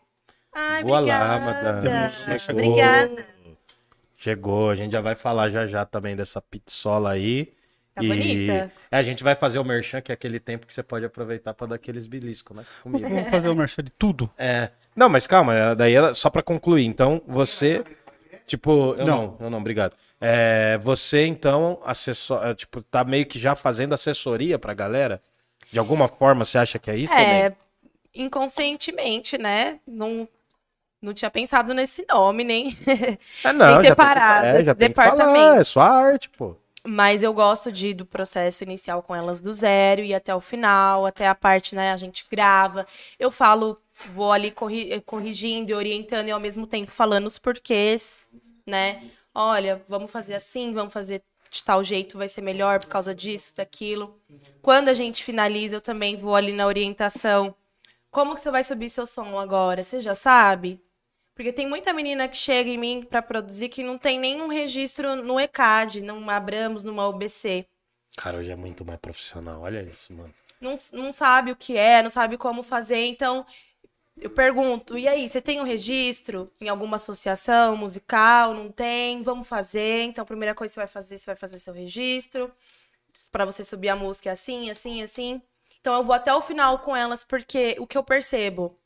Ai, 0.53 0.83
Voa 0.85 0.99
obrigada. 0.99 1.25
Lá, 1.25 1.41
madame. 1.41 1.89
Obrigada. 2.51 3.34
Chegou, 4.25 4.71
a 4.71 4.75
gente 4.75 4.91
já 4.91 5.03
vai 5.03 5.15
falar 5.15 5.51
já 5.51 5.67
já 5.67 5.85
também 5.85 6.17
dessa 6.17 6.41
pizzola 6.41 7.13
aí. 7.13 7.53
Tá 7.95 8.03
e... 8.03 8.09
bonita. 8.09 8.73
É, 8.91 8.97
a 8.97 9.03
gente 9.03 9.23
vai 9.23 9.35
fazer 9.35 9.59
o 9.59 9.65
merchan, 9.65 10.01
que 10.01 10.11
é 10.11 10.15
aquele 10.15 10.41
tempo 10.41 10.67
que 10.67 10.73
você 10.73 10.83
pode 10.83 11.05
aproveitar 11.05 11.53
para 11.53 11.67
dar 11.67 11.75
aqueles 11.75 12.07
beliscos, 12.07 12.57
né? 12.57 12.65
Comigo. 12.83 13.07
Vamos 13.07 13.29
fazer 13.29 13.49
o 13.51 13.55
merchan 13.55 13.83
de 13.85 13.91
tudo. 13.91 14.31
É. 14.39 14.71
Não, 14.97 15.11
mas 15.11 15.27
calma, 15.27 15.55
é, 15.55 15.75
daí 15.75 15.95
é 15.95 16.15
só 16.15 16.31
para 16.31 16.43
concluir. 16.43 16.87
Então, 16.87 17.21
você. 17.29 17.85
Tipo, 18.47 18.95
eu 18.99 19.05
não, 19.05 19.27
não 19.27 19.37
eu 19.41 19.51
não, 19.51 19.59
obrigado. 19.59 19.95
É, 20.19 20.79
você, 20.79 21.27
então, 21.27 21.83
assessor, 21.85 22.47
é, 22.47 22.55
tipo, 22.55 22.81
tá 22.81 23.05
meio 23.05 23.27
que 23.27 23.39
já 23.39 23.55
fazendo 23.55 23.93
assessoria 23.93 24.59
pra 24.59 24.73
galera? 24.73 25.21
De 25.71 25.79
alguma 25.79 26.09
forma, 26.09 26.47
você 26.47 26.57
acha 26.57 26.79
que 26.79 26.91
é 26.91 26.97
isso? 26.97 27.13
É, 27.13 27.51
também? 27.51 27.59
inconscientemente, 28.15 29.37
né? 29.37 29.81
Não 29.87 30.27
não 31.05 31.13
tinha 31.15 31.31
pensado 31.31 31.75
nesse 31.75 32.05
nome, 32.09 32.43
nem, 32.43 32.69
é, 33.45 33.53
não, 33.53 33.81
nem 33.81 33.89
separado. 33.89 34.47
É, 34.47 34.65
já 34.65 34.73
departamento. 34.73 35.33
Falar, 35.33 35.61
é 35.61 35.65
sua 35.65 35.89
arte, 35.89 36.29
pô. 36.31 36.57
Mas 36.87 37.23
eu 37.23 37.33
gosto 37.33 37.73
de 37.73 37.95
do 37.95 38.05
processo 38.05 38.63
inicial 38.63 39.03
com 39.03 39.15
elas 39.15 39.41
do 39.41 39.53
zero 39.53 40.03
e 40.03 40.15
até 40.15 40.35
o 40.35 40.41
final, 40.41 41.07
até 41.07 41.27
a 41.27 41.35
parte, 41.35 41.75
né, 41.75 41.93
a 41.93 41.97
gente 41.97 42.27
grava. 42.31 42.87
Eu 43.19 43.31
falo, 43.31 43.81
vou 44.13 44.33
ali 44.33 44.51
corri 44.51 45.01
corrigindo 45.03 45.71
e 45.71 45.75
orientando 45.75 46.29
e 46.29 46.31
ao 46.31 46.41
mesmo 46.41 46.67
tempo 46.67 46.91
falando 46.91 47.27
os 47.27 47.39
porquês, 47.39 48.19
né? 48.67 49.03
Olha, 49.35 49.83
vamos 49.89 50.11
fazer 50.11 50.35
assim, 50.35 50.73
vamos 50.73 50.93
fazer 50.93 51.23
de 51.51 51.63
tal 51.63 51.83
jeito, 51.85 52.19
vai 52.19 52.29
ser 52.29 52.41
melhor 52.41 52.81
por 52.81 52.89
causa 52.89 53.15
disso, 53.15 53.55
daquilo. 53.57 54.21
Quando 54.61 54.89
a 54.89 54.95
gente 54.95 55.25
finaliza, 55.25 55.77
eu 55.77 55.81
também 55.81 56.17
vou 56.17 56.35
ali 56.35 56.53
na 56.53 56.67
orientação. 56.67 57.55
Como 58.11 58.35
que 58.35 58.41
você 58.41 58.51
vai 58.51 58.63
subir 58.63 58.91
seu 58.91 59.07
som 59.07 59.39
agora? 59.39 59.83
Você 59.83 60.01
já 60.01 60.15
sabe? 60.15 60.84
Porque 61.35 61.53
tem 61.53 61.67
muita 61.69 61.93
menina 61.93 62.29
que 62.29 62.37
chega 62.37 62.71
em 62.71 62.79
mim 62.79 63.03
para 63.03 63.21
produzir 63.21 63.69
que 63.69 63.83
não 63.83 63.99
tem 63.99 64.19
nenhum 64.19 64.49
registro 64.49 65.17
no 65.17 65.41
ECAD, 65.41 66.01
numa 66.03 66.37
Abramos, 66.37 66.85
numa 66.85 67.07
UBC. 67.09 67.67
Cara, 68.17 68.39
hoje 68.39 68.53
é 68.53 68.57
muito 68.57 68.85
mais 68.85 69.01
profissional, 69.01 69.63
olha 69.63 69.83
isso, 69.83 70.13
mano. 70.13 70.33
Não, 70.61 70.79
não 70.93 71.13
sabe 71.13 71.51
o 71.51 71.57
que 71.57 71.77
é, 71.77 72.03
não 72.03 72.11
sabe 72.11 72.39
como 72.39 72.63
fazer, 72.63 73.05
então 73.07 73.45
eu 74.17 74.31
pergunto, 74.31 74.97
e 74.97 75.09
aí, 75.09 75.29
você 75.29 75.41
tem 75.41 75.61
um 75.61 75.65
registro 75.65 76.51
em 76.61 76.69
alguma 76.69 76.97
associação 76.97 77.77
musical? 77.77 78.55
Não 78.55 78.71
tem? 78.71 79.23
Vamos 79.23 79.49
fazer. 79.49 80.03
Então, 80.05 80.23
a 80.23 80.27
primeira 80.27 80.55
coisa 80.55 80.71
que 80.71 80.75
você 80.75 80.81
vai 80.81 80.89
fazer, 80.89 81.19
você 81.19 81.27
vai 81.27 81.37
fazer 81.37 81.59
seu 81.59 81.75
registro. 81.75 82.53
para 83.33 83.45
você 83.45 83.65
subir 83.65 83.89
a 83.89 83.97
música 83.97 84.31
é 84.31 84.33
assim, 84.33 84.71
assim, 84.71 85.03
assim. 85.03 85.43
Então, 85.81 85.95
eu 85.95 86.05
vou 86.05 86.15
até 86.15 86.33
o 86.33 86.41
final 86.41 86.79
com 86.81 86.95
elas, 86.97 87.25
porque 87.25 87.77
o 87.79 87.87
que 87.87 87.99
eu 87.99 88.05
percebo 88.05 88.79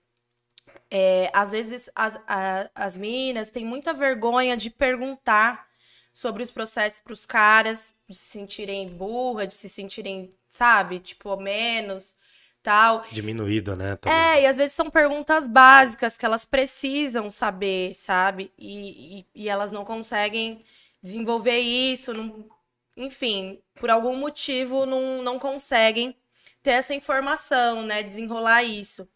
é, 0.90 1.30
às 1.32 1.52
vezes 1.52 1.90
as, 1.94 2.16
a, 2.26 2.70
as 2.74 2.96
meninas 2.96 3.50
têm 3.50 3.64
muita 3.64 3.92
vergonha 3.92 4.56
de 4.56 4.70
perguntar 4.70 5.66
sobre 6.12 6.42
os 6.42 6.50
processos 6.50 7.00
para 7.00 7.12
os 7.12 7.24
caras, 7.24 7.94
de 8.08 8.16
se 8.16 8.24
sentirem 8.24 8.88
burra, 8.88 9.46
de 9.46 9.54
se 9.54 9.68
sentirem, 9.68 10.30
sabe, 10.48 10.98
tipo, 10.98 11.36
menos, 11.36 12.16
tal. 12.62 13.04
Diminuída, 13.12 13.76
né? 13.76 13.96
Também. 13.96 14.18
É, 14.18 14.42
e 14.42 14.46
às 14.46 14.56
vezes 14.56 14.72
são 14.72 14.90
perguntas 14.90 15.46
básicas 15.46 16.16
que 16.16 16.26
elas 16.26 16.44
precisam 16.44 17.30
saber, 17.30 17.94
sabe? 17.94 18.52
E, 18.58 19.20
e, 19.20 19.26
e 19.44 19.48
elas 19.48 19.70
não 19.70 19.84
conseguem 19.84 20.64
desenvolver 21.02 21.58
isso, 21.58 22.12
não, 22.12 22.48
enfim, 22.96 23.62
por 23.76 23.88
algum 23.88 24.16
motivo 24.16 24.84
não, 24.84 25.22
não 25.22 25.38
conseguem 25.38 26.16
ter 26.62 26.72
essa 26.72 26.94
informação, 26.94 27.82
né? 27.84 28.02
Desenrolar 28.02 28.64
isso. 28.64 29.08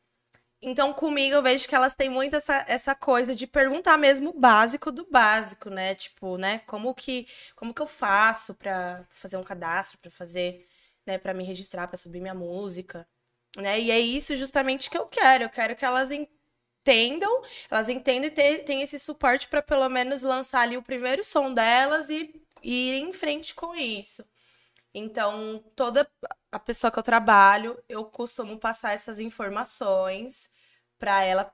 Então, 0.65 0.93
comigo, 0.93 1.35
eu 1.35 1.43
vejo 1.43 1.67
que 1.69 1.75
elas 1.75 1.95
têm 1.95 2.09
muito 2.09 2.37
essa, 2.37 2.65
essa 2.69 2.95
coisa 2.95 3.35
de 3.35 3.47
perguntar 3.49 3.99
mesmo 3.99 4.31
o 4.31 4.39
básico 4.39 4.93
do 4.93 5.05
básico, 5.11 5.69
né? 5.69 5.95
Tipo, 5.97 6.37
né? 6.39 6.61
Como 6.67 6.95
que, 6.95 7.27
como 7.57 7.75
que 7.75 7.83
eu 7.83 7.87
faço 7.87 8.55
para 8.55 9.05
fazer 9.11 9.37
um 9.37 9.43
cadastro, 9.43 9.99
para 9.99 10.11
fazer, 10.11 10.69
né? 11.05 11.19
Para 11.19 11.35
me 11.35 11.43
registrar, 11.45 11.89
para 11.89 11.97
subir 11.97 12.21
minha 12.21 12.35
música, 12.35 13.07
né? 13.57 13.81
E 13.81 13.91
é 13.91 13.99
isso 13.99 14.37
justamente 14.37 14.89
que 14.91 14.97
eu 14.99 15.07
quero. 15.07 15.45
Eu 15.45 15.51
quero 15.51 15.75
que 15.77 15.85
elas 15.85 16.11
entendam, 16.13 17.43
elas 17.71 17.89
entendam 17.89 18.29
e 18.31 18.59
tenham 18.61 18.83
esse 18.83 18.99
suporte 19.01 19.49
para 19.49 19.63
pelo 19.63 19.89
menos 19.89 20.23
lançar 20.23 20.61
ali 20.63 20.77
o 20.77 20.83
primeiro 20.83 21.25
som 21.25 21.53
delas 21.53 22.09
e, 22.09 22.41
e 22.63 22.91
ir 22.91 22.95
em 23.03 23.13
frente 23.13 23.53
com 23.55 23.75
isso. 23.75 24.25
Então, 24.95 25.63
toda 25.77 26.09
a 26.53 26.59
pessoa 26.59 26.90
que 26.90 26.98
eu 26.98 27.03
trabalho, 27.03 27.78
eu 27.88 28.05
costumo 28.05 28.59
passar 28.59 28.92
essas 28.92 29.18
informações 29.18 30.50
para 30.98 31.22
ela 31.24 31.50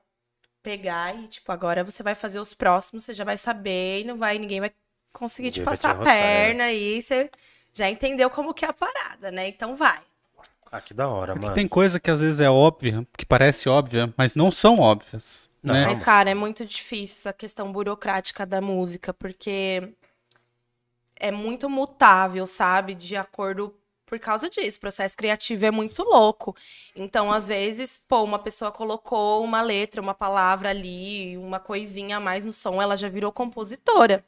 pegar 0.61 1.15
e, 1.15 1.27
tipo, 1.29 1.49
agora 1.53 1.85
você 1.85 2.03
vai 2.03 2.13
fazer 2.13 2.39
os 2.39 2.53
próximos, 2.53 3.05
você 3.05 3.13
já 3.13 3.23
vai 3.23 3.37
saber 3.37 4.01
e 4.01 4.03
não 4.03 4.17
vai, 4.17 4.37
ninguém 4.37 4.59
vai 4.59 4.71
conseguir 5.13 5.47
ninguém 5.47 5.63
te 5.63 5.65
passar 5.65 5.95
te 5.95 6.01
a 6.01 6.03
perna 6.03 6.65
é. 6.65 6.75
e 6.75 7.01
você 7.01 7.31
já 7.73 7.89
entendeu 7.89 8.29
como 8.29 8.53
que 8.53 8.65
é 8.65 8.67
a 8.67 8.73
parada, 8.73 9.31
né? 9.31 9.47
Então 9.47 9.73
vai. 9.73 10.01
Ah, 10.69 10.81
que 10.81 10.93
da 10.93 11.07
hora, 11.07 11.33
Porque 11.33 11.45
mano. 11.45 11.55
Tem 11.55 11.67
coisa 11.67 11.99
que 11.99 12.11
às 12.11 12.19
vezes 12.19 12.41
é 12.41 12.49
óbvia, 12.49 13.07
que 13.17 13.25
parece 13.25 13.69
óbvia, 13.69 14.13
mas 14.17 14.35
não 14.35 14.51
são 14.51 14.79
óbvias. 14.79 15.49
Não, 15.63 15.73
né? 15.73 15.85
Mas, 15.85 15.99
cara, 15.99 16.29
é 16.29 16.35
muito 16.35 16.65
difícil 16.65 17.17
essa 17.19 17.33
questão 17.33 17.71
burocrática 17.71 18.45
da 18.45 18.61
música, 18.61 19.13
porque 19.13 19.93
é 21.15 21.31
muito 21.31 21.69
mutável, 21.69 22.45
sabe? 22.45 22.93
De 22.93 23.15
acordo 23.15 23.73
por 24.09 24.19
causa 24.19 24.49
disso. 24.49 24.77
O 24.77 24.81
processo 24.81 25.15
criativo 25.15 25.65
é 25.65 25.71
muito 25.71 26.03
louco. 26.03 26.55
Então, 26.95 27.31
às 27.31 27.47
vezes, 27.47 28.01
pô, 28.07 28.23
uma 28.23 28.39
pessoa 28.39 28.71
colocou 28.71 29.43
uma 29.43 29.61
letra, 29.61 30.01
uma 30.01 30.15
palavra 30.15 30.69
ali, 30.69 31.37
uma 31.37 31.59
coisinha 31.59 32.17
a 32.17 32.19
mais 32.19 32.43
no 32.43 32.51
som, 32.51 32.81
ela 32.81 32.97
já 32.97 33.07
virou 33.07 33.31
compositora. 33.31 34.25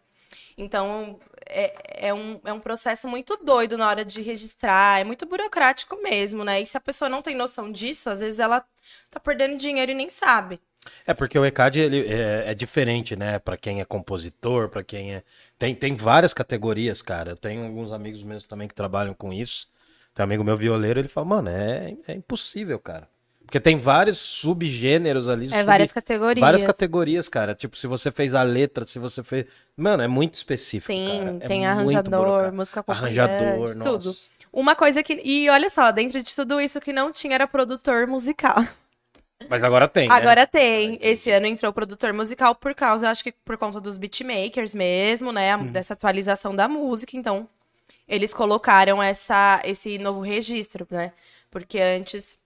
Então, 0.58 1.20
é, 1.48 2.10
é, 2.10 2.14
um, 2.14 2.40
é 2.46 2.54
um 2.54 2.60
processo 2.60 3.08
muito 3.08 3.36
doido 3.38 3.78
na 3.78 3.88
hora 3.88 4.06
de 4.06 4.22
registrar, 4.22 5.00
é 5.02 5.04
muito 5.04 5.26
burocrático 5.26 5.98
mesmo, 6.02 6.44
né? 6.44 6.62
E 6.62 6.66
se 6.68 6.78
a 6.78 6.82
pessoa 6.82 7.10
não 7.10 7.22
tem 7.22 7.36
noção 7.36 7.72
disso, 7.72 8.10
às 8.10 8.20
vezes 8.20 8.40
ela 8.40 8.64
tá 9.10 9.20
perdendo 9.20 9.58
dinheiro 9.58 9.92
e 9.92 9.96
nem 9.96 10.10
sabe. 10.10 10.62
É 11.06 11.14
porque 11.14 11.38
o 11.38 11.46
ECAD 11.46 11.80
ele 11.80 12.08
é, 12.08 12.52
é 12.52 12.54
diferente, 12.54 13.16
né? 13.16 13.38
Pra 13.40 13.56
quem 13.58 13.82
é 13.82 13.86
compositor, 13.86 14.70
pra 14.70 14.84
quem 14.84 15.16
é. 15.16 15.24
Tem, 15.58 15.76
tem 15.76 15.94
várias 15.94 16.34
categorias, 16.34 17.02
cara. 17.02 17.32
Eu 17.32 17.38
tenho 17.38 17.64
alguns 17.66 17.92
amigos 17.92 18.24
meus 18.24 18.48
também 18.48 18.68
que 18.68 18.74
trabalham 18.74 19.14
com 19.14 19.32
isso. 19.32 19.68
Tem 20.14 20.24
um 20.24 20.26
amigo 20.26 20.44
meu 20.44 20.58
violeiro, 20.58 21.00
ele 21.00 21.08
fala, 21.08 21.26
mano, 21.26 21.50
é, 21.50 21.96
é 22.08 22.14
impossível, 22.14 22.80
cara. 22.80 23.08
Porque 23.46 23.60
tem 23.60 23.76
vários 23.78 24.18
subgêneros 24.18 25.28
ali. 25.28 25.46
É 25.46 25.50
sub- 25.50 25.64
várias 25.66 25.92
categorias. 25.92 26.40
Várias 26.42 26.64
categorias, 26.64 27.28
cara. 27.28 27.54
Tipo, 27.54 27.76
se 27.76 27.86
você 27.86 28.10
fez 28.10 28.34
a 28.34 28.44
letra, 28.44 28.86
se 28.86 28.98
você 28.98 29.22
fez. 29.24 29.46
Mano, 29.76 30.02
é 30.02 30.08
muito 30.08 30.36
específico. 30.36 30.88
Sim, 30.88 31.20
cara. 31.20 31.38
É 31.42 31.48
tem 31.48 31.60
muito 31.60 31.98
arranjador, 31.98 32.54
música 32.54 32.84
Arranjador, 32.88 33.76
tudo. 33.84 34.06
nossa. 34.06 34.20
Uma 34.54 34.74
coisa 34.76 35.04
que. 35.04 35.20
E 35.24 35.50
olha 35.50 35.70
só, 35.70 35.92
dentro 35.92 36.22
de 36.24 36.34
tudo 36.36 36.62
isso 36.62 36.80
que 36.80 36.94
não 36.94 37.12
tinha 37.12 37.36
era 37.36 37.48
produtor 37.48 38.08
musical. 38.08 38.64
Mas 39.50 39.64
agora 39.64 39.88
tem. 39.88 40.08
né? 40.08 40.16
Agora 40.16 40.46
tem. 40.48 40.98
Esse 41.02 41.32
ano 41.32 41.46
entrou 41.48 41.72
produtor 41.74 42.14
musical 42.14 42.54
por 42.56 42.74
causa, 42.76 43.06
eu 43.06 43.10
acho 43.10 43.24
que 43.24 43.32
por 43.32 43.58
conta 43.58 43.80
dos 43.80 43.98
beatmakers 43.98 44.74
mesmo, 44.76 45.32
né? 45.32 45.58
Dessa 45.58 45.94
atualização 45.94 46.56
da 46.56 46.68
música. 46.68 47.16
Então, 47.18 47.48
eles 48.08 48.34
colocaram 48.34 49.02
essa, 49.02 49.62
esse 49.64 49.98
novo 49.98 50.22
registro, 50.22 50.88
né? 50.90 51.14
Porque 51.50 51.80
antes 51.80 52.40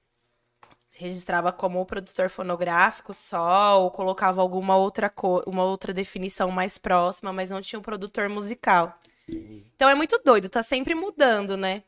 registrava 0.97 1.51
como 1.51 1.85
produtor 1.85 2.29
fonográfico 2.29 3.13
só, 3.13 3.81
ou 3.81 3.91
colocava 3.91 4.41
alguma 4.41 4.77
outra 4.77 5.09
co 5.09 5.43
uma 5.45 5.63
outra 5.63 5.93
definição 5.93 6.49
mais 6.49 6.77
próxima, 6.77 7.33
mas 7.33 7.49
não 7.49 7.61
tinha 7.61 7.79
um 7.79 7.83
produtor 7.83 8.29
musical. 8.29 8.97
Então 9.75 9.89
é 9.89 9.95
muito 9.95 10.19
doido, 10.23 10.47
tá 10.47 10.63
sempre 10.63 10.95
mudando, 10.95 11.57
né? 11.57 11.83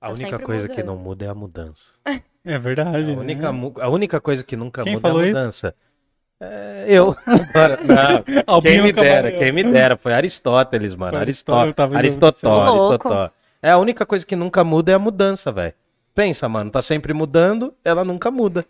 A 0.00 0.06
Tá 0.08 0.14
única 0.14 0.38
coisa 0.38 0.66
que 0.66 0.76
mudando. 0.82 0.86
não 0.86 0.96
muda 0.96 1.26
é 1.26 1.28
a 1.28 1.34
mudança. 1.34 1.92
É 2.44 2.58
verdade. 2.58 3.12
A 3.12 3.16
né? 3.16 3.16
única, 3.16 3.48
a 3.80 3.88
única 3.88 4.20
coisa 4.20 4.42
que 4.42 4.56
nunca 4.56 4.82
Quem 4.82 4.94
muda 4.94 5.08
é 5.08 5.10
a 5.10 5.12
falou 5.12 5.24
isso? 5.26 5.36
mudança. 5.36 5.74
É, 6.40 6.86
eu. 6.88 7.14
Agora, 7.26 7.78
não, 8.46 8.62
quem 8.62 8.82
me 8.82 8.92
dera, 8.92 9.32
quem 9.32 9.52
me 9.52 9.62
dera. 9.62 9.96
Foi 9.96 10.14
Aristóteles, 10.14 10.94
mano. 10.94 11.18
Aristóteles. 11.18 11.74
Louco. 11.76 13.08
Aristotel. 13.08 13.30
É 13.62 13.70
a 13.70 13.76
única 13.76 14.06
coisa 14.06 14.24
que 14.24 14.34
nunca 14.34 14.64
muda 14.64 14.90
é 14.90 14.94
a 14.94 14.98
mudança, 14.98 15.52
velho. 15.52 15.74
Pensa, 16.14 16.48
mano, 16.48 16.70
tá 16.70 16.80
sempre 16.80 17.12
mudando, 17.12 17.74
ela 17.84 18.04
nunca 18.04 18.30
muda. 18.30 18.64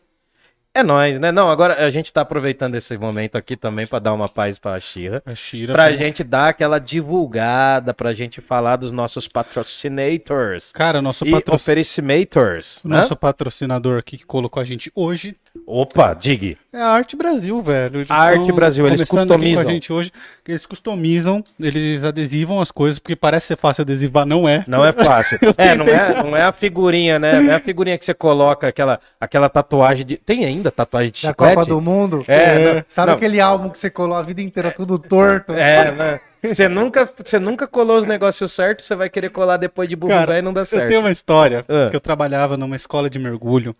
É 0.73 0.85
nóis, 0.85 1.19
né? 1.19 1.33
Não, 1.33 1.51
agora 1.51 1.85
a 1.85 1.91
gente 1.91 2.13
tá 2.13 2.21
aproveitando 2.21 2.77
esse 2.77 2.97
momento 2.97 3.37
aqui 3.37 3.57
também 3.57 3.89
pra 3.89 3.99
dar 3.99 4.13
uma 4.13 4.29
paz 4.29 4.57
pra 4.57 4.79
Xirra. 4.79 5.21
A 5.27 5.35
Shira. 5.35 5.73
Pra 5.73 5.93
gente 5.93 6.23
dar 6.23 6.51
aquela 6.51 6.79
divulgada, 6.79 7.93
pra 7.93 8.13
gente 8.13 8.41
falar 8.41 8.77
dos 8.77 8.93
nossos 8.93 9.27
patrocinators 9.27 10.71
Cara, 10.71 11.03
nosso, 11.03 11.27
e 11.27 11.33
patro... 11.33 11.57
oferecimators. 11.57 12.81
o 12.85 12.89
né? 12.89 12.99
nosso 12.99 13.17
patrocinador 13.17 13.99
aqui 13.99 14.17
que 14.17 14.25
colocou 14.25 14.61
a 14.61 14.65
gente 14.65 14.93
hoje 14.95 15.37
Opa, 15.67 16.15
dig. 16.15 16.57
é 16.73 16.81
a 16.81 16.87
Arte 16.89 17.17
Brasil, 17.17 17.61
velho. 17.61 17.99
Eles 17.99 18.11
A 18.11 18.15
Arte 18.15 18.53
Brasil, 18.53 18.87
eles 18.87 19.03
customizam. 19.05 19.63
Com 19.65 19.69
a 19.69 19.73
gente 19.73 19.93
hoje, 19.93 20.13
eles 20.47 20.65
customizam, 20.65 21.45
eles 21.59 22.05
adesivam 22.05 22.61
as 22.61 22.71
coisas, 22.71 22.99
porque 22.99 23.17
parece 23.17 23.49
ser 23.49 23.57
fácil 23.57 23.83
adesivar, 23.83 24.25
não 24.25 24.49
é. 24.49 24.65
Não 24.67 24.85
é 24.85 24.93
fácil. 24.93 25.39
é, 25.59 25.75
não 25.75 25.87
é, 25.87 26.23
não 26.23 26.37
é 26.37 26.43
a 26.43 26.53
figurinha, 26.53 27.19
né? 27.19 27.41
Não 27.41 27.53
é 27.53 27.57
a 27.57 27.61
figurinha 27.61 27.99
que 27.99 28.05
você 28.05 28.15
coloca, 28.15 28.69
aquela, 28.69 29.01
aquela 29.21 29.49
tatuagem 29.49 30.07
de. 30.07 30.17
Tem 30.17 30.45
ainda 30.45 30.71
tatuagem 30.71 31.11
de 31.11 31.23
Da 31.23 31.29
chiclete? 31.31 31.55
Copa 31.57 31.67
do 31.67 31.81
Mundo. 31.81 32.25
É, 32.29 32.75
não, 32.75 32.85
Sabe 32.89 33.09
não. 33.11 33.17
aquele 33.17 33.41
álbum 33.41 33.71
que 33.71 33.79
você 33.79 33.91
colou 33.91 34.17
a 34.17 34.23
vida 34.23 34.41
inteira 34.41 34.71
tudo 34.71 34.99
torto? 34.99 35.53
É, 35.53 35.91
né? 35.93 36.21
Você 36.43 36.69
nunca, 36.69 37.09
você 37.23 37.39
nunca 37.39 37.67
colou 37.67 37.99
os 37.99 38.07
negócios 38.07 38.53
certos, 38.53 38.87
você 38.87 38.95
vai 38.95 39.11
querer 39.11 39.29
colar 39.29 39.59
depois 39.59 39.89
de 39.91 39.95
burro 39.97 40.13
e 40.33 40.41
não 40.41 40.55
dá 40.55 40.63
Eu 40.63 40.67
certo. 40.67 40.89
tenho 40.89 41.01
uma 41.01 41.11
história 41.11 41.65
Ah. 41.69 41.89
que 41.91 41.97
eu 41.97 42.01
trabalhava 42.01 42.57
numa 42.57 42.77
escola 42.77 43.11
de 43.11 43.19
mergulho. 43.19 43.77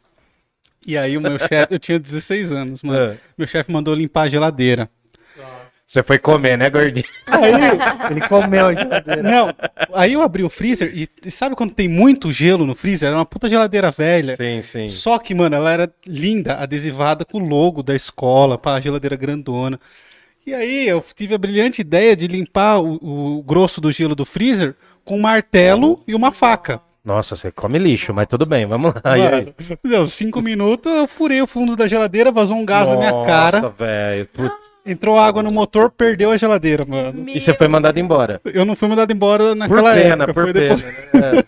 E 0.87 0.97
aí 0.97 1.17
o 1.17 1.21
meu 1.21 1.39
chefe, 1.39 1.75
eu 1.75 1.79
tinha 1.79 1.99
16 1.99 2.53
anos, 2.53 2.83
mano. 2.83 3.13
Ah. 3.13 3.17
Meu 3.37 3.47
chefe 3.47 3.71
mandou 3.71 3.95
limpar 3.95 4.23
a 4.23 4.29
geladeira. 4.29 4.89
Você 5.91 6.05
foi 6.05 6.21
comer, 6.21 6.57
né, 6.57 6.71
gordinho? 6.71 7.05
Ele 8.09 8.21
comeu 8.29 8.67
a 8.67 8.75
geladeira. 8.75 9.23
Não, 9.25 9.53
aí 9.93 10.13
eu 10.13 10.23
abri 10.23 10.45
o 10.45 10.49
freezer 10.49 10.93
e, 10.95 11.09
e 11.27 11.33
sabe 11.33 11.57
quando 11.57 11.75
tem 11.75 11.89
muito 11.89 12.31
gelo 12.31 12.65
no 12.65 12.77
freezer? 12.77 13.09
Era 13.09 13.19
uma 13.19 13.27
puta 13.27 13.49
geladeira 13.49 13.91
velha. 13.91 14.37
Sim, 14.37 14.63
sim. 14.63 14.87
Só 14.87 15.19
que, 15.19 15.35
mano, 15.35 15.57
ela 15.57 15.73
era 15.73 15.93
linda, 16.07 16.55
adesivada 16.59 17.25
com 17.25 17.39
o 17.39 17.45
logo 17.45 17.83
da 17.83 17.93
escola, 17.93 18.57
pra 18.57 18.81
geladeira 18.81 19.17
grandona. 19.17 19.81
E 20.47 20.55
aí 20.55 20.87
eu 20.87 21.05
tive 21.13 21.35
a 21.35 21.39
brilhante 21.39 21.81
ideia 21.81 22.15
de 22.15 22.29
limpar 22.29 22.79
o, 22.79 23.39
o 23.39 23.43
grosso 23.43 23.81
do 23.81 23.91
gelo 23.91 24.15
do 24.15 24.25
freezer 24.25 24.77
com 25.05 25.17
um 25.17 25.21
martelo 25.21 26.05
e 26.07 26.15
uma 26.15 26.31
faca. 26.31 26.81
Nossa, 27.05 27.35
você 27.35 27.51
come 27.51 27.79
lixo, 27.79 28.13
mas 28.13 28.27
tudo 28.27 28.45
bem, 28.45 28.67
vamos 28.67 28.93
lá. 28.95 29.01
Aí? 29.05 29.23
Mano, 29.23 29.55
deu 29.83 30.07
cinco 30.07 30.43
minutos, 30.43 30.93
eu 30.93 31.07
furei 31.09 31.41
o 31.41 31.47
fundo 31.47 31.75
da 31.75 31.89
geladeira, 31.89 32.31
vazou 32.31 32.57
um 32.57 32.65
gás 32.65 32.89
na 32.89 32.97
minha 32.97 33.25
cara, 33.25 33.61
Nossa, 33.63 33.75
velho. 33.79 34.27
Putz. 34.27 34.55
entrou 34.85 35.19
água 35.19 35.43
no 35.43 35.51
motor, 35.51 35.91
perdeu 35.91 36.31
a 36.31 36.37
geladeira, 36.37 36.85
mano. 36.85 37.25
E 37.29 37.41
você 37.41 37.55
foi 37.55 37.69
mandado 37.69 37.99
embora. 37.99 38.41
Eu 38.45 38.65
não 38.67 38.77
fui 38.77 38.87
mandado 38.89 39.11
embora 39.13 39.45
Por 39.45 39.57
naquela 39.57 39.95
pena, 39.95 40.25
época, 40.25 40.35
por 40.35 40.45
foi 40.45 40.53
pena. 40.53 40.77
depois. 40.77 40.95
né? 41.15 41.45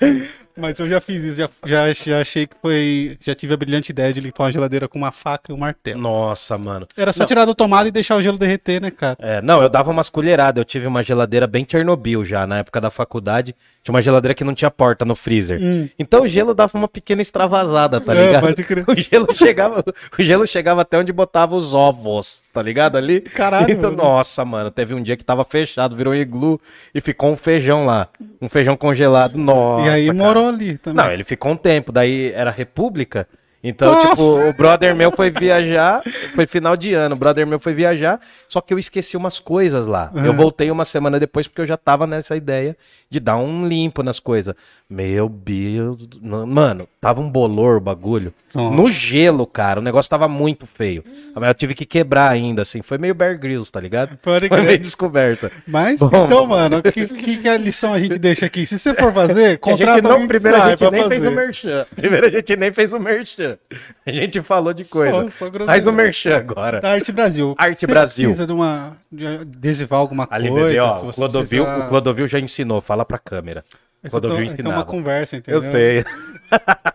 É. 0.00 0.41
Mas 0.56 0.78
eu 0.78 0.88
já 0.88 1.00
fiz 1.00 1.22
isso, 1.22 1.34
já, 1.36 1.48
já, 1.64 1.92
já 1.92 2.20
achei 2.20 2.46
que 2.46 2.54
foi. 2.60 3.16
Já 3.20 3.34
tive 3.34 3.54
a 3.54 3.56
brilhante 3.56 3.90
ideia 3.90 4.12
de 4.12 4.20
limpar 4.20 4.44
uma 4.44 4.52
geladeira 4.52 4.86
com 4.88 4.98
uma 4.98 5.10
faca 5.12 5.50
e 5.50 5.54
um 5.54 5.58
martelo. 5.58 6.00
Nossa, 6.00 6.58
mano. 6.58 6.86
Era 6.96 7.12
só 7.12 7.20
Não. 7.20 7.26
tirar 7.26 7.44
do 7.44 7.54
tomada 7.54 7.88
e 7.88 7.92
deixar 7.92 8.16
o 8.16 8.22
gelo 8.22 8.36
derreter, 8.38 8.80
né, 8.80 8.90
cara? 8.90 9.16
É, 9.20 9.40
não, 9.40 9.62
eu 9.62 9.68
dava 9.68 9.90
umas 9.90 10.08
colheradas. 10.08 10.60
Eu 10.60 10.64
tive 10.64 10.86
uma 10.86 11.02
geladeira 11.02 11.46
bem 11.46 11.66
Chernobyl 11.68 12.24
já, 12.24 12.46
na 12.46 12.58
época 12.58 12.80
da 12.80 12.90
faculdade. 12.90 13.54
Tinha 13.82 13.92
uma 13.94 14.00
geladeira 14.02 14.32
que 14.32 14.44
não 14.44 14.54
tinha 14.54 14.70
porta 14.70 15.04
no 15.04 15.16
freezer. 15.16 15.58
Hum. 15.60 15.88
Então 15.98 16.22
o 16.22 16.28
gelo 16.28 16.54
dava 16.54 16.70
uma 16.78 16.86
pequena 16.86 17.20
extravasada, 17.20 18.00
tá 18.00 18.14
É, 18.14 18.26
ligado? 18.26 18.42
pode 18.42 18.62
crer. 18.62 18.84
O 18.86 18.94
gelo 18.94 19.26
chegava, 19.34 19.84
o 20.16 20.22
gelo 20.22 20.46
chegava 20.46 20.82
até 20.82 20.98
onde 20.98 21.12
botava 21.12 21.56
os 21.56 21.74
ovos, 21.74 22.44
tá 22.52 22.62
ligado 22.62 22.96
ali? 22.96 23.20
Caralho, 23.20 23.72
Então, 23.72 23.90
mano. 23.90 24.02
nossa, 24.04 24.44
mano, 24.44 24.70
teve 24.70 24.94
um 24.94 25.02
dia 25.02 25.16
que 25.16 25.24
tava 25.24 25.44
fechado, 25.44 25.96
virou 25.96 26.12
um 26.12 26.16
iglu 26.16 26.60
e 26.94 27.00
ficou 27.00 27.32
um 27.32 27.36
feijão 27.36 27.84
lá, 27.84 28.06
um 28.40 28.48
feijão 28.48 28.76
congelado. 28.76 29.36
Nossa. 29.36 29.86
e 29.86 29.90
aí 29.90 30.06
cara. 30.06 30.18
morou 30.18 30.41
ali 30.48 30.78
também. 30.78 31.04
Não, 31.04 31.12
ele 31.12 31.24
ficou 31.24 31.52
um 31.52 31.56
tempo, 31.56 31.92
daí 31.92 32.32
era 32.32 32.50
República. 32.50 33.26
Então, 33.64 33.92
Nossa. 33.92 34.10
tipo, 34.10 34.22
o 34.22 34.52
brother 34.52 34.94
meu 34.94 35.12
foi 35.12 35.30
viajar, 35.30 36.02
foi 36.34 36.46
final 36.46 36.76
de 36.76 36.94
ano, 36.94 37.14
o 37.14 37.18
brother 37.18 37.46
meu 37.46 37.60
foi 37.60 37.72
viajar, 37.72 38.20
só 38.48 38.60
que 38.60 38.74
eu 38.74 38.78
esqueci 38.78 39.16
umas 39.16 39.38
coisas 39.38 39.86
lá. 39.86 40.10
Uhum. 40.12 40.26
Eu 40.26 40.34
voltei 40.34 40.68
uma 40.68 40.84
semana 40.84 41.20
depois 41.20 41.46
porque 41.46 41.60
eu 41.60 41.66
já 41.66 41.76
tava 41.76 42.04
nessa 42.04 42.34
ideia 42.34 42.76
de 43.08 43.20
dar 43.20 43.36
um 43.36 43.68
limpo 43.68 44.02
nas 44.02 44.18
coisas. 44.18 44.54
Meu 44.92 45.26
Deus, 45.26 46.06
mano, 46.20 46.86
tava 47.00 47.18
um 47.18 47.30
bolor 47.30 47.78
o 47.78 47.80
bagulho. 47.80 48.34
No 48.54 48.90
gelo, 48.90 49.46
cara, 49.46 49.80
o 49.80 49.82
negócio 49.82 50.10
tava 50.10 50.28
muito 50.28 50.66
feio. 50.66 51.02
Mas 51.34 51.48
eu 51.48 51.54
tive 51.54 51.74
que 51.74 51.86
quebrar 51.86 52.28
ainda, 52.28 52.60
assim, 52.60 52.82
foi 52.82 52.98
meio 52.98 53.14
Bear 53.14 53.38
Grylls, 53.38 53.72
tá 53.72 53.80
ligado? 53.80 54.18
Pode 54.20 54.48
Foi 54.48 54.60
meio 54.60 54.78
descoberta. 54.78 55.50
Mas, 55.66 55.98
Bom, 55.98 56.26
então, 56.26 56.46
mano, 56.46 56.82
que, 56.82 57.06
que, 57.08 57.36
que 57.38 57.48
a 57.48 57.56
lição 57.56 57.94
a 57.94 57.98
gente 57.98 58.18
deixa 58.18 58.44
aqui? 58.44 58.66
Se 58.66 58.78
você 58.78 58.92
for 58.92 59.10
fazer, 59.14 59.32
A 59.64 59.70
gente 59.70 59.86
contrata 59.86 60.02
não, 60.02 60.28
primeiro 60.28 60.60
a 60.62 60.68
gente 60.70 60.90
nem 60.90 61.08
fez 61.08 61.22
fazer. 61.22 61.28
o 61.28 61.30
merchan. 61.34 61.86
Primeiro 61.96 62.26
a 62.26 62.30
gente 62.30 62.56
nem 62.56 62.72
fez 62.72 62.92
o 62.92 62.98
merchan. 63.00 63.58
A 64.04 64.12
gente 64.12 64.42
falou 64.42 64.74
de 64.74 64.84
coisa. 64.84 65.28
Só- 65.30 65.50
só. 65.50 65.64
Faz 65.64 65.86
o 65.86 65.92
merchan 65.92 66.36
agora. 66.36 66.82
Da 66.82 66.90
Arte 66.90 67.10
Brasil. 67.12 67.54
Arte 67.56 67.80
Você 67.80 67.86
Brasil. 67.86 68.28
precisa 68.28 68.46
de 68.46 68.52
uma. 68.52 68.94
de 69.10 69.26
adesivar 69.26 69.98
alguma 70.00 70.28
Ali, 70.30 70.50
coisa. 70.50 70.72
se 70.74 70.78
ó, 70.78 71.08
o 71.08 71.12
Clodovil, 71.14 71.64
precisar- 71.64 71.86
o 71.86 71.88
Clodovil 71.88 72.28
já 72.28 72.38
ensinou, 72.38 72.82
fala 72.82 73.06
pra 73.06 73.18
câmera. 73.18 73.64
É 74.02 74.08
Clodovil 74.10 74.38
é 74.38 74.42
que 74.44 74.50
é 74.50 74.52
ensinava. 74.54 74.76
uma 74.76 74.84
conversa, 74.84 75.36
entendeu? 75.36 75.62
Eu 75.62 75.70
sei. 75.72 76.04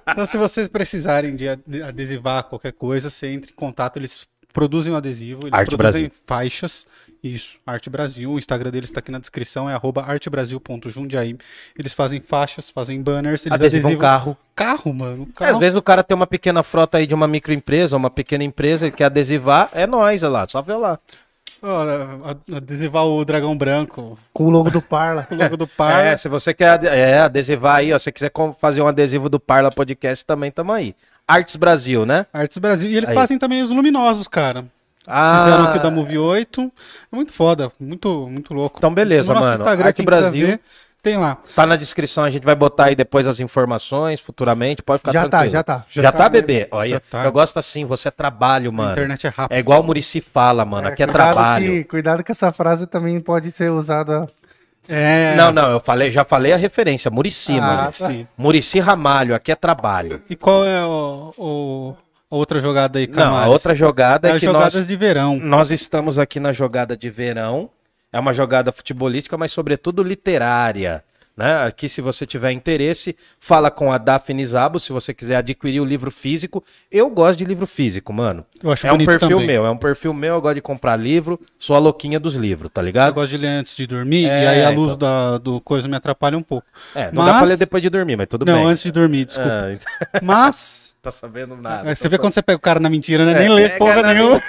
Então, 0.09 0.25
se 0.25 0.38
vocês 0.38 0.67
precisarem 0.67 1.35
de 1.35 1.49
ade- 1.49 1.81
adesivar 1.84 2.43
qualquer 2.43 2.71
coisa, 2.73 3.09
você 3.09 3.27
entre 3.27 3.51
em 3.51 3.55
contato, 3.55 3.97
eles 3.97 4.27
produzem 4.53 4.93
um 4.93 4.95
adesivo, 4.95 5.43
eles 5.47 5.53
Arte 5.53 5.75
produzem 5.75 6.03
Brasil. 6.03 6.11
faixas. 6.25 6.85
Isso, 7.23 7.57
Arte 7.65 7.89
Brasil. 7.89 8.31
O 8.31 8.38
Instagram 8.39 8.69
deles 8.71 8.89
está 8.89 8.99
aqui 8.99 9.11
na 9.11 9.17
descrição, 9.19 9.67
é 9.69 9.73
artebrasil.jundiaí. 10.05 11.38
Eles 11.77 11.93
fazem 11.93 12.21
faixas, 12.21 12.69
fazem 12.69 13.01
banners, 13.01 13.45
eles 13.45 13.53
Adesivam 13.59 13.89
adesivam 13.89 14.01
carro. 14.01 14.38
carro, 14.55 14.93
mano. 14.93 15.27
É, 15.29 15.39
Carro. 15.39 15.53
Às 15.53 15.59
vezes 15.59 15.75
o 15.77 15.81
cara 15.81 16.03
tem 16.03 16.15
uma 16.15 16.27
pequena 16.27 16.61
frota 16.63 16.97
aí 16.99 17.07
de 17.07 17.13
uma 17.15 17.27
microempresa, 17.27 17.97
uma 17.97 18.09
pequena 18.09 18.43
empresa, 18.43 18.88
e 18.88 18.91
quer 18.91 19.05
adesivar, 19.05 19.69
é 19.73 19.85
nóis, 19.88 20.23
olha 20.23 20.31
lá, 20.31 20.47
só 20.47 20.61
vê 20.61 20.73
lá. 20.73 20.99
A- 21.61 22.55
adesivar 22.57 23.05
o 23.05 23.25
dragão 23.25 23.57
branco, 23.57 24.17
Com 24.33 24.45
o 24.45 24.49
logo 24.49 24.69
do 24.69 24.81
Parla. 24.81 25.27
o 25.31 25.35
logo 25.35 25.57
do 25.57 25.67
par. 25.67 26.05
É, 26.05 26.15
se 26.15 26.29
você 26.29 26.53
quer 26.53 26.83
é, 26.85 27.19
adesivar 27.19 27.77
aí, 27.77 27.91
ó, 27.93 27.97
se 27.97 28.05
você 28.05 28.11
quiser 28.11 28.31
fazer 28.59 28.81
um 28.81 28.87
adesivo 28.87 29.27
do 29.29 29.39
Parla 29.39 29.71
Podcast, 29.71 30.23
também 30.25 30.51
tamo 30.51 30.71
aí. 30.71 30.95
Artes 31.27 31.55
Brasil, 31.55 32.05
né? 32.05 32.25
Artes 32.31 32.57
Brasil. 32.57 32.89
E 32.89 32.95
eles 32.95 33.09
Aí. 33.09 33.15
fazem 33.15 33.37
também 33.37 33.61
os 33.63 33.69
luminosos, 33.71 34.27
cara. 34.27 34.65
Ah, 35.05 35.43
Fizeram 35.45 35.63
aqui 35.69 35.79
da 35.79 35.89
Movie 35.91 36.17
8. 36.17 36.71
É 37.11 37.15
muito 37.15 37.31
foda, 37.33 37.71
muito, 37.79 38.27
muito 38.29 38.53
louco. 38.53 38.77
Então, 38.77 38.93
beleza, 38.93 39.33
No 39.33 39.39
mano. 39.39 39.63
Instagram, 39.63 39.85
Arte 39.87 39.95
quem 39.95 40.05
quiser 40.05 40.19
Brasil. 40.21 40.47
ver, 40.47 40.59
tem 41.07 41.17
lá. 41.17 41.38
Tá 41.55 41.65
na 41.65 41.75
descrição, 41.75 42.23
a 42.23 42.29
gente 42.29 42.43
vai 42.43 42.55
botar 42.55 42.85
aí 42.85 42.95
depois 42.95 43.25
as 43.27 43.39
informações 43.39 44.19
futuramente, 44.19 44.81
pode 44.84 44.99
ficar 44.99 45.11
Já 45.11 45.23
tá, 45.23 45.29
tranquilo. 45.29 45.51
já 45.53 45.63
tá. 45.63 45.85
Já, 45.89 46.01
Já 46.03 46.11
tá, 46.11 46.17
tá, 46.19 46.29
bebê? 46.29 46.67
Olha, 46.71 46.89
Já 46.89 46.99
tá. 46.99 47.25
eu 47.25 47.31
gosto 47.31 47.57
assim, 47.59 47.85
você 47.85 48.07
é 48.07 48.11
trabalho, 48.11 48.69
A 48.69 48.73
mano. 48.73 48.91
internet 48.93 49.27
é 49.27 49.29
rápida. 49.29 49.55
É 49.55 49.59
igual 49.59 49.81
o 49.81 49.84
Murici 49.84 50.21
fala, 50.21 50.65
mano, 50.65 50.88
aqui 50.88 51.03
é 51.03 51.05
cuidado 51.07 51.34
trabalho. 51.34 51.65
Que, 51.65 51.84
cuidado 51.84 52.23
que 52.23 52.31
essa 52.31 52.51
frase 52.51 52.85
também 52.88 53.19
pode 53.21 53.51
ser 53.51 53.71
usada 53.71 54.27
É. 54.89 55.35
Não, 55.35 55.51
não, 55.51 55.69
eu 55.71 55.79
falei, 55.81 56.09
já 56.11 56.23
falei 56.23 56.53
a 56.53 56.57
referência, 56.57 57.11
Murici, 57.11 57.57
Ah, 57.59 57.61
mano. 57.61 57.93
sim. 57.93 58.27
Murici 58.38 58.79
Ramalho, 58.79 59.35
aqui 59.35 59.51
é 59.51 59.55
trabalho. 59.55 60.21
E 60.29 60.35
qual 60.35 60.65
é 60.65 60.81
o, 60.85 61.34
o- 61.38 61.95
a 62.31 62.35
outra 62.35 62.59
jogada 62.59 62.99
aí, 62.99 63.07
Não, 63.07 63.35
a 63.38 63.47
outra 63.47 63.73
jogada 63.75 64.29
é 64.29 64.31
é 64.31 64.39
que 64.39 64.45
jogadas 64.45 64.75
nós, 64.75 64.88
de 64.88 64.95
verão. 64.95 65.38
nós 65.38 65.71
estamos 65.71 66.17
aqui 66.19 66.39
na 66.39 66.51
jogada 66.53 66.95
de 66.95 67.09
verão. 67.09 67.69
É 68.11 68.19
uma 68.19 68.34
jogada 68.34 68.71
futebolística, 68.71 69.38
mas 69.38 69.51
sobretudo 69.51 70.01
literária. 70.03 71.03
Né? 71.35 71.65
Aqui, 71.67 71.88
se 71.88 72.01
você 72.01 72.25
tiver 72.25 72.51
interesse, 72.51 73.15
fala 73.39 73.69
com 73.69 73.93
a 73.93 73.99
Daphne 73.99 74.43
Zabo, 74.43 74.79
se 74.79 74.91
você 74.91 75.13
quiser 75.13 75.35
adquirir 75.35 75.79
o 75.79 75.85
livro 75.85 76.09
físico. 76.09 76.63
Eu 76.91 77.11
gosto 77.11 77.38
de 77.38 77.45
livro 77.45 77.67
físico, 77.67 78.11
mano. 78.11 78.43
Eu 78.63 78.71
acho 78.71 78.88
é 78.88 78.91
um 78.91 78.97
perfil 78.97 79.29
também. 79.29 79.45
meu, 79.45 79.63
é 79.63 79.69
um 79.69 79.77
perfil 79.77 80.13
meu, 80.15 80.34
eu 80.34 80.41
gosto 80.41 80.55
de 80.55 80.61
comprar 80.61 80.95
livro, 80.95 81.39
sou 81.59 81.75
a 81.75 81.79
louquinha 81.79 82.19
dos 82.19 82.34
livros, 82.35 82.71
tá 82.73 82.81
Eu 82.81 82.85
ligado? 82.85 83.13
gosto 83.13 83.29
de 83.29 83.38
ler 83.38 83.49
antes 83.49 83.75
de 83.75 83.85
dormir, 83.85 84.27
É, 84.27 84.45
e 84.45 84.47
aí 84.47 84.63
a 84.63 84.69
luz 84.71 84.93
então. 84.93 84.97
da, 84.97 85.38
do 85.38 85.61
coisa 85.61 85.88
me 85.88 85.95
atrapalha 85.95 86.35
um 86.35 86.41
pouco. 86.41 86.65
É, 86.95 87.11
não 87.11 87.23
dá 87.23 87.34
Mas- 87.34 87.38
pra 87.41 87.47
ler 87.49 87.57
depois 87.57 87.84
de 87.84 87.89
dormir, 87.91 88.15
mas 88.15 88.27
tudo 88.27 88.43
Não, 88.43 88.55
bem. 88.55 88.65
antes 88.65 88.81
de 88.81 88.91
dormir, 88.91 89.25
desculpa. 89.25 89.51
Ah, 89.51 89.73
então- 89.73 89.91
Mas, 90.23 90.95
tá 91.03 91.11
sabendo 91.11 91.55
nada. 91.55 91.88
é, 91.91 91.93
você 91.93 92.09
vê 92.09 92.17
quando 92.17 92.34
você 92.34 92.41
pega 92.41 92.57
o 92.57 92.61
cara 92.61 92.79
na 92.79 92.89
mentira, 92.89 93.23
né? 93.27 93.38
Nem 93.38 93.45
É, 93.47 93.49
lê 93.53 93.69
pega 93.69 93.77
porra 93.77 94.01
nenhuma. 94.11 94.41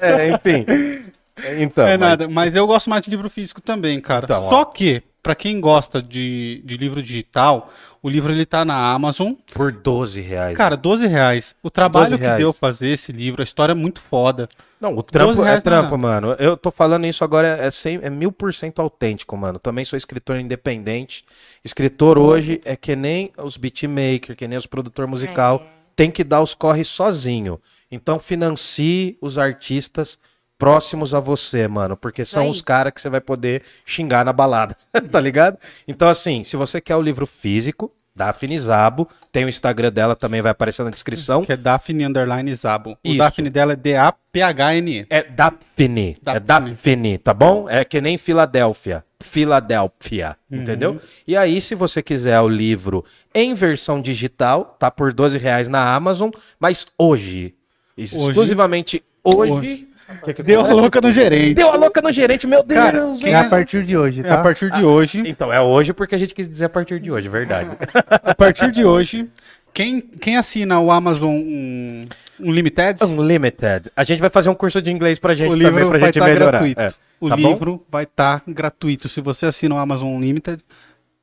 É, 0.00 0.28
enfim. 0.30 0.64
Então, 1.58 1.86
É 1.86 1.96
mas- 1.96 2.00
nada, 2.08 2.28
mas 2.28 2.54
eu 2.54 2.66
gosto 2.66 2.88
mais 2.90 3.02
de 3.02 3.10
livro 3.10 3.28
físico 3.30 3.60
também, 3.60 4.00
cara. 4.00 4.24
Então, 4.24 4.44
ó. 4.44 4.50
Só 4.50 4.64
que, 4.64 5.02
pra 5.22 5.34
quem 5.34 5.60
gosta 5.60 6.02
de, 6.02 6.62
de 6.64 6.76
livro 6.76 7.02
digital, 7.02 7.70
o 8.02 8.08
livro 8.08 8.32
ele 8.32 8.46
tá 8.46 8.64
na 8.64 8.92
Amazon. 8.92 9.32
por 9.52 9.70
12 9.72 10.20
reais. 10.20 10.56
Cara, 10.56 10.76
12 10.76 11.06
reais. 11.06 11.54
O 11.62 11.70
trabalho 11.70 12.06
12 12.10 12.16
que 12.18 12.22
reais. 12.24 12.38
deu 12.38 12.52
fazer 12.52 12.88
esse 12.88 13.12
livro, 13.12 13.42
a 13.42 13.44
história 13.44 13.72
é 13.72 13.74
muito 13.74 14.00
foda. 14.00 14.48
Não, 14.80 14.96
o 14.96 15.02
trampo 15.02 15.26
12 15.34 15.40
é 15.42 15.44
reais 15.44 15.62
não 15.62 15.72
é 15.72 15.80
trampo, 15.80 15.98
mano. 15.98 16.34
Eu 16.38 16.56
tô 16.56 16.70
falando 16.70 17.04
isso 17.06 17.22
agora, 17.22 17.60
é, 17.60 17.68
é 18.06 18.08
mil 18.08 18.32
por 18.32 18.54
cento 18.54 18.80
autêntico, 18.80 19.36
mano. 19.36 19.58
Também 19.58 19.84
sou 19.84 19.96
escritor 19.96 20.38
independente. 20.38 21.22
Escritor 21.62 22.16
hoje 22.16 22.62
é 22.64 22.74
que 22.74 22.96
nem 22.96 23.30
os 23.36 23.58
beatmakers, 23.58 24.36
que 24.38 24.48
nem 24.48 24.56
os 24.56 24.66
produtor 24.66 25.06
musical. 25.06 25.62
Tem 25.94 26.10
que 26.10 26.24
dar 26.24 26.40
os 26.40 26.54
corres 26.54 26.88
sozinho. 26.88 27.60
Então 27.92 28.18
financie 28.18 29.18
os 29.20 29.36
artistas 29.36 30.18
próximos 30.60 31.14
a 31.14 31.18
você, 31.18 31.66
mano. 31.66 31.96
Porque 31.96 32.22
são 32.24 32.42
aí. 32.42 32.50
os 32.50 32.60
caras 32.60 32.92
que 32.92 33.00
você 33.00 33.08
vai 33.08 33.20
poder 33.20 33.62
xingar 33.84 34.24
na 34.24 34.32
balada, 34.32 34.76
tá 35.10 35.18
ligado? 35.18 35.58
Então, 35.88 36.06
assim, 36.08 36.44
se 36.44 36.54
você 36.56 36.80
quer 36.80 36.94
o 36.94 37.02
livro 37.02 37.26
físico, 37.26 37.90
Daphne 38.14 38.58
Zabo, 38.58 39.08
tem 39.32 39.46
o 39.46 39.48
Instagram 39.48 39.90
dela, 39.90 40.14
também 40.14 40.42
vai 40.42 40.52
aparecer 40.52 40.84
na 40.84 40.90
descrição. 40.90 41.42
Que 41.42 41.54
é 41.54 41.56
Daphne 41.56 42.04
Underline 42.04 42.54
Zabo. 42.54 42.90
O 42.92 42.96
Isso. 43.02 43.16
Daphne 43.18 43.48
dela 43.48 43.72
é 43.72 43.76
D-A-P-H-N-E. 43.76 45.06
É 45.08 45.22
Daphne. 45.22 46.18
É 46.26 46.38
Daphne. 46.38 46.70
Daphne, 46.70 47.18
tá 47.18 47.32
bom? 47.32 47.66
É 47.68 47.82
que 47.82 47.98
nem 48.00 48.18
Filadélfia. 48.18 49.02
Filadélfia, 49.18 50.36
entendeu? 50.50 51.00
E 51.26 51.36
aí, 51.36 51.60
se 51.60 51.74
você 51.74 52.02
quiser 52.02 52.40
o 52.40 52.48
livro 52.48 53.04
em 53.34 53.54
versão 53.54 54.00
digital, 54.00 54.76
tá 54.78 54.90
por 54.90 55.12
12 55.12 55.38
reais 55.38 55.68
na 55.68 55.94
Amazon, 55.94 56.30
mas 56.58 56.86
hoje, 56.98 57.54
exclusivamente 57.96 59.02
hoje... 59.22 59.52
Hoje. 59.52 59.89
Que 60.24 60.34
que 60.34 60.42
Deu 60.42 60.60
a 60.60 60.72
louca 60.72 61.00
no 61.00 61.10
gerente. 61.12 61.54
Deu 61.54 61.70
a 61.72 61.76
louca 61.76 62.00
no 62.02 62.12
gerente, 62.12 62.46
meu 62.46 62.62
Deus! 62.62 63.20
Cara, 63.20 63.30
É 63.30 63.34
a 63.34 63.48
partir 63.48 63.84
de 63.84 63.96
hoje, 63.96 64.20
É 64.20 64.24
tá? 64.24 64.34
a 64.34 64.42
partir 64.42 64.70
de 64.70 64.84
hoje. 64.84 65.22
Então, 65.26 65.52
é 65.52 65.60
hoje 65.60 65.92
porque 65.92 66.14
a 66.14 66.18
gente 66.18 66.34
quis 66.34 66.48
dizer 66.48 66.64
a 66.66 66.68
partir 66.68 66.98
de 67.00 67.10
hoje, 67.10 67.28
verdade. 67.28 67.70
A 68.22 68.34
partir 68.34 68.70
de 68.70 68.84
hoje, 68.84 69.28
quem, 69.72 70.00
quem 70.00 70.36
assina 70.36 70.80
o 70.80 70.90
Amazon 70.90 71.30
um, 71.34 72.06
Unlimited, 72.40 73.02
Unlimited. 73.04 73.90
A 73.96 74.02
gente 74.04 74.20
vai 74.20 74.30
fazer 74.30 74.48
um 74.50 74.54
curso 74.54 74.80
de 74.82 74.90
inglês 74.90 75.18
pra 75.18 75.34
gente 75.34 75.48
o 75.48 75.52
também, 75.52 75.66
livro 75.68 75.88
pra 75.90 75.98
vai 75.98 76.08
gente 76.08 76.16
estar 76.18 76.26
melhorar. 76.28 76.50
gratuito. 76.52 76.80
É. 76.80 76.88
O 77.20 77.28
Tá 77.28 77.36
bom? 77.36 77.48
livro 77.48 77.86
vai 77.90 78.04
estar 78.04 78.42
gratuito. 78.48 79.08
Se 79.08 79.20
você 79.20 79.46
assina 79.46 79.74
o 79.74 79.78
Amazon 79.78 80.08
Unlimited, 80.08 80.62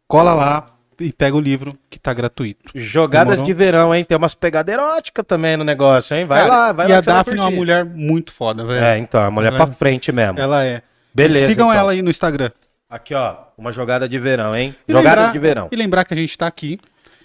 cola 0.08 0.34
lá 0.34 0.77
e 1.00 1.12
pega 1.14 1.36
o 1.36 1.40
livro 1.40 1.78
que 1.90 2.00
tá 2.00 2.14
gratuito. 2.14 2.72
Jogadas 2.76 3.36
Demorou? 3.40 3.46
de 3.46 3.54
verão, 3.54 3.96
hein? 3.96 4.04
Tem 4.04 4.18
umas 4.18 4.34
pegadas 4.36 4.74
eróticas 4.74 5.26
também 5.28 5.56
no 5.58 5.64
negócio, 5.64 6.16
hein? 6.16 6.26
Vai 6.26 6.42
Cara, 6.42 6.50
lá, 6.54 6.72
vai 6.72 6.88
e 6.88 6.90
lá. 6.92 6.98
a 6.98 7.02
você 7.04 7.10
vai 7.10 7.18
Daphne 7.20 7.38
é 7.40 7.42
uma 7.42 7.52
mulher 7.52 7.86
muito 7.86 8.32
foda, 8.34 8.66
velho. 8.66 8.84
É, 8.86 8.98
então, 8.98 9.22
a 9.24 9.30
mulher 9.32 9.54
Ela- 9.54 9.66
pra 9.66 9.76
frente 9.76 10.12
mesmo. 10.12 10.40
Ela 10.40 10.64
é. 10.66 10.82
Beleza. 11.14 11.48
Sigam 11.50 11.68
então. 11.70 11.80
ela 11.80 11.92
aí 11.92 12.02
no 12.02 12.10
Instagram. 12.10 12.50
Aqui, 12.90 13.14
ó, 13.14 13.36
uma 13.58 13.72
jogada 13.72 14.08
de 14.08 14.18
verão, 14.18 14.56
hein? 14.56 14.76
E 14.88 14.92
Jogadas 14.92 15.18
lembrar- 15.26 15.32
de 15.34 15.40
verão. 15.40 15.68
E 15.72 15.76
lembrar 15.76 16.06
que 16.06 16.14
a 16.14 16.18
gente 16.18 16.38
tá 16.38 16.48
aqui, 16.48 16.80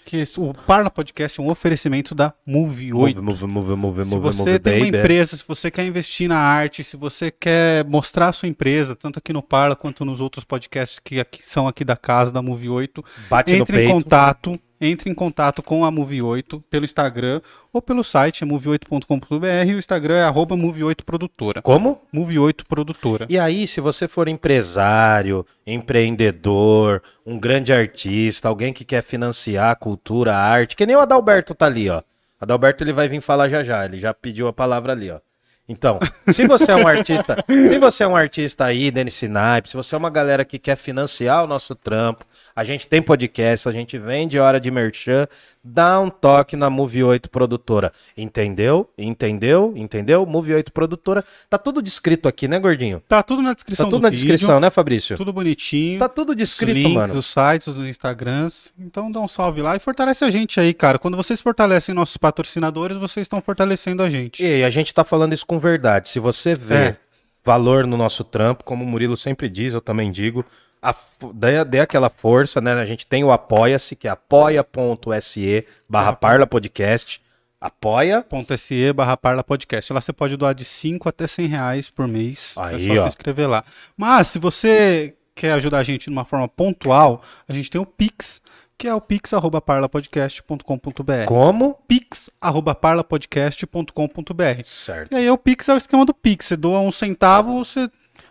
que 0.05 0.23
o 0.39 0.53
Parla 0.66 0.91
Podcast 0.91 1.41
é 1.41 1.43
um 1.43 1.49
oferecimento 1.51 2.15
da 2.15 2.33
Move 2.47 2.93
8. 2.93 3.23
Move, 3.23 3.47
move, 3.47 3.74
move, 3.77 4.05
Se 4.05 4.16
você 4.19 4.39
move, 4.43 4.59
tem 4.59 4.73
uma 4.74 4.85
baby. 4.87 4.99
empresa, 4.99 5.37
se 5.37 5.45
você 5.47 5.70
quer 5.70 5.85
investir 5.87 6.29
na 6.29 6.39
arte, 6.39 6.83
se 6.85 6.97
você 6.97 7.31
quer 7.31 7.85
mostrar 7.85 8.29
a 8.29 8.33
sua 8.33 8.49
empresa, 8.49 8.95
tanto 8.97 9.19
aqui 9.19 9.33
no 9.33 9.43
Parla 9.43 9.74
quanto 9.77 10.05
nos 10.05 10.20
outros 10.20 10.45
podcasts 10.45 10.99
que 10.99 11.20
aqui, 11.20 11.45
são 11.45 11.66
aqui 11.69 11.85
da 11.85 11.97
casa 11.97 12.31
da 12.31 12.43
Move 12.43 12.69
8, 12.69 13.05
Bate 13.31 13.53
entre 13.55 13.77
em 13.77 13.79
peito. 13.87 13.93
contato, 13.95 14.59
entre 14.83 15.09
em 15.09 15.15
contato 15.15 15.63
com 15.63 15.85
a 15.85 15.91
Move 15.91 16.21
8 16.21 16.61
pelo 16.69 16.85
Instagram 16.85 17.41
ou 17.73 17.81
pelo 17.81 18.03
site 18.03 18.43
é 18.43 18.47
move8.com.br 18.47 19.47
e 19.67 19.75
o 19.75 19.79
Instagram 19.79 20.17
é 20.17 20.25
arroba 20.25 20.57
Move8produtora. 20.57 21.63
Como? 21.63 22.03
Move8 22.13 22.65
produtora. 22.69 23.27
E 23.31 23.39
aí, 23.39 23.67
se 23.67 23.81
você 23.81 24.09
for 24.09 24.27
empresário, 24.27 25.47
empreendedor, 25.65 27.01
um 27.25 27.39
grande 27.39 27.73
artista, 27.73 28.49
alguém 28.49 28.73
que 28.73 28.85
quer 28.85 29.03
financiar 29.03 29.71
a 29.71 29.77
cultura, 29.77 30.35
a 30.35 30.41
arte, 30.41 30.75
que 30.75 30.85
nem 30.85 30.97
o 30.97 31.01
Adalberto 31.01 31.55
tá 31.55 31.67
ali, 31.67 31.89
ó. 31.89 32.03
Adalberto 32.41 32.83
ele 32.83 32.93
vai 32.93 33.07
vir 33.07 33.21
falar 33.21 33.49
já 33.49 33.63
já, 33.63 33.85
ele 33.85 34.01
já 34.01 34.13
pediu 34.13 34.49
a 34.49 34.53
palavra 34.53 34.93
ali, 34.93 35.11
ó. 35.11 35.21
Então, 35.69 36.01
se 36.33 36.47
você 36.47 36.73
é 36.73 36.77
um 36.77 36.87
artista, 36.87 37.37
se 37.49 37.79
você 37.79 38.05
é 38.05 38.09
um 38.09 38.17
artista 38.17 38.65
aí, 38.65 38.91
Denis 38.91 39.23
Snipe, 39.23 39.71
se 39.71 39.77
você 39.77 39.95
é 39.95 39.99
uma 39.99 40.11
galera 40.11 40.45
que 40.45 40.59
quer 40.59 40.77
financiar 40.77 41.45
o 41.45 41.47
nosso 41.47 41.75
trampo, 41.75 42.27
a 42.55 42.65
gente 42.65 42.87
tem 42.89 43.01
podcast, 43.01 43.69
a 43.69 43.73
gente 43.73 43.97
vende 43.97 44.39
hora 44.39 44.61
de 44.61 44.71
merchan, 44.71 45.27
dá 45.65 46.01
um 46.01 46.11
toque 46.11 46.57
na 46.57 46.69
Move 46.69 47.05
8 47.05 47.31
Produtora. 47.31 47.93
Entendeu? 48.17 48.89
Entendeu? 48.99 49.73
Entendeu? 49.77 50.27
Move 50.27 50.53
8 50.55 50.73
Produtora. 50.73 51.25
Tá 51.49 51.57
tudo 51.59 51.81
descrito 51.81 52.29
aqui, 52.29 52.49
né, 52.49 52.59
gordinho? 52.59 53.01
Tá 53.09 53.23
tudo 53.23 53.43
na 53.43 53.51
Tá 53.51 53.55
descrição 53.55 53.87
tudo 53.87 53.99
do 54.01 54.03
na 54.03 54.11
vídeo, 54.11 54.27
descrição, 54.27 54.59
né, 54.59 54.71
Fabrício? 54.71 55.17
tudo 55.17 55.33
bonitinho. 55.33 55.99
Tá 55.99 56.09
tudo 56.09 56.31
os 56.31 56.37
descrito, 56.37 56.75
links, 56.79 56.95
mano. 56.95 57.19
os 57.19 57.27
sites, 57.27 57.69
os 57.69 57.87
Instagrams. 57.87 58.73
Então 58.79 59.11
dá 59.13 59.21
um 59.21 59.29
salve 59.29 59.63
lá 59.63 59.77
e 59.77 59.79
fortalece 59.79 60.25
a 60.25 60.31
gente 60.31 60.59
aí, 60.59 60.75
cara. 60.75 60.99
Quando 60.99 61.17
vocês 61.17 61.41
fortalecem 61.41 61.95
nossos 61.95 62.17
patrocinadores, 62.17 62.97
vocês 62.97 63.25
estão 63.25 63.41
fortalecendo 63.41 64.03
a 64.03 64.11
gente. 64.11 64.45
E 64.45 64.65
a 64.65 64.71
gente 64.71 64.93
tá 64.93 65.05
falando 65.05 65.33
isso 65.33 65.47
com 65.47 65.59
verdade. 65.59 66.09
Se 66.09 66.19
você 66.19 66.55
vê 66.55 66.75
É. 66.75 66.97
valor 67.45 67.87
no 67.87 67.97
nosso 67.97 68.25
trampo, 68.25 68.65
como 68.65 68.85
o 68.85 68.87
Murilo 68.87 69.17
sempre 69.17 69.49
diz, 69.49 69.75
eu 69.75 69.81
também 69.81 70.11
digo, 70.11 70.45
a 70.83 70.95
dê, 71.33 71.65
dê 71.65 71.81
aquela 71.81 72.11
força, 72.11 72.61
né? 72.61 72.73
A 72.73 72.85
gente 72.85 73.07
tem 73.07 73.23
o 73.23 73.31
Apoia-se, 73.31 73.95
que 73.95 74.09
é 74.09 74.11
apoia.se 74.11 75.65
barra 75.89 76.13
Parla 76.13 76.45
Podcast. 76.47 77.23
Apoia. 77.61 78.27
.se 78.59 78.93
barra 78.93 79.17
Parla 79.17 79.45
Podcast. 79.45 79.93
Lá 79.93 80.01
você 80.01 80.13
pode 80.13 80.37
doar 80.37 80.55
de 80.55 80.65
5 80.65 81.09
até 81.09 81.29
100 81.29 81.47
reais 81.47 81.89
por 81.89 82.09
mês. 82.09 82.57
Aí, 82.59 82.91
é 82.91 82.97
só 82.97 83.01
ó. 83.01 83.05
se 83.05 83.09
inscrever 83.11 83.49
lá. 83.49 83.65
Mas 83.97 84.27
se 84.27 84.41
você 84.41 85.15
quer 85.35 85.53
ajudar 85.53 85.79
a 85.79 85.85
gente 85.85 86.05
de 86.05 86.11
uma 86.11 86.25
forma 86.25 86.49
pontual, 86.49 87.23
a 87.49 87.53
gente 87.53 87.71
tem 87.71 87.81
o 87.81 87.87
Pix, 87.87 88.43
que 88.77 88.89
é 88.89 88.95
o 88.95 89.01
pix.parlapodcast.com.br. 89.01 91.27
Como? 91.27 91.79
pix.parlapodcast.com.br. 91.87 94.65
Certo. 94.65 95.13
E 95.13 95.17
aí 95.17 95.31
o 95.31 95.39
Pix 95.39 95.69
é 95.69 95.75
o 95.75 95.77
esquema 95.77 96.05
do 96.05 96.13
Pix. 96.13 96.47
Você 96.47 96.57
doa 96.57 96.81
um 96.81 96.91
centavo, 96.91 97.65
você... 97.65 97.89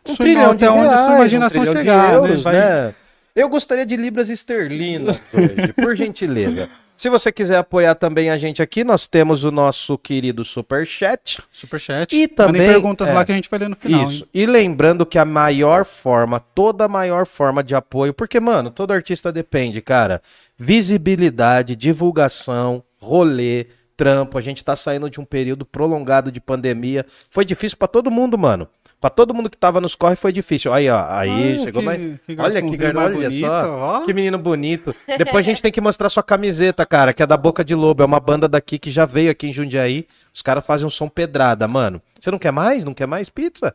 Um 0.08 0.16
sua- 0.16 0.26
trilhão 0.26 0.56
de 0.56 0.66
até 0.66 0.74
onde 0.74 0.88
a 0.88 0.90
reais, 0.92 1.06
sua 1.06 1.16
imaginação 1.16 1.62
um 1.64 1.66
chegar, 1.66 2.08
né? 2.10 2.16
euros, 2.16 2.42
Vai- 2.44 2.54
né? 2.54 2.96
Eu 3.36 3.48
gostaria 3.48 3.86
de 3.86 3.96
libras 3.96 4.30
esterlinas 4.30 5.18
hoje, 5.34 5.74
por 5.74 5.96
gentileza. 5.96 6.70
Se 6.98 7.10
você 7.10 7.32
quiser 7.32 7.58
apoiar 7.58 7.96
também 7.96 8.30
a 8.30 8.38
gente 8.38 8.62
aqui, 8.62 8.84
nós 8.84 9.08
temos 9.08 9.44
o 9.44 9.50
nosso 9.50 9.98
querido 9.98 10.44
Superchat. 10.44 11.42
Superchat. 11.52 12.14
E 12.16 12.20
Mandem 12.20 12.36
também- 12.36 12.68
perguntas 12.68 13.10
é. 13.10 13.14
lá 13.14 13.26
que 13.26 13.32
a 13.32 13.36
gente 13.36 13.50
vai 13.50 13.60
ler 13.60 13.70
no 13.70 13.76
final. 13.76 14.04
Isso. 14.08 14.24
hein? 14.26 14.30
E 14.34 14.46
lembrando 14.46 15.04
que 15.04 15.18
a 15.18 15.26
maior 15.26 15.84
forma, 15.84 16.40
toda 16.40 16.86
a 16.86 16.88
maior 16.88 17.26
forma 17.26 17.64
de 17.64 17.74
apoio, 17.74 18.14
porque, 18.14 18.40
mano, 18.40 18.70
todo 18.70 18.92
artista 18.92 19.32
depende, 19.32 19.82
cara. 19.82 20.22
Visibilidade, 20.60 21.76
divulgação, 21.76 22.84
rolê, 23.00 23.68
trampo. 23.96 24.38
A 24.38 24.42
gente 24.42 24.64
tá 24.64 24.76
saindo 24.76 25.10
de 25.10 25.20
um 25.20 25.26
período 25.26 25.66
prolongado 25.66 26.32
de 26.32 26.40
pandemia. 26.42 27.06
Foi 27.30 27.46
difícil 27.46 27.78
pra 27.78 27.88
todo 27.88 28.10
mundo, 28.12 28.38
mano. 28.38 28.68
Pra 29.02 29.10
todo 29.10 29.34
mundo 29.34 29.50
que 29.50 29.58
tava 29.58 29.82
nos 29.82 29.96
corre 29.96 30.16
foi 30.16 30.32
difícil. 30.32 30.72
Aí, 30.72 30.88
ó. 30.88 31.06
Aí, 31.10 31.54
Ah, 31.60 31.64
chegou 31.64 31.82
que- 31.82 31.86
mais. 31.88 32.00
que 32.00 32.08
olha 32.08 32.18
que 32.28 32.38
garçomzinho 32.38 32.78
gar... 32.78 32.94
mais 32.94 33.08
olha 33.08 33.30
bonito, 33.30 33.46
só. 33.48 33.78
ó. 33.80 34.02
Que 34.06 34.14
menino 34.14 34.38
bonito. 34.38 34.96
Depois 35.18 35.38
a 35.38 35.50
gente 35.50 35.60
tem 35.62 35.72
que 35.72 35.82
mostrar 35.82 36.08
sua 36.08 36.22
camiseta, 36.22 36.86
cara, 36.86 37.12
que 37.12 37.24
é 37.24 37.26
da 37.26 37.36
Boca 37.36 37.66
de 37.66 37.74
Lobo. 37.74 38.04
É 38.04 38.06
uma 38.06 38.20
banda 38.20 38.48
daqui 38.48 38.78
que 38.78 38.92
já 38.92 39.04
veio 39.06 39.32
aqui 39.32 39.48
em 39.48 39.52
Jundiaí. 39.52 40.08
Os 40.32 40.44
caras 40.44 40.64
fazem 40.64 40.86
um 40.86 40.90
som 40.92 41.10
pedrada, 41.10 41.68
mano. 41.68 42.00
Você 42.20 42.30
não 42.30 42.38
quer 42.38 42.52
mais? 42.52 42.86
Não 42.86 42.94
quer 42.94 43.08
mais 43.08 43.28
pizza? 43.28 43.74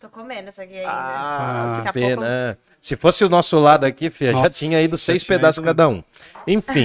Tô 0.00 0.08
comendo 0.08 0.48
essa 0.48 0.64
aqui 0.64 0.76
ainda. 0.76 0.90
Ah, 0.90 1.72
Daqui 1.76 1.82
que 1.84 1.88
a 1.88 1.92
pena. 2.08 2.58
pouco-. 2.58 2.73
Se 2.84 2.96
fosse 2.96 3.24
o 3.24 3.30
nosso 3.30 3.58
lado 3.58 3.84
aqui, 3.84 4.10
filha, 4.10 4.34
já 4.34 4.50
tinha 4.50 4.82
ido 4.82 4.98
seis 4.98 5.22
tinha 5.22 5.38
pedaços 5.38 5.56
ido- 5.56 5.64
cada 5.64 5.88
um. 5.88 6.04
Enfim, 6.46 6.84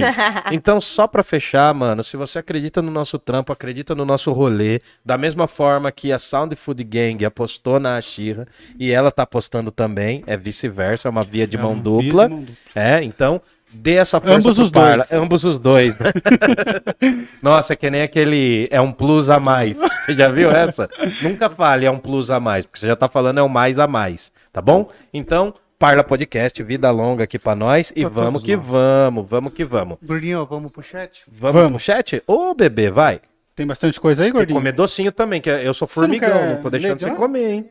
então 0.50 0.80
só 0.80 1.06
pra 1.06 1.22
fechar, 1.22 1.74
mano, 1.74 2.02
se 2.02 2.16
você 2.16 2.38
acredita 2.38 2.80
no 2.80 2.90
nosso 2.90 3.18
trampo, 3.18 3.52
acredita 3.52 3.94
no 3.94 4.06
nosso 4.06 4.32
rolê, 4.32 4.80
da 5.04 5.18
mesma 5.18 5.46
forma 5.46 5.92
que 5.92 6.10
a 6.10 6.18
Sound 6.18 6.56
Food 6.56 6.82
Gang 6.84 7.22
apostou 7.26 7.78
na 7.78 7.98
Ashira 7.98 8.48
e 8.78 8.90
ela 8.90 9.10
tá 9.10 9.24
apostando 9.24 9.70
também, 9.70 10.24
é 10.26 10.38
vice-versa, 10.38 11.06
é 11.06 11.10
uma 11.10 11.22
via 11.22 11.46
de 11.46 11.58
É 11.58 11.60
mão 11.60 11.76
dupla. 11.78 12.28
via 12.28 12.28
de 12.28 12.34
mão 12.34 12.40
dupla. 12.44 12.56
É, 12.74 13.04
então 13.04 13.38
dê 13.70 13.96
essa 13.96 14.18
força 14.18 14.36
Ambos 14.36 14.58
os 14.58 14.70
dois. 14.70 14.86
Parla. 14.88 15.06
Ambos 15.12 15.44
os 15.44 15.58
dois. 15.58 15.98
Nossa, 17.42 17.74
é 17.74 17.76
que 17.76 17.90
nem 17.90 18.00
aquele 18.00 18.68
é 18.70 18.80
um 18.80 18.92
plus 18.92 19.28
a 19.30 19.38
mais. 19.38 19.76
Você 19.78 20.14
já 20.14 20.28
viu 20.28 20.50
essa? 20.50 20.88
Nunca 21.22 21.50
fale 21.50 21.84
é 21.84 21.90
um 21.90 21.98
plus 21.98 22.30
a 22.30 22.40
mais, 22.40 22.64
porque 22.64 22.80
você 22.80 22.86
já 22.86 22.96
tá 22.96 23.08
falando 23.08 23.38
é 23.38 23.42
um 23.42 23.48
mais 23.48 23.78
a 23.78 23.86
mais, 23.86 24.32
tá 24.50 24.62
bom? 24.62 24.88
Então, 25.12 25.52
Parla 25.80 26.04
Podcast, 26.04 26.62
vida 26.62 26.90
longa 26.90 27.24
aqui 27.24 27.38
pra 27.38 27.54
nós 27.54 27.90
e 27.96 28.02
Pra 28.02 28.10
vamos 28.10 28.42
que 28.42 28.54
nós. 28.54 28.66
vamos, 28.66 29.26
vamos 29.26 29.52
que 29.54 29.64
vamos. 29.64 29.96
Gordinho, 30.02 30.44
vamos 30.44 30.70
pro 30.70 30.82
chat? 30.82 31.24
Vamos, 31.26 31.54
Vamos. 31.56 31.72
no 31.72 31.78
chat? 31.78 32.22
Ô, 32.26 32.52
bebê, 32.54 32.90
vai. 32.90 33.22
Tem 33.56 33.66
bastante 33.66 33.98
coisa 33.98 34.22
aí, 34.22 34.26
Tem 34.26 34.32
que 34.32 34.38
gordinho? 34.40 34.58
comer 34.58 34.72
docinho 34.72 35.10
também, 35.10 35.40
que 35.40 35.48
eu 35.48 35.72
sou 35.72 35.86
não 35.86 35.90
formigão, 35.94 36.28
quer 36.38 36.54
não 36.56 36.62
tô 36.62 36.68
deixando 36.68 36.88
leite 36.90 37.04
você 37.04 37.10
comer, 37.14 37.50
hein? 37.50 37.70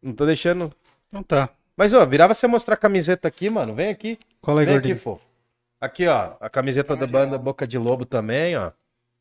Não 0.00 0.12
tô 0.12 0.24
deixando. 0.26 0.72
Então 1.08 1.24
tá. 1.24 1.48
Mas, 1.76 1.92
ó, 1.92 2.06
virava 2.06 2.34
você 2.34 2.46
mostrar 2.46 2.74
a 2.74 2.76
camiseta 2.76 3.26
aqui, 3.26 3.50
mano. 3.50 3.74
Vem 3.74 3.88
aqui. 3.88 4.16
Cola 4.40 4.60
aí, 4.60 4.66
Vem 4.66 4.76
aqui, 4.76 4.88
gordinho. 4.88 5.02
fofo. 5.02 5.26
Aqui, 5.80 6.06
ó, 6.06 6.34
a 6.40 6.48
camiseta 6.48 6.94
da 6.94 7.06
banda 7.06 7.36
Boca 7.36 7.66
de 7.66 7.78
Lobo 7.78 8.04
também, 8.04 8.56
ó. 8.56 8.70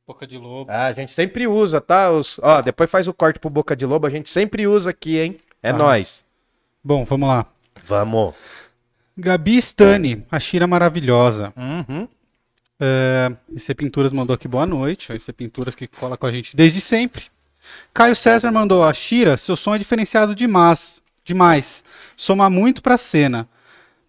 Boca 0.06 0.28
de 0.28 0.38
lobo. 0.38 0.70
Ah, 0.72 0.86
a 0.88 0.94
gente 0.94 1.12
sempre 1.14 1.48
usa, 1.48 1.80
tá? 1.82 2.12
Os... 2.12 2.40
Ó, 2.44 2.62
depois 2.62 2.90
faz 2.92 3.08
o 3.08 3.14
corte 3.14 3.40
pro 3.40 3.50
Boca 3.50 3.76
de 3.76 3.86
Lobo, 3.88 4.06
a 4.06 4.10
gente 4.10 4.30
sempre 4.30 4.68
usa 4.68 4.90
aqui, 4.92 5.20
hein? 5.20 5.36
É 5.64 5.70
Ah. 5.70 5.74
nóis. 5.74 6.26
Bom, 6.84 7.06
vamos 7.06 7.28
lá. 7.30 7.46
Vamos. 7.84 8.34
Gabi 9.18 9.58
Stani, 9.58 10.26
a 10.32 10.40
Shira 10.40 10.66
maravilhosa. 10.68 11.54
Uhum. 11.58 12.08
É, 12.80 13.32
EC 13.54 13.76
Pinturas 13.76 14.12
mandou 14.14 14.34
aqui 14.34 14.48
boa 14.48 14.66
noite. 14.66 15.12
EC 15.12 15.34
Pinturas 15.34 15.76
que 15.76 15.88
cola 15.88 16.16
com 16.18 16.26
a 16.26 16.32
gente 16.32 16.56
desde 16.56 16.80
sempre. 16.80 17.26
Caio 17.94 18.16
César 18.16 18.52
mandou 18.52 18.84
a 18.84 18.94
Shira, 18.94 19.36
seu 19.38 19.56
som 19.56 19.76
é 19.76 19.78
diferenciado 19.78 20.34
demais. 20.34 21.02
Demais. 21.26 21.84
Soma 22.16 22.50
muito 22.50 22.82
pra 22.82 22.98
cena. 22.98 23.48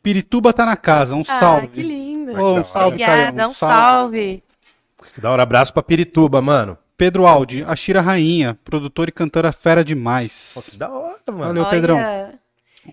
Pirituba 0.03 0.53
tá 0.53 0.65
na 0.65 0.77
casa. 0.77 1.15
Um 1.15 1.23
Ah, 1.29 1.41
salve. 1.41 1.67
que 1.69 1.83
lindo. 1.83 2.33
Ô, 2.41 2.61
um 2.61 2.65
salve, 2.65 2.99
Caio. 2.99 3.23
Obrigada, 3.29 3.49
um 3.49 3.53
salve. 3.53 4.43
Dá 5.19 5.31
um 5.33 5.41
abraço 5.41 5.73
pra 5.73 5.83
Pirituba, 5.83 6.41
mano. 6.41 6.79
Pedro 6.97 7.27
Aldi, 7.27 7.65
a 7.67 7.75
Shira 7.75 8.01
Rainha, 8.01 8.59
produtora 8.65 9.09
e 9.11 9.13
cantora 9.13 9.53
fera 9.53 9.83
demais. 9.83 10.53
Pô, 10.55 10.63
que 10.63 10.77
da 10.77 10.89
hora, 10.91 11.19
mano. 11.29 11.39
Valeu, 11.39 11.67
Pedrão. 11.67 11.99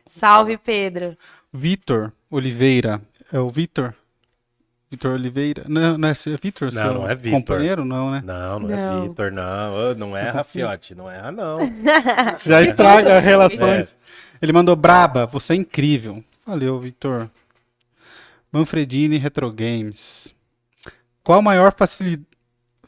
Salve, 0.05 0.57
Pedro. 0.57 1.17
Vitor 1.53 2.11
Oliveira. 2.29 3.01
É 3.31 3.39
o 3.39 3.49
Vitor? 3.49 3.93
Vitor 4.89 5.11
Oliveira? 5.13 5.63
Não, 5.67 5.97
não 5.97 6.07
é 6.07 6.13
seu- 6.13 6.37
Vitor? 6.41 6.71
Não, 6.71 6.81
seu 6.83 6.93
não 6.93 7.09
é 7.09 7.15
Vitor. 7.15 7.39
Companheiro? 7.39 7.83
Não, 7.83 8.09
né? 8.11 8.21
Não, 8.23 8.59
não, 8.59 8.69
Não. 8.69 9.03
é 9.03 9.07
Vitor, 9.09 9.31
não. 9.31 9.95
Não 9.95 10.15
erra, 10.17 10.43
fiote. 10.43 10.95
Não 10.95 11.09
erra, 11.09 11.31
não. 11.31 11.57
Já 12.45 12.61
estraga 12.61 13.19
relações. 13.19 13.97
É. 14.01 14.37
Ele 14.41 14.53
mandou 14.53 14.75
braba, 14.75 15.25
você 15.25 15.53
é 15.53 15.55
incrível. 15.57 16.23
Valeu, 16.45 16.79
Vitor. 16.79 17.29
Manfredini 18.51 19.17
Retro 19.17 19.51
Games. 19.51 20.33
Qual 21.23 21.39
a 21.39 21.41
maior 21.41 21.73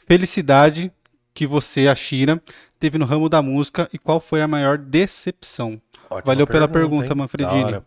felicidade 0.07 0.91
que 1.33 1.45
você, 1.45 1.87
a 1.87 1.95
Shira, 1.95 2.41
teve 2.79 2.97
no 2.97 3.05
ramo 3.05 3.27
da 3.27 3.41
música 3.41 3.89
e 3.91 3.97
qual 3.97 4.19
foi 4.21 4.41
a 4.41 4.47
maior 4.47 4.77
decepção? 4.77 5.81
Ótima 6.09 6.33
Valeu 6.33 6.47
pela 6.47 6.67
pergunta, 6.67 7.07
hein? 7.07 7.15
Manfredini. 7.15 7.81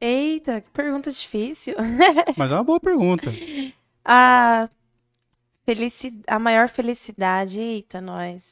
Eita, 0.00 0.60
que 0.60 0.70
pergunta 0.70 1.10
difícil. 1.10 1.74
Mas 2.36 2.50
é 2.50 2.54
uma 2.54 2.64
boa 2.64 2.80
pergunta. 2.80 3.30
A, 4.04 4.68
felici... 5.64 6.20
a 6.26 6.38
maior 6.38 6.68
felicidade, 6.68 7.60
eita, 7.60 8.00
nós. 8.00 8.42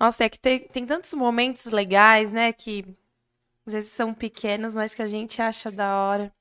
Nossa, 0.00 0.24
é 0.24 0.28
que 0.28 0.38
tem, 0.38 0.60
tem 0.60 0.84
tantos 0.86 1.12
momentos 1.14 1.66
legais, 1.66 2.32
né? 2.32 2.52
Que 2.52 2.84
às 3.66 3.72
vezes 3.74 3.92
são 3.92 4.12
pequenos, 4.12 4.74
mas 4.74 4.94
que 4.94 5.02
a 5.02 5.06
gente 5.06 5.40
acha 5.40 5.70
da 5.70 5.94
hora. 5.96 6.32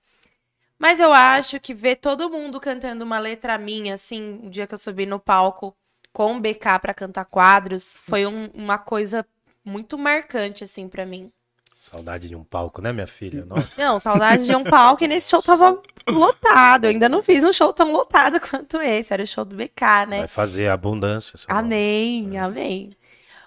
Mas 0.79 0.99
eu 0.99 1.13
acho 1.13 1.59
que 1.59 1.73
ver 1.73 1.97
todo 1.97 2.29
mundo 2.29 2.59
cantando 2.59 3.05
uma 3.05 3.19
letra 3.19 3.57
minha, 3.57 3.93
assim, 3.93 4.39
o 4.43 4.49
dia 4.49 4.65
que 4.65 4.73
eu 4.73 4.79
subi 4.79 5.05
no 5.05 5.19
palco 5.19 5.75
com 6.11 6.35
o 6.35 6.39
BK 6.39 6.79
pra 6.79 6.93
cantar 6.93 7.25
quadros, 7.25 7.95
foi 7.95 8.25
um- 8.25 8.47
uma 8.53 8.77
coisa 8.79 9.25
muito 9.63 9.97
marcante, 9.97 10.63
assim, 10.63 10.87
pra 10.89 11.05
mim. 11.05 11.31
Saudade 11.79 12.27
de 12.27 12.35
um 12.35 12.43
palco, 12.43 12.79
né, 12.81 12.93
minha 12.93 13.07
filha? 13.07 13.43
Nossa. 13.43 13.81
Não, 13.81 13.99
saudade 13.99 14.45
de 14.45 14.55
um 14.55 14.63
palco 14.63 15.03
e 15.03 15.07
nesse 15.07 15.29
show 15.31 15.41
tava 15.41 15.81
lotado. 16.07 16.85
Eu 16.85 16.91
ainda 16.91 17.09
não 17.09 17.23
fiz 17.23 17.43
um 17.43 17.51
show 17.51 17.73
tão 17.73 17.91
lotado 17.91 18.39
quanto 18.41 18.79
esse. 18.79 19.11
Era 19.11 19.23
o 19.23 19.27
show 19.27 19.43
do 19.43 19.55
BK, 19.55 20.05
né? 20.07 20.19
Vai 20.19 20.27
fazer 20.27 20.69
abundância. 20.69 21.37
seu 21.39 21.47
nome. 21.51 21.65
Amém, 21.65 22.37
amém. 22.37 22.89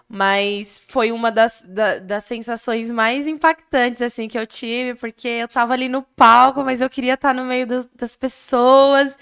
Mas 0.08 0.82
foi 0.86 1.12
uma 1.12 1.30
das, 1.32 1.62
da- 1.66 1.98
das 1.98 2.24
sensações 2.24 2.90
mais 2.90 3.26
impactantes, 3.26 4.02
assim, 4.02 4.28
que 4.28 4.38
eu 4.38 4.46
tive, 4.46 4.98
porque 4.98 5.26
eu 5.28 5.48
tava 5.48 5.72
ali 5.72 5.88
no 5.88 6.02
palco, 6.02 6.62
mas 6.64 6.80
eu 6.80 6.90
queria 6.90 7.14
estar 7.14 7.32
no 7.32 7.44
meio 7.44 7.66
das, 7.66 7.86
das 7.94 8.16
pessoas. 8.16 9.16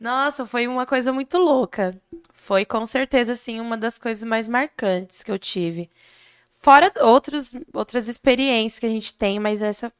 Nossa, 0.00 0.46
foi 0.46 0.66
uma 0.66 0.86
coisa 0.86 1.12
muito 1.12 1.36
louca. 1.36 2.00
Foi 2.32 2.64
com 2.64 2.84
certeza, 2.86 3.32
assim, 3.32 3.60
uma 3.60 3.76
das 3.76 3.98
coisas 3.98 4.24
mais 4.24 4.48
marcantes 4.48 5.22
que 5.22 5.30
eu 5.30 5.38
tive. 5.38 5.90
Fora 6.62 6.92
outros, 7.00 7.52
outras 7.74 8.06
experiências 8.06 8.78
que 8.78 8.86
a 8.86 8.88
gente 8.88 9.12
tem, 9.12 9.40
mas 9.40 9.60
essa 9.60 9.92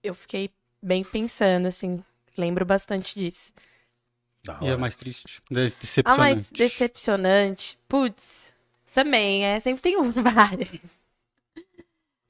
eu 0.00 0.14
fiquei 0.14 0.52
bem 0.80 1.02
pensando, 1.02 1.66
assim. 1.66 2.02
Lembro 2.38 2.64
bastante 2.64 3.18
disso. 3.18 3.52
E 4.46 4.50
a 4.50 4.58
hora. 4.60 4.78
mais 4.78 4.94
triste, 4.94 5.42
A 5.50 5.54
decepcionante. 5.54 6.18
mais 6.18 6.50
decepcionante. 6.52 7.76
Putz, 7.88 8.54
também, 8.94 9.44
é. 9.44 9.58
Sempre 9.58 9.82
tem 9.82 9.96
um, 9.96 10.12
várias. 10.22 11.04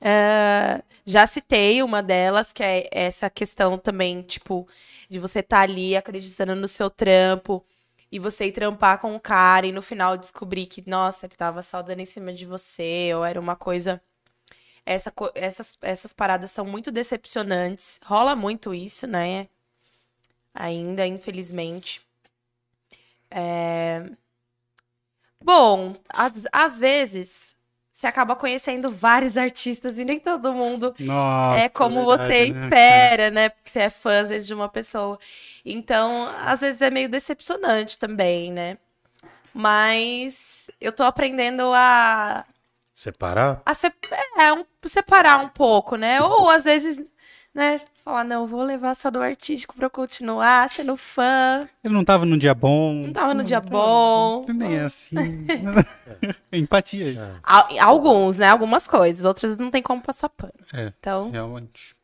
É, 0.01 0.83
já 1.05 1.27
citei 1.27 1.83
uma 1.83 2.03
delas, 2.03 2.51
que 2.51 2.63
é 2.63 2.89
essa 2.91 3.29
questão 3.29 3.77
também, 3.77 4.23
tipo, 4.23 4.67
de 5.07 5.19
você 5.19 5.41
estar 5.41 5.61
ali 5.61 5.95
acreditando 5.95 6.55
no 6.55 6.67
seu 6.67 6.89
trampo 6.89 7.63
e 8.11 8.19
você 8.19 8.47
ir 8.47 8.53
trampar 8.53 9.01
com 9.01 9.15
um 9.15 9.19
cara 9.19 9.67
e 9.67 9.73
no 9.73 9.83
final 9.83 10.17
descobrir 10.17 10.67
que, 10.67 10.89
nossa, 10.89 11.27
ele 11.27 11.37
tava 11.37 11.63
só 11.63 11.83
dando 11.83 12.01
em 12.01 12.05
cima 12.05 12.33
de 12.33 12.47
você, 12.47 13.13
ou 13.15 13.25
era 13.25 13.41
uma 13.41 13.57
coisa. 13.57 14.01
Essa, 14.87 15.13
essas, 15.35 15.75
essas 15.83 16.13
paradas 16.13 16.51
são 16.53 16.65
muito 16.67 16.91
decepcionantes. 16.93 18.01
Rola 18.05 18.37
muito 18.37 18.75
isso, 18.75 19.07
né? 19.07 19.49
Ainda, 20.55 21.07
infelizmente. 21.07 22.01
É, 23.31 24.17
Bom, 25.43 25.95
às, 26.09 26.45
às 26.53 26.79
vezes 26.81 27.56
você 27.97 28.07
acaba 28.07 28.37
conhecendo 28.37 28.91
vários 28.91 29.37
artistas 29.37 29.99
e 29.99 30.05
nem 30.05 30.19
todo 30.21 30.53
mundo 30.53 30.95
Nossa, 30.99 31.57
é 31.57 31.69
como 31.69 32.05
verdade, 32.05 32.05
você 32.05 32.47
né? 32.47 32.69
espera, 32.69 33.31
né? 33.31 33.49
Porque 33.51 33.71
você 33.71 33.81
é 33.81 33.91
fã, 33.91 34.21
às 34.23 34.31
vezes, 34.31 34.47
de 34.49 34.55
uma 34.55 34.69
pessoa. 34.69 35.19
Então, 35.65 36.29
às 36.45 36.61
vezes 36.61 36.83
é 36.83 36.91
meio 36.91 37.09
decepcionante 37.09 37.99
também, 37.99 38.53
né? 38.53 38.79
Mas 39.55 40.71
eu 40.81 40.93
tô 40.93 41.03
aprendendo 41.05 41.73
a, 41.75 42.45
Separar? 43.03 43.63
a 43.65 43.75
se- 43.75 43.93
é, 44.39 44.53
um- 44.53 44.65
separar 44.87 45.39
um 45.39 45.49
pouco, 45.49 45.97
né? 45.97 46.23
Ou 46.23 46.51
às 46.51 46.65
vezes, 46.65 47.01
né? 47.57 47.81
Falar, 48.05 48.23
não, 48.23 48.47
vou 48.47 48.63
levar 48.63 48.95
só 48.95 49.11
do 49.11 49.21
artístico 49.21 49.75
pra 49.75 49.87
eu 49.87 49.91
continuar 49.91 50.69
sendo 50.71 50.97
fã. 50.97 51.69
Ele 51.83 51.95
não 51.95 52.05
tava 52.05 52.25
num 52.27 52.39
dia 52.39 52.55
bom. 52.55 52.93
Não 53.07 53.13
tava 53.13 53.33
no 53.35 53.43
dia 53.43 53.61
bom. 53.61 54.45
Nem 54.49 54.77
é 54.77 54.81
assim. 54.85 55.17
Empatia 56.53 57.07
aí. 57.07 57.19
Al- 57.43 57.69
Alguns, 57.81 58.39
né? 58.39 58.49
Algumas 58.49 58.87
coisas. 58.87 59.25
Outras 59.25 59.57
não 59.57 59.71
tem 59.71 59.83
como 59.83 60.03
passar 60.03 60.29
pano. 60.29 60.53
É. 60.73 60.93
Então, 61.01 61.31
Realmente. 61.31 61.97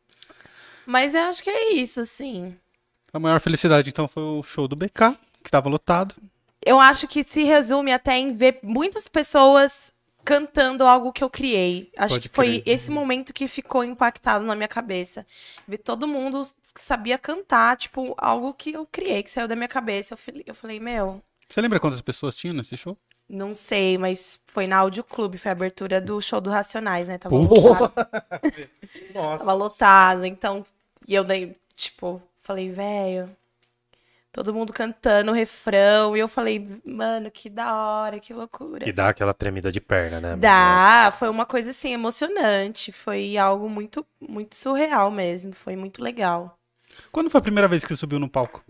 mas 0.85 1.13
eu 1.13 1.21
acho 1.21 1.43
que 1.43 1.49
é 1.49 1.73
isso, 1.75 2.01
assim. 2.01 2.55
A 3.13 3.19
maior 3.19 3.39
felicidade, 3.39 3.89
então, 3.89 4.07
foi 4.07 4.23
o 4.23 4.41
show 4.43 4.67
do 4.67 4.75
BK, 4.75 5.15
que 5.43 5.51
tava 5.51 5.69
lotado. 5.69 6.15
Eu 6.65 6.79
acho 6.79 7.07
que 7.07 7.23
se 7.23 7.43
resume 7.43 7.93
até 7.93 8.17
em 8.17 8.31
ver 8.33 8.59
muitas 8.63 9.07
pessoas 9.07 9.92
cantando 10.23 10.85
algo 10.85 11.11
que 11.13 11.23
eu 11.23 11.29
criei. 11.29 11.91
Acho 11.97 12.15
Pode 12.15 12.29
que 12.29 12.29
foi 12.35 12.61
crer. 12.61 12.63
esse 12.65 12.91
momento 12.91 13.33
que 13.33 13.47
ficou 13.47 13.83
impactado 13.83 14.45
na 14.45 14.55
minha 14.55 14.67
cabeça. 14.67 15.25
Ver 15.67 15.77
todo 15.79 16.07
mundo 16.07 16.43
que 16.73 16.81
sabia 16.81 17.17
cantar, 17.17 17.77
tipo, 17.77 18.13
algo 18.17 18.53
que 18.53 18.71
eu 18.73 18.85
criei, 18.91 19.23
que 19.23 19.31
saiu 19.31 19.47
da 19.47 19.55
minha 19.55 19.67
cabeça. 19.67 20.13
Eu 20.13 20.17
falei, 20.17 20.43
eu 20.47 20.55
falei 20.55 20.79
meu, 20.79 21.21
Você 21.47 21.61
lembra 21.61 21.79
quantas 21.79 22.01
pessoas 22.01 22.35
tinham 22.35 22.53
nesse 22.55 22.75
show? 22.77 22.97
não 23.29 23.53
sei, 23.53 23.97
mas 23.97 24.39
foi 24.45 24.67
na 24.67 24.77
Audio 24.77 25.03
Clube, 25.03 25.37
foi 25.39 25.49
a 25.49 25.53
abertura 25.53 25.99
do 25.99 26.21
show 26.21 26.39
do 26.41 26.49
Racionais, 26.51 27.07
né? 27.07 27.17
Tava 27.17 27.35
Porra! 27.35 27.79
lotado. 27.79 27.93
Tava 29.13 29.53
lotado, 29.53 30.25
então. 30.25 30.65
E 31.07 31.13
eu 31.15 31.23
daí, 31.23 31.55
tipo, 31.75 32.21
falei, 32.35 32.69
velho. 32.69 33.35
Todo 34.33 34.53
mundo 34.53 34.73
cantando 34.73 35.31
o 35.31 35.33
refrão. 35.33 36.17
E 36.17 36.19
eu 36.19 36.27
falei, 36.27 36.67
mano, 36.85 37.31
que 37.31 37.49
da 37.49 37.73
hora, 37.73 38.19
que 38.19 38.33
loucura. 38.33 38.85
E 38.87 38.91
dá 38.91 39.09
aquela 39.09 39.33
tremida 39.33 39.71
de 39.71 39.79
perna, 39.79 40.19
né? 40.19 40.35
Dá, 40.35 41.13
foi 41.17 41.29
uma 41.29 41.45
coisa 41.45 41.69
assim 41.69 41.93
emocionante, 41.93 42.91
foi 42.91 43.37
algo 43.37 43.69
muito 43.69 44.05
muito 44.19 44.55
surreal 44.55 45.11
mesmo, 45.11 45.53
foi 45.53 45.75
muito 45.75 46.01
legal. 46.01 46.57
Quando 47.11 47.29
foi 47.29 47.39
a 47.39 47.41
primeira 47.41 47.67
vez 47.67 47.83
que 47.83 47.89
você 47.89 47.97
subiu 47.97 48.19
no 48.19 48.27
palco? 48.29 48.63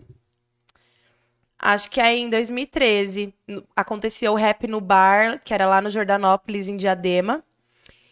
Acho 1.58 1.88
que 1.90 2.00
aí 2.00 2.20
em 2.20 2.28
2013 2.28 3.32
no- 3.46 3.64
acontecia 3.74 4.30
o 4.30 4.34
rap 4.34 4.66
no 4.66 4.80
bar, 4.80 5.40
que 5.44 5.54
era 5.54 5.66
lá 5.66 5.80
no 5.80 5.90
Jordanópolis, 5.90 6.68
em 6.68 6.76
Diadema. 6.76 7.42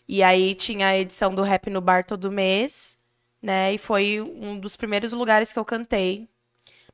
E 0.09 0.23
aí 0.23 0.55
tinha 0.55 0.89
a 0.89 0.99
edição 0.99 1.35
do 1.35 1.43
rap 1.43 1.71
no 1.71 1.81
bar 1.81 2.05
todo 2.07 2.33
mês, 2.33 2.99
né? 3.43 3.75
E 3.75 3.79
foi 3.79 4.21
um 4.21 4.59
dos 4.61 4.77
primeiros 4.77 5.13
lugares 5.13 5.53
que 5.53 5.59
eu 5.61 5.65
cantei. 5.65 6.29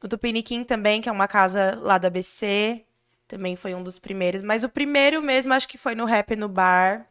No 0.02 0.08
Tupiniquim 0.08 0.62
também, 0.64 1.00
que 1.00 1.08
é 1.08 1.12
uma 1.12 1.26
casa 1.28 1.78
lá 1.80 1.98
da 1.98 2.08
ABC, 2.08 2.84
também 3.26 3.56
foi 3.56 3.74
um 3.74 3.82
dos 3.82 3.98
primeiros. 3.98 4.42
Mas 4.42 4.62
o 4.64 4.68
primeiro 4.68 5.20
mesmo 5.20 5.52
acho 5.52 5.68
que 5.68 5.76
foi 5.78 5.94
no 5.94 6.04
rap 6.04 6.34
no 6.36 6.48
bar. 6.48 7.06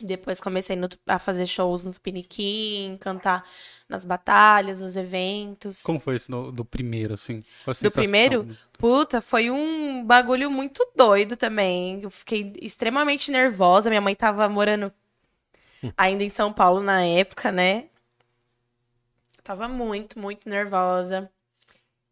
Depois 0.00 0.40
comecei 0.40 0.74
no 0.74 0.88
a 1.06 1.20
fazer 1.20 1.46
shows 1.46 1.84
no 1.84 1.92
Tupiniquim, 1.92 2.96
cantar 3.00 3.44
nas 3.88 4.04
batalhas, 4.04 4.80
nos 4.80 4.96
eventos. 4.96 5.82
Como 5.82 6.00
foi 6.00 6.16
isso 6.16 6.30
no- 6.32 6.50
do 6.50 6.64
primeiro, 6.64 7.14
assim? 7.14 7.44
Do 7.80 7.90
primeiro? 7.92 8.44
Puta, 8.76 9.20
foi 9.20 9.50
um 9.52 10.04
bagulho 10.04 10.50
muito 10.50 10.84
doido 10.96 11.36
também. 11.36 12.00
Eu 12.02 12.10
fiquei 12.10 12.52
extremamente 12.60 13.30
nervosa. 13.30 13.88
Minha 13.88 14.00
mãe 14.00 14.16
tava 14.16 14.48
morando 14.48 14.92
ainda 15.96 16.24
em 16.24 16.30
São 16.30 16.52
Paulo 16.52 16.80
na 16.80 17.04
época, 17.04 17.52
né? 17.52 17.88
Tava 19.44 19.68
muito, 19.68 20.18
muito 20.18 20.48
nervosa. 20.48 21.30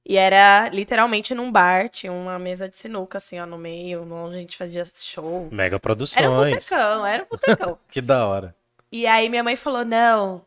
E 0.05 0.17
era 0.17 0.69
literalmente 0.71 1.35
num 1.35 1.51
bar, 1.51 1.89
tinha 1.89 2.13
uma 2.13 2.39
mesa 2.39 2.69
de 2.69 2.77
sinuca, 2.77 3.19
assim, 3.19 3.39
ó, 3.39 3.47
no 3.47 3.57
meio, 3.57 4.03
onde 4.13 4.37
a 4.37 4.39
gente 4.41 4.57
fazia 4.57 4.85
show. 4.95 5.49
Mega 5.53 5.75
Era 5.75 5.77
um 5.77 5.81
produções. 5.81 6.55
botecão, 6.55 7.07
era 7.07 7.23
um 7.23 7.27
botecão. 7.31 7.79
Que 7.89 8.01
da 8.01 8.27
hora. 8.27 8.55
E 8.91 9.07
aí 9.07 9.29
minha 9.29 9.45
mãe 9.45 9.55
falou: 9.57 9.85
não, 9.85 10.43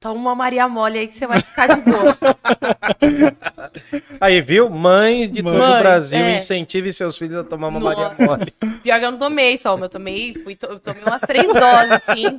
toma 0.00 0.14
uma 0.18 0.34
Maria 0.34 0.66
Mole 0.66 0.98
aí 0.98 1.06
que 1.06 1.14
você 1.14 1.26
vai 1.26 1.40
ficar 1.42 1.66
de 1.68 1.82
boa. 1.82 2.16
Aí, 4.20 4.40
viu? 4.40 4.68
Mães 4.68 5.30
de 5.30 5.42
todo 5.42 5.56
Mãe, 5.56 5.76
o 5.76 5.78
Brasil, 5.78 6.18
é. 6.18 6.36
incentive 6.36 6.92
seus 6.92 7.16
filhos 7.16 7.38
a 7.40 7.44
tomar 7.44 7.68
uma 7.68 7.78
Nossa. 7.78 7.96
Maria 7.96 8.26
Mole. 8.26 8.54
Pior 8.82 8.98
que 8.98 9.04
eu 9.06 9.10
não 9.12 9.18
tomei 9.18 9.56
só, 9.56 9.76
eu 9.78 9.88
tomei, 9.88 10.34
fui, 10.34 10.58
eu 10.62 10.80
tomei 10.80 11.02
umas 11.02 11.22
três 11.22 11.46
doses, 11.46 11.92
assim. 11.92 12.38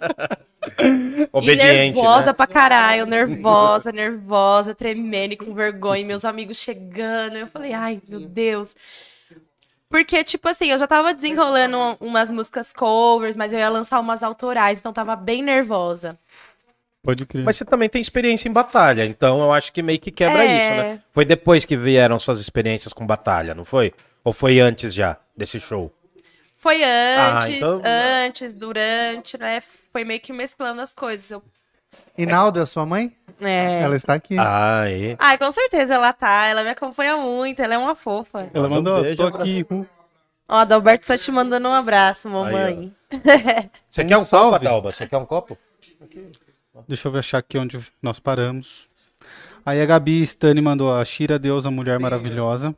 Obediente, 1.32 2.00
e 2.00 2.02
nervosa 2.02 2.26
né? 2.28 2.34
pra 2.34 2.48
caralho, 2.48 3.06
nervosa, 3.06 3.92
nervosa, 3.92 4.76
tremendo 4.76 5.34
e 5.34 5.38
com 5.38 5.54
vergonha, 5.54 6.02
e 6.02 6.06
meus 6.06 6.26
amigos 6.26 6.58
chegando. 6.58 7.38
Eu 7.38 7.48
falei, 7.48 7.74
ai, 7.74 8.02
meu 8.08 8.20
Deus. 8.22 8.76
Porque, 9.90 10.24
tipo 10.24 10.48
assim, 10.48 10.72
eu 10.72 10.78
já 10.78 10.88
tava 10.88 11.14
desenrolando 11.14 11.78
um- 11.78 11.98
umas 12.00 12.32
músicas 12.32 12.72
covers, 12.72 13.36
mas 13.36 13.52
eu 13.52 13.60
ia 13.60 13.70
lançar 13.70 14.00
umas 14.00 14.24
autorais, 14.24 14.80
então 14.80 14.94
tava 14.94 15.16
bem 15.16 15.42
nervosa. 15.44 16.18
Pode 17.04 17.26
crer. 17.26 17.44
Mas 17.44 17.58
você 17.58 17.66
também 17.66 17.90
tem 17.90 18.00
experiência 18.02 18.48
em 18.48 18.52
batalha, 18.54 19.06
então 19.06 19.42
eu 19.42 19.52
acho 19.52 19.74
que 19.74 19.82
meio 19.82 20.00
que 20.00 20.12
quebra 20.12 20.44
É. 20.46 20.46
isso, 20.58 20.78
né? 20.84 21.02
Foi 21.12 21.26
depois 21.26 21.66
que 21.66 21.76
vieram 21.76 22.20
suas 22.20 22.40
experiências 22.40 22.94
com 22.94 23.06
batalha, 23.08 23.56
não 23.56 23.66
foi? 23.66 23.92
Ou 24.24 24.32
foi 24.32 24.60
antes 24.60 24.94
já 24.94 25.18
desse 25.36 25.60
show? 25.60 25.92
Foi 26.56 26.84
antes, 26.84 27.56
então- 27.58 27.82
antes, 27.84 28.54
durante, 28.54 29.36
né? 29.40 29.62
Foi 29.92 30.04
meio 30.06 30.20
que 30.20 30.32
mesclando 30.32 30.80
as 30.80 30.94
coisas. 30.94 31.32
Eu- 31.32 31.42
Inalda, 32.16 32.66
sua 32.68 32.86
mãe? 32.86 33.12
é. 33.42 33.82
Ela 33.82 33.96
está 33.96 34.14
aqui. 34.14 34.38
Ah, 34.38 34.82
aí. 34.82 35.16
Ai, 35.18 35.40
com 35.40 35.52
certeza 35.52 35.96
ela 35.96 36.14
tá. 36.14 36.46
Ela 36.46 36.64
me 36.64 36.70
acompanha 36.70 37.18
muito, 37.18 37.60
ela 37.64 37.74
é 37.74 37.78
uma 37.80 37.96
fofa. 37.96 38.48
Ela 38.54 38.68
um 38.68 38.70
mandou, 38.70 39.02
beijo, 39.02 39.18
tô 39.18 39.26
aqui. 39.38 39.66
uh, 39.72 39.88
Ó, 40.48 40.56
a 40.58 40.62
Adalberto 40.62 41.08
tá 41.08 41.18
te 41.18 41.32
mandando 41.32 41.68
um 41.68 41.74
abraço, 41.74 42.30
mamãe. 42.30 42.94
Você 43.90 44.04
Um 44.04 44.08
quer 44.08 44.18
um 44.18 44.24
salve. 44.24 44.52
copo, 44.52 44.56
Adalba? 44.68 44.92
Você 44.92 45.08
quer 45.08 45.18
um 45.18 45.26
copo? 45.26 45.58
Deixa 46.88 47.08
eu 47.08 47.12
ver 47.12 47.20
achar 47.20 47.38
aqui 47.40 47.58
onde 47.58 47.80
nós 48.02 48.20
paramos. 48.20 48.88
Aí 49.66 49.82
a 49.82 49.86
Gabi 49.86 50.24
Stani 50.26 50.62
mandou 50.62 50.94
a 50.94 51.04
Shira 51.06 51.38
Deusa 51.38 51.70
Mulher 51.70 52.00
Maravilhosa. 52.00 52.74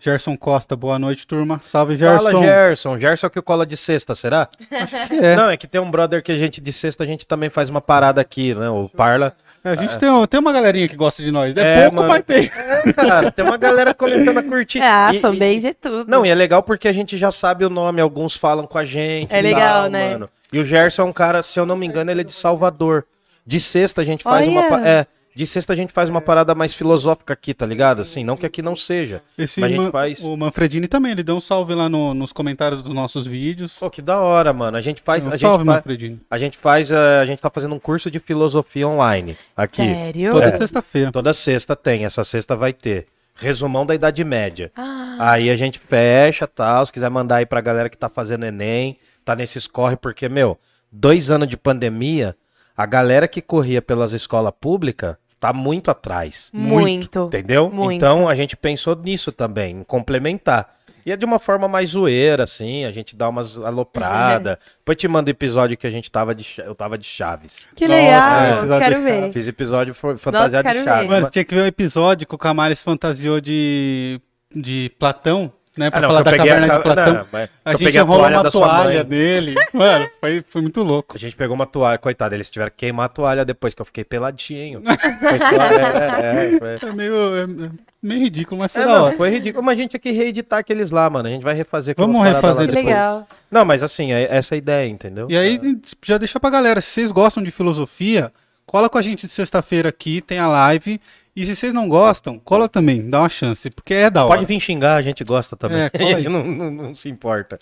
Gerson 0.00 0.36
Costa, 0.36 0.76
boa 0.76 0.96
noite, 0.98 1.26
turma. 1.26 1.60
Salve, 1.64 1.96
Gerson. 1.96 2.16
Fala, 2.30 2.40
Gerson. 2.40 2.98
Gerson 2.98 3.26
é 3.26 3.28
o 3.28 3.30
que 3.30 3.42
cola 3.42 3.66
de 3.66 3.76
sexta, 3.76 4.14
será? 4.14 4.48
É. 5.10 5.34
Não, 5.34 5.50
é 5.50 5.56
que 5.56 5.66
tem 5.66 5.80
um 5.80 5.90
brother 5.90 6.22
que 6.22 6.30
a 6.30 6.36
gente 6.36 6.60
de 6.60 6.72
sexta 6.72 7.02
a 7.02 7.06
gente 7.06 7.26
também 7.26 7.50
faz 7.50 7.68
uma 7.68 7.80
parada 7.80 8.20
aqui, 8.20 8.54
né? 8.54 8.70
O 8.70 8.88
Parla. 8.88 9.34
É, 9.64 9.70
a 9.70 9.74
gente 9.74 9.98
tem, 9.98 10.08
um- 10.08 10.24
tem 10.24 10.38
uma 10.38 10.52
galerinha 10.52 10.86
que 10.88 10.94
gosta 10.94 11.20
de 11.20 11.32
nós. 11.32 11.54
É, 11.56 11.60
É, 11.60 11.82
pouco, 11.82 11.96
mano. 11.96 12.08
mas 12.08 12.24
tem. 12.24 12.48
É, 12.86 12.92
cara, 12.92 13.30
tem 13.32 13.44
uma 13.44 13.56
galera 13.56 13.92
começando 13.92 14.38
a 14.38 14.42
curtir. 14.44 14.80
Ah, 14.80 15.10
E- 15.12 15.20
fanbase 15.20 15.66
é 15.66 15.74
tudo. 15.74 16.08
Não, 16.08 16.24
e 16.24 16.28
é 16.28 16.34
legal 16.34 16.62
porque 16.62 16.86
a 16.86 16.92
gente 16.92 17.18
já 17.18 17.32
sabe 17.32 17.64
o 17.64 17.68
nome, 17.70 18.00
alguns 18.00 18.36
falam 18.36 18.68
com 18.68 18.78
a 18.78 18.84
gente. 18.84 19.32
É 19.34 19.40
e 19.40 19.42
legal, 19.42 19.82
tal, 19.82 19.90
né? 19.90 20.12
Mano. 20.12 20.30
E 20.52 20.58
o 20.58 20.64
Gerson 20.64 21.02
é 21.02 21.04
um 21.04 21.12
cara, 21.12 21.42
se 21.42 21.58
eu 21.58 21.66
não 21.66 21.76
me 21.76 21.86
engano, 21.86 22.10
ele 22.10 22.22
é 22.22 22.24
de 22.24 22.32
Salvador. 22.32 23.04
De 23.46 23.58
sexta 23.60 24.02
a 24.02 24.04
gente 24.04 24.22
faz 24.24 24.46
uma. 24.46 24.60
Olha. 24.60 24.68
pa- 24.70 24.86
É, 24.88 25.06
de 25.34 25.46
sexta 25.46 25.72
a 25.72 25.76
gente 25.76 25.92
faz 25.92 26.08
uma 26.08 26.20
parada 26.20 26.54
mais 26.54 26.74
filosófica 26.74 27.32
aqui, 27.32 27.54
tá 27.54 27.64
ligado? 27.64 28.02
Assim, 28.02 28.24
não 28.24 28.36
que 28.36 28.44
aqui 28.44 28.60
não 28.60 28.74
seja. 28.74 29.22
Esse 29.38 29.60
mas 29.60 29.70
a 29.70 29.72
gente 29.74 29.84
Man- 29.84 29.90
faz. 29.92 30.20
O 30.24 30.36
Manfredini 30.36 30.88
também, 30.88 31.12
ele 31.12 31.22
deu 31.22 31.36
um 31.36 31.40
salve 31.40 31.74
lá 31.74 31.88
no- 31.88 32.12
nos 32.12 32.32
comentários 32.32 32.82
dos 32.82 32.92
nossos 32.92 33.26
vídeos. 33.26 33.74
Pô, 33.78 33.88
que 33.88 34.02
da 34.02 34.18
hora, 34.20 34.52
mano. 34.52 34.76
A 34.76 34.80
gente 34.80 35.00
faz. 35.00 35.24
Um 35.24 35.28
A 35.28 35.32
gente, 35.32 35.40
salve, 35.42 35.64
fa- 35.64 35.74
Manfredini. 35.74 36.20
a 36.30 36.38
gente 36.38 36.58
faz. 36.58 36.90
eh, 36.90 37.20
A 37.20 37.24
gente 37.26 37.40
tá 37.40 37.48
fazendo 37.50 37.74
um 37.74 37.78
curso 37.78 38.10
de 38.10 38.18
filosofia 38.18 38.88
online 38.88 39.36
aqui. 39.56 39.82
Sério? 39.84 40.32
Toda 40.32 40.58
sexta-feira. 40.58 41.12
Toda 41.12 41.32
sexta 41.32 41.76
tem, 41.76 42.04
essa 42.04 42.24
sexta 42.24 42.56
vai 42.56 42.72
ter. 42.72 43.06
Resumão 43.36 43.86
da 43.86 43.94
Idade 43.94 44.24
Média. 44.24 44.72
Ah, 44.76 45.16
Aí 45.20 45.48
a 45.50 45.56
gente 45.56 45.78
fecha, 45.78 46.46
tal. 46.46 46.84
Se 46.84 46.92
quiser 46.92 47.08
mandar 47.10 47.36
aí 47.36 47.46
pra 47.46 47.60
galera 47.60 47.88
que 47.88 47.96
tá 47.96 48.08
fazendo 48.08 48.44
Enem, 48.44 48.98
tá 49.28 49.36
nesses 49.36 49.66
corre, 49.66 49.96
porque, 49.96 50.28
meu, 50.28 50.58
dois 50.90 51.30
anos 51.30 51.48
de 51.48 51.56
pandemia, 51.56 52.34
a 52.74 52.86
galera 52.86 53.28
que 53.28 53.42
corria 53.42 53.82
pelas 53.82 54.12
escolas 54.12 54.52
públicas 54.58 55.16
tá 55.38 55.52
muito 55.52 55.90
atrás. 55.90 56.48
muito. 56.52 57.24
Entendeu? 57.26 57.70
Muito. 57.70 57.92
Então 57.92 58.26
a 58.26 58.34
gente 58.34 58.56
pensou 58.56 58.96
nisso 58.96 59.30
também, 59.30 59.80
em 59.80 59.82
complementar. 59.82 60.78
E 61.04 61.12
é 61.12 61.16
de 61.16 61.24
uma 61.24 61.38
forma 61.38 61.68
mais 61.68 61.90
zoeira, 61.90 62.44
assim, 62.44 62.84
a 62.84 62.92
gente 62.92 63.16
dá 63.16 63.28
umas 63.28 63.58
alopradas. 63.58 64.58
Depois 64.78 64.96
te 64.98 65.08
manda 65.08 65.30
o 65.30 65.32
episódio 65.32 65.76
que 65.76 65.86
a 65.86 65.90
gente 65.90 66.10
tava 66.10 66.34
de. 66.34 66.46
Eu 66.58 66.74
tava 66.74 66.98
de 66.98 67.06
Chaves. 67.06 67.66
Que 67.74 67.86
Nossa, 67.86 68.00
legal, 68.00 68.40
é, 68.40 68.58
episódio 68.58 68.78
quero 68.78 68.96
de 68.96 69.02
ver. 69.02 69.32
Fiz 69.32 69.48
episódio 69.48 69.94
foi 69.94 70.16
fantasiado 70.16 70.68
de 70.68 70.84
Chaves. 70.84 71.08
Mano, 71.08 71.30
tinha 71.30 71.44
que 71.44 71.54
ver 71.54 71.62
um 71.62 71.66
episódio 71.66 72.26
que 72.26 72.34
o 72.34 72.38
Camales 72.38 72.82
fantasiou 72.82 73.40
de, 73.40 74.20
de 74.54 74.90
Platão, 74.98 75.52
né? 75.78 75.90
Pra 75.90 75.98
Ah, 75.98 76.02
não, 76.02 76.08
falar 76.08 76.22
da 76.22 76.30
peguei 76.32 76.50
a 76.50 76.54
caverna 76.54 76.76
de 76.76 76.82
Platão. 76.82 77.14
não, 77.14 77.26
mas 77.32 77.48
a 77.64 77.70
gente 77.72 77.84
peguei 77.84 78.00
a 78.00 78.02
enrolou 78.04 78.20
toalha 78.22 78.40
uma 78.40 78.50
toalha 78.50 79.04
dele. 79.04 79.54
Mano, 79.72 80.10
foi, 80.20 80.44
foi 80.48 80.62
muito 80.62 80.82
louco. 80.82 81.16
A 81.16 81.18
gente 81.18 81.36
pegou 81.36 81.54
uma 81.54 81.66
toalha, 81.66 81.98
coitado, 81.98 82.34
eles 82.34 82.50
tiveram 82.50 82.70
que 82.70 82.76
queimar 82.78 83.06
a 83.06 83.08
toalha 83.08 83.44
depois 83.44 83.72
que 83.74 83.80
eu 83.80 83.86
fiquei 83.86 84.04
peladinho. 84.04 84.82
Foi 84.84 85.38
só- 85.38 85.62
é, 85.62 86.54
é, 86.54 86.76
foi- 86.78 86.88
É 86.88 86.92
meio, 86.92 87.14
é, 87.36 87.42
é 87.66 87.70
meio 88.02 88.20
ridículo, 88.20 88.60
mas 88.60 88.72
foi 88.72 88.82
É, 88.82 88.84
da 88.86 88.92
não, 88.92 89.04
hora. 89.04 89.16
foi 89.16 89.30
ridículo. 89.30 89.64
Mas 89.64 89.78
a 89.78 89.82
gente 89.82 89.90
tinha 89.90 90.00
que 90.00 90.10
reeditar 90.12 90.58
aqueles 90.58 90.90
lá, 90.90 91.08
mano. 91.08 91.28
A 91.28 91.32
gente 91.32 91.42
vai 91.44 91.54
refazer 91.54 91.94
Vamos 91.96 92.22
refazer 92.24 92.66
depois. 92.66 92.84
legal. 92.84 93.26
Não, 93.50 93.64
mas 93.64 93.82
assim, 93.82 94.12
é 94.12 94.28
essa 94.30 94.54
é 94.54 94.56
a 94.56 94.58
ideia, 94.58 94.88
entendeu? 94.88 95.26
E 95.30 95.36
aí, 95.36 95.60
já 96.04 96.18
deixa 96.18 96.38
pra 96.38 96.50
galera, 96.50 96.80
se 96.80 96.88
vocês 96.90 97.10
gostam 97.10 97.42
de 97.42 97.50
filosofia, 97.50 98.30
cola 98.66 98.88
com 98.88 98.98
a 98.98 99.02
gente 99.02 99.26
de 99.26 99.32
sexta-feira 99.32 99.88
aqui, 99.88 100.20
tem 100.20 100.38
a 100.38 100.46
live. 100.48 101.00
E 101.40 101.46
se 101.46 101.54
vocês 101.54 101.72
não 101.72 101.88
gostam, 101.88 102.36
cola 102.38 102.68
também, 102.68 103.08
dá 103.08 103.20
uma 103.20 103.28
chance, 103.28 103.70
porque 103.70 103.94
é 103.94 104.10
da 104.10 104.24
hora. 104.24 104.34
Pode 104.38 104.46
vir 104.46 104.58
xingar, 104.58 104.96
a 104.96 105.02
gente 105.02 105.22
gosta 105.22 105.56
também. 105.56 105.82
É, 105.82 105.90
a 106.14 106.20
gente 106.20 106.28
não, 106.28 106.44
não- 106.44 106.70
não 106.70 106.94
se 106.96 107.08
importa. 107.08 107.58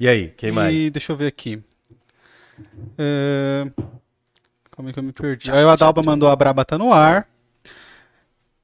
E 0.00 0.08
aí, 0.08 0.28
quem 0.36 0.50
mais? 0.50 0.74
E 0.74 0.88
deixa 0.88 1.12
eu 1.12 1.16
ver 1.16 1.26
aqui. 1.26 1.62
É... 2.96 3.70
Calma 4.70 4.88
aí 4.88 4.92
que 4.94 4.98
eu 4.98 5.02
me 5.02 5.12
perdi. 5.12 5.50
Aí 5.50 5.62
o 5.62 5.68
Adalba 5.68 6.02
mandou 6.02 6.30
a 6.30 6.36
Braba 6.36 6.64
tá 6.64 6.78
no 6.78 6.90
ar. 6.90 7.28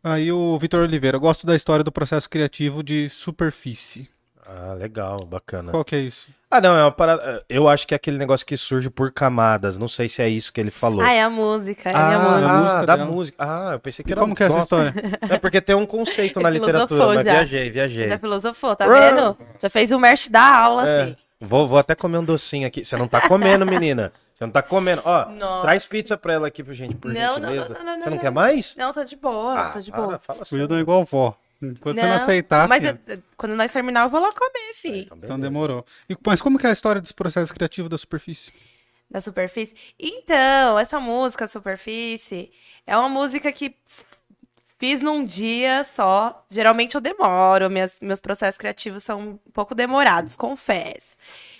Aí 0.03 0.32
o 0.32 0.59
Vitor 0.59 0.81
Oliveira, 0.82 1.19
gosto 1.19 1.47
da 1.47 1.55
história 1.55 1.85
do 1.85 1.93
processo 1.93 2.31
criativo 2.31 2.82
de 2.82 3.11
superfície. 3.11 4.09
Ah, 4.47 4.75
legal, 4.75 5.16
bacana. 5.27 5.71
Qual 5.71 5.85
que 5.85 5.97
é 5.97 6.01
isso? 6.01 6.29
Ah, 6.51 6.61
não, 6.61 6.77
é 6.77 6.83
uma 6.85 6.93
parada. 6.93 7.43
Eu 7.49 7.69
acho 7.69 7.87
que 7.87 7.95
é 7.95 7.97
aquele 7.97 8.19
negócio 8.19 8.45
que 8.47 8.57
surge 8.57 8.89
por 8.91 9.11
camadas. 9.11 9.77
Não 9.79 9.89
sei 9.89 10.09
se 10.09 10.23
é 10.23 10.29
isso 10.29 10.53
que 10.53 10.61
ele 10.61 10.71
falou. 10.71 11.01
Ah, 11.01 11.12
é 11.12 11.23
a 11.23 11.31
música, 11.31 11.91
é 11.91 11.95
Ah, 11.95 12.19
música. 12.19 12.47
a 12.47 12.59
música 12.59 12.87
da 12.87 12.97
dela. 12.97 13.11
música. 13.11 13.37
Ah, 13.41 13.71
eu 13.73 13.81
pensei 13.81 14.05
que 14.05 14.11
E 14.11 14.12
era 14.12 14.21
como 14.21 14.35
que 14.35 14.43
é 14.43 14.47
essa 14.47 14.59
história? 14.61 14.95
É 15.31 15.39
porque 15.39 15.61
tem 15.61 15.75
um 15.75 15.87
conceito 15.87 16.39
na 16.41 16.51
literatura, 16.51 17.07
mas 17.07 17.16
já. 17.16 17.23
viajei, 17.23 17.71
viajei. 17.71 18.09
Já 18.09 18.19
filosofou, 18.19 18.77
tá 18.77 18.87
vendo? 18.87 19.37
Já 19.61 19.69
fez 19.71 19.91
o 19.91 19.99
merch 19.99 20.29
da 20.31 20.43
aula, 20.59 20.87
É, 20.89 21.16
vou, 21.41 21.66
vou 21.66 21.79
até 21.79 21.95
comer 21.95 22.19
um 22.19 22.25
docinho 22.25 22.66
aqui. 22.69 22.85
Você 22.85 22.97
não 22.97 23.09
tá 23.09 23.27
comendo, 23.27 23.65
menina. 23.66 24.12
Você 24.35 24.45
não 24.45 24.51
tá 24.53 24.62
comendo. 24.62 25.01
Ó, 25.05 25.27
Nossa. 25.31 25.62
traz 25.62 25.87
pizza 25.87 26.16
pra 26.16 26.35
ela 26.35 26.49
aqui, 26.49 26.62
por 26.62 26.75
gente, 26.75 26.95
por 26.97 27.12
Não, 27.12 27.39
não, 27.39 27.49
gentileza. 27.51 27.69
não, 27.75 27.85
não, 27.85 27.85
não, 27.85 27.99
Você 27.99 28.05
não 28.11 28.16
não, 28.16 28.19
quer 28.19 28.27
não. 28.27 28.33
mais? 28.35 28.75
Não, 28.77 28.93
tá 28.93 29.05
de 29.05 29.16
boa, 29.16 29.55
Ah, 29.59 29.69
tá 29.71 29.81
de 29.81 29.91
para, 29.91 30.03
boa. 30.03 30.19
fala 30.19 30.41
O 30.41 30.43
assim. 30.43 30.57
Wildon 30.57 30.77
é 30.77 30.81
igual 30.81 31.05
vó. 31.05 31.35
Enquanto 31.73 31.97
você 31.97 32.07
não 32.07 32.15
aceitar, 32.16 32.69
mas 32.69 32.85
eu- 32.85 32.99
quando 33.36 33.55
nós 33.55 33.73
terminar, 33.73 34.03
eu 34.05 34.09
vou 34.09 34.20
lá 34.20 34.32
comer, 34.32 34.74
fi. 34.74 34.89
Então, 34.89 35.03
então 35.03 35.19
beleza. 35.19 35.39
demorou. 35.39 35.86
E, 36.09 36.16
mas 36.24 36.41
como 36.41 36.59
que 36.59 36.66
é 36.66 36.70
a 36.70 36.73
história 36.73 37.01
desse 37.01 37.15
processo 37.15 37.53
criativo 37.53 37.89
da 37.89 37.99
superfície? 37.99 38.53
Da 39.11 39.20
superfície. 39.20 39.74
Então, 39.99 40.78
essa 40.78 40.99
música, 40.99 41.47
Superfície, 41.47 42.51
é 42.86 42.97
uma 42.97 43.09
música 43.09 43.53
que 43.53 43.77
Fiz 44.78 45.01
num 45.01 45.24
dia 45.24 45.85
só. 45.85 46.45
Geralmente 46.51 46.95
eu 46.95 47.01
demoro, 47.01 47.70
minhas, 47.70 47.99
meus 48.01 48.20
processos 48.20 48.59
criativos 48.59 49.03
são 49.05 49.20
um 49.20 49.36
pouco 49.53 49.74
demorados, 49.74 50.36
confesso. 50.36 51.16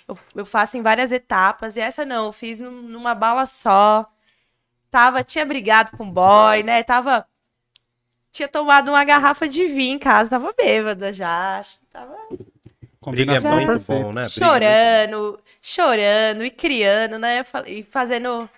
Eu, 0.07 0.17
eu 0.35 0.45
faço 0.45 0.77
em 0.77 0.81
várias 0.81 1.11
etapas, 1.11 1.75
e 1.75 1.79
essa 1.79 2.05
não, 2.05 2.25
eu 2.25 2.31
fiz 2.33 2.59
num- 2.59 2.83
numa 2.83 3.15
bala 3.15 3.45
só. 3.45 4.05
Tava, 4.91 5.23
tinha 5.23 5.45
brigado 5.45 5.95
com 5.97 6.07
o 6.07 6.11
boy, 6.11 6.63
né? 6.63 6.83
Tava. 6.83 7.27
Tinha 8.35 8.49
tomado 8.49 8.89
uma 8.89 9.01
garrafa 9.05 9.47
de 9.47 9.65
vinho 9.65 9.95
em 9.95 9.97
casa, 9.97 10.31
tava 10.31 10.51
bêbada 10.51 11.13
já. 11.13 11.61
Tava 11.89 12.17
Briga 12.27 12.43
é 12.43 12.97
Combinação 12.99 13.55
muito 13.55 13.67
perfeita. 13.67 14.03
bom, 14.03 14.11
né? 14.11 14.25
Briga 14.25 14.25
é 14.25 14.29
chorando, 14.29 15.39
chorando 15.61 16.43
e 16.43 16.51
criando, 16.51 17.17
né? 17.17 17.45
E 17.65 17.81
fazendo, 17.81 18.49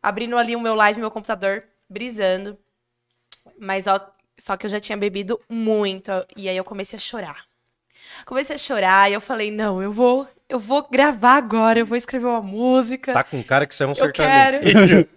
abrindo 0.00 0.38
ali 0.38 0.54
o 0.54 0.60
meu 0.60 0.76
live, 0.76 1.00
meu 1.00 1.10
computador, 1.10 1.64
brisando. 1.90 2.56
Mas 3.58 3.88
ó, 3.88 3.98
só 4.38 4.56
que 4.56 4.66
eu 4.66 4.70
já 4.70 4.78
tinha 4.78 4.96
bebido 4.96 5.40
muito 5.48 6.12
e 6.36 6.48
aí 6.48 6.56
eu 6.56 6.62
comecei 6.62 6.96
a 6.96 7.00
chorar. 7.00 7.46
Comecei 8.24 8.54
a 8.54 8.58
chorar 8.60 9.10
e 9.10 9.14
eu 9.14 9.20
falei, 9.20 9.50
não, 9.50 9.82
eu 9.82 9.90
vou, 9.90 10.28
eu 10.48 10.60
vou 10.60 10.86
gravar 10.88 11.34
agora, 11.34 11.80
eu 11.80 11.86
vou 11.86 11.96
escrever 11.96 12.26
uma 12.26 12.42
música. 12.42 13.12
Tá 13.12 13.24
com 13.24 13.42
cara 13.42 13.66
que 13.66 13.74
você 13.74 13.82
é 13.82 13.86
um 13.88 13.90
Eu 13.90 13.96
sertanejo. 13.96 15.08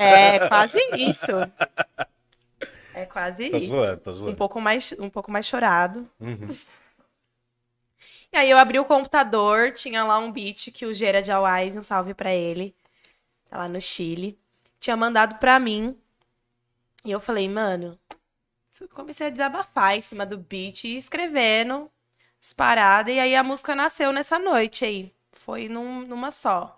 É, 0.00 0.36
é 0.36 0.48
quase 0.48 0.78
isso. 0.96 1.26
É 2.94 3.04
quase 3.06 3.48
Tô 3.50 3.56
isso 3.56 3.66
zoando, 3.66 4.00
tô 4.00 4.10
um 4.10 4.14
zoando. 4.14 4.36
pouco 4.36 4.60
mais, 4.60 4.92
um 4.98 5.10
pouco 5.10 5.30
mais 5.30 5.46
chorado. 5.46 6.08
Uhum. 6.20 6.56
E 8.32 8.36
aí 8.36 8.50
eu 8.50 8.58
abri 8.58 8.78
o 8.80 8.84
computador, 8.84 9.72
tinha 9.72 10.02
lá 10.04 10.18
um 10.18 10.30
beat 10.32 10.72
que 10.72 10.84
o 10.86 10.92
Gera 10.92 11.22
de 11.22 11.30
Awais, 11.30 11.76
um 11.76 11.82
salve 11.82 12.14
pra 12.14 12.34
ele, 12.34 12.74
tá 13.48 13.58
lá 13.58 13.68
no 13.68 13.80
Chile, 13.80 14.38
tinha 14.80 14.96
mandado 14.96 15.36
pra 15.38 15.58
mim. 15.58 15.96
E 17.04 17.10
eu 17.10 17.20
falei, 17.20 17.48
mano, 17.48 17.98
comecei 18.92 19.28
a 19.28 19.30
desabafar 19.30 19.96
em 19.96 20.02
cima 20.02 20.26
do 20.26 20.38
beat 20.38 20.84
e 20.84 20.96
escrevendo 20.96 21.90
as 22.42 22.52
paradas. 22.52 23.14
E 23.14 23.18
aí 23.20 23.34
a 23.36 23.42
música 23.42 23.74
nasceu 23.76 24.12
nessa 24.12 24.38
noite 24.38 24.84
aí. 24.84 25.12
Foi 25.32 25.68
num- 25.68 26.06
numa 26.06 26.30
só. 26.30 26.76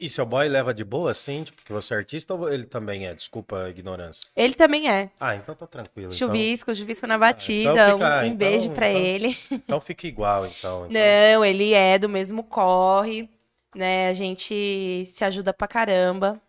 E, 0.00 0.06
e 0.06 0.08
seu 0.08 0.24
boy 0.26 0.48
leva 0.48 0.72
de 0.72 0.84
boa, 0.84 1.10
assim? 1.10 1.44
Tipo, 1.44 1.62
que 1.64 1.72
você 1.72 1.94
é 1.94 1.96
artista 1.98 2.34
ou 2.34 2.52
ele 2.52 2.64
também 2.64 3.06
é? 3.06 3.14
Desculpa 3.14 3.64
a 3.64 3.70
ignorância. 3.70 4.20
Ele 4.36 4.54
também 4.54 4.90
é. 4.90 5.10
Ah, 5.20 5.34
então 5.36 5.54
tá 5.54 5.66
tranquilo. 5.66 6.12
Então, 6.12 6.28
Chuvisco, 6.28 6.74
chuvisco 6.74 7.06
na 7.06 7.18
batida. 7.18 7.70
então 7.72 7.98
fica- 7.98 8.08
um, 8.16 8.20
um 8.20 8.24
então- 8.26 8.36
beijo 8.36 8.70
pra 8.70 8.90
então- 8.90 9.02
ele. 9.02 9.38
então 9.50 9.80
fica 9.80 10.06
igual, 10.06 10.46
então. 10.46 10.86
então. 10.86 11.02
Não, 11.34 11.44
ele 11.44 11.72
é 11.74 11.98
do 11.98 12.08
mesmo 12.08 12.42
corre, 12.42 13.28
né? 13.74 14.08
A 14.08 14.12
gente 14.12 15.04
se 15.06 15.24
ajuda 15.24 15.52
pra 15.52 15.66
caramba. 15.68 16.40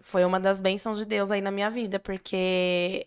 Foi 0.00 0.24
uma 0.24 0.38
das 0.38 0.60
bênçãos 0.60 0.98
de 0.98 1.04
Deus 1.04 1.30
aí 1.32 1.40
na 1.40 1.50
minha 1.50 1.68
vida, 1.68 1.98
porque 1.98 3.04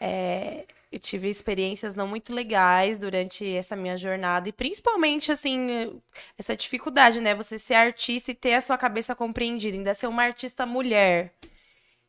é, 0.00 0.64
eu 0.90 0.98
tive 0.98 1.28
experiências 1.28 1.94
não 1.94 2.06
muito 2.08 2.32
legais 2.34 2.98
durante 2.98 3.46
essa 3.54 3.76
minha 3.76 3.96
jornada, 3.96 4.48
e 4.48 4.52
principalmente, 4.52 5.30
assim, 5.32 6.00
essa 6.38 6.56
dificuldade, 6.56 7.20
né? 7.20 7.34
Você 7.34 7.58
ser 7.58 7.74
artista 7.74 8.30
e 8.30 8.34
ter 8.34 8.54
a 8.54 8.60
sua 8.62 8.78
cabeça 8.78 9.14
compreendida, 9.14 9.76
ainda 9.76 9.94
ser 9.94 10.06
uma 10.06 10.22
artista 10.24 10.64
mulher, 10.66 11.34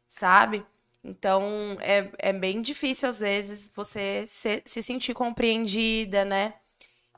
sabe? 0.07 0.65
Então, 1.03 1.77
é, 1.81 2.11
é 2.19 2.34
bem 2.34 2.61
difícil, 2.61 3.10
às 3.10 3.19
vezes, 3.22 3.72
você 3.76 4.26
se, 4.27 4.61
se 4.65 4.84
sentir 4.84 5.14
compreendida, 5.14 6.26
né? 6.26 6.56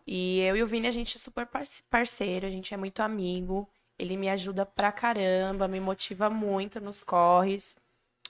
E 0.07 0.39
eu 0.41 0.57
e 0.57 0.63
o 0.63 0.67
Vini, 0.67 0.87
a 0.87 0.91
gente 0.91 1.17
é 1.17 1.19
super 1.19 1.45
parce- 1.47 1.83
parceiro, 1.89 2.47
a 2.47 2.49
gente 2.49 2.73
é 2.73 2.77
muito 2.77 3.01
amigo. 3.01 3.69
Ele 3.99 4.17
me 4.17 4.29
ajuda 4.29 4.65
pra 4.65 4.91
caramba, 4.91 5.67
me 5.67 5.79
motiva 5.79 6.29
muito 6.29 6.81
nos 6.81 7.03
corres. 7.03 7.75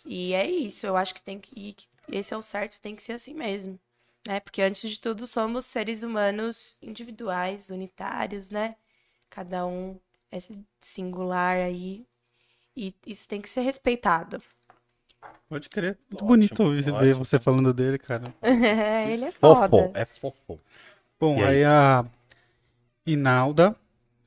E 0.05 0.33
é 0.33 0.49
isso, 0.49 0.87
eu 0.87 0.97
acho 0.97 1.15
que 1.15 1.21
tem 1.21 1.39
que. 1.39 1.75
Esse 2.11 2.33
é 2.33 2.37
o 2.37 2.41
certo, 2.41 2.81
tem 2.81 2.95
que 2.95 3.03
ser 3.03 3.13
assim 3.13 3.33
mesmo. 3.33 3.79
Né? 4.27 4.39
Porque 4.39 4.61
antes 4.61 4.89
de 4.89 4.99
tudo, 4.99 5.27
somos 5.27 5.65
seres 5.65 6.03
humanos 6.03 6.77
individuais, 6.81 7.69
unitários, 7.69 8.49
né? 8.51 8.75
Cada 9.29 9.65
um 9.65 9.99
é 10.31 10.39
singular 10.81 11.57
aí. 11.57 12.05
E 12.75 12.95
isso 13.07 13.27
tem 13.29 13.41
que 13.41 13.49
ser 13.49 13.61
respeitado. 13.61 14.41
Pode 15.47 15.69
crer. 15.69 15.97
Muito 16.09 16.23
Ótimo, 16.23 16.61
bonito 16.63 16.63
ouvir 16.63 16.91
ver 16.93 17.13
ótimo. 17.13 17.15
você 17.15 17.39
falando 17.39 17.73
dele, 17.73 17.97
cara. 17.99 18.33
Ele 19.05 19.25
é 19.25 19.31
Fofo, 19.39 19.89
foda. 19.89 19.95
é 19.95 20.05
fofo. 20.05 20.59
Bom, 21.19 21.37
E 21.37 21.43
aí? 21.43 21.61
aí 21.61 21.63
a 21.65 22.05
Inalda. 23.05 23.75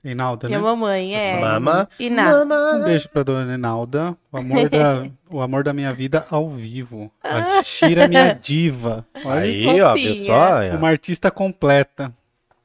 Inalda, 0.05 0.49
E 0.49 0.51
né? 0.51 0.57
a 0.57 0.61
mamãe 0.61 1.15
é. 1.17 1.41
Mama. 1.41 1.89
E 1.99 2.11
na. 2.11 2.43
Um 2.43 2.83
beijo 2.85 3.09
pra 3.09 3.23
dona 3.23 3.55
Inalda. 3.55 4.15
O 4.31 4.37
amor 4.37 4.69
da, 4.69 5.07
o 5.31 5.41
amor 5.41 5.65
da 5.65 5.73
minha 5.73 5.93
vida 5.95 6.27
ao 6.31 6.49
vivo. 6.51 7.11
A 7.23 7.63
Shira, 7.63 8.07
minha 8.07 8.33
diva. 8.35 9.07
Olha, 9.25 9.41
Aí, 9.41 9.81
ó, 9.81 9.95
pessoal. 9.95 10.61
uma 10.77 10.89
artista 10.91 11.31
completa. 11.31 12.13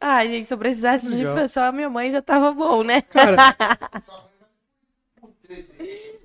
Ai, 0.02 0.28
gente, 0.30 0.46
se 0.48 0.54
eu 0.54 0.58
precisasse 0.58 1.10
de 1.10 1.18
Legal. 1.18 1.36
pessoa, 1.36 1.68
a 1.68 1.72
minha 1.72 1.90
mãe 1.90 2.10
já 2.12 2.22
tava 2.22 2.54
bom, 2.54 2.84
né? 2.84 3.02
Cara, 3.02 3.56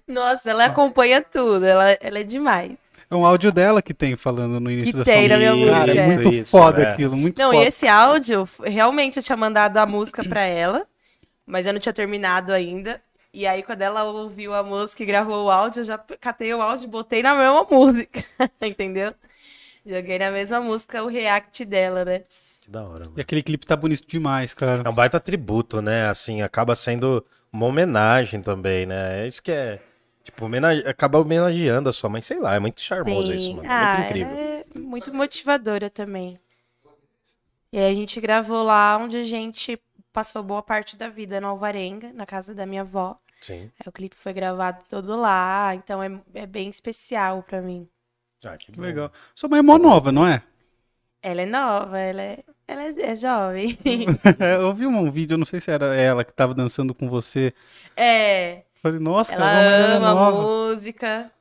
Nossa, 0.06 0.50
ela 0.50 0.66
acompanha 0.66 1.22
tudo, 1.22 1.64
ela, 1.64 1.96
ela 2.00 2.18
é 2.18 2.22
demais. 2.22 2.72
é 3.10 3.14
um 3.14 3.24
áudio 3.24 3.50
dela 3.50 3.80
que 3.80 3.94
tem 3.94 4.16
falando 4.16 4.60
no 4.60 4.70
início 4.70 4.92
Que 4.92 4.98
da 4.98 5.04
tem 5.04 5.20
sua 5.20 5.28
na 5.28 5.36
minha 5.38 5.54
música. 5.54 5.72
Cara, 5.78 5.94
é 5.94 6.06
muito 6.06 6.34
Isso, 6.34 6.50
foda 6.50 6.82
é. 6.82 6.90
aquilo, 6.92 7.16
muito 7.16 7.38
Não, 7.38 7.52
e 7.52 7.56
foda. 7.56 7.68
esse 7.68 7.88
áudio, 7.88 8.48
realmente 8.62 9.16
eu 9.18 9.22
tinha 9.22 9.36
mandado 9.36 9.76
a 9.78 9.86
música 9.86 10.22
pra 10.22 10.42
ela, 10.42 10.86
mas 11.46 11.66
eu 11.66 11.72
não 11.72 11.80
tinha 11.80 11.92
terminado 11.92 12.52
ainda. 12.52 13.00
E 13.32 13.46
aí, 13.46 13.62
quando 13.62 13.82
ela 13.82 14.04
ouviu 14.04 14.54
a 14.54 14.62
música 14.62 15.02
e 15.02 15.06
gravou 15.06 15.46
o 15.46 15.50
áudio, 15.50 15.80
eu 15.80 15.84
já 15.84 15.98
catei 15.98 16.54
o 16.54 16.62
áudio 16.62 16.86
e 16.86 16.90
botei 16.90 17.22
na 17.22 17.34
mesma 17.34 17.66
música, 17.70 18.24
entendeu? 18.62 19.12
Joguei 19.84 20.18
na 20.18 20.30
mesma 20.30 20.60
música 20.60 21.02
o 21.02 21.08
react 21.08 21.64
dela, 21.64 22.04
né? 22.04 22.22
Que 22.62 22.70
da 22.70 22.82
hora, 22.82 23.04
mano. 23.04 23.14
E 23.16 23.20
aquele 23.20 23.42
clipe 23.42 23.66
tá 23.66 23.76
bonito 23.76 24.06
demais, 24.06 24.54
cara. 24.54 24.82
É 24.84 24.88
um 24.88 24.94
baita 24.94 25.20
tributo, 25.20 25.82
né? 25.82 26.08
Assim, 26.08 26.42
acaba 26.42 26.74
sendo 26.74 27.24
uma 27.52 27.66
homenagem 27.66 28.40
também, 28.40 28.86
né? 28.86 29.24
É 29.24 29.26
isso 29.26 29.42
que 29.42 29.52
é. 29.52 29.80
Tipo, 30.22 30.46
homenage... 30.46 30.86
acaba 30.86 31.18
homenageando 31.18 31.88
a 31.88 31.92
sua 31.92 32.08
mãe, 32.08 32.22
sei 32.22 32.38
lá, 32.38 32.54
é 32.54 32.58
muito 32.58 32.80
charmoso 32.80 33.34
isso, 33.34 33.54
mano. 33.54 33.68
Ah, 33.70 33.96
muito 33.98 34.06
incrível. 34.06 34.36
é 34.36 34.78
muito 34.78 35.12
motivadora 35.12 35.90
também. 35.90 36.38
E 37.70 37.78
aí 37.78 37.92
a 37.92 37.94
gente 37.94 38.18
gravou 38.20 38.62
lá 38.62 38.96
onde 38.96 39.16
a 39.18 39.24
gente 39.24 39.78
passou 40.14 40.42
boa 40.44 40.62
parte 40.62 40.96
da 40.96 41.08
vida, 41.10 41.40
no 41.40 41.48
Alvarenga, 41.48 42.12
na 42.12 42.24
casa 42.24 42.54
da 42.54 42.64
minha 42.64 42.82
avó. 42.82 43.18
Sim. 43.40 43.70
Aí 43.78 43.86
o 43.86 43.92
clipe 43.92 44.16
foi 44.16 44.32
gravado 44.32 44.82
todo 44.88 45.16
lá, 45.16 45.74
então 45.74 46.02
é, 46.02 46.08
é 46.34 46.46
bem 46.46 46.70
especial 46.70 47.42
pra 47.42 47.60
mim. 47.60 47.88
Ah, 48.46 48.56
que 48.56 48.70
legal. 48.80 49.10
Sua 49.34 49.48
mãe 49.48 49.58
é 49.58 49.62
mó 49.62 49.76
nova, 49.76 50.12
não 50.12 50.26
é? 50.26 50.42
Ela 51.20 51.42
é 51.42 51.46
nova, 51.46 51.98
ela 51.98 52.22
é, 52.22 52.44
ela 52.68 52.82
é, 52.84 53.10
é 53.10 53.16
jovem. 53.16 53.76
eu 54.60 54.72
vi 54.74 54.86
um 54.86 55.10
vídeo, 55.10 55.36
não 55.36 55.46
sei 55.46 55.60
se 55.60 55.70
era 55.70 55.94
ela 55.96 56.24
que 56.24 56.32
tava 56.32 56.54
dançando 56.54 56.94
com 56.94 57.08
você. 57.08 57.52
é, 57.96 58.64
Falei, 58.82 59.00
nossa, 59.00 59.32
ela 59.32 59.46
cara, 59.46 59.60
é 59.60 59.92
ama 59.96 60.10
a 60.10 60.14
nova. 60.14 60.42
música. 60.42 61.32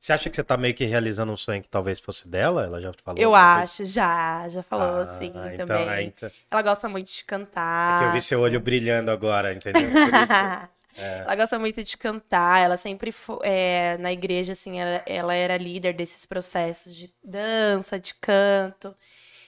Você 0.00 0.14
acha 0.14 0.30
que 0.30 0.34
você 0.36 0.42
tá 0.42 0.56
meio 0.56 0.72
que 0.74 0.86
realizando 0.86 1.30
um 1.30 1.36
sonho 1.36 1.60
que 1.60 1.68
talvez 1.68 2.00
fosse 2.00 2.26
dela? 2.26 2.64
Ela 2.64 2.80
já 2.80 2.90
falou? 3.04 3.20
Eu 3.20 3.34
acho, 3.34 3.84
já, 3.84 4.48
já 4.48 4.62
falou 4.62 5.00
Ah, 5.00 5.02
assim 5.02 5.26
então, 5.52 5.66
também. 5.66 5.88
é, 5.90 6.02
então- 6.04 6.30
Ela 6.50 6.62
gosta 6.62 6.88
muito 6.88 7.06
de 7.10 7.20
é 7.20 7.24
cantar. 7.26 7.98
que 7.98 8.04
eu 8.06 8.12
vi 8.12 8.22
seu 8.22 8.40
olho 8.40 8.58
brilhando 8.58 9.10
agora, 9.10 9.52
entendeu? 9.52 9.82
É. 10.98 11.20
Ela 11.20 11.36
gosta 11.36 11.56
muito 11.58 11.84
de 11.84 11.96
cantar, 11.96 12.58
ela 12.58 12.76
sempre 12.76 13.12
foi 13.12 13.38
na 14.00 14.12
igreja, 14.12 14.52
assim, 14.52 14.80
ela, 14.80 15.00
ela 15.06 15.34
era 15.34 15.56
líder 15.56 15.94
desses 15.94 16.26
processos 16.26 16.94
de 16.94 17.14
dança, 17.22 17.98
de 17.98 18.12
canto. 18.16 18.94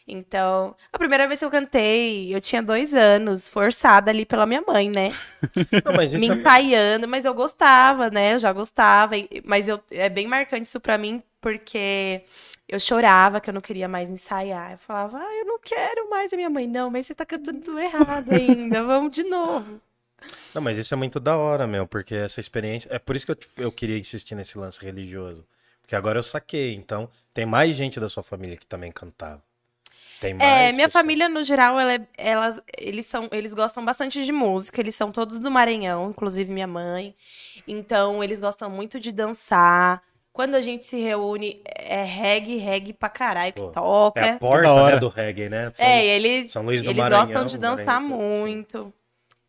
Então, 0.07 0.75
a 0.93 0.99
primeira 0.99 1.27
vez 1.29 1.39
que 1.39 1.45
eu 1.45 1.51
cantei, 1.51 2.35
eu 2.35 2.41
tinha 2.41 2.63
dois 2.63 2.93
anos, 2.93 3.49
forçada 3.49 4.11
ali 4.11 4.27
pela 4.27 4.47
minha 4.47 4.63
mãe, 4.67 4.91
né? 4.91 5.13
Não, 5.85 5.95
mas 5.95 6.13
Me 6.13 6.29
é... 6.29 6.35
ensaiando, 6.35 7.07
mas 7.07 7.25
eu 7.25 7.33
gostava, 7.33 8.11
né? 8.11 8.35
Eu 8.35 8.39
já 8.39 8.53
gostava. 8.53 9.15
Mas 9.45 9.69
eu, 9.69 9.81
é 9.91 10.09
bem 10.09 10.27
marcante 10.27 10.67
isso 10.67 10.81
pra 10.81 10.99
mim, 10.99 11.23
porque 11.41 12.23
eu 12.69 12.81
chorava 12.81 13.41
que 13.41 13.51
eu 13.51 13.55
não 13.55 13.61
queria 13.61 13.87
mais 13.87 14.11
ensaiar. 14.11 14.73
Eu 14.73 14.79
falava, 14.79 15.19
ah, 15.19 15.35
eu 15.39 15.45
não 15.45 15.59
quero 15.59 16.11
mais. 16.11 16.33
A 16.33 16.37
minha 16.37 16.51
mãe, 16.51 16.67
não, 16.67 16.91
mas 16.91 17.07
você 17.07 17.15
tá 17.15 17.25
cantando 17.25 17.61
tudo 17.61 17.79
errado 17.79 18.33
ainda, 18.33 18.83
vamos 18.85 19.13
de 19.13 19.23
novo. 19.23 19.81
Não, 20.55 20.63
mas 20.63 20.79
isso 20.79 20.95
é 20.95 20.97
muito 20.97 21.19
da 21.21 21.37
hora, 21.37 21.67
meu, 21.67 21.87
porque 21.87 22.15
essa 22.15 22.41
experiência. 22.41 22.89
É 22.93 22.99
por 22.99 23.15
isso 23.15 23.27
que 23.27 23.33
eu, 23.33 23.39
eu 23.65 23.73
queria 23.73 23.99
insistir 23.99 24.35
nesse 24.35 24.59
lance 24.59 24.81
religioso. 24.85 25.45
Porque 25.81 25.95
agora 25.95 26.19
eu 26.19 26.23
saquei. 26.23 26.75
Então, 26.75 27.09
tem 27.35 27.45
mais 27.47 27.77
gente 27.77 28.01
da 28.01 28.09
sua 28.09 28.23
família 28.23 28.57
que 28.57 28.67
também 28.67 28.91
cantava. 28.91 29.43
Tem 30.23 30.35
mais. 30.35 30.49
É, 30.71 30.73
minha 30.73 30.87
pessoas. 30.89 30.93
família, 31.03 31.29
no 31.29 31.43
geral, 31.45 31.79
ela 31.79 31.95
é- 31.95 32.07
elas, 32.17 32.63
eles, 32.79 33.07
são, 33.07 33.29
eles 33.33 33.53
gostam 33.53 33.85
bastante 33.85 34.25
de 34.25 34.33
música, 34.33 34.81
eles 34.81 34.95
são 34.95 35.11
todos 35.11 35.39
do 35.39 35.51
Maranhão, 35.51 36.11
inclusive 36.11 36.53
minha 36.53 36.67
mãe. 36.67 37.15
Então, 37.67 38.23
eles 38.23 38.41
gostam 38.41 38.71
muito 38.71 38.99
de 39.01 39.11
dançar. 39.13 40.03
Quando 40.33 40.55
a 40.55 40.61
gente 40.63 40.87
se 40.87 40.99
reúne, 40.99 41.61
é 41.67 42.05
reggae, 42.05 42.57
reggae 42.57 42.93
pra 42.95 43.09
caralho 43.11 43.53
que 43.53 43.61
Pô, 43.61 43.69
toca. 43.71 44.21
É 44.21 44.25
a 44.25 44.27
É, 44.29 44.39
porta 44.39 44.93
né, 44.93 44.99
do 44.99 45.09
reggae, 45.09 45.49
né? 45.51 45.71
São- 45.75 45.87
eles, 45.87 46.53
São 46.53 46.63
Luís 46.63 46.83
do 46.83 46.89
eles 46.89 46.97
Maranhão, 47.03 47.21
gostam 47.27 47.45
de 47.45 47.59
dançar 47.59 48.01
Maranhão, 48.01 48.19
sim. 48.31 48.47
muito. 48.47 48.93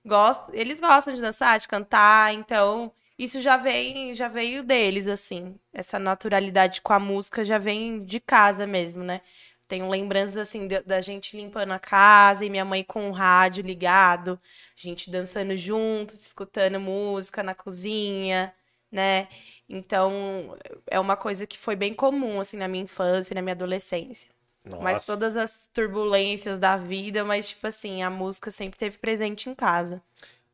Gost, 0.06 0.42
eles 0.52 0.80
gostam 0.82 1.14
de 1.14 1.22
dançar, 1.22 1.58
de 1.60 1.68
cantar, 1.68 2.34
então 2.34 2.92
isso 3.18 3.40
já 3.40 3.56
vem, 3.56 4.14
já 4.14 4.28
veio 4.28 4.62
deles, 4.64 5.08
assim. 5.08 5.56
Essa 5.74 5.98
naturalidade 5.98 6.82
com 6.82 6.92
a 6.92 7.00
música 7.00 7.46
já 7.46 7.58
vem 7.58 8.04
de 8.04 8.20
casa 8.20 8.68
mesmo, 8.68 9.02
né? 9.04 9.22
Tenho 9.68 9.90
lembranças, 9.90 10.38
assim, 10.38 10.68
da, 10.68 10.82
da 10.82 11.02
gente 11.02 11.36
limpando 11.38 11.72
a 11.72 11.80
casa 11.80 12.46
e 12.46 12.50
minha 12.50 12.66
mãe 12.66 12.84
com 12.84 13.10
o 13.10 13.14
rádio 13.14 13.64
ligado, 13.64 14.40
a 14.78 14.82
gente 14.82 15.10
dançando 15.10 15.56
juntos, 15.58 16.22
escutando 16.26 16.80
música 16.80 17.42
na 17.42 17.56
cozinha, 17.56 18.54
né? 18.92 19.28
Então, 19.68 20.58
é 20.88 21.00
uma 21.00 21.16
coisa 21.16 21.48
que 21.48 21.58
foi 21.58 21.76
bem 21.76 21.94
comum, 21.94 22.40
assim, 22.40 22.58
na 22.58 22.68
minha 22.68 22.84
infância 22.84 23.34
e 23.34 23.36
na 23.36 23.42
minha 23.42 23.56
adolescência. 23.56 24.30
Mas 24.80 25.00
Nossa. 25.00 25.08
todas 25.08 25.36
as 25.36 25.68
turbulências 25.74 26.60
da 26.60 26.78
vida, 26.78 27.24
mas, 27.24 27.50
tipo 27.50 27.68
assim, 27.68 28.04
a 28.04 28.10
música 28.10 28.52
sempre 28.52 28.78
teve 28.78 28.98
presente 28.98 29.50
em 29.50 29.56
casa. 29.56 30.02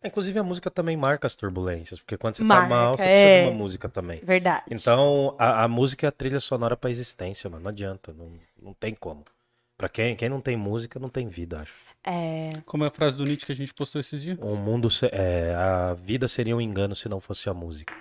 Inclusive 0.03 0.39
a 0.39 0.43
música 0.43 0.71
também 0.71 0.95
marca 0.95 1.27
as 1.27 1.35
turbulências, 1.35 1.99
porque 1.99 2.17
quando 2.17 2.35
você 2.38 2.43
Marca, 2.43 2.63
tá 2.63 2.69
mal, 2.69 2.95
você 2.97 3.03
é. 3.03 3.05
precisa 3.05 3.43
de 3.43 3.49
uma 3.51 3.57
música 3.63 3.89
também. 3.89 4.19
Verdade. 4.23 4.63
Então, 4.71 5.35
a, 5.38 5.63
a 5.63 5.67
música 5.67 6.07
é 6.07 6.09
a 6.09 6.11
trilha 6.11 6.39
sonora 6.39 6.77
pra 6.77 6.89
existência, 6.89 7.49
mano. 7.49 7.63
Não 7.63 7.69
adianta, 7.69 8.13
não, 8.17 8.31
não 8.61 8.73
tem 8.73 8.95
como. 8.95 9.26
Pra 9.77 9.89
quem, 9.89 10.15
quem 10.15 10.30
não 10.30 10.39
tem 10.41 10.55
música, 10.55 10.99
não 10.99 11.09
tem 11.09 11.27
vida, 11.27 11.61
acho. 11.61 11.73
É. 12.05 12.51
Como 12.65 12.85
é 12.85 12.88
a 12.88 12.91
frase 12.91 13.17
do 13.17 13.26
Nietzsche 13.26 13.45
que 13.45 13.51
a 13.51 13.55
gente 13.55 13.73
postou 13.73 13.99
esses 13.99 14.21
dias? 14.21 14.38
O 14.41 14.55
mundo, 14.55 14.89
se- 14.89 15.09
é, 15.11 15.53
a 15.55 15.93
vida 15.93 16.27
seria 16.30 16.55
um 16.55 16.61
engano 16.61 16.95
se 16.95 17.09
não 17.09 17.19
fosse 17.19 17.49
a 17.49 17.53
música. 17.53 17.93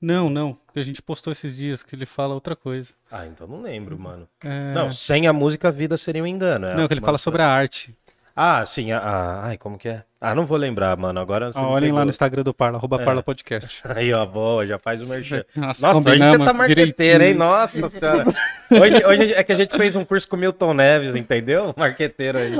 Não, 0.00 0.28
não. 0.30 0.58
Que 0.72 0.80
a 0.80 0.82
gente 0.82 1.00
postou 1.02 1.32
esses 1.32 1.54
dias 1.56 1.82
que 1.82 1.94
ele 1.94 2.06
fala 2.06 2.34
outra 2.34 2.54
coisa. 2.56 2.92
Ah, 3.10 3.26
então 3.26 3.46
não 3.46 3.60
lembro, 3.62 3.98
mano. 3.98 4.26
É... 4.42 4.72
Não, 4.74 4.90
sem 4.92 5.26
a 5.26 5.32
música 5.32 5.68
a 5.68 5.70
vida 5.70 5.96
seria 5.96 6.22
um 6.22 6.26
engano. 6.26 6.66
é 6.66 6.74
Não, 6.76 6.86
que 6.88 6.94
ele 6.94 7.00
fala 7.00 7.18
sobre 7.18 7.42
a 7.42 7.48
arte. 7.48 7.94
Ah, 8.34 8.64
sim. 8.66 8.92
A, 8.92 8.98
a- 8.98 9.46
Ai, 9.46 9.56
como 9.58 9.78
que 9.78 9.88
é? 9.88 10.04
Ah, 10.18 10.34
não 10.34 10.46
vou 10.46 10.56
lembrar, 10.56 10.96
mano. 10.96 11.20
Agora 11.20 11.52
você 11.52 11.58
Ah, 11.58 11.68
olhem 11.68 11.92
lá 11.92 12.02
no 12.04 12.08
Instagram 12.10 12.42
do 12.42 12.54
Parla, 12.54 12.78
arroba 12.78 13.00
É. 13.00 13.04
Parla 13.04 13.22
Podcast. 13.22 13.82
Aí, 13.94 14.12
ó, 14.14 14.24
boa, 14.24 14.66
já 14.66 14.78
faz 14.78 15.02
o 15.02 15.06
merchan. 15.06 15.44
Nossa, 15.54 15.92
Nossa, 15.92 16.10
hoje 16.10 16.18
você 16.18 16.38
tá 16.38 16.52
marqueteiro, 16.54 17.22
hein? 17.22 17.34
Nossa 17.34 17.90
senhora. 17.90 18.24
Hoje, 18.70 19.04
hoje 19.06 19.34
é 19.34 19.44
que 19.44 19.52
a 19.52 19.56
gente 19.56 19.76
fez 19.76 19.94
um 19.94 20.04
curso 20.06 20.26
com 20.26 20.36
o 20.36 20.38
Milton 20.38 20.72
Neves, 20.72 21.14
entendeu? 21.14 21.74
Marqueteiro 21.76 22.38
aí. 22.38 22.54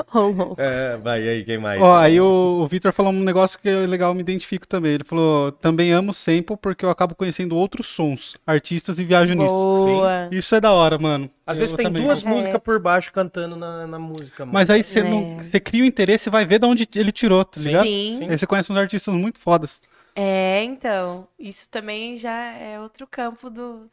É, 0.59 0.97
vai 0.99 1.27
aí, 1.27 1.45
quem 1.45 1.57
mais? 1.59 1.81
Ó, 1.81 1.97
aí 1.97 2.21
o, 2.21 2.61
o 2.63 2.67
Victor 2.69 2.93
falou 2.93 3.11
um 3.11 3.25
negócio 3.25 3.59
que 3.59 3.69
é 3.69 3.87
legal, 3.87 4.11
eu 4.11 4.15
me 4.15 4.21
identifico 4.21 4.67
também. 4.69 4.93
Ele 4.93 5.05
falou: 5.05 5.51
também 5.51 5.93
amo 5.93 6.13
sample 6.13 6.57
porque 6.61 6.85
eu 6.85 6.91
acabo 6.91 7.15
conhecendo 7.15 7.57
outros 7.57 7.87
sons, 7.89 8.35
artistas 8.47 8.99
e 8.99 9.05
viajo 9.05 9.33
nisso. 9.35 9.49
Boa. 9.49 10.29
Isso 10.31 10.55
é 10.55 10.61
da 10.61 10.73
hora, 10.73 10.99
mano. 10.99 11.31
Às 11.47 11.57
Eu 11.57 11.61
vezes 11.61 11.77
tem 11.77 11.87
também. 11.87 12.03
duas 12.03 12.25
É. 12.25 12.29
músicas 12.29 12.59
por 12.59 12.79
baixo 12.81 13.13
cantando 13.13 13.55
na, 13.57 13.87
na 13.87 13.99
música, 14.01 14.45
mano. 14.45 14.53
Mas 14.53 14.69
aí 14.69 14.83
você 14.83 15.01
É. 15.01 15.05
não- 15.05 15.39
você 15.39 15.61
cria 15.61 15.83
o 15.83 15.87
interesse 15.87 16.29
e 16.29 16.33
vai 16.33 16.45
ver 16.45 16.59
de 16.59 16.67
onde 16.67 16.89
ele 16.95 17.13
tirou, 17.13 17.45
tá 17.47 17.61
Sim. 17.61 17.67
ligado? 17.67 17.87
Sim. 17.87 18.29
Aí 18.29 18.39
você 18.39 18.47
conhece 18.47 18.73
uns 18.73 18.79
artistas 18.79 19.15
muito 19.15 19.39
fodas. 19.39 19.81
É, 20.15 20.63
então. 20.65 21.29
Isso 21.39 21.69
também 21.69 22.17
já 22.17 22.53
é 22.53 22.81
outro 22.81 23.07
campo 23.07 23.51
do. 23.51 23.91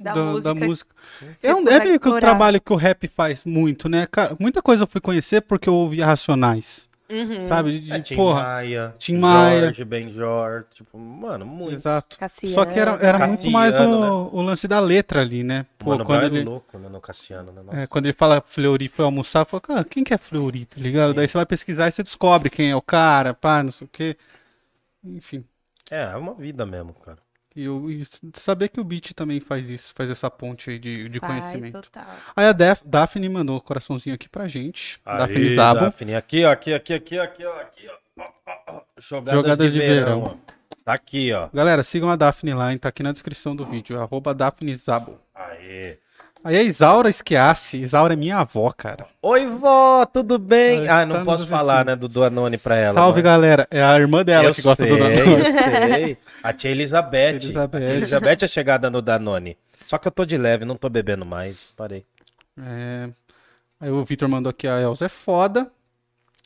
Da 0.00 0.14
da, 0.14 0.24
música. 0.24 0.54
da 0.54 0.66
música. 0.66 0.94
É, 1.42 1.54
um, 1.54 1.58
é 1.58 1.62
consegue 1.64 1.86
meio 1.86 2.00
que 2.00 2.08
o 2.08 2.20
trabalho 2.20 2.60
que 2.60 2.72
o 2.72 2.76
rap 2.76 3.08
faz 3.08 3.44
muito, 3.44 3.88
né? 3.88 4.06
Cara, 4.06 4.36
muita 4.38 4.62
coisa 4.62 4.84
eu 4.84 4.86
fui 4.86 5.00
conhecer 5.00 5.42
porque 5.42 5.68
eu 5.68 5.74
ouvia 5.74 6.06
Racionais, 6.06 6.87
Uhum. 7.10 7.48
sabe? 7.48 7.72
De, 7.72 7.80
de- 7.80 7.92
É, 7.92 8.00
Tim 8.00 8.16
porra, 8.16 8.42
Maia, 8.42 8.94
Tim 8.98 9.16
Maia. 9.18 9.60
Jorge, 9.62 9.84
Benjor, 9.84 10.64
tipo, 10.70 10.98
mano, 10.98 11.46
muito. 11.46 11.74
exato. 11.74 12.18
Cassiano. 12.18 12.54
Só 12.54 12.64
que 12.66 12.78
era, 12.78 12.90
era 12.96 13.26
muito 13.26 13.50
mais 13.50 13.74
o, 13.74 13.78
né? 13.78 14.10
o 14.32 14.42
lance 14.42 14.68
da 14.68 14.78
letra 14.78 15.22
ali, 15.22 15.42
né? 15.42 15.64
Pô, 15.78 15.90
Mano, 15.90 16.04
quando 16.04 16.24
ele, 16.24 16.44
louco, 16.44 16.78
né, 16.78 16.88
no 16.88 17.00
Cassiano, 17.00 17.50
né? 17.50 17.62
Nossa. 17.62 17.78
é, 17.80 17.86
quando 17.86 18.06
ele 18.06 18.12
fala 18.12 18.42
Fleury 18.46 18.88
foi 18.88 19.04
almoçar, 19.04 19.46
fala, 19.46 19.60
cara, 19.60 19.84
quem 19.84 20.04
que 20.04 20.12
é 20.12 20.18
Fleury, 20.18 20.66
tá 20.66 20.78
ligado? 20.80 21.10
Sim. 21.10 21.16
Daí 21.16 21.28
você 21.28 21.38
vai 21.38 21.46
pesquisar 21.46 21.88
e 21.88 21.92
você 21.92 22.02
descobre 22.02 22.50
quem 22.50 22.70
é 22.70 22.76
o 22.76 22.82
cara, 22.82 23.32
pá, 23.32 23.62
não 23.62 23.72
sei 23.72 23.86
o 23.86 23.90
quê. 23.90 24.16
Enfim. 25.04 25.44
É, 25.90 26.02
é 26.12 26.16
uma 26.16 26.34
vida 26.34 26.66
mesmo, 26.66 26.92
cara. 26.94 27.18
E, 27.58 27.64
eu, 27.64 27.90
e 27.90 28.04
saber 28.34 28.68
que 28.68 28.78
o 28.80 28.84
Beat 28.84 29.12
também 29.14 29.40
faz 29.40 29.68
isso, 29.68 29.92
faz 29.92 30.08
essa 30.08 30.30
ponte 30.30 30.70
aí 30.70 30.78
de, 30.78 31.08
de 31.08 31.18
Faz, 31.18 31.40
conhecimento. 31.42 31.82
total. 31.82 32.06
Aí 32.36 32.46
a 32.46 32.52
Daf- 32.52 32.82
Daphne 32.86 33.28
mandou 33.28 33.56
um 33.56 33.60
coraçãozinho 33.60 34.14
aqui 34.14 34.28
pra 34.28 34.46
gente. 34.46 35.00
Daphne 35.04 35.48
Aí, 35.48 35.54
Zabo. 35.56 35.80
Daphne, 35.80 36.14
aqui, 36.14 36.44
ó, 36.44 36.52
aqui, 36.52 36.72
aqui, 36.72 36.94
aqui, 36.94 37.18
aqui, 37.18 37.44
ó, 37.44 37.60
aqui, 37.60 37.88
ó. 37.88 38.80
Jogadas, 38.96 39.40
Jogadas 39.40 39.66
de, 39.66 39.72
de 39.72 39.78
verão, 39.80 40.22
verão. 40.22 40.40
Tá 40.84 40.92
aqui, 40.92 41.32
ó. 41.32 41.48
Galera, 41.52 41.82
sigam 41.82 42.08
a 42.08 42.14
Daphne 42.16 42.54
lá, 42.54 42.70
hein? 42.72 42.78
Tá 42.78 42.88
aqui 42.90 43.02
na 43.02 43.10
descrição 43.12 43.56
do 43.56 43.64
vídeo. 43.64 44.00
Arroba 44.00 44.32
Daphne 44.32 44.74
Zabo. 44.76 45.18
Aê. 45.34 45.98
Aí 46.44 46.56
a 46.56 46.62
Isaura 46.62 47.10
Esquiasse. 47.10 47.76
Isaura 47.78 48.14
é 48.14 48.16
minha 48.16 48.38
avó, 48.38 48.70
cara. 48.70 49.06
Oi, 49.20 49.46
vó, 49.46 50.06
tudo 50.06 50.38
bem? 50.38 50.86
Ela 50.86 51.00
Ah, 51.02 51.06
não 51.06 51.24
posso 51.24 51.46
falar, 51.46 51.84
né, 51.84 51.96
do 51.96 52.08
Danone 52.08 52.56
pra 52.56 52.76
ela. 52.76 52.94
Salve, 53.00 53.20
galera. 53.22 53.66
É 53.70 53.82
a 53.82 53.98
irmã 53.98 54.24
dela 54.24 54.44
eu 54.48 54.54
que 54.54 54.62
gosta 54.62 54.84
sei, 54.84 54.92
do 54.92 54.98
Danone. 54.98 55.44
Eu 55.44 55.94
sei. 55.94 56.18
A 56.42 56.52
tia 56.52 56.70
Elizabeth. 56.70 57.28
Elizabeth. 57.34 57.76
A 57.76 57.80
tia 57.80 57.94
Elizabeth 57.94 58.38
é 58.42 58.46
chegada 58.48 58.88
no 58.88 59.02
Danone. 59.02 59.56
Só 59.86 59.98
que 59.98 60.06
eu 60.06 60.12
tô 60.12 60.24
de 60.24 60.36
leve, 60.38 60.64
não 60.64 60.76
tô 60.76 60.88
bebendo 60.88 61.24
mais. 61.26 61.72
Parei. 61.76 62.04
É... 62.62 63.08
Aí 63.80 63.90
o 63.90 64.04
Vitor 64.04 64.28
mandou 64.28 64.50
aqui, 64.50 64.66
a 64.68 64.80
Elza 64.80 65.06
é 65.06 65.08
foda. 65.08 65.70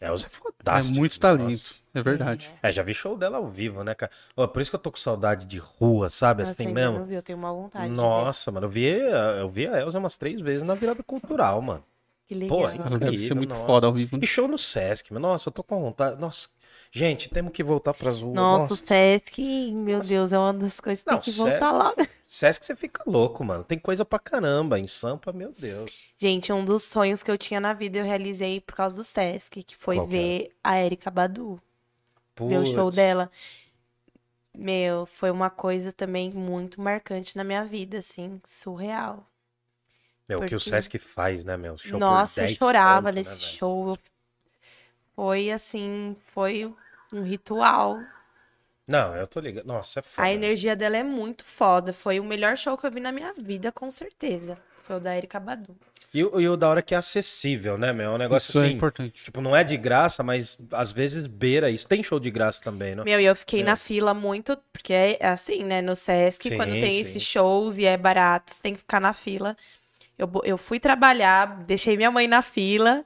Elza 0.01 0.27
é 0.27 0.27
É 0.27 0.31
fantástico. 0.31 0.99
muito 0.99 1.19
talento. 1.21 1.82
É 1.95 2.03
verdade. 2.03 2.51
É, 2.63 2.73
já 2.73 2.83
vi 2.83 2.95
show 2.95 3.17
dela 3.17 3.37
ao 3.39 3.49
vivo, 3.49 3.83
né, 3.85 3.95
cara? 3.95 4.11
Ó, 4.37 4.47
por 4.47 4.63
isso 4.63 4.71
que 4.71 4.77
eu 4.77 4.81
tô 4.81 4.91
com 4.91 4.97
saudade 4.99 5.45
de 5.47 5.59
rua, 5.59 6.09
sabe? 6.09 6.43
Nossa, 6.43 6.53
Assim 6.53 6.73
mesmo. 6.73 6.99
não 7.01 7.05
vi, 7.05 7.15
eu 7.15 7.23
tenho 7.23 7.39
uma 7.39 7.53
vontade. 7.53 7.89
Nossa, 7.91 8.51
mano, 8.51 8.67
eu 8.67 8.71
vi, 8.71 8.87
eu 8.87 9.49
vi 9.51 9.67
a 9.67 9.79
Elza 9.81 9.99
umas 9.99 10.17
três 10.17 10.41
vezes 10.41 10.63
na 10.63 10.75
virada 10.75 11.03
cultural, 11.03 11.61
mano. 11.61 11.85
Que 12.27 12.35
legal. 12.35 12.59
Pô, 12.59 12.69
Ela 12.69 12.99
deve 12.99 13.19
ser 13.19 13.25
Incrível, 13.27 13.37
muito 13.37 13.51
nossa. 13.51 13.67
foda 13.67 13.87
ao 13.89 13.93
vivo. 13.93 14.17
né? 14.17 14.21
E 14.23 14.27
show 14.27 14.49
no 14.49 14.57
Sesc, 14.57 15.13
mano. 15.13 15.29
Nossa, 15.29 15.49
eu 15.49 15.53
tô 15.53 15.63
com 15.63 15.83
vontade. 15.83 16.19
Nossa, 16.21 16.49
gente, 16.91 17.29
temos 17.29 17.53
que 17.53 17.63
voltar 17.63 17.93
pras 17.93 18.21
ruas. 18.23 18.35
Nossa, 18.37 18.73
o 18.73 18.77
Sesc, 18.77 19.73
meu 19.73 20.01
Deus, 20.01 20.33
é 20.33 20.39
uma 20.39 20.55
das 20.55 20.81
coisas 20.81 21.05
que 21.05 21.11
Não, 21.11 21.19
tem 21.19 21.31
que 21.33 21.39
voltar 21.39 21.59
Sesc- 21.71 21.73
lá. 21.73 21.95
Sesc 22.27 22.65
você 22.65 22.75
fica 22.77 23.03
louco, 23.07 23.45
mano. 23.45 23.65
Tem 23.65 23.79
coisa 23.79 24.05
pra 24.05 24.19
caramba. 24.19 24.79
Em 24.79 24.87
Sampa, 24.87 25.31
meu 25.33 25.53
Deus. 25.59 25.93
Gente, 26.17 26.51
um 26.53 26.65
dos 26.65 26.85
sonhos 26.85 27.23
que 27.23 27.31
eu 27.31 27.37
tinha 27.37 27.61
na 27.61 27.75
vida 27.75 27.99
eu 27.99 28.05
realizei 28.05 28.61
por 28.61 28.77
causa 28.77 28.97
do 28.97 29.05
Sesc, 29.05 29.63
que 29.63 29.77
foi 29.77 29.97
Qual 29.97 30.07
que 30.07 30.13
ver 30.17 30.51
a 30.65 30.83
Erika 30.83 31.11
Badu, 31.11 31.61
ver 32.49 32.59
o 32.59 32.67
show 32.67 32.91
dela. 32.91 33.31
Meu, 34.55 35.07
foi 35.07 35.31
uma 35.31 35.49
coisa 35.49 35.91
também 35.93 36.31
muito 36.31 36.81
marcante 36.81 37.37
na 37.37 37.43
minha 37.45 37.65
vida, 37.65 37.99
assim, 37.99 38.41
surreal. 38.45 39.27
Meu, 40.29 40.39
o 40.39 40.41
que 40.43 40.55
o 40.55 40.59
Porque- 40.59 40.71
Sesc 40.71 40.99
faz, 40.99 41.45
né, 41.45 41.57
meu? 41.57 41.77
Show 41.79 41.99
Nossa, 41.99 42.43
eu 42.43 42.47
10 42.47 42.59
chorava 42.59 43.07
conto, 43.09 43.15
né, 43.15 43.21
nesse 43.21 43.41
velho? 43.41 43.57
show. 43.59 43.93
Foi 45.15 45.51
assim, 45.51 46.17
foi 46.35 46.73
um 47.13 47.23
ritual. 47.23 48.01
Não, 48.87 49.15
eu 49.17 49.27
tô 49.27 49.41
ligado. 49.41 49.65
Nossa, 49.67 50.01
é 50.01 50.03
foda. 50.03 50.27
A 50.29 50.33
energia 50.33 50.75
dela 50.77 50.97
é 50.97 51.03
muito 51.03 51.45
foda. 51.45 51.93
Foi 51.93 52.19
o 52.21 52.25
melhor 52.25 52.57
show 52.57 52.77
que 52.77 52.87
eu 52.87 52.91
vi 52.91 53.01
na 53.01 53.13
minha 53.13 53.33
vida, 53.33 53.71
com 53.73 53.91
certeza. 53.91 54.59
Foi 54.83 54.97
o 54.97 55.01
da 55.01 55.17
Erika 55.17 55.39
Badu. 55.41 55.77
E, 56.15 56.23
o- 56.25 56.41
e 56.41 56.47
o 56.49 56.57
da 56.57 56.69
hora 56.69 56.81
é 56.81 56.83
que 56.83 56.95
é 56.95 56.99
acessível, 56.99 57.79
né, 57.79 57.93
meu? 57.93 58.11
É 58.11 58.15
um 58.15 58.19
negócio 58.19 58.51
Isso 58.51 58.59
é 58.61 58.67
assim. 58.67 58.75
importante. 58.75 59.25
Tipo, 59.25 59.41
não 59.41 59.57
é 59.57 59.65
de 59.65 59.77
graça, 59.79 60.23
mas 60.23 60.59
às 60.73 60.93
vezes 60.93 61.27
beira 61.27 61.71
isso. 61.71 61.89
Tem 61.89 62.03
show 62.03 62.21
de 62.21 62.31
graça 62.31 62.61
também, 62.63 62.95
né? 62.95 63.03
Meu, 63.05 63.19
e 63.19 63.25
eu 63.25 63.35
fiquei 63.35 63.61
É. 63.61 63.65
na 63.65 63.77
fila 63.77 64.13
muito, 64.13 64.57
porque 64.73 64.93
é 64.93 65.19
assim, 65.27 65.65
né? 65.65 65.81
No 65.81 65.97
Sesc, 65.97 66.49
Sim, 66.51 66.57
quando 66.57 66.73
tem 66.73 66.93
sim. 66.95 67.01
esses 67.01 67.23
shows 67.23 67.79
e 67.79 67.87
é 67.87 67.97
barato, 67.97 68.53
você 68.53 68.61
tem 68.63 68.75
que 68.75 68.81
ficar 68.81 69.01
na 69.01 69.13
fila. 69.15 69.57
Eu, 70.19 70.31
eu 70.45 70.59
fui 70.59 70.79
trabalhar, 70.79 71.63
deixei 71.65 71.97
minha 71.97 72.11
mãe 72.11 72.29
na 72.29 72.43
fila. 72.43 73.05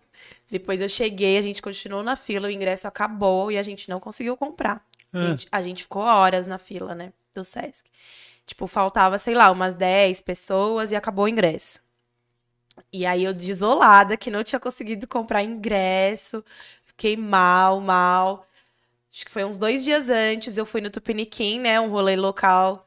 Depois 0.50 0.80
eu 0.80 0.88
cheguei, 0.88 1.38
a 1.38 1.42
gente 1.42 1.62
continuou 1.62 2.02
na 2.02 2.16
fila, 2.16 2.48
o 2.48 2.50
ingresso 2.50 2.86
acabou 2.88 3.50
e 3.52 3.58
a 3.58 3.62
gente 3.62 3.88
não 3.88 4.00
conseguiu 4.00 4.36
comprar. 4.36 4.84
A 5.12 5.18
Ah. 5.18 5.26
gente, 5.30 5.46
a 5.52 5.62
gente 5.62 5.82
ficou 5.84 6.02
horas 6.02 6.46
na 6.46 6.58
fila, 6.58 6.94
né? 6.94 7.12
Do 7.34 7.44
Sesc. 7.44 7.88
Tipo, 8.46 8.66
faltava, 8.66 9.16
sei 9.18 9.34
lá, 9.34 9.50
umas 9.50 9.74
10 9.74 10.20
pessoas 10.20 10.90
e 10.90 10.96
acabou 10.96 11.24
o 11.24 11.28
ingresso. 11.28 11.80
E 12.92 13.06
aí 13.06 13.24
eu 13.24 13.34
desolada, 13.34 14.16
que 14.16 14.30
não 14.30 14.44
tinha 14.44 14.60
conseguido 14.60 15.06
comprar 15.06 15.42
ingresso, 15.42 16.44
fiquei 16.84 17.16
mal, 17.16 17.80
mal. 17.80 18.46
Acho 19.12 19.24
que 19.26 19.32
foi 19.32 19.44
uns 19.44 19.56
dois 19.56 19.84
dias 19.84 20.08
antes, 20.10 20.56
eu 20.58 20.66
fui 20.66 20.80
no 20.80 20.90
Tupiniquim, 20.90 21.60
né? 21.60 21.80
Um 21.80 21.88
rolê 21.88 22.16
local 22.16 22.86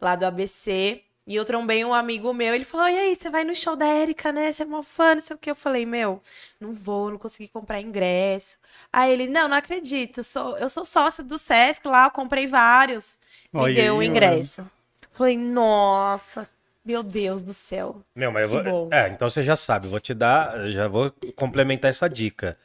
lá 0.00 0.16
do 0.16 0.24
ABC. 0.26 1.02
E 1.26 1.36
eu 1.36 1.44
trombei 1.44 1.84
um 1.84 1.94
amigo 1.94 2.32
meu, 2.32 2.54
ele 2.54 2.64
falou: 2.64 2.88
E 2.88 2.98
aí, 2.98 3.14
você 3.14 3.30
vai 3.30 3.44
no 3.44 3.54
show 3.54 3.76
da 3.76 3.86
Erika, 3.86 4.32
né? 4.32 4.50
Você 4.50 4.64
é 4.64 4.66
uma 4.66 4.82
fã, 4.82 5.14
não 5.14 5.22
sei 5.22 5.36
o 5.36 5.38
que. 5.38 5.50
Eu 5.50 5.54
falei: 5.54 5.86
Meu, 5.86 6.20
não 6.58 6.72
vou, 6.72 7.10
não 7.10 7.18
consegui 7.18 7.48
comprar 7.48 7.80
ingresso. 7.80 8.58
Aí 8.92 9.12
ele: 9.12 9.28
Não, 9.28 9.48
não 9.48 9.56
acredito, 9.56 10.20
eu 10.20 10.24
sou, 10.24 10.58
eu 10.58 10.68
sou 10.68 10.84
sócio 10.84 11.22
do 11.22 11.38
Sesc 11.38 11.86
lá, 11.86 12.06
eu 12.06 12.10
comprei 12.10 12.46
vários. 12.48 13.18
Me 13.52 13.60
Olha 13.60 13.74
deu 13.74 13.96
o 13.96 14.00
aí, 14.00 14.08
ingresso. 14.08 14.68
Falei: 15.12 15.36
Nossa, 15.36 16.48
meu 16.84 17.02
Deus 17.02 17.42
do 17.42 17.52
céu. 17.54 18.02
Meu, 18.14 18.30
mas 18.32 18.42
eu 18.44 18.48
vou. 18.48 18.62
bom. 18.64 18.88
É, 18.92 19.08
então 19.08 19.28
você 19.28 19.42
já 19.42 19.56
sabe, 19.56 19.86
eu 19.86 19.90
vou 19.90 20.00
te 20.00 20.14
dar, 20.14 20.68
já 20.70 20.88
vou 20.88 21.12
complementar 21.36 21.90
essa 21.90 22.08
dica. 22.08 22.56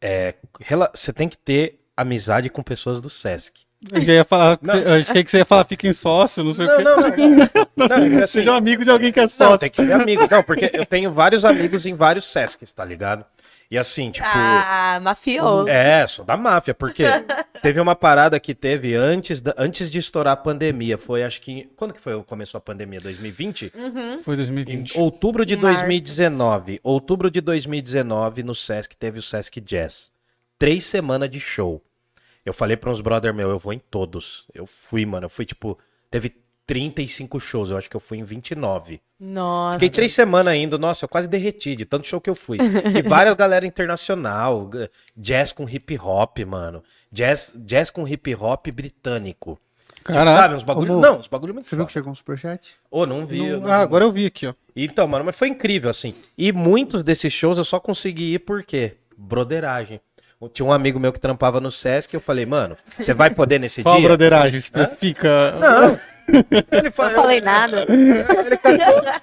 É, 0.00 0.34
rela- 0.60 0.90
você 0.94 1.12
tem 1.12 1.28
que 1.28 1.38
ter 1.38 1.80
amizade 1.96 2.50
com 2.50 2.62
pessoas 2.62 3.00
do 3.00 3.08
Sesc. 3.08 3.64
Eu 3.92 4.00
já 4.00 4.12
ia 4.14 4.24
falar, 4.24 4.58
Não. 4.60 4.74
eu 4.74 4.94
achei 5.00 5.22
que 5.22 5.30
você 5.30 5.38
ia 5.38 5.44
falar, 5.44 5.64
fiquem 5.64 5.92
sócio, 5.92 6.42
não 6.42 6.52
sei 6.52 6.66
o 6.66 6.68
Não, 6.68 6.76
quê. 6.76 6.82
não, 6.82 6.96
não. 6.96 7.48
não 7.76 8.18
é 8.18 8.22
assim, 8.24 8.40
Seja 8.40 8.50
um 8.52 8.54
amigo 8.54 8.84
de 8.84 8.90
alguém 8.90 9.12
que 9.12 9.20
é 9.20 9.22
Não, 9.24 9.28
sócio. 9.28 9.58
tem 9.58 9.70
que 9.70 9.76
ser 9.76 9.92
amigo. 9.92 10.26
Não, 10.30 10.42
porque 10.42 10.70
eu 10.72 10.84
tenho 10.86 11.12
vários 11.12 11.44
amigos 11.44 11.86
em 11.86 11.94
vários 11.94 12.24
Sescs, 12.30 12.72
tá 12.72 12.84
ligado? 12.84 13.24
E 13.70 13.76
assim, 13.76 14.10
tipo. 14.12 14.26
Ah, 14.30 15.00
mafioso. 15.02 15.68
É, 15.68 16.06
sou 16.06 16.24
da 16.24 16.36
máfia, 16.36 16.72
porque 16.72 17.02
teve 17.62 17.80
uma 17.80 17.96
parada 17.96 18.38
que 18.38 18.54
teve 18.54 18.94
antes, 18.94 19.40
da- 19.40 19.54
antes 19.58 19.90
de 19.90 19.98
estourar 19.98 20.34
a 20.34 20.36
pandemia. 20.36 20.96
Foi, 20.96 21.24
acho 21.24 21.40
que. 21.40 21.68
Quando 21.76 21.92
que 21.92 22.00
foi 22.00 22.22
começou 22.22 22.58
a 22.58 22.60
pandemia? 22.60 23.00
2020? 23.00 23.72
Foi 24.22 24.34
Em 24.34 24.36
2020. 24.36 24.98
outubro 25.00 25.44
de 25.44 25.54
Em 25.54 25.56
março. 25.56 25.80
2019. 25.80 26.80
Outubro 26.82 27.28
de 27.30 27.40
2019, 27.40 28.42
no 28.44 28.54
Sesc, 28.54 28.96
teve 28.96 29.18
o 29.18 29.22
Sesc 29.22 29.60
Jazz. 29.60 30.12
Três 30.58 30.84
semanas 30.84 31.28
de 31.28 31.40
show. 31.40 31.82
Eu 32.44 32.54
falei 32.54 32.76
pra 32.76 32.90
uns 32.90 33.00
brother 33.00 33.34
meu, 33.34 33.50
eu 33.50 33.58
vou 33.58 33.72
em 33.72 33.78
todos. 33.80 34.46
Eu 34.54 34.66
fui, 34.66 35.04
mano. 35.04 35.24
Eu 35.26 35.30
fui, 35.30 35.44
tipo, 35.44 35.76
teve 36.08 36.36
35 36.66 37.38
shows. 37.38 37.70
Eu 37.70 37.76
acho 37.76 37.88
que 37.88 37.96
eu 37.96 38.00
fui 38.00 38.18
em 38.18 38.24
29. 38.24 39.00
Nossa. 39.20 39.74
Fiquei 39.74 39.88
três 39.90 40.12
semanas 40.12 40.54
indo, 40.56 40.78
nossa, 40.78 41.04
eu 41.04 41.08
quase 41.08 41.28
derreti 41.28 41.76
de 41.76 41.84
tanto 41.84 42.06
show 42.06 42.20
que 42.20 42.28
eu 42.28 42.34
fui. 42.34 42.58
E 42.94 43.02
várias 43.02 43.34
galera 43.36 43.66
internacional, 43.66 44.68
jazz 45.16 45.52
com 45.52 45.68
hip 45.68 45.98
hop, 45.98 46.38
mano. 46.46 46.82
Jazz, 47.10 47.52
jazz 47.54 47.88
com 47.90 48.06
hip 48.06 48.34
hop 48.34 48.66
britânico. 48.70 49.58
Tipo, 49.94 50.12
Caraca. 50.12 50.36
sabe, 50.40 50.54
uns 50.54 50.62
bagulho. 50.62 50.98
Ô, 50.98 51.00
Não, 51.00 51.18
uns 51.18 51.26
bagulho 51.28 51.52
muito 51.54 51.66
Você 51.68 51.74
viu 51.76 51.84
que 51.86 51.92
foda. 51.92 52.00
chegou 52.00 52.12
um 52.12 52.14
superchat? 52.14 52.74
Ô, 52.90 53.06
não 53.06 53.24
vi. 53.26 53.38
eu 53.46 53.60
Não- 53.60 53.66
não- 53.66 53.74
Ah, 53.74 53.78
agora 53.78 54.04
eu 54.04 54.12
vi 54.12 54.26
aqui, 54.26 54.46
ó. 54.46 54.54
Então, 54.74 55.06
mano, 55.08 55.24
mas 55.24 55.34
foi 55.36 55.48
incrível, 55.48 55.90
assim. 55.90 56.14
E 56.38 56.52
muitos 56.52 57.02
desses 57.02 57.32
shows 57.32 57.58
eu 57.58 57.64
só 57.64 57.80
consegui 57.80 58.34
ir 58.34 58.38
por 58.40 58.62
quê? 58.62 58.94
Broderagem. 59.16 60.00
Tinha 60.52 60.66
um 60.66 60.72
amigo 60.72 61.00
meu 61.00 61.12
que 61.12 61.18
trampava 61.18 61.60
no 61.60 61.70
Sesc 61.72 62.14
e 62.14 62.16
eu 62.16 62.20
falei, 62.20 62.44
mano, 62.46 62.76
você 63.00 63.14
vai 63.14 63.30
poder 63.30 63.58
nesse 63.58 63.82
Qual 63.82 63.96
dia? 63.96 64.06
broderagem? 64.06 64.58
Especifica. 64.58 65.52
Não. 65.58 65.98
Ele 66.72 66.90
falou, 66.90 67.12
Não 67.12 67.22
falei 67.22 67.40
nada. 67.40 67.86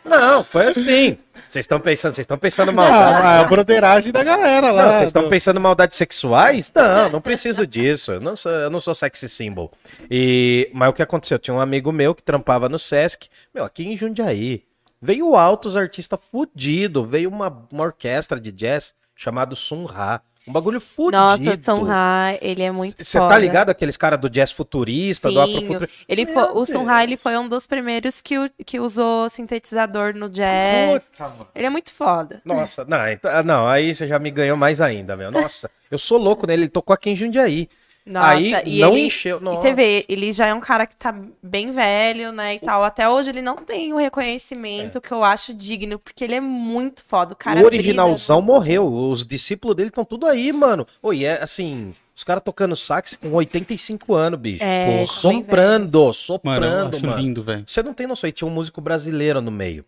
Não, 0.06 0.44
foi 0.44 0.68
assim. 0.68 1.18
Vocês 1.48 1.64
estão 1.64 1.80
pensando, 1.80 2.14
vocês 2.14 2.24
estão 2.24 2.38
pensando 2.38 2.74
mal. 2.74 2.88
Ah, 2.88 3.42
a 3.42 3.44
broderagem 3.44 4.12
da 4.12 4.24
galera 4.24 4.72
lá. 4.72 4.94
vocês 4.98 5.10
estão 5.10 5.24
do- 5.24 5.30
pensando 5.30 5.58
em 5.60 5.62
maldades 5.64 5.98
sexuais? 5.98 6.72
Não, 6.74 7.10
não 7.10 7.22
preciso 7.22 7.68
disso. 7.68 8.12
Eu 8.14 8.22
não 8.22 8.36
sou, 8.36 8.52
eu 8.52 8.70
não 8.70 8.80
sou 8.80 8.96
sexy 8.96 9.30
symbol. 9.30 9.72
E, 10.10 10.70
mas 10.74 10.90
o 10.90 10.94
que 10.94 11.02
aconteceu? 11.04 11.38
Tinha 11.38 11.54
um 11.54 11.60
amigo 11.62 11.92
meu 11.92 12.16
que 12.16 12.24
trampava 12.24 12.68
no 12.68 12.80
Sesc, 12.80 13.28
meu, 13.54 13.64
aqui 13.64 13.84
em 13.86 13.96
Jundiaí. 13.96 14.64
Veio 15.02 15.36
altos 15.36 15.76
artistas 15.78 16.20
fudido, 16.32 17.06
veio 17.06 17.30
uma, 17.30 17.66
uma 17.72 17.84
orquestra 17.84 18.40
de 18.40 18.52
jazz 18.52 18.94
chamado 19.16 19.56
Sun 19.56 19.86
Ra. 19.86 20.22
Um 20.46 20.52
bagulho 20.52 20.80
fudido. 20.82 21.18
Nossa, 21.18 21.64
Son 21.64 21.84
Ra, 21.84 22.38
ele 22.42 22.64
é 22.64 22.72
muito 22.72 23.04
Você 23.04 23.18
tá 23.18 23.38
ligado 23.38 23.70
aqueles 23.70 23.96
caras 23.96 24.20
do 24.20 24.30
jazz 24.30 24.52
futurista, 24.52 25.30
do 25.30 25.36
Sim, 25.46 25.58
afrofuturista? 25.58 25.96
ele 26.08 26.26
foi, 26.26 26.44
o 26.52 26.66
Sun 26.66 26.84
Ra, 26.84 27.04
ele 27.04 27.16
foi 27.16 27.38
um 27.38 27.48
dos 27.48 27.66
primeiros 27.66 28.22
que, 28.22 28.36
que 28.66 28.78
usou 28.80 29.30
sintetizador 29.30 30.14
no 30.14 30.30
jazz. 30.30 31.10
Puta, 31.10 31.30
mano. 31.30 31.48
Ele 31.56 31.66
é 31.66 31.70
muito 31.70 31.94
foda. 31.94 32.42
Nossa, 32.44 32.84
não, 32.84 33.08
então- 33.08 33.32
ah, 33.32 33.42
não, 33.44 33.68
aí 33.68 33.94
você 33.96 34.06
já 34.06 34.20
me 34.20 34.30
ganhou 34.32 34.58
mais 34.58 34.82
ainda, 34.82 35.16
meu. 35.16 35.32
Nossa, 35.32 35.72
eu 35.90 35.98
sou 35.98 36.18
louco 36.18 36.46
nele, 36.46 36.64
ele 36.64 36.70
tocou 36.70 36.94
aqui 36.94 37.10
em 37.10 37.16
Jundiaí. 37.16 37.70
Nossa, 38.06 38.28
aí 38.32 38.54
e 38.66 38.80
não 38.82 38.92
ele- 38.92 39.06
encheu. 39.08 39.40
E 39.40 39.44
Nossa. 39.44 39.62
você 39.62 39.74
vê, 39.74 40.06
ele 40.10 40.34
já 40.34 40.48
é 40.48 40.54
um 40.54 40.60
cara 40.60 40.86
que 40.86 40.96
tá 40.96 41.16
bem 41.42 41.72
velho, 41.72 42.32
né, 42.34 42.56
e 42.56 42.60
tal. 42.60 42.84
Até 42.84 43.08
hoje 43.08 43.30
ele 43.30 43.42
não 43.42 43.56
tem 43.56 43.94
o 43.94 43.98
reconhecimento 43.98 45.00
que 45.00 45.12
eu 45.12 45.24
acho 45.24 45.54
digno, 45.54 45.98
porque 45.98 46.24
ele 46.24 46.36
é 46.36 46.42
muito 46.42 47.04
foda. 47.04 47.34
O 47.34 47.36
cara 47.36 47.62
o 47.62 47.66
originalzão 47.66 48.38
brisa. 48.42 48.52
morreu. 48.54 48.94
Os 48.94 49.26
discípulos 49.26 49.76
dele 49.76 49.90
estão 49.90 50.04
tudo 50.04 50.26
aí, 50.26 50.52
mano. 50.52 50.86
Oi, 51.02 51.24
é 51.24 51.42
assim, 51.42 51.94
os 52.16 52.24
caras 52.26 52.44
tocando 52.44 52.76
sax 52.76 53.16
com 53.16 53.32
85 53.32 54.14
anos, 54.14 54.40
bicho. 54.40 54.64
É, 54.64 54.86
Pô, 54.86 54.92
bem 54.98 55.06
soprando, 55.06 55.94
Mano, 55.94 56.08
eu 56.10 56.14
soprando, 56.14 56.96
acho 56.98 57.06
mano. 57.06 57.22
lindo, 57.22 57.42
velho. 57.42 57.64
Você 57.66 57.82
não 57.82 57.94
tem 57.94 58.06
noção, 58.06 58.28
e 58.30 58.34
tinha 58.34 58.48
um 58.48 58.52
músico 58.54 58.82
brasileiro 58.82 59.42
no 59.42 59.52
meio. 59.52 59.86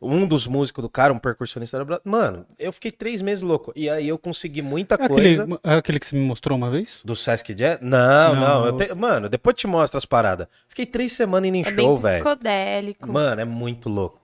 Um 0.00 0.26
dos 0.26 0.46
músicos 0.46 0.82
do 0.82 0.88
cara, 0.88 1.12
um 1.12 1.18
percussionista 1.18 1.76
era 1.76 1.84
brasileiro. 1.84 2.10
Mano, 2.10 2.46
eu 2.58 2.72
fiquei 2.72 2.90
três 2.90 3.22
meses 3.22 3.42
louco. 3.42 3.72
E 3.76 3.88
aí 3.88 4.08
eu 4.08 4.18
consegui 4.18 4.60
muita 4.62 4.96
É 4.96 5.08
coisa. 5.08 5.42
aquele, 5.44 5.58
é 5.62 5.74
aquele 5.74 6.00
que 6.00 6.06
você 6.06 6.16
me 6.16 6.24
mostrou 6.24 6.58
uma 6.58 6.70
vez? 6.70 7.00
Do 7.04 7.14
Sesc 7.14 7.54
Jazz? 7.54 7.78
Não, 7.80 8.34
Não, 8.34 8.66
não. 8.66 8.76
te- 8.76 8.92
Mano, 8.94 9.28
depois 9.28 9.54
te 9.56 9.66
mostro 9.66 9.98
as 9.98 10.04
paradas. 10.04 10.48
Fiquei 10.68 10.86
três 10.86 11.12
semanas 11.12 11.48
indo 11.48 11.56
em 11.56 11.60
É 11.60 11.64
show, 11.64 11.74
bem 11.74 11.98
velho. 12.00 12.24
psicodélico. 12.24 13.10
Mano, 13.12 13.40
é 13.40 13.44
muito 13.44 13.88
louco. 13.88 14.20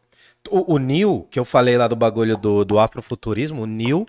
O, 0.51 0.75
o 0.75 0.79
Neil, 0.79 1.27
que 1.31 1.39
eu 1.39 1.45
falei 1.45 1.77
lá 1.77 1.87
do 1.87 1.95
bagulho 1.97 2.37
do, 2.37 2.65
do 2.65 2.79
afrofuturismo, 2.79 3.63
o 3.63 3.67
Neil 3.67 4.07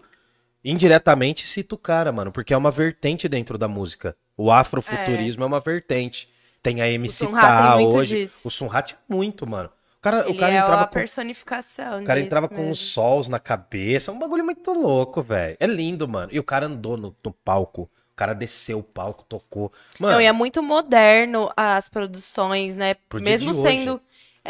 indiretamente 0.63 1.45
cita 1.47 1.76
o 1.76 1.77
cara, 1.77 2.11
mano, 2.11 2.31
porque 2.31 2.53
é 2.53 2.57
uma 2.57 2.71
vertente 2.71 3.27
dentro 3.27 3.57
da 3.57 3.67
música. 3.67 4.15
O 4.38 4.51
afrofuturismo 4.51 5.43
é, 5.43 5.47
uma 5.47 5.59
vertente. 5.59 6.30
Tem 6.61 6.81
a 6.81 6.89
MC 6.89 7.26
Tá 7.27 7.77
hoje. 7.77 8.21
disso. 8.21 8.41
O 8.47 8.51
Sun 8.51 8.67
Ra 8.67 8.81
tinha 8.81 8.97
muito, 9.07 9.47
mano. 9.47 9.69
O 9.99 10.01
cara, 10.01 10.30
o 10.30 10.30
Ele 10.30 10.38
cara 10.38 10.53
é 10.53 10.57
entrava 10.57 10.84
a 10.84 10.88
com 10.88 10.93
personificação 10.93 11.99
o 11.99 12.03
cara 12.03 12.19
entrava 12.19 12.47
com 12.47 12.55
mesmo. 12.55 12.71
os 12.71 12.80
sols 12.80 13.27
na 13.27 13.39
cabeça, 13.39 14.11
um 14.11 14.19
bagulho 14.19 14.45
muito 14.45 14.71
louco, 14.71 15.21
velho. 15.21 15.57
É 15.59 15.67
lindo, 15.67 16.07
mano. 16.07 16.30
E 16.31 16.39
o 16.39 16.43
cara 16.43 16.67
andou 16.67 16.95
no, 16.97 17.15
no 17.23 17.34
palco. 17.34 17.84
O 17.84 18.15
cara 18.15 18.34
desceu 18.34 18.80
o 18.80 18.84
palco, 18.84 19.23
tocou. 19.23 19.71
Mano, 19.99 20.13
Não, 20.15 20.21
e 20.21 20.26
é 20.26 20.31
muito 20.31 20.61
moderno 20.63 21.49
as 21.55 21.88
produções, 21.89 22.76
né? 22.77 22.95
Mesmo 23.13 23.53
sendo. 23.53 23.93
hoje. 23.93 24.01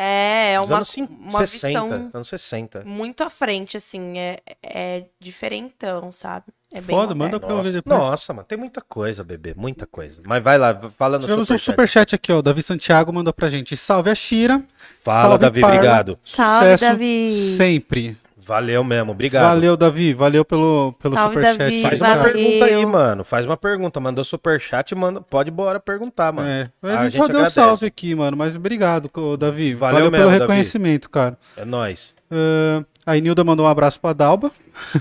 É, 0.02 0.54
é 0.54 0.60
uma, 0.62 0.78
anos 0.78 0.96
uma 0.98 1.46
60, 1.46 1.68
visão 1.68 2.12
anos 2.14 2.28
60. 2.30 2.84
muito 2.86 3.22
à 3.22 3.30
frente, 3.30 3.76
assim. 3.76 4.18
É, 4.18 4.38
é 4.64 5.06
diferentão, 5.20 6.10
sabe? 6.12 6.46
É 6.72 6.80
bem 6.80 6.96
Foda, 6.96 7.14
moderno. 7.16 7.18
manda 7.18 7.40
pra 7.40 7.50
eu 7.50 7.58
ver 7.58 7.70
Nossa, 7.70 7.82
depois. 7.82 8.00
nossa, 8.00 8.34
mano, 8.34 8.48
tem 8.48 8.58
muita 8.58 8.80
coisa, 8.82 9.24
bebê, 9.24 9.54
muita 9.58 9.86
coisa. 9.88 10.22
Mas 10.26 10.42
vai 10.42 10.58
lá, 10.58 10.74
fala 10.98 11.18
no 11.18 11.24
Tivemos 11.24 11.42
um 11.50 11.58
superchat. 11.58 11.66
superchat 11.66 12.16
aqui, 12.16 12.32
ó. 12.32 12.38
O 12.38 12.42
Davi 12.42 12.62
Santiago 12.64 13.12
mandou 13.12 13.34
pra 13.34 13.50
gente. 13.50 13.76
Salve 13.76 14.10
a 14.10 14.16
Shira. 14.16 14.64
Fala, 15.04 15.30
Salve, 15.30 15.42
Davi, 15.42 15.62
Parla. 15.62 15.76
obrigado. 15.76 16.20
Salve, 16.24 16.66
Sucesso 16.78 16.84
Davi. 16.86 17.34
sempre. 17.58 18.18
Valeu 18.50 18.84
mesmo, 18.84 19.12
obrigado. 19.12 19.44
Valeu, 19.44 19.78
Davi. 19.78 20.12
Valeu 20.12 20.44
pelo, 20.44 20.92
pelo 21.00 21.14
Salve, 21.14 21.36
superchat. 21.36 21.58
Davi. 21.60 21.82
Faz 21.84 21.94
Obrigado. 22.02 22.10
uma 22.10 22.18
Valeu. 22.18 22.34
pergunta 22.34 22.66
aí, 22.66 22.86
mano. 22.88 23.24
Faz 23.24 23.46
uma 23.46 23.56
pergunta. 23.56 24.00
Mandou 24.00 24.24
superchat, 24.24 24.96
manda... 24.96 25.22
pode 25.22 25.52
bora 25.52 25.80
perguntar, 25.80 26.34
mano. 26.34 26.50
É, 26.50 26.72
A 26.82 26.88
a 26.88 27.04
gente 27.04 27.12
gente 27.14 27.28
só 27.28 27.32
deu 27.32 27.44
um 27.44 27.50
salve 27.52 27.86
aqui, 27.86 28.16
mano. 28.16 28.36
Mas 28.36 28.56
obrigado, 28.56 29.08
Davi. 29.38 29.76
Valeu 29.76 29.98
Valeu, 29.98 30.12
mesmo, 30.12 30.26
pelo 30.26 30.32
Davi. 30.32 30.40
reconhecimento, 30.40 31.12
cara. 31.12 31.38
É 31.56 31.64
nóis. 31.64 32.16
Ah, 32.32 32.84
a 33.06 33.16
Inilda 33.16 33.44
mandou 33.44 33.68
um 33.68 33.70
abraço 33.70 34.00
pra 34.00 34.14
Dalba. 34.14 34.52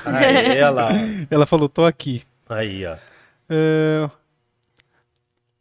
Aí, 0.05 0.71
lá. 0.71 0.91
Ela 1.31 1.47
falou, 1.47 1.71
tô 1.71 1.87
aqui. 1.87 2.25
Aí, 2.51 2.85
ó. 2.85 2.97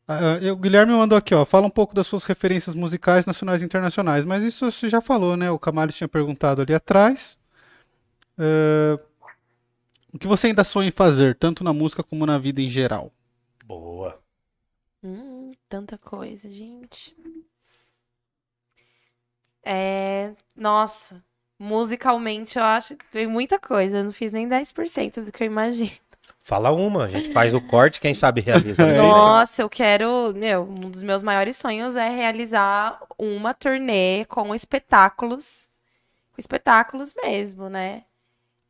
Ah, 0.10 0.40
e 0.42 0.52
o 0.52 0.58
Guilherme 0.58 0.92
mandou 0.92 1.18
aqui, 1.18 1.34
ó. 1.34 1.46
Fala 1.46 1.66
um 1.66 1.70
pouco 1.70 1.96
das 1.96 2.06
suas 2.06 2.26
referências 2.26 2.76
musicais 2.76 3.26
nacionais 3.26 3.62
e 3.62 3.66
internacionais. 3.66 4.26
Mas 4.26 4.44
isso 4.44 4.70
você 4.70 4.90
já 4.90 5.00
falou, 5.00 5.38
né? 5.38 5.50
O 5.50 5.58
Camales 5.58 5.96
tinha 5.96 6.08
perguntado 6.10 6.62
ali 6.62 6.74
atrás. 6.74 7.38
É, 8.38 9.00
o 10.14 10.20
que 10.20 10.28
você 10.28 10.48
ainda 10.48 10.64
sonha 10.64 10.90
em 10.90 10.92
fazer, 10.92 11.36
tanto 11.36 11.64
na 11.64 11.74
música 11.74 12.04
como 12.04 12.26
na 12.26 12.38
vida 12.38 12.62
em 12.62 12.70
geral? 12.70 13.12
Boa. 13.66 14.20
Hum, 15.04 15.52
tanta 15.70 15.98
coisa, 15.98 16.50
gente. 16.50 17.16
É. 19.64 20.32
Nossa. 20.56 21.24
Musicalmente, 21.60 22.58
eu 22.58 22.64
acho 22.64 22.96
que 22.96 23.06
tem 23.08 23.28
muita 23.28 23.60
coisa. 23.60 23.98
Eu 23.98 24.04
não 24.06 24.12
fiz 24.12 24.32
nem 24.32 24.48
10% 24.48 25.26
do 25.26 25.32
que 25.32 25.44
eu 25.44 25.48
imagino. 25.48 25.92
Fala 26.40 26.72
uma, 26.72 27.04
a 27.04 27.08
gente 27.10 27.34
faz 27.34 27.54
o 27.54 27.60
corte, 27.60 28.00
quem 28.00 28.14
sabe 28.14 28.40
realiza. 28.40 28.86
né? 28.88 28.98
Nossa, 28.98 29.62
eu 29.62 29.70
quero. 29.70 30.34
Meu, 30.34 30.64
um 30.64 30.90
dos 30.90 31.04
meus 31.04 31.22
maiores 31.22 31.58
sonhos 31.58 31.96
é 31.98 32.10
realizar 32.10 33.02
uma 33.18 33.54
turnê 33.54 34.24
com 34.26 34.56
espetáculos. 34.56 35.68
Com 36.32 36.40
espetáculos 36.40 37.14
mesmo, 37.22 37.70
né? 37.70 38.04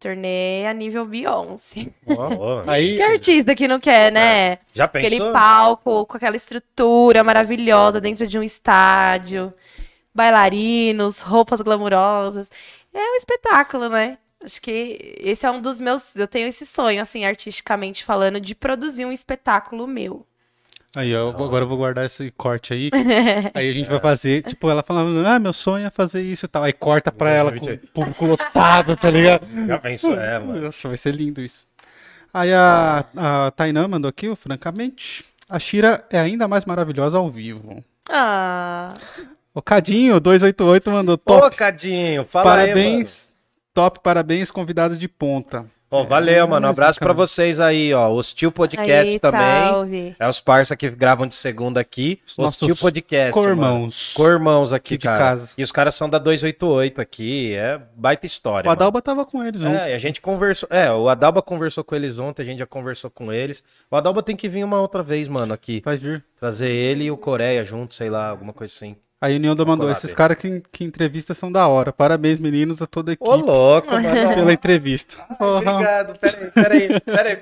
Turnê 0.08 0.66
a 0.66 0.74
nível 0.74 1.06
Beyoncé. 1.06 1.88
Ó. 2.08 2.64
Aí, 2.70 2.96
Que 2.96 3.02
artista 3.02 3.56
que 3.56 3.68
não 3.68 3.80
quer, 3.80 4.12
né? 4.12 4.60
Já 4.74 4.86
Aquele 4.86 5.18
pensou? 5.18 5.34
palco 5.34 6.06
com 6.06 6.18
aquela 6.18 6.36
estrutura 6.36 7.24
maravilhosa 7.24 8.00
dentro 8.00 8.26
de 8.26 8.40
um 8.40 8.44
estádio, 8.44 9.54
bailarinos, 10.16 11.20
roupas 11.20 11.62
glamurosas. 11.62 12.50
É 12.94 13.00
um 13.00 13.16
espetáculo, 13.16 13.90
né? 13.90 14.18
Acho 14.44 14.62
que 14.62 15.16
esse 15.20 15.46
é 15.46 15.52
um 15.52 15.60
dos 15.60 15.80
meus. 15.82 16.16
Eu 16.16 16.28
tenho 16.28 16.48
esse 16.48 16.66
sonho, 16.66 17.02
assim, 17.02 17.26
artisticamente 17.26 18.04
falando, 18.04 18.40
de 18.40 18.56
produzir 18.56 19.06
um 19.06 19.12
espetáculo 19.12 19.86
meu. 19.88 20.26
Aí 20.96 21.16
ó, 21.16 21.30
agora 21.30 21.64
eu 21.64 21.68
vou 21.68 21.78
guardar 21.78 22.06
esse 22.06 22.32
corte 22.32 22.74
aí. 22.74 22.90
Aí 23.54 23.70
a 23.70 23.74
gente 23.74 23.90
vai 23.90 24.00
fazer, 24.00 24.44
tipo, 24.44 24.70
ela 24.70 24.82
falando, 24.84 25.26
ah, 25.26 25.40
meu 25.40 25.54
sonho 25.54 25.86
é 25.88 25.90
fazer 25.90 26.22
isso 26.22 26.46
e 26.46 26.50
tal. 26.50 26.64
Aí 26.64 26.74
corta 26.74 27.12
pra 27.12 27.30
ela 27.30 27.52
com 27.52 27.66
o 27.66 27.78
público 27.78 28.26
lotado, 28.26 28.96
tá 28.96 29.10
ligado? 29.10 29.46
Já 29.68 29.78
pensou, 29.80 30.16
mano. 30.16 30.62
Nossa, 30.62 30.88
vai 30.88 30.98
ser 30.98 31.14
lindo 31.14 31.42
isso. 31.42 31.66
Aí 32.34 32.54
a, 32.54 33.06
a 33.16 33.52
Tainã 33.52 33.88
mandou 33.88 34.10
aqui, 34.10 34.34
francamente. 34.36 35.24
A 35.50 35.58
Shira 35.60 36.06
é 36.12 36.20
ainda 36.20 36.48
mais 36.48 36.66
maravilhosa 36.66 37.18
ao 37.18 37.30
vivo. 37.30 37.84
Ah, 38.10 38.94
O 39.54 39.62
Cadinho, 39.62 40.20
288, 40.20 40.92
mandou 40.92 41.16
Ô, 41.16 41.18
top. 41.18 41.56
Cadinho, 41.56 42.26
fala 42.26 42.54
aí, 42.56 42.68
parabéns. 42.68 43.34
top, 43.74 44.00
parabéns, 44.02 44.52
convidado 44.52 44.98
de 44.98 45.08
ponta. 45.08 45.66
Valeu, 45.90 46.44
É, 46.44 46.48
mano. 46.48 46.68
Um 46.68 46.70
abraço 46.70 47.00
pra 47.00 47.08
bacana. 47.10 47.28
vocês 47.28 47.60
aí, 47.60 47.94
ó. 47.94 48.10
O 48.12 48.22
Steel 48.22 48.52
Podcast 48.52 49.10
Aí, 49.10 49.20
também. 49.20 49.40
salve. 49.40 50.16
É 50.20 50.28
os 50.28 50.40
parça 50.42 50.76
que 50.76 50.90
gravam 50.90 51.26
de 51.26 51.34
segunda 51.36 51.80
aqui. 51.80 52.20
Os 52.28 52.38
O 52.38 52.42
nossos 52.42 52.58
Steel 52.58 52.76
Podcast. 52.76 53.34
mano. 53.34 53.48
Co-irmãos. 53.48 54.12
Co-irmãos 54.14 54.74
aqui, 54.74 54.96
Aqui 54.96 54.98
de 54.98 55.04
cara. 55.08 55.18
casa. 55.18 55.54
E 55.58 55.64
os 55.64 55.72
caras 55.72 55.96
são 55.96 56.10
da 56.10 56.18
288 56.18 57.00
aqui. 57.02 57.54
É 57.56 57.80
baita 57.96 58.26
história. 58.26 58.68
O 58.68 58.72
Adalba 58.72 59.02
tava 59.02 59.26
com 59.26 59.42
eles 59.44 59.62
mano. 59.62 59.76
ontem. 59.76 59.92
É, 59.92 59.96
a 59.96 60.00
gente 60.00 60.20
conversou. 60.20 60.68
É, 60.70 60.92
o 60.92 61.08
Adalba 61.08 61.42
conversou 61.42 61.84
com 61.84 61.96
eles 61.96 62.20
ontem, 62.20 62.42
a 62.42 62.46
gente 62.46 62.60
já 62.60 62.66
conversou 62.66 63.10
com 63.10 63.32
eles. 63.32 63.64
O 63.90 63.96
Adalba 63.96 64.22
tem 64.22 64.36
que 64.36 64.50
vir 64.50 64.64
uma 64.66 64.82
outra 64.82 65.02
vez, 65.02 65.28
mano, 65.28 65.54
aqui. 65.54 65.82
Vai 65.86 65.98
vir. 65.98 66.24
Trazer 66.40 66.70
ele 66.70 67.06
e 67.06 67.12
o 67.12 67.18
Coreia 67.18 67.64
junto, 67.64 67.96
sei 67.96 68.10
lá, 68.10 68.28
alguma 68.28 68.52
coisa 68.54 68.74
assim. 68.74 68.96
A 69.20 69.28
Unilda 69.28 69.66
mandou, 69.66 69.88
Colar 69.88 69.98
esses 69.98 70.14
caras 70.14 70.38
que, 70.38 70.62
que 70.72 70.84
entrevista 70.84 71.34
são 71.34 71.52
da 71.52 71.68
hora. 71.68 71.92
Parabéns, 71.92 72.40
meninos, 72.40 72.82
a 72.84 72.86
toda 72.88 73.12
a 73.12 73.14
equipe 73.14 73.28
Ô, 73.28 73.36
louco, 73.36 73.92
mano. 73.92 74.36
pela 74.36 74.54
entrevista. 74.54 75.18
Porra. 75.40 75.72
Obrigado, 75.74 76.20
peraí, 76.20 76.52
peraí, 76.52 76.88
peraí. 77.02 77.40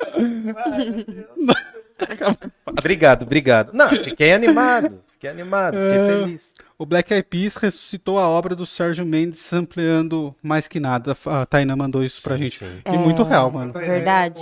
Ai, 1.50 2.50
obrigado, 2.66 3.24
obrigado. 3.24 3.72
Não, 3.74 3.90
fiquei 3.90 4.34
animado, 4.34 5.02
fiquei 5.12 5.30
animado, 5.30 5.74
fiquei 5.76 6.00
É. 6.00 6.20
feliz. 6.20 6.54
O 6.78 6.86
Black 6.86 7.14
Eyed 7.14 7.28
Peas 7.30 7.56
ressuscitou 7.56 8.20
a 8.20 8.28
obra 8.28 8.56
do 8.56 8.66
Sérgio 8.66 9.06
Mendes 9.06 9.40
sampleando 9.40 10.36
mais 10.44 10.68
que 10.68 10.80
nada. 10.80 11.16
A 11.26 11.46
Tainá 11.46 11.76
mandou 11.76 12.04
isso 12.04 12.22
pra 12.22 12.36
Sim, 12.38 12.44
gente. 12.44 12.60
sim. 12.60 12.82
E 12.86 12.98
muito 12.98 13.24
real, 13.24 13.50
mano. 13.52 13.72
Verdade. 13.74 14.42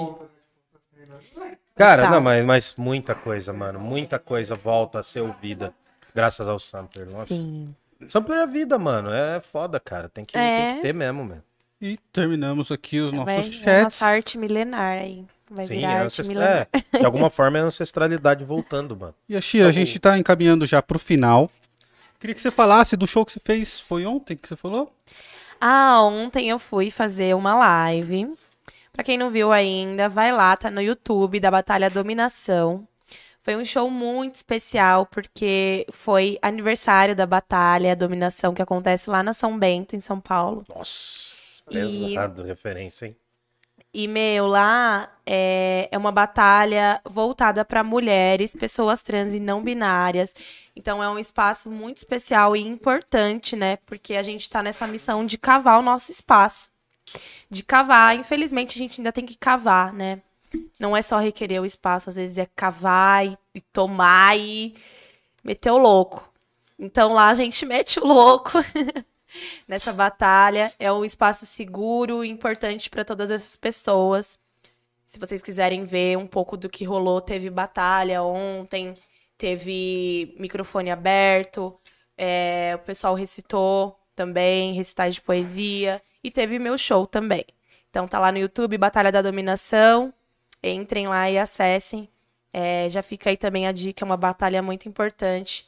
Cara, 1.75 2.03
Tá. 2.03 2.09
não, 2.11 2.21
mas, 2.21 2.45
mas 2.45 2.75
muita 2.77 3.15
coisa, 3.15 3.51
mano, 3.51 3.79
muita 3.79 4.19
coisa 4.19 4.53
volta 4.55 4.99
a 4.99 5.03
ser 5.03 5.21
ouvida 5.21 5.73
graças 6.13 6.47
ao 6.47 6.59
sampler. 6.59 7.09
Nossa. 7.09 7.27
Sim. 7.33 7.73
Sampler 8.09 8.39
é 8.39 8.47
vida, 8.47 8.77
mano, 8.77 9.09
é 9.11 9.39
foda, 9.39 9.79
cara, 9.79 10.09
tem 10.09 10.25
que, 10.25 10.37
É. 10.37 10.65
tem 10.67 10.75
que 10.75 10.81
ter 10.81 10.93
mesmo, 10.93 11.23
mano. 11.23 11.43
E 11.81 11.97
terminamos 12.11 12.71
aqui 12.71 12.99
os 12.99 13.11
nossos 13.11 13.25
Vai, 13.25 13.41
vai 13.41 13.51
chats. 13.51 13.83
nossa 14.01 14.05
arte 14.07 14.37
milenar 14.37 14.99
aí. 14.99 15.25
Vai 15.49 15.67
Sim, 15.67 15.75
virar 15.75 15.91
é 15.91 15.97
arte 16.01 16.23
milenar. 16.27 16.67
é, 16.93 16.97
de 16.99 17.05
alguma 17.05 17.29
forma 17.29 17.57
é 17.57 17.61
a 17.61 17.65
ancestralidade 17.65 18.43
voltando, 18.43 18.95
mano. 18.95 19.13
E 19.27 19.35
a 19.35 19.41
Shira, 19.41 19.67
a 19.69 19.71
gente 19.71 19.99
tá 19.99 20.17
encaminhando 20.17 20.65
já 20.65 20.81
pro 20.81 20.97
final. 20.97 21.49
Queria 22.19 22.33
que 22.33 22.41
você 22.41 22.51
falasse 22.51 22.95
do 22.95 23.05
show 23.05 23.25
que 23.25 23.33
você 23.33 23.39
fez. 23.43 23.79
Foi 23.81 24.05
ontem 24.05 24.35
que 24.37 24.47
você 24.47 24.55
falou? 24.55 24.93
Ah, 25.59 26.01
ontem 26.03 26.49
eu 26.49 26.57
fui 26.57 26.89
fazer 26.89 27.35
uma 27.35 27.53
live. 27.55 28.33
Pra 28.93 29.03
quem 29.03 29.17
não 29.17 29.29
viu 29.29 29.51
ainda, 29.51 30.07
vai 30.07 30.31
lá, 30.31 30.55
tá 30.55 30.71
no 30.71 30.81
YouTube 30.81 31.39
da 31.39 31.51
Batalha 31.51 31.89
Dominação. 31.89 32.87
Foi 33.43 33.57
um 33.57 33.65
show 33.65 33.89
muito 33.89 34.35
especial 34.35 35.05
porque 35.05 35.85
foi 35.91 36.39
aniversário 36.41 37.13
da 37.13 37.25
Batalha 37.25 37.93
Dominação 37.93 38.53
que 38.53 38.61
acontece 38.61 39.09
lá 39.09 39.21
na 39.21 39.33
São 39.33 39.59
Bento, 39.59 39.95
em 39.97 39.99
São 39.99 40.19
Paulo. 40.19 40.65
Nossa, 40.73 41.35
E- 41.69 42.13
pesado 42.13 42.43
referência, 42.43 43.07
hein? 43.07 43.15
E, 43.93 44.07
meu, 44.07 44.47
lá 44.47 45.11
é, 45.23 45.87
é 45.91 45.97
uma 45.97 46.11
batalha 46.11 46.99
voltada 47.05 47.63
para 47.63 47.83
mulheres, 47.83 48.51
pessoas 48.53 49.03
trans 49.03 49.33
e 49.33 49.39
não 49.39 49.61
binárias. 49.61 50.33
Então, 50.75 51.03
é 51.03 51.07
um 51.07 51.19
espaço 51.19 51.69
muito 51.69 51.97
especial 51.97 52.55
e 52.55 52.61
importante, 52.61 53.55
né? 53.55 53.77
Porque 53.85 54.15
a 54.15 54.23
gente 54.23 54.49
tá 54.49 54.63
nessa 54.63 54.87
missão 54.87 55.23
de 55.25 55.37
cavar 55.37 55.77
o 55.77 55.83
nosso 55.83 56.09
espaço. 56.11 56.71
De 57.51 57.61
cavar. 57.61 58.15
Infelizmente, 58.15 58.75
a 58.75 58.81
gente 58.81 58.99
ainda 58.99 59.11
tem 59.11 59.27
que 59.27 59.35
cavar, 59.37 59.93
né? 59.93 60.21
Não 60.79 60.95
é 60.95 61.01
só 61.01 61.17
requerer 61.17 61.61
o 61.61 61.65
espaço, 61.65 62.09
às 62.09 62.15
vezes 62.15 62.37
é 62.37 62.45
cavar 62.45 63.25
e, 63.25 63.61
tomar 63.61 64.37
e 64.37 64.75
meter 65.43 65.71
o 65.71 65.77
louco. 65.77 66.31
Então, 66.77 67.13
lá 67.13 67.29
a 67.29 67.35
gente 67.35 67.65
mete 67.65 67.99
o 67.99 68.05
louco. 68.05 68.51
nessa 69.67 69.91
batalha. 69.91 70.71
É 70.79 70.91
um 70.91 71.03
espaço 71.05 71.45
seguro 71.45 72.23
e 72.23 72.29
importante 72.29 72.89
para 72.89 73.05
todas 73.05 73.31
essas 73.31 73.55
pessoas. 73.55 74.39
Se 75.05 75.19
vocês 75.19 75.41
quiserem 75.41 75.83
ver 75.83 76.17
um 76.17 76.27
pouco 76.27 76.57
do 76.57 76.69
que 76.69 76.85
rolou, 76.85 77.21
teve 77.21 77.49
batalha 77.49 78.23
ontem, 78.23 78.93
teve 79.37 80.35
microfone 80.39 80.89
aberto, 80.89 81.77
é, 82.17 82.73
o 82.75 82.79
pessoal 82.79 83.13
recitou 83.13 83.99
também, 84.15 84.73
recitais 84.73 85.15
de 85.15 85.21
poesia, 85.21 86.01
e 86.23 86.31
teve 86.31 86.57
meu 86.57 86.77
show 86.77 87.05
também. 87.05 87.45
Então 87.89 88.07
tá 88.07 88.19
lá 88.19 88.31
no 88.31 88.39
YouTube, 88.39 88.77
Batalha 88.77 89.11
da 89.11 89.21
Dominação. 89.21 90.13
Entrem 90.63 91.07
lá 91.07 91.29
e 91.29 91.37
acessem. 91.37 92.07
É, 92.53 92.89
já 92.89 93.03
fica 93.03 93.29
aí 93.29 93.37
também 93.37 93.67
a 93.67 93.71
dica, 93.71 94.03
é 94.03 94.05
uma 94.05 94.15
batalha 94.15 94.61
muito 94.61 94.87
importante 94.87 95.65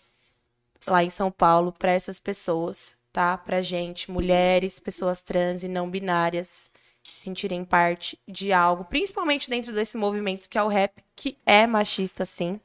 lá 0.88 1.04
em 1.04 1.10
São 1.10 1.32
Paulo 1.32 1.72
para 1.72 1.92
essas 1.92 2.20
pessoas, 2.20 2.96
tá? 3.12 3.38
Pra 3.38 3.62
gente, 3.62 4.12
mulheres, 4.12 4.80
pessoas 4.80 5.22
trans 5.22 5.64
e 5.64 5.68
não 5.68 5.90
binárias 5.90 6.70
se 7.02 7.14
sentirem 7.22 7.64
parte 7.64 8.20
de 8.28 8.52
algo, 8.52 8.86
principalmente 8.86 9.50
dentro 9.50 9.72
desse 9.74 9.98
movimento 9.98 10.50
que 10.50 10.58
é 10.58 10.64
o 10.64 10.68
rap, 10.68 10.92
que 11.16 11.38
é 11.46 11.68
machista 11.68 12.26
sim, 12.26 12.60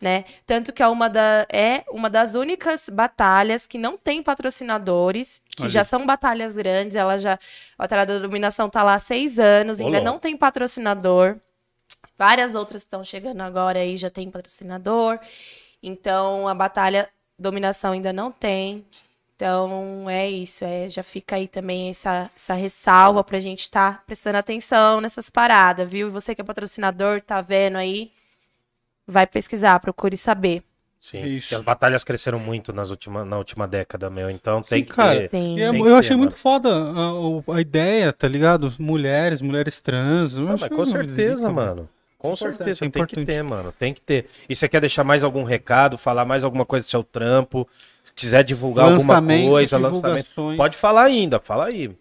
né? 0.00 0.24
Tanto 0.46 0.72
que 0.72 0.82
é 0.82 0.88
uma, 0.88 1.08
da, 1.08 1.46
é 1.50 1.84
uma 1.90 2.08
das 2.08 2.34
únicas 2.34 2.88
batalhas 2.88 3.66
que 3.66 3.78
não 3.78 3.96
tem 3.96 4.22
patrocinadores, 4.22 5.42
que 5.56 5.62
Olha. 5.62 5.70
já 5.70 5.84
são 5.84 6.06
batalhas 6.06 6.54
grandes, 6.54 6.96
ela 6.96 7.18
já 7.18 7.34
a 7.34 7.82
Batalha 7.82 8.06
da 8.06 8.18
Dominação 8.18 8.68
tá 8.68 8.82
lá 8.82 8.94
há 8.94 8.98
seis 8.98 9.38
anos, 9.38 9.80
Ô, 9.80 9.84
ainda 9.84 10.00
não 10.00 10.18
tem 10.18 10.36
patrocinador. 10.36 11.36
Várias 12.18 12.54
outras 12.54 12.82
estão 12.82 13.04
chegando 13.04 13.40
agora 13.42 13.78
aí, 13.78 13.96
já 13.96 14.10
tem 14.10 14.30
patrocinador. 14.30 15.18
Então, 15.82 16.48
a 16.48 16.54
batalha 16.54 17.08
dominação 17.38 17.92
ainda 17.92 18.12
não 18.12 18.32
tem. 18.32 18.84
Então, 19.36 20.10
é 20.10 20.28
isso. 20.28 20.64
É, 20.64 20.90
já 20.90 21.02
fica 21.04 21.36
aí 21.36 21.46
também 21.46 21.90
essa, 21.90 22.28
essa 22.34 22.54
ressalva 22.54 23.22
pra 23.22 23.38
gente 23.38 23.60
estar 23.60 24.04
prestando 24.04 24.36
atenção 24.38 25.00
nessas 25.00 25.30
paradas, 25.30 25.88
viu? 25.88 26.08
E 26.08 26.10
você 26.10 26.34
que 26.34 26.40
é 26.40 26.44
patrocinador, 26.44 27.20
tá 27.22 27.40
vendo 27.40 27.76
aí, 27.76 28.10
vai 29.06 29.26
pesquisar, 29.26 29.78
procure 29.80 30.16
saber. 30.16 30.62
Sim. 31.00 31.24
Isso. 31.24 31.54
As 31.54 31.62
batalhas 31.62 32.02
cresceram 32.02 32.40
muito 32.40 32.72
nas 32.72 32.90
última, 32.90 33.24
na 33.24 33.38
última 33.38 33.68
década, 33.68 34.10
meu. 34.10 34.28
Então 34.28 34.60
tem 34.60 34.80
Sim, 34.80 34.84
que 34.84 34.92
cara. 34.92 35.20
ter. 35.20 35.28
Sim. 35.30 35.60
É- 35.60 35.70
Tem 35.70 35.78
eu 35.80 35.84
que 35.86 35.92
achei 35.92 36.08
ter, 36.10 36.16
muito 36.16 36.32
mano. 36.32 36.42
foda 36.42 36.68
a, 36.74 37.54
a 37.56 37.60
ideia, 37.60 38.12
tá 38.12 38.26
ligado? 38.26 38.72
Mulheres, 38.78 39.40
mulheres 39.40 39.80
trans. 39.80 40.34
eu 40.36 40.48
Ah, 40.48 40.56
mas 40.58 40.68
com 40.68 40.84
certeza, 40.84 41.36
zica, 41.36 41.50
mano. 41.52 41.88
Com 42.18 42.32
Importante, 42.32 42.56
certeza, 42.56 42.84
é 42.84 42.90
tem 42.90 43.06
que 43.06 43.24
ter, 43.24 43.42
mano. 43.44 43.72
Tem 43.78 43.94
que 43.94 44.00
ter. 44.00 44.28
E 44.48 44.56
você 44.56 44.68
quer 44.68 44.80
deixar 44.80 45.04
mais 45.04 45.22
algum 45.22 45.44
recado, 45.44 45.96
falar 45.96 46.24
mais 46.24 46.42
alguma 46.42 46.66
coisa 46.66 46.84
do 46.84 46.90
seu 46.90 47.04
trampo? 47.04 47.66
Se 48.04 48.12
quiser 48.12 48.42
divulgar 48.42 48.92
alguma 48.92 49.22
coisa, 49.22 49.78
lançamento. 49.78 50.54
Pode 50.56 50.76
falar 50.76 51.04
ainda, 51.04 51.38
fala 51.38 51.66
aí. 51.66 51.96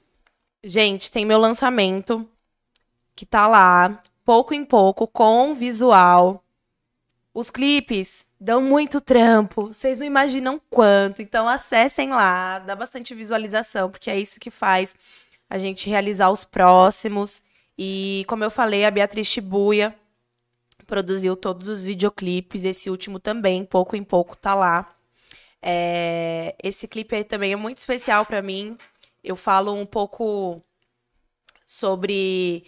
Gente, 0.63 1.11
tem 1.11 1.23
meu 1.23 1.37
lançamento 1.37 2.27
que 3.15 3.27
tá 3.27 3.45
lá, 3.47 4.01
pouco 4.25 4.55
em 4.55 4.65
pouco, 4.65 5.07
com 5.07 5.53
visual. 5.53 6.43
Os 7.31 7.51
clipes 7.51 8.25
dão 8.41 8.59
muito 8.59 8.99
trampo, 8.99 9.67
vocês 9.67 9.99
não 9.99 10.05
imaginam 10.07 10.59
quanto. 10.67 11.21
Então 11.21 11.47
acessem 11.47 12.09
lá, 12.09 12.57
dá 12.57 12.75
bastante 12.75 13.13
visualização, 13.13 13.91
porque 13.91 14.09
é 14.09 14.17
isso 14.17 14.39
que 14.39 14.49
faz 14.49 14.95
a 15.47 15.59
gente 15.59 15.87
realizar 15.87 16.31
os 16.31 16.43
próximos. 16.43 17.43
E 17.77 18.25
como 18.27 18.43
eu 18.43 18.49
falei, 18.49 18.83
a 18.83 18.89
Beatriz 18.89 19.27
Shibuya 19.27 19.95
produziu 20.87 21.35
todos 21.35 21.67
os 21.67 21.83
videoclipes, 21.83 22.63
esse 22.63 22.89
último 22.89 23.19
também, 23.19 23.65
pouco 23.65 23.95
em 23.95 24.03
pouco 24.03 24.35
tá 24.35 24.55
lá. 24.55 24.95
É, 25.61 26.55
esse 26.63 26.87
clipe 26.87 27.15
aí 27.15 27.23
também 27.23 27.51
é 27.53 27.55
muito 27.55 27.79
especial 27.79 28.25
pra 28.25 28.41
mim. 28.41 28.77
Eu 29.23 29.35
falo 29.35 29.73
um 29.73 29.85
pouco 29.85 30.61
sobre 31.65 32.65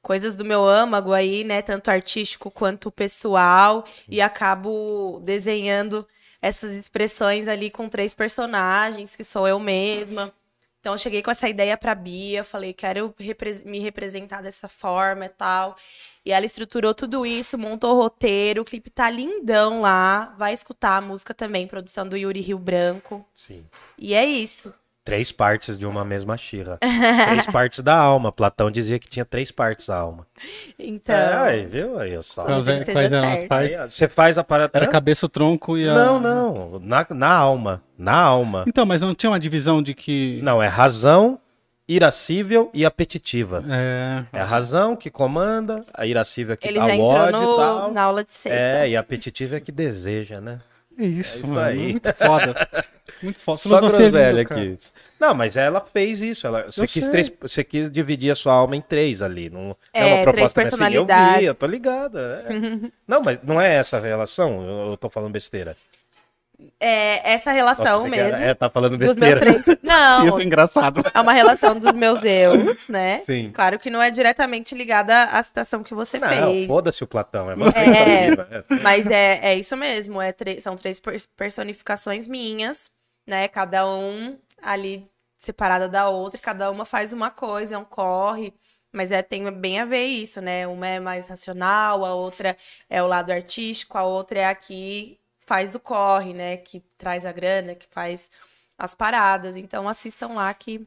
coisas 0.00 0.36
do 0.36 0.44
meu 0.44 0.64
âmago 0.66 1.12
aí, 1.12 1.44
né? 1.44 1.60
Tanto 1.62 1.90
artístico 1.90 2.50
quanto 2.50 2.90
pessoal. 2.90 3.84
E 4.08 4.20
acabo 4.20 5.20
desenhando 5.24 6.06
essas 6.40 6.72
expressões 6.72 7.48
ali 7.48 7.70
com 7.70 7.88
três 7.88 8.14
personagens, 8.14 9.16
que 9.16 9.24
sou 9.24 9.48
eu 9.48 9.58
mesma. 9.58 10.32
Então, 10.80 10.94
eu 10.94 10.98
cheguei 10.98 11.22
com 11.22 11.30
essa 11.30 11.46
ideia 11.46 11.76
pra 11.76 11.94
Bia, 11.94 12.42
falei, 12.42 12.72
quero 12.72 13.14
repre- 13.18 13.62
me 13.66 13.78
representar 13.80 14.40
dessa 14.40 14.66
forma 14.66 15.26
e 15.26 15.28
tal. 15.28 15.76
E 16.24 16.32
ela 16.32 16.46
estruturou 16.46 16.94
tudo 16.94 17.26
isso, 17.26 17.58
montou 17.58 17.94
o 17.94 18.00
roteiro, 18.00 18.62
o 18.62 18.64
clipe 18.64 18.88
tá 18.88 19.10
lindão 19.10 19.82
lá. 19.82 20.34
Vai 20.38 20.54
escutar 20.54 20.96
a 20.96 21.00
música 21.02 21.34
também, 21.34 21.66
produção 21.66 22.08
do 22.08 22.16
Yuri 22.16 22.40
Rio 22.40 22.58
Branco. 22.58 23.26
Sim. 23.34 23.66
E 23.98 24.14
é 24.14 24.24
isso. 24.24 24.74
Três 25.10 25.32
partes 25.32 25.76
de 25.76 25.84
uma 25.84 26.04
mesma 26.04 26.36
xirra. 26.36 26.78
três 27.26 27.44
partes 27.46 27.80
da 27.80 27.96
alma. 27.96 28.30
Platão 28.30 28.70
dizia 28.70 28.96
que 28.96 29.08
tinha 29.08 29.24
três 29.24 29.50
partes 29.50 29.88
da 29.88 29.96
alma. 29.96 30.24
Então. 30.78 31.16
É, 31.16 31.36
aí, 31.36 31.66
viu? 31.66 31.98
Aí, 31.98 32.12
eu 32.12 32.22
só. 32.22 32.46
É- 32.46 32.60
esteja 32.60 32.84
quais 32.84 33.10
eram 33.10 33.32
as 33.32 33.42
partes? 33.42 33.94
Você 33.94 34.08
faz 34.08 34.38
a 34.38 34.44
parada. 34.44 34.70
Era 34.72 34.86
a 34.86 34.88
cabeça, 34.88 35.26
o 35.26 35.28
tronco 35.28 35.76
e 35.76 35.88
a. 35.88 35.94
Não, 35.94 36.20
não. 36.20 36.78
Na, 36.78 37.04
na 37.10 37.28
alma. 37.28 37.82
Na 37.98 38.14
alma. 38.14 38.64
Então, 38.68 38.86
mas 38.86 39.02
não 39.02 39.12
tinha 39.12 39.30
uma 39.30 39.40
divisão 39.40 39.82
de 39.82 39.94
que. 39.94 40.38
Não, 40.44 40.62
é 40.62 40.68
razão, 40.68 41.40
irascível 41.88 42.70
e 42.72 42.86
apetitiva. 42.86 43.64
É. 43.68 44.24
É 44.32 44.40
a 44.40 44.44
razão 44.44 44.94
que 44.94 45.10
comanda, 45.10 45.80
a 45.92 46.06
irascível 46.06 46.54
é 46.54 46.56
que 46.56 46.68
Ele 46.68 46.78
dá 46.78 46.86
já 46.86 46.92
o 46.92 46.94
entrou 46.94 47.10
ódio 47.10 47.36
e 47.36 47.46
no, 47.46 47.56
tal. 47.56 47.92
na 47.92 48.02
aula 48.02 48.22
de 48.22 48.32
sexta. 48.32 48.60
É, 48.60 48.90
e 48.90 48.96
a 48.96 49.00
apetitiva 49.00 49.56
é 49.56 49.60
que 49.60 49.72
deseja, 49.72 50.40
né? 50.40 50.60
É 50.96 51.04
isso, 51.04 51.38
isso 51.38 51.48
mano. 51.48 51.60
aí. 51.60 51.90
Muito 51.92 52.12
foda. 52.12 52.68
Muito 53.22 53.40
foda. 53.40 53.58
Só 53.58 53.78
Filosofia 53.80 54.10
groselha 54.10 54.42
aqui. 54.42 54.78
Não, 55.20 55.34
mas 55.34 55.56
ela 55.56 55.80
fez 55.80 56.22
isso. 56.22 56.46
Ela, 56.46 56.64
você, 56.64 56.86
quis 56.86 57.06
três, 57.08 57.30
você 57.40 57.62
quis 57.62 57.90
dividir 57.92 58.30
a 58.30 58.34
sua 58.34 58.54
alma 58.54 58.74
em 58.74 58.80
três 58.80 59.20
ali. 59.20 59.50
Não 59.50 59.76
é, 59.92 60.00
É, 60.00 60.04
uma 60.04 60.32
três 60.32 60.52
proposta 60.52 60.64
dessa. 60.64 60.90
Eu 60.92 61.06
vi, 61.38 61.44
eu 61.44 61.54
tô 61.54 61.66
ligada. 61.66 62.44
é. 62.48 62.90
não, 63.06 63.20
mas 63.22 63.38
não 63.42 63.60
é 63.60 63.74
essa 63.76 63.98
a 63.98 64.00
relação? 64.00 64.66
Eu, 64.66 64.90
eu 64.92 64.96
tô 64.96 65.08
falando 65.10 65.30
besteira. 65.32 65.76
É 66.78 67.32
essa 67.32 67.50
Nossa, 67.50 67.52
relação 67.52 68.00
era- 68.06 68.10
mesmo. 68.10 68.36
É, 68.42 68.54
tá 68.54 68.68
falando 68.68 68.90
Dos 68.98 68.98
meus 68.98 69.18
besteira. 69.18 69.40
três. 69.62 69.78
Não, 69.82 70.26
Isso 70.28 70.38
é 70.40 70.44
engraçado. 70.44 71.02
é 71.14 71.20
uma 71.20 71.32
relação 71.32 71.78
dos 71.78 71.90
meus 71.94 72.22
eus, 72.22 72.86
né? 72.88 73.22
Sim. 73.24 73.50
Claro 73.50 73.78
que 73.78 73.88
não 73.88 74.00
é 74.02 74.10
diretamente 74.10 74.74
ligada 74.74 75.24
à 75.24 75.42
citação 75.42 75.82
que 75.82 75.94
você 75.94 76.18
Não, 76.18 76.28
fez. 76.28 76.66
foda-se 76.66 77.02
o 77.02 77.06
Platão. 77.06 77.50
É 77.50 77.56
você 77.56 77.78
É. 77.78 78.26
é. 78.28 78.64
Mas 78.82 79.06
é, 79.06 79.40
é 79.42 79.54
isso 79.54 79.74
mesmo, 79.74 80.20
é 80.20 80.32
tre- 80.32 80.60
são 80.60 80.76
três 80.76 81.00
per- 81.00 81.16
personificações 81.34 82.26
minhas, 82.28 82.90
né? 83.26 83.48
Cada 83.48 83.86
um 83.88 84.36
ali 84.62 85.06
separada 85.40 85.88
da 85.88 86.08
outra, 86.08 86.38
e 86.38 86.42
cada 86.42 86.70
uma 86.70 86.84
faz 86.84 87.12
uma 87.12 87.30
coisa, 87.30 87.74
é 87.76 87.78
um 87.78 87.84
corre. 87.84 88.54
Mas 88.92 89.10
é, 89.12 89.22
tem 89.22 89.50
bem 89.52 89.80
a 89.80 89.84
ver 89.84 90.06
isso, 90.06 90.40
né? 90.40 90.66
Uma 90.66 90.86
é 90.88 91.00
mais 91.00 91.28
racional, 91.28 92.04
a 92.04 92.14
outra 92.14 92.56
é 92.88 93.02
o 93.02 93.06
lado 93.06 93.30
artístico, 93.32 93.96
a 93.98 94.04
outra 94.04 94.40
é 94.40 94.46
a 94.46 94.54
que 94.54 95.18
faz 95.38 95.74
o 95.74 95.80
corre, 95.80 96.34
né? 96.34 96.56
Que 96.58 96.80
traz 96.98 97.24
a 97.26 97.32
grana, 97.32 97.74
que 97.74 97.86
faz 97.90 98.30
as 98.78 98.94
paradas. 98.94 99.56
Então 99.56 99.88
assistam 99.88 100.28
lá 100.34 100.52
que, 100.54 100.86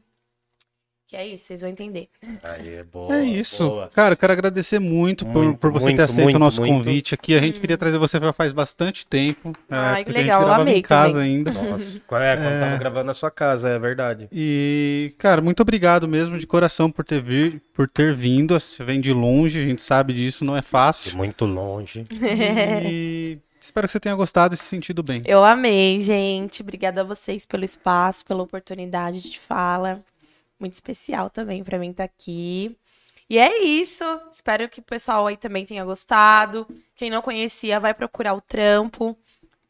que 1.14 1.20
é 1.20 1.26
isso, 1.26 1.44
vocês 1.44 1.60
vão 1.60 1.70
entender. 1.70 2.08
Aí, 2.42 2.82
boa, 2.82 3.14
É 3.16 3.22
isso. 3.24 3.68
boa. 3.68 3.90
Cara, 3.94 4.14
eu 4.14 4.16
quero 4.16 4.32
agradecer 4.32 4.78
muito, 4.78 5.24
por- 5.26 5.44
Muito, 5.44 5.58
por, 5.58 5.70
você 5.72 5.84
muito, 5.86 5.96
ter 5.96 6.02
aceito 6.02 6.22
muito, 6.24 6.36
o 6.36 6.38
nosso 6.38 6.60
muito. 6.60 6.72
convite 6.84 7.14
aqui. 7.14 7.34
A 7.36 7.40
gente 7.40 7.60
queria 7.60 7.78
trazer 7.78 7.98
você 7.98 8.18
já 8.18 8.32
faz 8.32 8.52
bastante 8.52 9.06
tempo. 9.06 9.52
Era 9.70 9.92
Ai, 9.92 10.00
época 10.02 10.04
que 10.12 10.18
a 10.18 10.20
gente 10.20 10.22
legal, 10.22 10.40
eu 10.40 10.46
gravava 10.46 10.62
amei 10.62 10.78
em 10.78 10.82
casa 10.82 11.12
também. 11.12 11.36
ainda. 11.36 11.52
Nossa, 11.52 12.00
quando, 12.06 12.22
é, 12.22 12.36
quando 12.36 12.46
É. 12.46 12.60
tava 12.60 12.76
gravando 12.78 13.04
na 13.06 13.14
sua 13.14 13.30
casa, 13.30 13.68
é 13.68 13.78
verdade. 13.78 14.28
E, 14.32 15.14
cara, 15.18 15.40
muito 15.40 15.60
obrigado 15.60 16.08
mesmo 16.08 16.38
de 16.38 16.46
coração 16.46 16.90
por 16.90 17.04
ter, 17.04 17.22
vir, 17.22 17.62
por 17.72 17.88
ter 17.88 18.12
vindo. 18.14 18.58
Você 18.58 18.82
vem 18.84 19.00
de 19.00 19.12
longe, 19.12 19.58
a 19.58 19.62
gente 19.66 19.82
sabe 19.82 20.12
disso, 20.12 20.44
não 20.44 20.56
é 20.56 20.60
De 20.60 20.66
fácil. 20.66 21.16
muito 21.16 21.44
longe. 21.46 22.04
E 22.90 23.38
espero 23.60 23.86
que 23.86 23.92
você 23.92 24.00
tenha 24.00 24.14
gostado 24.14 24.54
e 24.54 24.56
se 24.58 24.64
sentido 24.64 25.02
bem. 25.02 25.22
Eu 25.26 25.44
amei, 25.44 26.00
gente. 26.02 26.62
Obrigada 26.62 27.00
a 27.00 27.04
vocês 27.04 27.46
pelo 27.46 27.64
espaço, 27.64 28.24
pela 28.24 28.42
oportunidade 28.42 29.22
de 29.22 29.38
fala. 29.38 30.00
Muito 30.64 30.72
especial 30.72 31.28
também 31.28 31.62
pra 31.62 31.78
mim 31.78 31.90
estar 31.90 32.04
aqui. 32.04 32.74
E 33.28 33.38
é 33.38 33.62
isso. 33.62 34.02
Espero 34.32 34.66
que 34.66 34.80
o 34.80 34.82
pessoal 34.82 35.26
aí 35.26 35.36
também 35.36 35.66
tenha 35.66 35.84
gostado. 35.84 36.66
Quem 36.96 37.10
não 37.10 37.20
conhecia, 37.20 37.78
vai 37.78 37.92
procurar 37.92 38.32
o 38.32 38.40
trampo. 38.40 39.14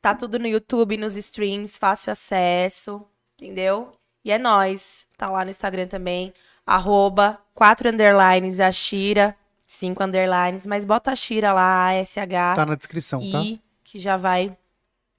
Tá 0.01 0.15
tudo 0.15 0.39
no 0.39 0.47
YouTube, 0.47 0.97
nos 0.97 1.17
streams, 1.17 1.77
fácil 1.77 2.13
acesso. 2.13 3.05
Entendeu? 3.37 3.91
E 4.25 4.31
é 4.31 4.39
nóis. 4.39 5.09
Tá 5.19 5.29
lá 5.29 5.45
no 5.45 5.51
Instagram 5.51 5.89
também. 5.89 6.33
Arroba 6.65 7.41
4 7.55 7.89
underlines 7.89 8.61
a 8.61 8.71
Shira. 8.71 9.37
5 9.67 10.01
underlines. 10.01 10.65
Mas 10.65 10.85
bota 10.85 11.11
a 11.11 11.17
Shira 11.17 11.53
lá, 11.53 11.87
A-S-H. 11.87 12.55
Tá 12.55 12.65
na 12.65 12.77
descrição, 12.77 13.19
tá? 13.19 13.41
E 13.41 13.61
que 13.83 13.99
já 13.99 14.17
vai. 14.17 14.57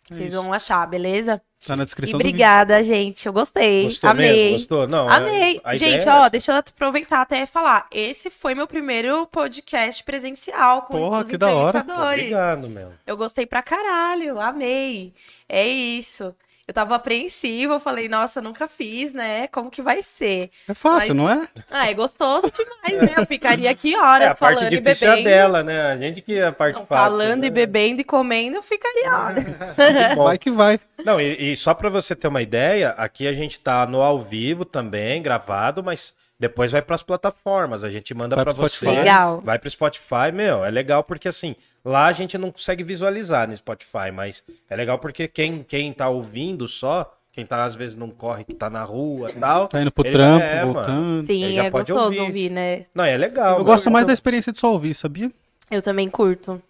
Vocês 0.09 0.31
isso. 0.33 0.41
vão 0.41 0.53
achar, 0.53 0.85
beleza? 0.85 1.41
Tá 1.65 1.75
na 1.75 1.83
E 1.83 1.85
descrição 1.85 2.19
do 2.19 2.23
vídeo. 2.23 2.35
obrigada, 2.35 2.83
gente. 2.83 3.25
Eu 3.25 3.33
gostei. 3.33 3.85
Gostou 3.85 4.09
Amei. 4.11 4.31
mesmo? 4.31 4.51
Gostou? 4.51 4.87
Não, 4.87 5.09
Amei. 5.09 5.59
a 5.63 5.75
Gente, 5.75 6.07
é 6.07 6.11
ó, 6.11 6.21
essa. 6.21 6.29
deixa 6.29 6.51
eu 6.51 6.57
aproveitar 6.57 7.21
até 7.21 7.41
e 7.41 7.47
falar. 7.47 7.87
Esse 7.91 8.29
foi 8.29 8.53
meu 8.53 8.67
primeiro 8.67 9.25
podcast 9.27 10.03
presencial 10.03 10.83
com 10.83 10.93
Porra, 10.99 11.21
os 11.21 11.27
que 11.29 11.37
da 11.37 11.47
hora. 11.55 11.79
entrevistadores. 11.79 12.21
Obrigado, 12.21 12.69
meu. 12.69 12.93
Eu 13.07 13.17
gostei 13.17 13.47
pra 13.47 13.63
caralho, 13.63 14.39
amei. 14.39 15.11
É 15.49 15.67
isso. 15.67 16.35
Eu 16.67 16.73
tava 16.73 16.95
apreensiva, 16.95 17.75
eu 17.75 17.79
falei, 17.79 18.09
nossa, 18.09 18.39
eu 18.39 18.43
nunca 18.43 18.67
fiz, 18.67 19.13
né? 19.13 19.47
Como 19.49 19.69
que 19.69 19.83
vai 19.83 20.01
ser? 20.01 20.49
É 20.67 20.73
fácil, 20.73 21.13
Mas- 21.13 21.17
não 21.17 21.29
é? 21.29 21.47
Ah, 21.69 21.87
é 21.91 21.93
gostoso 21.93 22.51
demais, 22.51 23.07
né? 23.11 23.13
Eu 23.21 23.25
ficaria 23.27 23.69
aqui 23.69 23.95
horas 23.95 24.29
É, 24.29 24.31
a 24.31 24.35
parte 24.35 24.55
falando 24.57 24.73
e 24.73 24.81
difícil 24.81 25.07
é 25.07 25.11
bebendo. 25.11 25.29
dela, 25.29 25.63
né? 25.63 25.81
A 25.91 25.97
gente 25.97 26.21
que 26.21 26.33
é 26.39 26.47
a 26.47 26.51
parte 26.51 26.79
Não, 26.79 26.85
fácil. 26.87 27.03
falando 27.11 27.41
né? 27.41 27.47
e 27.47 27.49
bebendo 27.51 28.01
e 28.01 28.03
comendo, 28.03 28.55
eu 28.57 28.63
ficaria 28.63 29.11
horas. 29.15 29.45
Vai 30.17 30.37
que 30.39 30.49
vai. 30.49 30.79
Não, 31.05 31.21
e, 31.21 31.51
e 31.53 31.55
só 31.57 31.73
pra 31.75 31.87
você 31.89 32.15
ter 32.15 32.27
uma 32.27 32.41
ideia, 32.41 32.89
aqui 32.97 33.27
a 33.27 33.33
gente 33.33 33.59
tá 33.59 33.85
no 33.85 34.01
ao 34.01 34.19
vivo 34.21 34.65
também, 34.65 35.21
gravado, 35.21 35.83
mas 35.83 36.15
depois 36.39 36.71
vai 36.71 36.81
pras 36.81 37.01
plataformas. 37.03 37.83
A 37.83 37.89
gente 37.89 38.13
manda 38.13 38.35
pro 38.35 38.53
você. 38.53 38.89
Legal. 38.89 39.41
Vai 39.41 39.57
pro 39.59 39.69
Spotify, 39.69 40.31
meu, 40.33 40.63
é 40.65 40.69
legal 40.69 41.03
porque 41.03 41.27
assim, 41.27 41.55
lá 41.83 42.05
a 42.07 42.11
gente 42.11 42.37
não 42.37 42.51
consegue 42.51 42.83
visualizar 42.83 43.47
no 43.47 43.55
Spotify, 43.55 44.11
mas 44.13 44.43
é 44.69 44.75
legal 44.75 44.99
porque 44.99 45.27
quem, 45.27 45.63
quem 45.63 45.93
tá 45.93 46.09
ouvindo 46.09 46.67
só, 46.67 47.13
quem 47.31 47.45
tá 47.45 47.63
às 47.63 47.75
vezes 47.75 47.95
não 47.95 48.09
corre, 48.09 48.43
que 48.43 48.53
tá 48.53 48.69
na 48.69 48.83
rua 48.83 49.29
e 49.29 49.33
tal. 49.35 49.67
Tá 49.67 49.81
indo 49.81 49.91
pro 49.91 50.05
ele- 50.05 50.13
trampo, 50.13 50.43
é, 50.43 50.59
mano. 50.65 50.73
voltando. 50.73 51.29
Ele 51.31 51.47
Sim, 51.47 51.53
já 51.53 51.63
é 51.65 51.71
pode 51.71 51.91
gostoso 51.91 52.05
ouvir. 52.19 52.19
ouvir, 52.21 52.49
né? 52.51 52.85
Não, 52.93 53.03
é 53.03 53.17
legal. 53.17 53.47
Eu 53.47 53.53
mano. 53.53 53.65
gosto 53.65 53.89
mais 53.91 54.05
da 54.07 54.13
experiência 54.13 54.51
de 54.51 54.59
só 54.59 54.71
ouvir, 54.71 54.93
sabia? 54.93 55.31
Eu 55.71 55.81
também 55.81 56.09
curto. 56.09 56.61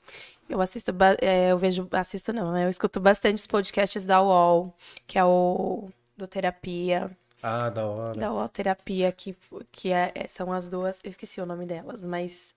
Eu 0.47 0.61
assisto, 0.61 0.91
é, 1.21 1.51
eu 1.51 1.57
vejo, 1.57 1.87
assisto 1.91 2.31
não, 2.31 2.51
né? 2.51 2.65
Eu 2.65 2.69
escuto 2.69 2.99
bastante 2.99 3.39
os 3.39 3.47
podcasts 3.47 4.05
da 4.05 4.21
UOL, 4.21 4.73
que 5.07 5.17
é 5.17 5.25
o 5.25 5.89
do 6.15 6.27
Terapia, 6.27 7.09
Ah, 7.47 7.69
da 7.69 7.85
hora. 7.85 8.19
da 8.19 8.34
UOL 8.34 8.49
Terapia, 8.49 9.11
que, 9.11 9.35
que 9.72 9.91
é- 9.91 10.11
é- 10.15 10.27
são 10.27 10.51
as 10.51 10.67
duas, 10.67 10.99
eu 11.03 11.11
esqueci 11.11 11.39
o 11.39 11.45
nome 11.45 11.65
delas, 11.67 12.03
mas 12.03 12.55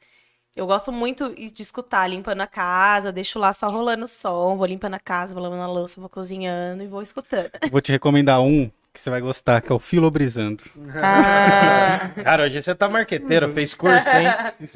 eu 0.57 0.67
gosto 0.67 0.91
muito 0.91 1.35
de 1.35 1.63
escutar 1.63 2.07
limpando 2.09 2.41
a 2.41 2.47
casa, 2.47 3.13
deixo 3.13 3.39
lá 3.39 3.53
só 3.53 3.69
rolando 3.69 4.05
o 4.05 4.09
som, 4.09 4.57
vou 4.57 4.67
limpando 4.67 4.95
a 4.95 4.99
casa, 4.99 5.35
vou 5.35 5.43
lavando 5.43 5.63
a 5.63 5.67
louça, 5.67 6.01
vou 6.01 6.09
cozinhando 6.09 6.83
e 6.83 6.87
vou 6.87 7.03
escutando. 7.03 7.51
Vou 7.71 7.83
te 7.83 7.93
recomendar 7.93 8.41
um 8.41 8.71
que 8.99 9.05
você 9.05 9.11
vai 9.11 9.21
gostar, 9.21 9.61
que 9.61 9.71
é 9.71 9.75
o 9.75 9.79
Filobrizando. 9.79 10.65
Ah, 10.95 12.11
Cara, 12.23 12.45
hoje 12.45 12.61
você 12.61 12.75
tá 12.75 12.89
marqueteiro, 12.89 13.53
fez 13.53 13.75
curso, 13.75 13.97
hein? 14.09 14.29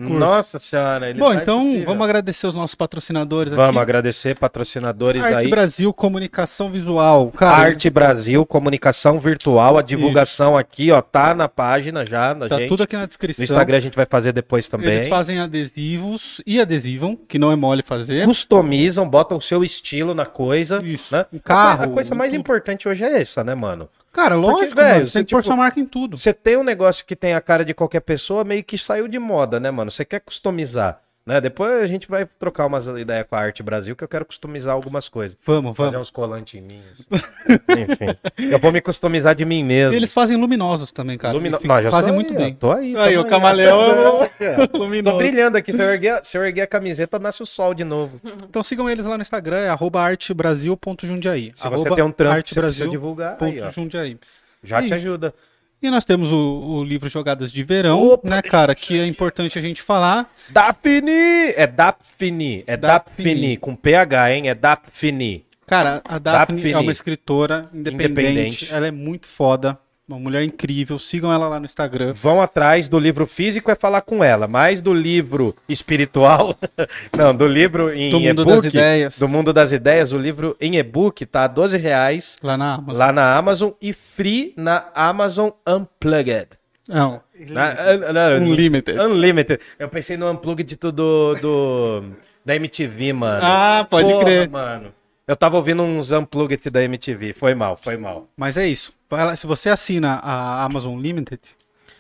Nossa 0.09 0.59
senhora. 0.59 1.11
Ele 1.11 1.19
Bom, 1.19 1.35
tá 1.35 1.43
então 1.43 1.61
impossível. 1.62 1.86
vamos 1.86 2.05
agradecer 2.05 2.47
os 2.47 2.55
nossos 2.55 2.74
patrocinadores 2.74 3.53
Vamos 3.53 3.70
aqui. 3.70 3.78
agradecer 3.78 4.36
patrocinadores 4.39 5.23
Arte 5.23 5.35
aí. 5.36 5.49
Brasil 5.51 5.93
Comunicação 5.93 6.70
Visual. 6.70 7.31
Cara, 7.32 7.57
Arte 7.57 7.90
Brasil, 7.90 8.47
comunicação 8.47 9.19
virtual, 9.19 9.77
a 9.77 9.82
divulgação 9.82 10.57
aqui, 10.57 10.90
ó, 10.93 11.03
tá 11.03 11.35
na 11.35 11.49
página 11.49 12.07
já 12.07 12.32
da 12.32 12.49
tá 12.49 12.59
gente. 12.59 12.69
tudo 12.69 12.82
aqui 12.85 12.94
na 12.97 13.03
No 13.03 13.09
descrição. 13.09 13.43
Instagram 13.44 13.77
a 13.77 13.81
gente 13.81 13.97
vai 13.97 14.07
fazer 14.07 14.32
depois 14.32 14.65
Eles 14.65 14.69
também. 14.70 15.09
fazem 15.09 15.40
adesivos 15.40 16.40
e 16.47 16.61
adesivam, 16.61 17.16
que 17.16 17.39
não 17.39 17.51
é 17.51 17.57
mole 17.57 17.82
fazer. 17.82 18.24
Customizam, 18.24 19.09
botam 19.09 19.39
o 19.39 19.40
seu 19.40 19.65
estilo 19.65 20.15
na 20.15 20.24
coisa. 20.27 20.81
Isso. 20.82 21.15
Né? 21.15 21.27
Um 21.32 21.39
carro, 21.39 21.85
A 21.85 21.89
coisa 21.89 22.15
mais 22.15 22.31
tudo. 22.31 22.40
importante 22.40 22.89
hoje 22.89 23.05
é 23.05 23.20
essa, 23.20 23.43
né, 23.43 23.55
mano? 23.55 23.89
Cara, 24.12 24.34
lógico, 24.34 24.76
velho, 24.76 24.94
mano, 24.94 25.06
você 25.06 25.12
tem 25.14 25.24
que 25.24 25.30
pôr 25.30 25.40
tipo, 25.40 25.47
sua 25.47 25.56
marca 25.56 25.80
em 25.80 25.86
tudo. 25.86 26.18
Você 26.18 26.34
tem 26.34 26.56
um 26.56 26.62
negócio 26.62 27.05
que 27.06 27.16
tem 27.16 27.32
a 27.32 27.40
cara 27.40 27.64
de 27.64 27.72
qualquer 27.72 28.01
pessoa, 28.01 28.44
meio 28.44 28.62
que 28.62 28.76
saiu 28.76 29.09
de 29.09 29.18
moda, 29.18 29.59
né, 29.59 29.70
mano? 29.70 29.90
Você 29.90 30.05
quer 30.05 30.20
customizar, 30.20 31.01
né? 31.24 31.40
Depois 31.40 31.82
a 31.82 31.86
gente 31.86 32.09
vai 32.09 32.27
trocar 32.27 32.66
umas 32.66 32.86
ideias 32.86 33.27
com 33.28 33.36
a 33.36 33.39
Arte 33.40 33.62
Brasil, 33.62 33.94
que 33.94 34.03
eu 34.03 34.09
quero 34.09 34.24
customizar 34.24 34.74
algumas 34.74 35.09
coisas. 35.09 35.36
Vamos, 35.47 35.77
Fazer 35.77 35.93
vamos. 35.93 36.09
uns 36.09 36.11
colantes 36.11 36.55
em 36.55 36.62
mim. 36.62 36.82
assim. 36.93 37.05
Enfim. 37.82 38.51
Eu 38.51 38.59
vou 38.59 38.73
me 38.73 38.81
customizar 38.81 39.35
de 39.35 39.44
mim 39.44 39.62
mesmo. 39.65 39.94
Eles 39.94 40.12
fazem 40.12 40.36
luminosos 40.36 40.90
também, 40.93 41.16
cara. 41.16 41.35
Lumino... 41.35 41.59
E 41.62 41.66
Não, 41.66 41.82
já 41.82 41.90
fazem 41.90 42.11
tô 42.11 42.15
muito 42.15 42.32
aí, 42.32 42.36
bem. 42.39 42.55
Tô 42.55 42.73
aí. 42.73 42.97
Aí, 42.97 43.16
o 43.19 43.24
camaleão 43.24 44.28
Tô 44.70 44.78
luminoso. 44.78 45.16
brilhando 45.16 45.57
aqui. 45.57 45.73
Se 45.73 45.81
eu, 45.81 45.89
erguer, 45.90 46.20
se 46.24 46.36
eu 46.36 46.44
erguer 46.44 46.62
a 46.62 46.66
camiseta, 46.66 47.19
nasce 47.19 47.43
o 47.43 47.47
sol 47.47 47.73
de 47.74 47.85
novo. 47.85 48.20
Então 48.49 48.62
sigam 48.62 48.89
eles 48.90 49.07
lá 49.07 49.16
no 49.16 49.23
Instagram, 49.23 49.59
é 49.59 49.69
arroba 49.69 50.01
artebrasil.jundiaí. 50.01 51.53
Se 51.55 51.69
você 51.69 51.90
tem 51.94 52.05
um 52.05 52.11
trampo 52.12 52.43
que 52.43 52.55
você 52.55 52.89
divulgar, 52.89 53.36
aí, 53.40 53.61
ó, 53.61 53.70
Jundiaí. 53.70 54.19
já 54.62 54.81
te 54.81 54.86
Isso. 54.86 54.94
ajuda. 54.94 55.35
E 55.82 55.90
nós 55.90 56.04
temos 56.04 56.30
o, 56.30 56.36
o 56.36 56.84
livro 56.84 57.09
Jogadas 57.09 57.50
de 57.52 57.64
Verão, 57.64 58.00
Opa, 58.00 58.28
né, 58.28 58.40
cara, 58.42 58.72
que 58.74 58.98
é 58.98 59.04
importante 59.04 59.59
a 59.59 59.62
gente 59.62 59.82
falar. 59.82 60.32
Dapfini! 60.48 61.52
É 61.56 61.66
Dapfini. 61.66 62.62
É 62.66 62.76
Dapfini. 62.76 63.24
Dapfini. 63.28 63.56
Com 63.56 63.74
PH, 63.74 64.32
hein? 64.32 64.48
É 64.48 64.54
Dapfini. 64.54 65.44
Cara, 65.66 66.02
a 66.06 66.18
Daphne, 66.18 66.56
Daphne. 66.56 66.72
é 66.72 66.78
uma 66.78 66.92
escritora 66.92 67.68
independente, 67.72 68.10
Independente. 68.10 68.74
ela 68.74 68.86
é 68.86 68.90
muito 68.90 69.26
foda, 69.26 69.78
uma 70.12 70.20
mulher 70.20 70.43
incrível, 70.44 70.98
sigam 70.98 71.32
ela 71.32 71.48
lá 71.48 71.59
no 71.59 71.66
Instagram. 71.66 72.12
Vão 72.14 72.40
atrás 72.43 72.86
do 72.89 72.98
livro 72.98 73.26
físico 73.26 73.70
é 73.70 73.74
falar 73.74 74.02
com 74.02 74.22
ela, 74.22 74.47
mas 74.47 74.80
do 74.80 74.93
livro 74.94 75.55
espiritual, 75.68 76.56
não, 77.16 77.34
do 77.34 77.47
livro 77.47 77.93
em 77.93 78.10
Do 78.10 78.20
mundo 78.20 78.43
e-book, 78.43 78.62
das 78.62 78.74
ideias. 78.74 79.18
do 79.18 79.28
mundo 79.28 79.52
das 79.52 79.72
ideias, 79.72 80.12
o 80.12 80.18
livro 80.18 80.56
em 80.60 80.76
e-book 80.76 81.24
tá 81.26 81.47
12 81.47 81.76
reais 81.78 82.36
Lá 82.43 82.56
na 82.56 82.74
Amazon. 82.74 82.97
lá 82.98 83.12
na 83.12 83.36
Amazon 83.36 83.70
e 83.80 83.93
free 83.93 84.52
na 84.56 84.84
Amazon 84.94 85.51
Unplugged. 85.66 86.48
Não, 86.89 87.20
Na- 87.48 87.70
un- 87.70 88.12
não, 88.12 88.36
Unlimited. 88.52 88.98
Unlimited. 88.98 89.60
Eu 89.78 89.89
pensei 89.89 90.16
no 90.16 90.30
Unplugged 90.30 90.76
do, 90.76 90.93
do 91.36 92.02
da 92.44 92.56
MTV, 92.56 93.12
mano. 93.12 93.40
Ah, 93.43 93.86
pode 93.89 94.10
Porra, 94.10 94.24
crer. 94.24 94.48
mano. 94.51 94.93
Eu 95.26 95.36
tava 95.36 95.56
ouvindo 95.56 95.82
uns 95.84 96.10
Unplugged 96.10 96.68
da 96.70 96.82
MTV. 96.82 97.32
Foi 97.34 97.55
mal, 97.55 97.76
foi 97.76 97.97
mal. 97.97 98.26
mas 98.36 98.56
é 98.56 98.66
isso. 98.66 98.93
Vai 99.14 99.26
lá, 99.26 99.36
se 99.36 99.47
você 99.47 99.68
assina 99.68 100.14
a 100.22 100.64
Amazon 100.64 100.98
Limited, 100.98 101.40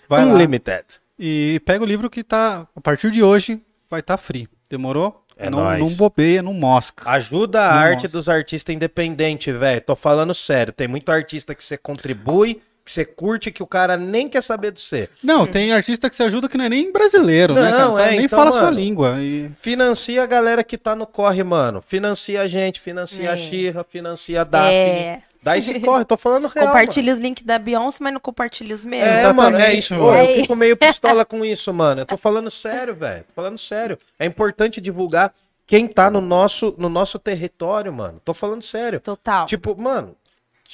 vai 0.08 0.24
lá 0.24 0.32
Unlimited. 0.32 0.84
e 1.18 1.60
pega 1.66 1.84
o 1.84 1.86
livro 1.86 2.08
que 2.08 2.24
tá, 2.24 2.66
a 2.74 2.80
partir 2.80 3.10
de 3.10 3.22
hoje, 3.22 3.60
vai 3.90 4.00
estar 4.00 4.16
free. 4.16 4.48
Demorou? 4.70 5.22
É 5.36 5.50
não, 5.50 5.58
nóis. 5.64 5.78
não 5.78 5.90
bobeia, 5.90 6.40
não 6.42 6.54
mosca. 6.54 7.08
Ajuda 7.10 7.64
a 7.68 7.72
Não 7.72 7.78
arte 7.80 7.92
mostra. 8.04 8.10
dos 8.12 8.28
artistas 8.30 8.74
independentes, 8.74 9.54
velho. 9.54 9.80
Tô 9.82 9.94
falando 9.94 10.32
sério. 10.32 10.72
Tem 10.72 10.88
muito 10.88 11.10
artista 11.12 11.54
que 11.54 11.62
você 11.62 11.76
contribui, 11.76 12.62
que 12.84 12.90
você 12.92 13.04
curte, 13.04 13.50
que 13.50 13.62
o 13.62 13.66
cara 13.66 13.96
nem 13.98 14.26
quer 14.28 14.42
saber 14.42 14.72
de 14.72 14.80
você. 14.80 15.08
Não, 15.22 15.46
tem 15.46 15.70
artista 15.72 16.08
que 16.08 16.16
se 16.16 16.22
ajuda 16.22 16.48
que 16.48 16.56
não 16.56 16.64
é 16.64 16.68
nem 16.70 16.90
brasileiro, 16.92 17.54
né, 17.54 17.62
Não, 17.62 17.70
cara? 17.70 17.86
Fala- 17.88 18.06
é, 18.06 18.10
nem 18.12 18.24
então, 18.24 18.38
fala 18.38 18.48
a 18.50 18.52
sua 18.54 18.62
mano. 18.62 18.76
língua. 18.78 19.16
E... 19.20 19.50
Financia 19.56 20.22
a 20.22 20.26
galera 20.26 20.64
que 20.64 20.78
tá 20.78 20.96
no 20.96 21.06
corre, 21.06 21.42
mano. 21.42 21.80
Financia 21.82 22.40
a 22.40 22.46
gente, 22.46 22.80
financia 22.80 23.30
a 23.30 23.34
É. 23.34 23.36
Xirra, 23.36 23.84
financia 23.84 24.40
a 24.40 24.44
Daphne. 24.44 24.74
É. 24.74 25.22
Dá 25.42 25.58
esse 25.58 25.78
corre, 25.80 26.04
tô 26.04 26.16
falando 26.16 26.46
real. 26.46 26.66
Compartilha 26.68 27.12
os 27.12 27.18
links 27.18 27.44
da 27.44 27.58
Beyoncé, 27.58 27.98
mas 28.00 28.12
não 28.12 28.20
compartilha 28.20 28.74
os 28.74 28.84
meus. 28.84 29.02
É, 29.02 29.20
Exatamente, 29.20 29.34
mano, 29.52 29.56
é 29.58 29.74
isso. 29.74 29.94
mano. 29.96 30.16
Eu 30.18 30.36
fico 30.42 30.54
meio 30.56 30.76
pistola 30.76 31.24
com 31.24 31.44
isso, 31.44 31.72
mano. 31.74 32.02
Eu 32.02 32.06
tô 32.06 32.16
falando 32.16 32.50
sério, 32.50 32.94
velho. 32.94 33.24
Tô 33.24 33.32
falando 33.34 33.58
sério. 33.58 33.98
É 34.18 34.24
importante 34.24 34.80
divulgar 34.80 35.34
quem 35.66 35.88
tá 35.88 36.08
no 36.10 36.20
nosso, 36.20 36.74
no 36.78 36.88
nosso 36.88 37.18
território, 37.18 37.92
mano. 37.92 38.20
Tô 38.24 38.32
falando 38.32 38.62
sério. 38.62 39.00
Total. 39.00 39.46
Tipo, 39.46 39.74
mano, 39.76 40.14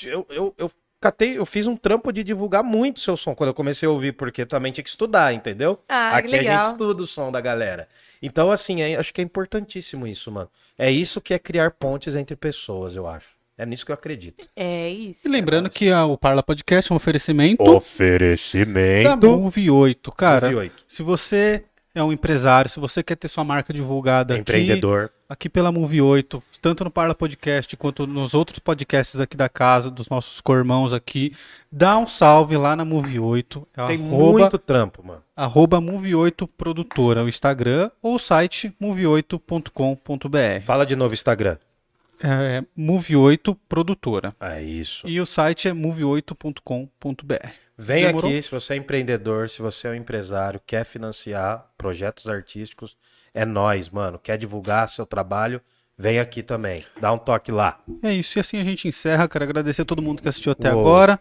eu, 0.05 0.27
eu, 0.29 0.55
eu 0.59 0.71
catei, 1.01 1.39
eu 1.39 1.47
fiz 1.47 1.67
um 1.67 1.75
trampo 1.77 2.13
de 2.13 2.23
divulgar 2.23 2.63
muito 2.63 3.01
seu 3.01 3.17
som 3.17 3.35
quando 3.35 3.49
eu 3.49 3.55
comecei 3.55 3.89
a 3.89 3.91
ouvir, 3.91 4.13
porque 4.13 4.45
também 4.45 4.71
tinha 4.71 4.85
que 4.85 4.91
estudar, 4.91 5.33
entendeu? 5.33 5.79
Ah, 5.89 6.17
Aqui 6.17 6.35
a 6.35 6.39
legal. 6.39 6.65
gente 6.65 6.73
estuda 6.73 7.03
o 7.03 7.07
som 7.07 7.33
da 7.33 7.41
galera. 7.41 7.89
Então, 8.21 8.51
assim, 8.51 8.83
é- 8.83 8.97
acho 8.97 9.15
que 9.15 9.21
é 9.23 9.25
importantíssimo 9.25 10.07
isso, 10.07 10.31
mano. 10.31 10.51
É 10.77 10.91
isso 10.91 11.21
que 11.23 11.33
é 11.33 11.39
criar 11.39 11.71
pontes 11.71 12.15
entre 12.15 12.37
pessoas, 12.37 12.95
eu 12.97 13.07
acho. 13.07 13.38
É 13.59 13.67
nisso 13.67 13.85
que 13.85 13.91
eu 13.91 13.95
acredito. 13.95 14.47
É 14.57 14.89
isso. 14.89 15.27
E 15.27 15.31
lembrando 15.31 15.69
que 15.69 15.91
a- 15.91 16.05
o 16.07 16.17
Parla 16.17 16.43
Podcast 16.45 16.91
é 16.91 16.95
um 16.95 16.97
oferecimento 16.97 17.63
da 17.65 17.71
Oferecimento. 17.73 19.27
Move 19.27 19.69
8. 19.71 20.13
Cara, 20.13 20.49
8. 20.57 20.85
se 20.87 21.03
você 21.03 21.65
é 21.95 22.03
um 22.03 22.13
empresário, 22.13 22.71
se 22.71 22.79
você 22.79 23.03
quer 23.03 23.17
ter 23.17 23.27
sua 23.27 23.43
marca 23.43 23.73
divulgada 23.73 24.35
aqui, 24.35 24.43
Empreendedor. 24.43 25.11
aqui 25.29 25.49
pela 25.49 25.73
Move 25.73 26.01
8, 26.01 26.41
tanto 26.63 26.85
no 26.85 26.91
Parla 26.91 27.17
Podcast 27.17 27.77
quanto 27.77 28.07
nos 28.07 28.33
outros 28.35 28.61
podcasts 28.61 29.19
aqui 29.19 29.37
da 29.37 29.49
casa, 29.49 29.91
dos 29.91 30.09
nossos 30.09 30.41
cormãos 30.41 30.93
aqui, 30.93 31.33
dá 31.73 31.99
um 31.99 32.07
salve 32.07 32.57
lá 32.57 32.77
na 32.77 32.85
Move 32.85 33.19
8. 33.19 33.67
É 33.77 33.87
Tem 33.89 33.97
arroba, 34.07 34.39
muito 34.39 34.59
trampo, 34.59 35.05
mano. 35.05 35.23
arroba 35.35 35.81
Move 35.81 36.15
8 36.15 36.47
Produtora, 36.47 37.25
o 37.25 37.29
Instagram 37.29 37.91
ou 38.01 38.15
o 38.15 38.19
site 38.21 38.73
move8.com.br. 38.81 40.61
Fala 40.63 40.87
de 40.87 40.95
novo 40.95 41.13
Instagram. 41.15 41.57
É 42.23 42.65
Move 42.77 43.17
8 43.17 43.55
Produtora. 43.69 44.35
É 44.41 44.63
isso. 44.63 45.07
E 45.07 45.21
o 45.21 45.27
site 45.27 45.69
é 45.69 45.73
move8.com.br. 45.73 47.49
Vem 47.77 48.07
Demorou? 48.07 48.29
aqui, 48.29 48.43
se 48.43 48.51
você 48.51 48.75
é 48.75 48.77
empreendedor, 48.77 49.49
se 49.49 49.63
você 49.63 49.87
é 49.87 49.91
um 49.93 49.95
empresário, 49.95 50.61
quer 50.67 50.85
financiar 50.85 51.65
projetos 51.79 52.29
artísticos, 52.29 52.97
é 53.33 53.45
nós, 53.45 53.89
mano. 53.89 54.19
Quer 54.19 54.37
divulgar 54.37 54.89
seu 54.89 55.07
trabalho, 55.07 55.61
vem 55.97 56.19
aqui 56.19 56.43
também. 56.43 56.85
Dá 57.01 57.13
um 57.13 57.19
toque 57.19 57.53
lá. 57.53 57.81
É 58.03 58.13
isso, 58.13 58.37
e 58.37 58.41
assim 58.41 58.61
a 58.61 58.65
gente 58.65 58.89
encerra. 58.89 59.29
Quero 59.29 59.45
agradecer 59.45 59.83
a 59.83 59.85
todo 59.85 60.03
mundo 60.03 60.21
que 60.21 60.29
assistiu 60.29 60.51
até 60.51 60.73
Uou. 60.73 60.81
agora. 60.81 61.21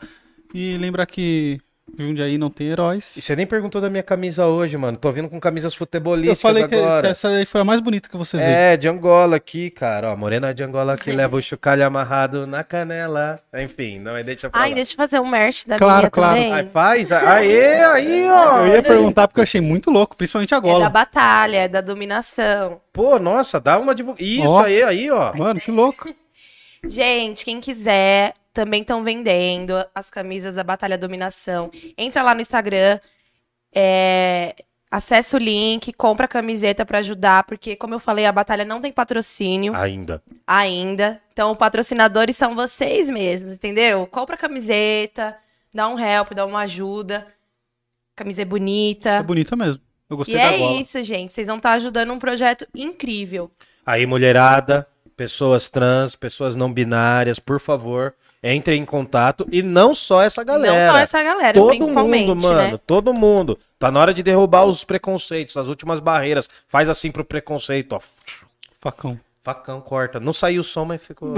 E 0.51 0.77
lembrar 0.77 1.05
que 1.05 1.59
Jundiaí 1.97 2.37
não 2.37 2.49
tem 2.49 2.67
heróis. 2.67 3.15
E 3.17 3.21
você 3.21 3.35
nem 3.35 3.45
perguntou 3.45 3.79
da 3.81 3.89
minha 3.89 4.03
camisa 4.03 4.45
hoje, 4.45 4.77
mano. 4.77 4.97
Tô 4.97 5.11
vindo 5.11 5.29
com 5.29 5.39
camisas 5.39 5.73
futebolísticas 5.73 6.37
Eu 6.37 6.41
falei 6.41 6.67
que, 6.67 6.75
agora. 6.75 7.01
que 7.03 7.11
essa 7.11 7.29
aí 7.29 7.45
foi 7.45 7.61
a 7.61 7.63
mais 7.63 7.79
bonita 7.79 8.09
que 8.09 8.17
você 8.17 8.37
viu. 8.37 8.45
É, 8.45 8.77
de 8.77 8.87
Angola 8.87 9.37
aqui, 9.37 9.69
cara. 9.69 10.11
Ó, 10.11 10.15
morena 10.15 10.53
de 10.53 10.63
Angola 10.63 10.95
que 10.97 11.11
leva 11.11 11.35
o 11.37 11.41
chocalho 11.41 11.85
amarrado 11.85 12.45
na 12.45 12.63
canela. 12.63 13.39
Enfim, 13.55 13.99
não, 13.99 14.13
aí 14.13 14.23
deixa 14.23 14.49
pra 14.49 14.59
Ai, 14.61 14.69
lá. 14.69 14.75
deixa 14.75 14.93
eu 14.93 14.97
fazer 14.97 15.19
um 15.19 15.27
merch 15.27 15.65
da 15.65 15.77
Claro, 15.77 15.97
minha 15.99 16.11
claro. 16.11 16.35
também. 16.35 16.53
Aí 16.53 16.65
faz, 16.67 17.11
aê, 17.11 17.83
aí, 17.83 18.29
ó. 18.29 18.59
Eu 18.65 18.73
ia 18.75 18.83
perguntar 18.83 19.27
porque 19.27 19.39
eu 19.39 19.43
achei 19.43 19.61
muito 19.61 19.89
louco, 19.89 20.15
principalmente 20.15 20.53
a 20.53 20.57
É 20.57 20.61
da 20.61 20.67
gola. 20.67 20.89
batalha, 20.89 21.57
é 21.57 21.67
da 21.67 21.81
dominação. 21.81 22.79
Pô, 22.93 23.17
nossa, 23.17 23.59
dá 23.59 23.77
uma 23.79 23.95
divulgação. 23.95 24.27
Isso 24.27 24.47
Ó. 24.51 24.59
aí, 24.63 24.83
aí, 24.83 25.09
ó. 25.09 25.33
Mano, 25.35 25.59
que 25.59 25.71
louco. 25.71 26.13
Gente, 26.87 27.43
quem 27.45 27.59
quiser, 27.59 28.33
também 28.53 28.81
estão 28.81 29.03
vendendo 29.03 29.73
as 29.93 30.09
camisas 30.09 30.55
da 30.55 30.63
Batalha 30.63 30.97
Dominação. 30.97 31.69
Entra 31.97 32.21
lá 32.23 32.33
no 32.33 32.41
Instagram, 32.41 32.99
é, 33.73 34.55
acessa 34.89 35.35
o 35.37 35.39
link, 35.39 35.91
compra 35.93 36.25
a 36.25 36.29
camiseta 36.29 36.85
pra 36.85 36.99
ajudar, 36.99 37.43
porque, 37.43 37.75
como 37.75 37.93
eu 37.93 37.99
falei, 37.99 38.25
a 38.25 38.31
Batalha 38.31 38.63
não 38.65 38.79
tem 38.81 38.91
patrocínio 38.91 39.75
Ainda. 39.75 40.23
ainda. 40.45 41.21
Então, 41.33 41.55
patrocinadores 41.55 42.35
são 42.37 42.55
vocês 42.55 43.09
mesmos, 43.09 43.53
entendeu? 43.53 44.07
Compra 44.07 44.35
a 44.35 44.39
camiseta, 44.39 45.37
dá 45.73 45.87
um 45.87 45.99
help, 45.99 46.31
dá 46.33 46.45
uma 46.45 46.61
ajuda. 46.61 47.27
Camisa 48.15 48.41
é 48.41 48.43
É 48.43 48.45
bonita. 48.45 49.21
bonita 49.23 49.55
mesmo. 49.55 49.81
Eu 50.09 50.15
E 50.15 50.17
gostei 50.17 50.35
da 50.35 50.53
é 50.53 50.57
gola. 50.57 50.81
isso, 50.81 51.03
gente. 51.03 51.33
Vocês 51.33 51.47
vão 51.47 51.57
estar 51.57 51.73
ajudando 51.73 52.11
um 52.13 52.17
projeto 52.17 52.65
incrível. 52.73 53.51
Aí, 53.85 54.05
mulherada, 54.05 54.87
pessoas 55.17 55.67
trans, 55.67 56.15
pessoas 56.15 56.55
não 56.55 56.71
binárias, 56.71 57.39
por 57.39 57.59
favor, 57.59 58.13
entrem 58.41 58.81
em 58.81 58.85
contato. 58.85 59.45
E 59.51 59.63
não 59.63 59.93
só 59.93 60.21
essa 60.23 60.43
galera. 60.43 60.85
Não 60.85 60.93
só 60.93 60.99
essa 60.99 61.23
galera, 61.23 61.53
Todo 61.53 61.69
principalmente, 61.69 62.27
mundo, 62.27 62.43
mano, 62.43 62.71
né? 62.73 62.79
todo 62.85 63.13
mundo. 63.13 63.59
Tá 63.79 63.91
na 63.91 63.99
hora 63.99 64.13
de 64.13 64.21
derrubar 64.21 64.65
os 64.65 64.83
preconceitos, 64.83 65.57
as 65.57 65.67
últimas 65.67 65.99
barreiras. 65.99 66.47
Faz 66.67 66.87
assim 66.87 67.11
pro 67.11 67.25
preconceito, 67.25 67.93
ó. 67.93 67.99
Facão. 68.79 69.19
Facão 69.47 69.79
corta. 69.79 70.19
Não 70.19 70.33
saiu 70.33 70.59
o 70.59 70.63
som, 70.63 70.83
mas 70.83 71.01
ficou. 71.01 71.33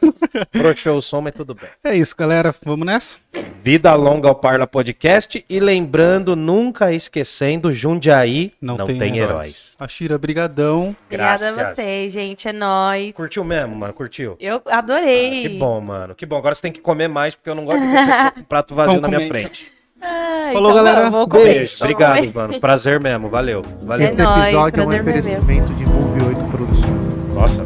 Broxou 0.50 0.96
o 0.96 1.02
som, 1.02 1.20
mas 1.20 1.34
tudo 1.34 1.54
bem. 1.54 1.68
É 1.84 1.94
isso, 1.94 2.14
galera. 2.16 2.54
Vamos 2.64 2.86
nessa? 2.86 3.18
Vida 3.62 3.94
longa 3.94 4.28
ao 4.28 4.34
Parla 4.34 4.66
Podcast. 4.66 5.44
E 5.46 5.60
lembrando, 5.60 6.34
nunca 6.34 6.90
esquecendo, 6.90 7.70
Jundiaí 7.70 8.54
não, 8.62 8.78
tem, 8.78 9.18
heróis. 9.18 9.76
A 9.78 9.86
Shira, 9.86 10.16
brigadão. 10.16 10.96
Obrigada 11.04 11.50
a 11.50 11.74
vocês, 11.74 12.10
gente. 12.10 12.48
É 12.48 12.52
nóis. 12.54 13.12
Curtiu 13.12 13.44
mesmo, 13.44 13.76
mano? 13.76 13.92
Curtiu? 13.92 14.38
Eu 14.40 14.62
Ah, 14.64 14.78
adorei. 14.78 15.42
que 15.42 15.50
bom, 15.50 15.82
mano. 15.82 16.14
Que 16.14 16.24
bom. 16.24 16.38
Agora 16.38 16.54
você 16.54 16.62
tem 16.62 16.72
que 16.72 16.80
comer 16.80 17.08
mais, 17.08 17.34
porque 17.34 17.50
eu 17.50 17.54
não 17.54 17.66
gosto 17.66 17.80
de 17.82 17.86
ver 17.92 18.30
com 18.36 18.42
prato 18.44 18.74
vazio 18.74 18.94
Vamos 18.94 19.02
na 19.02 19.08
minha 19.18 19.28
comer, 19.28 19.42
frente. 19.42 19.70
Ai, 20.00 20.54
Falou, 20.54 20.70
então 20.70 20.82
galera. 20.82 21.00
vamos, 21.02 21.18
vou 21.18 21.28
comer. 21.28 21.44
Beijo. 21.44 21.76
Vou 21.78 21.88
Obrigado, 21.90 22.34
mano. 22.34 22.58
Prazer 22.58 22.98
mesmo. 22.98 23.28
Valeu. 23.28 23.62
Valeu. 23.82 24.06
É 24.06 24.10
Esse 24.12 24.22
nóis, 24.22 24.44
episódio 24.44 24.80
é 24.82 24.86
um 24.86 24.88
oferecimento 24.88 25.74
de 25.74 25.84
Move 25.84 26.22
8 26.22 26.44
Produções. 26.46 26.89
Nossa, 27.40 27.64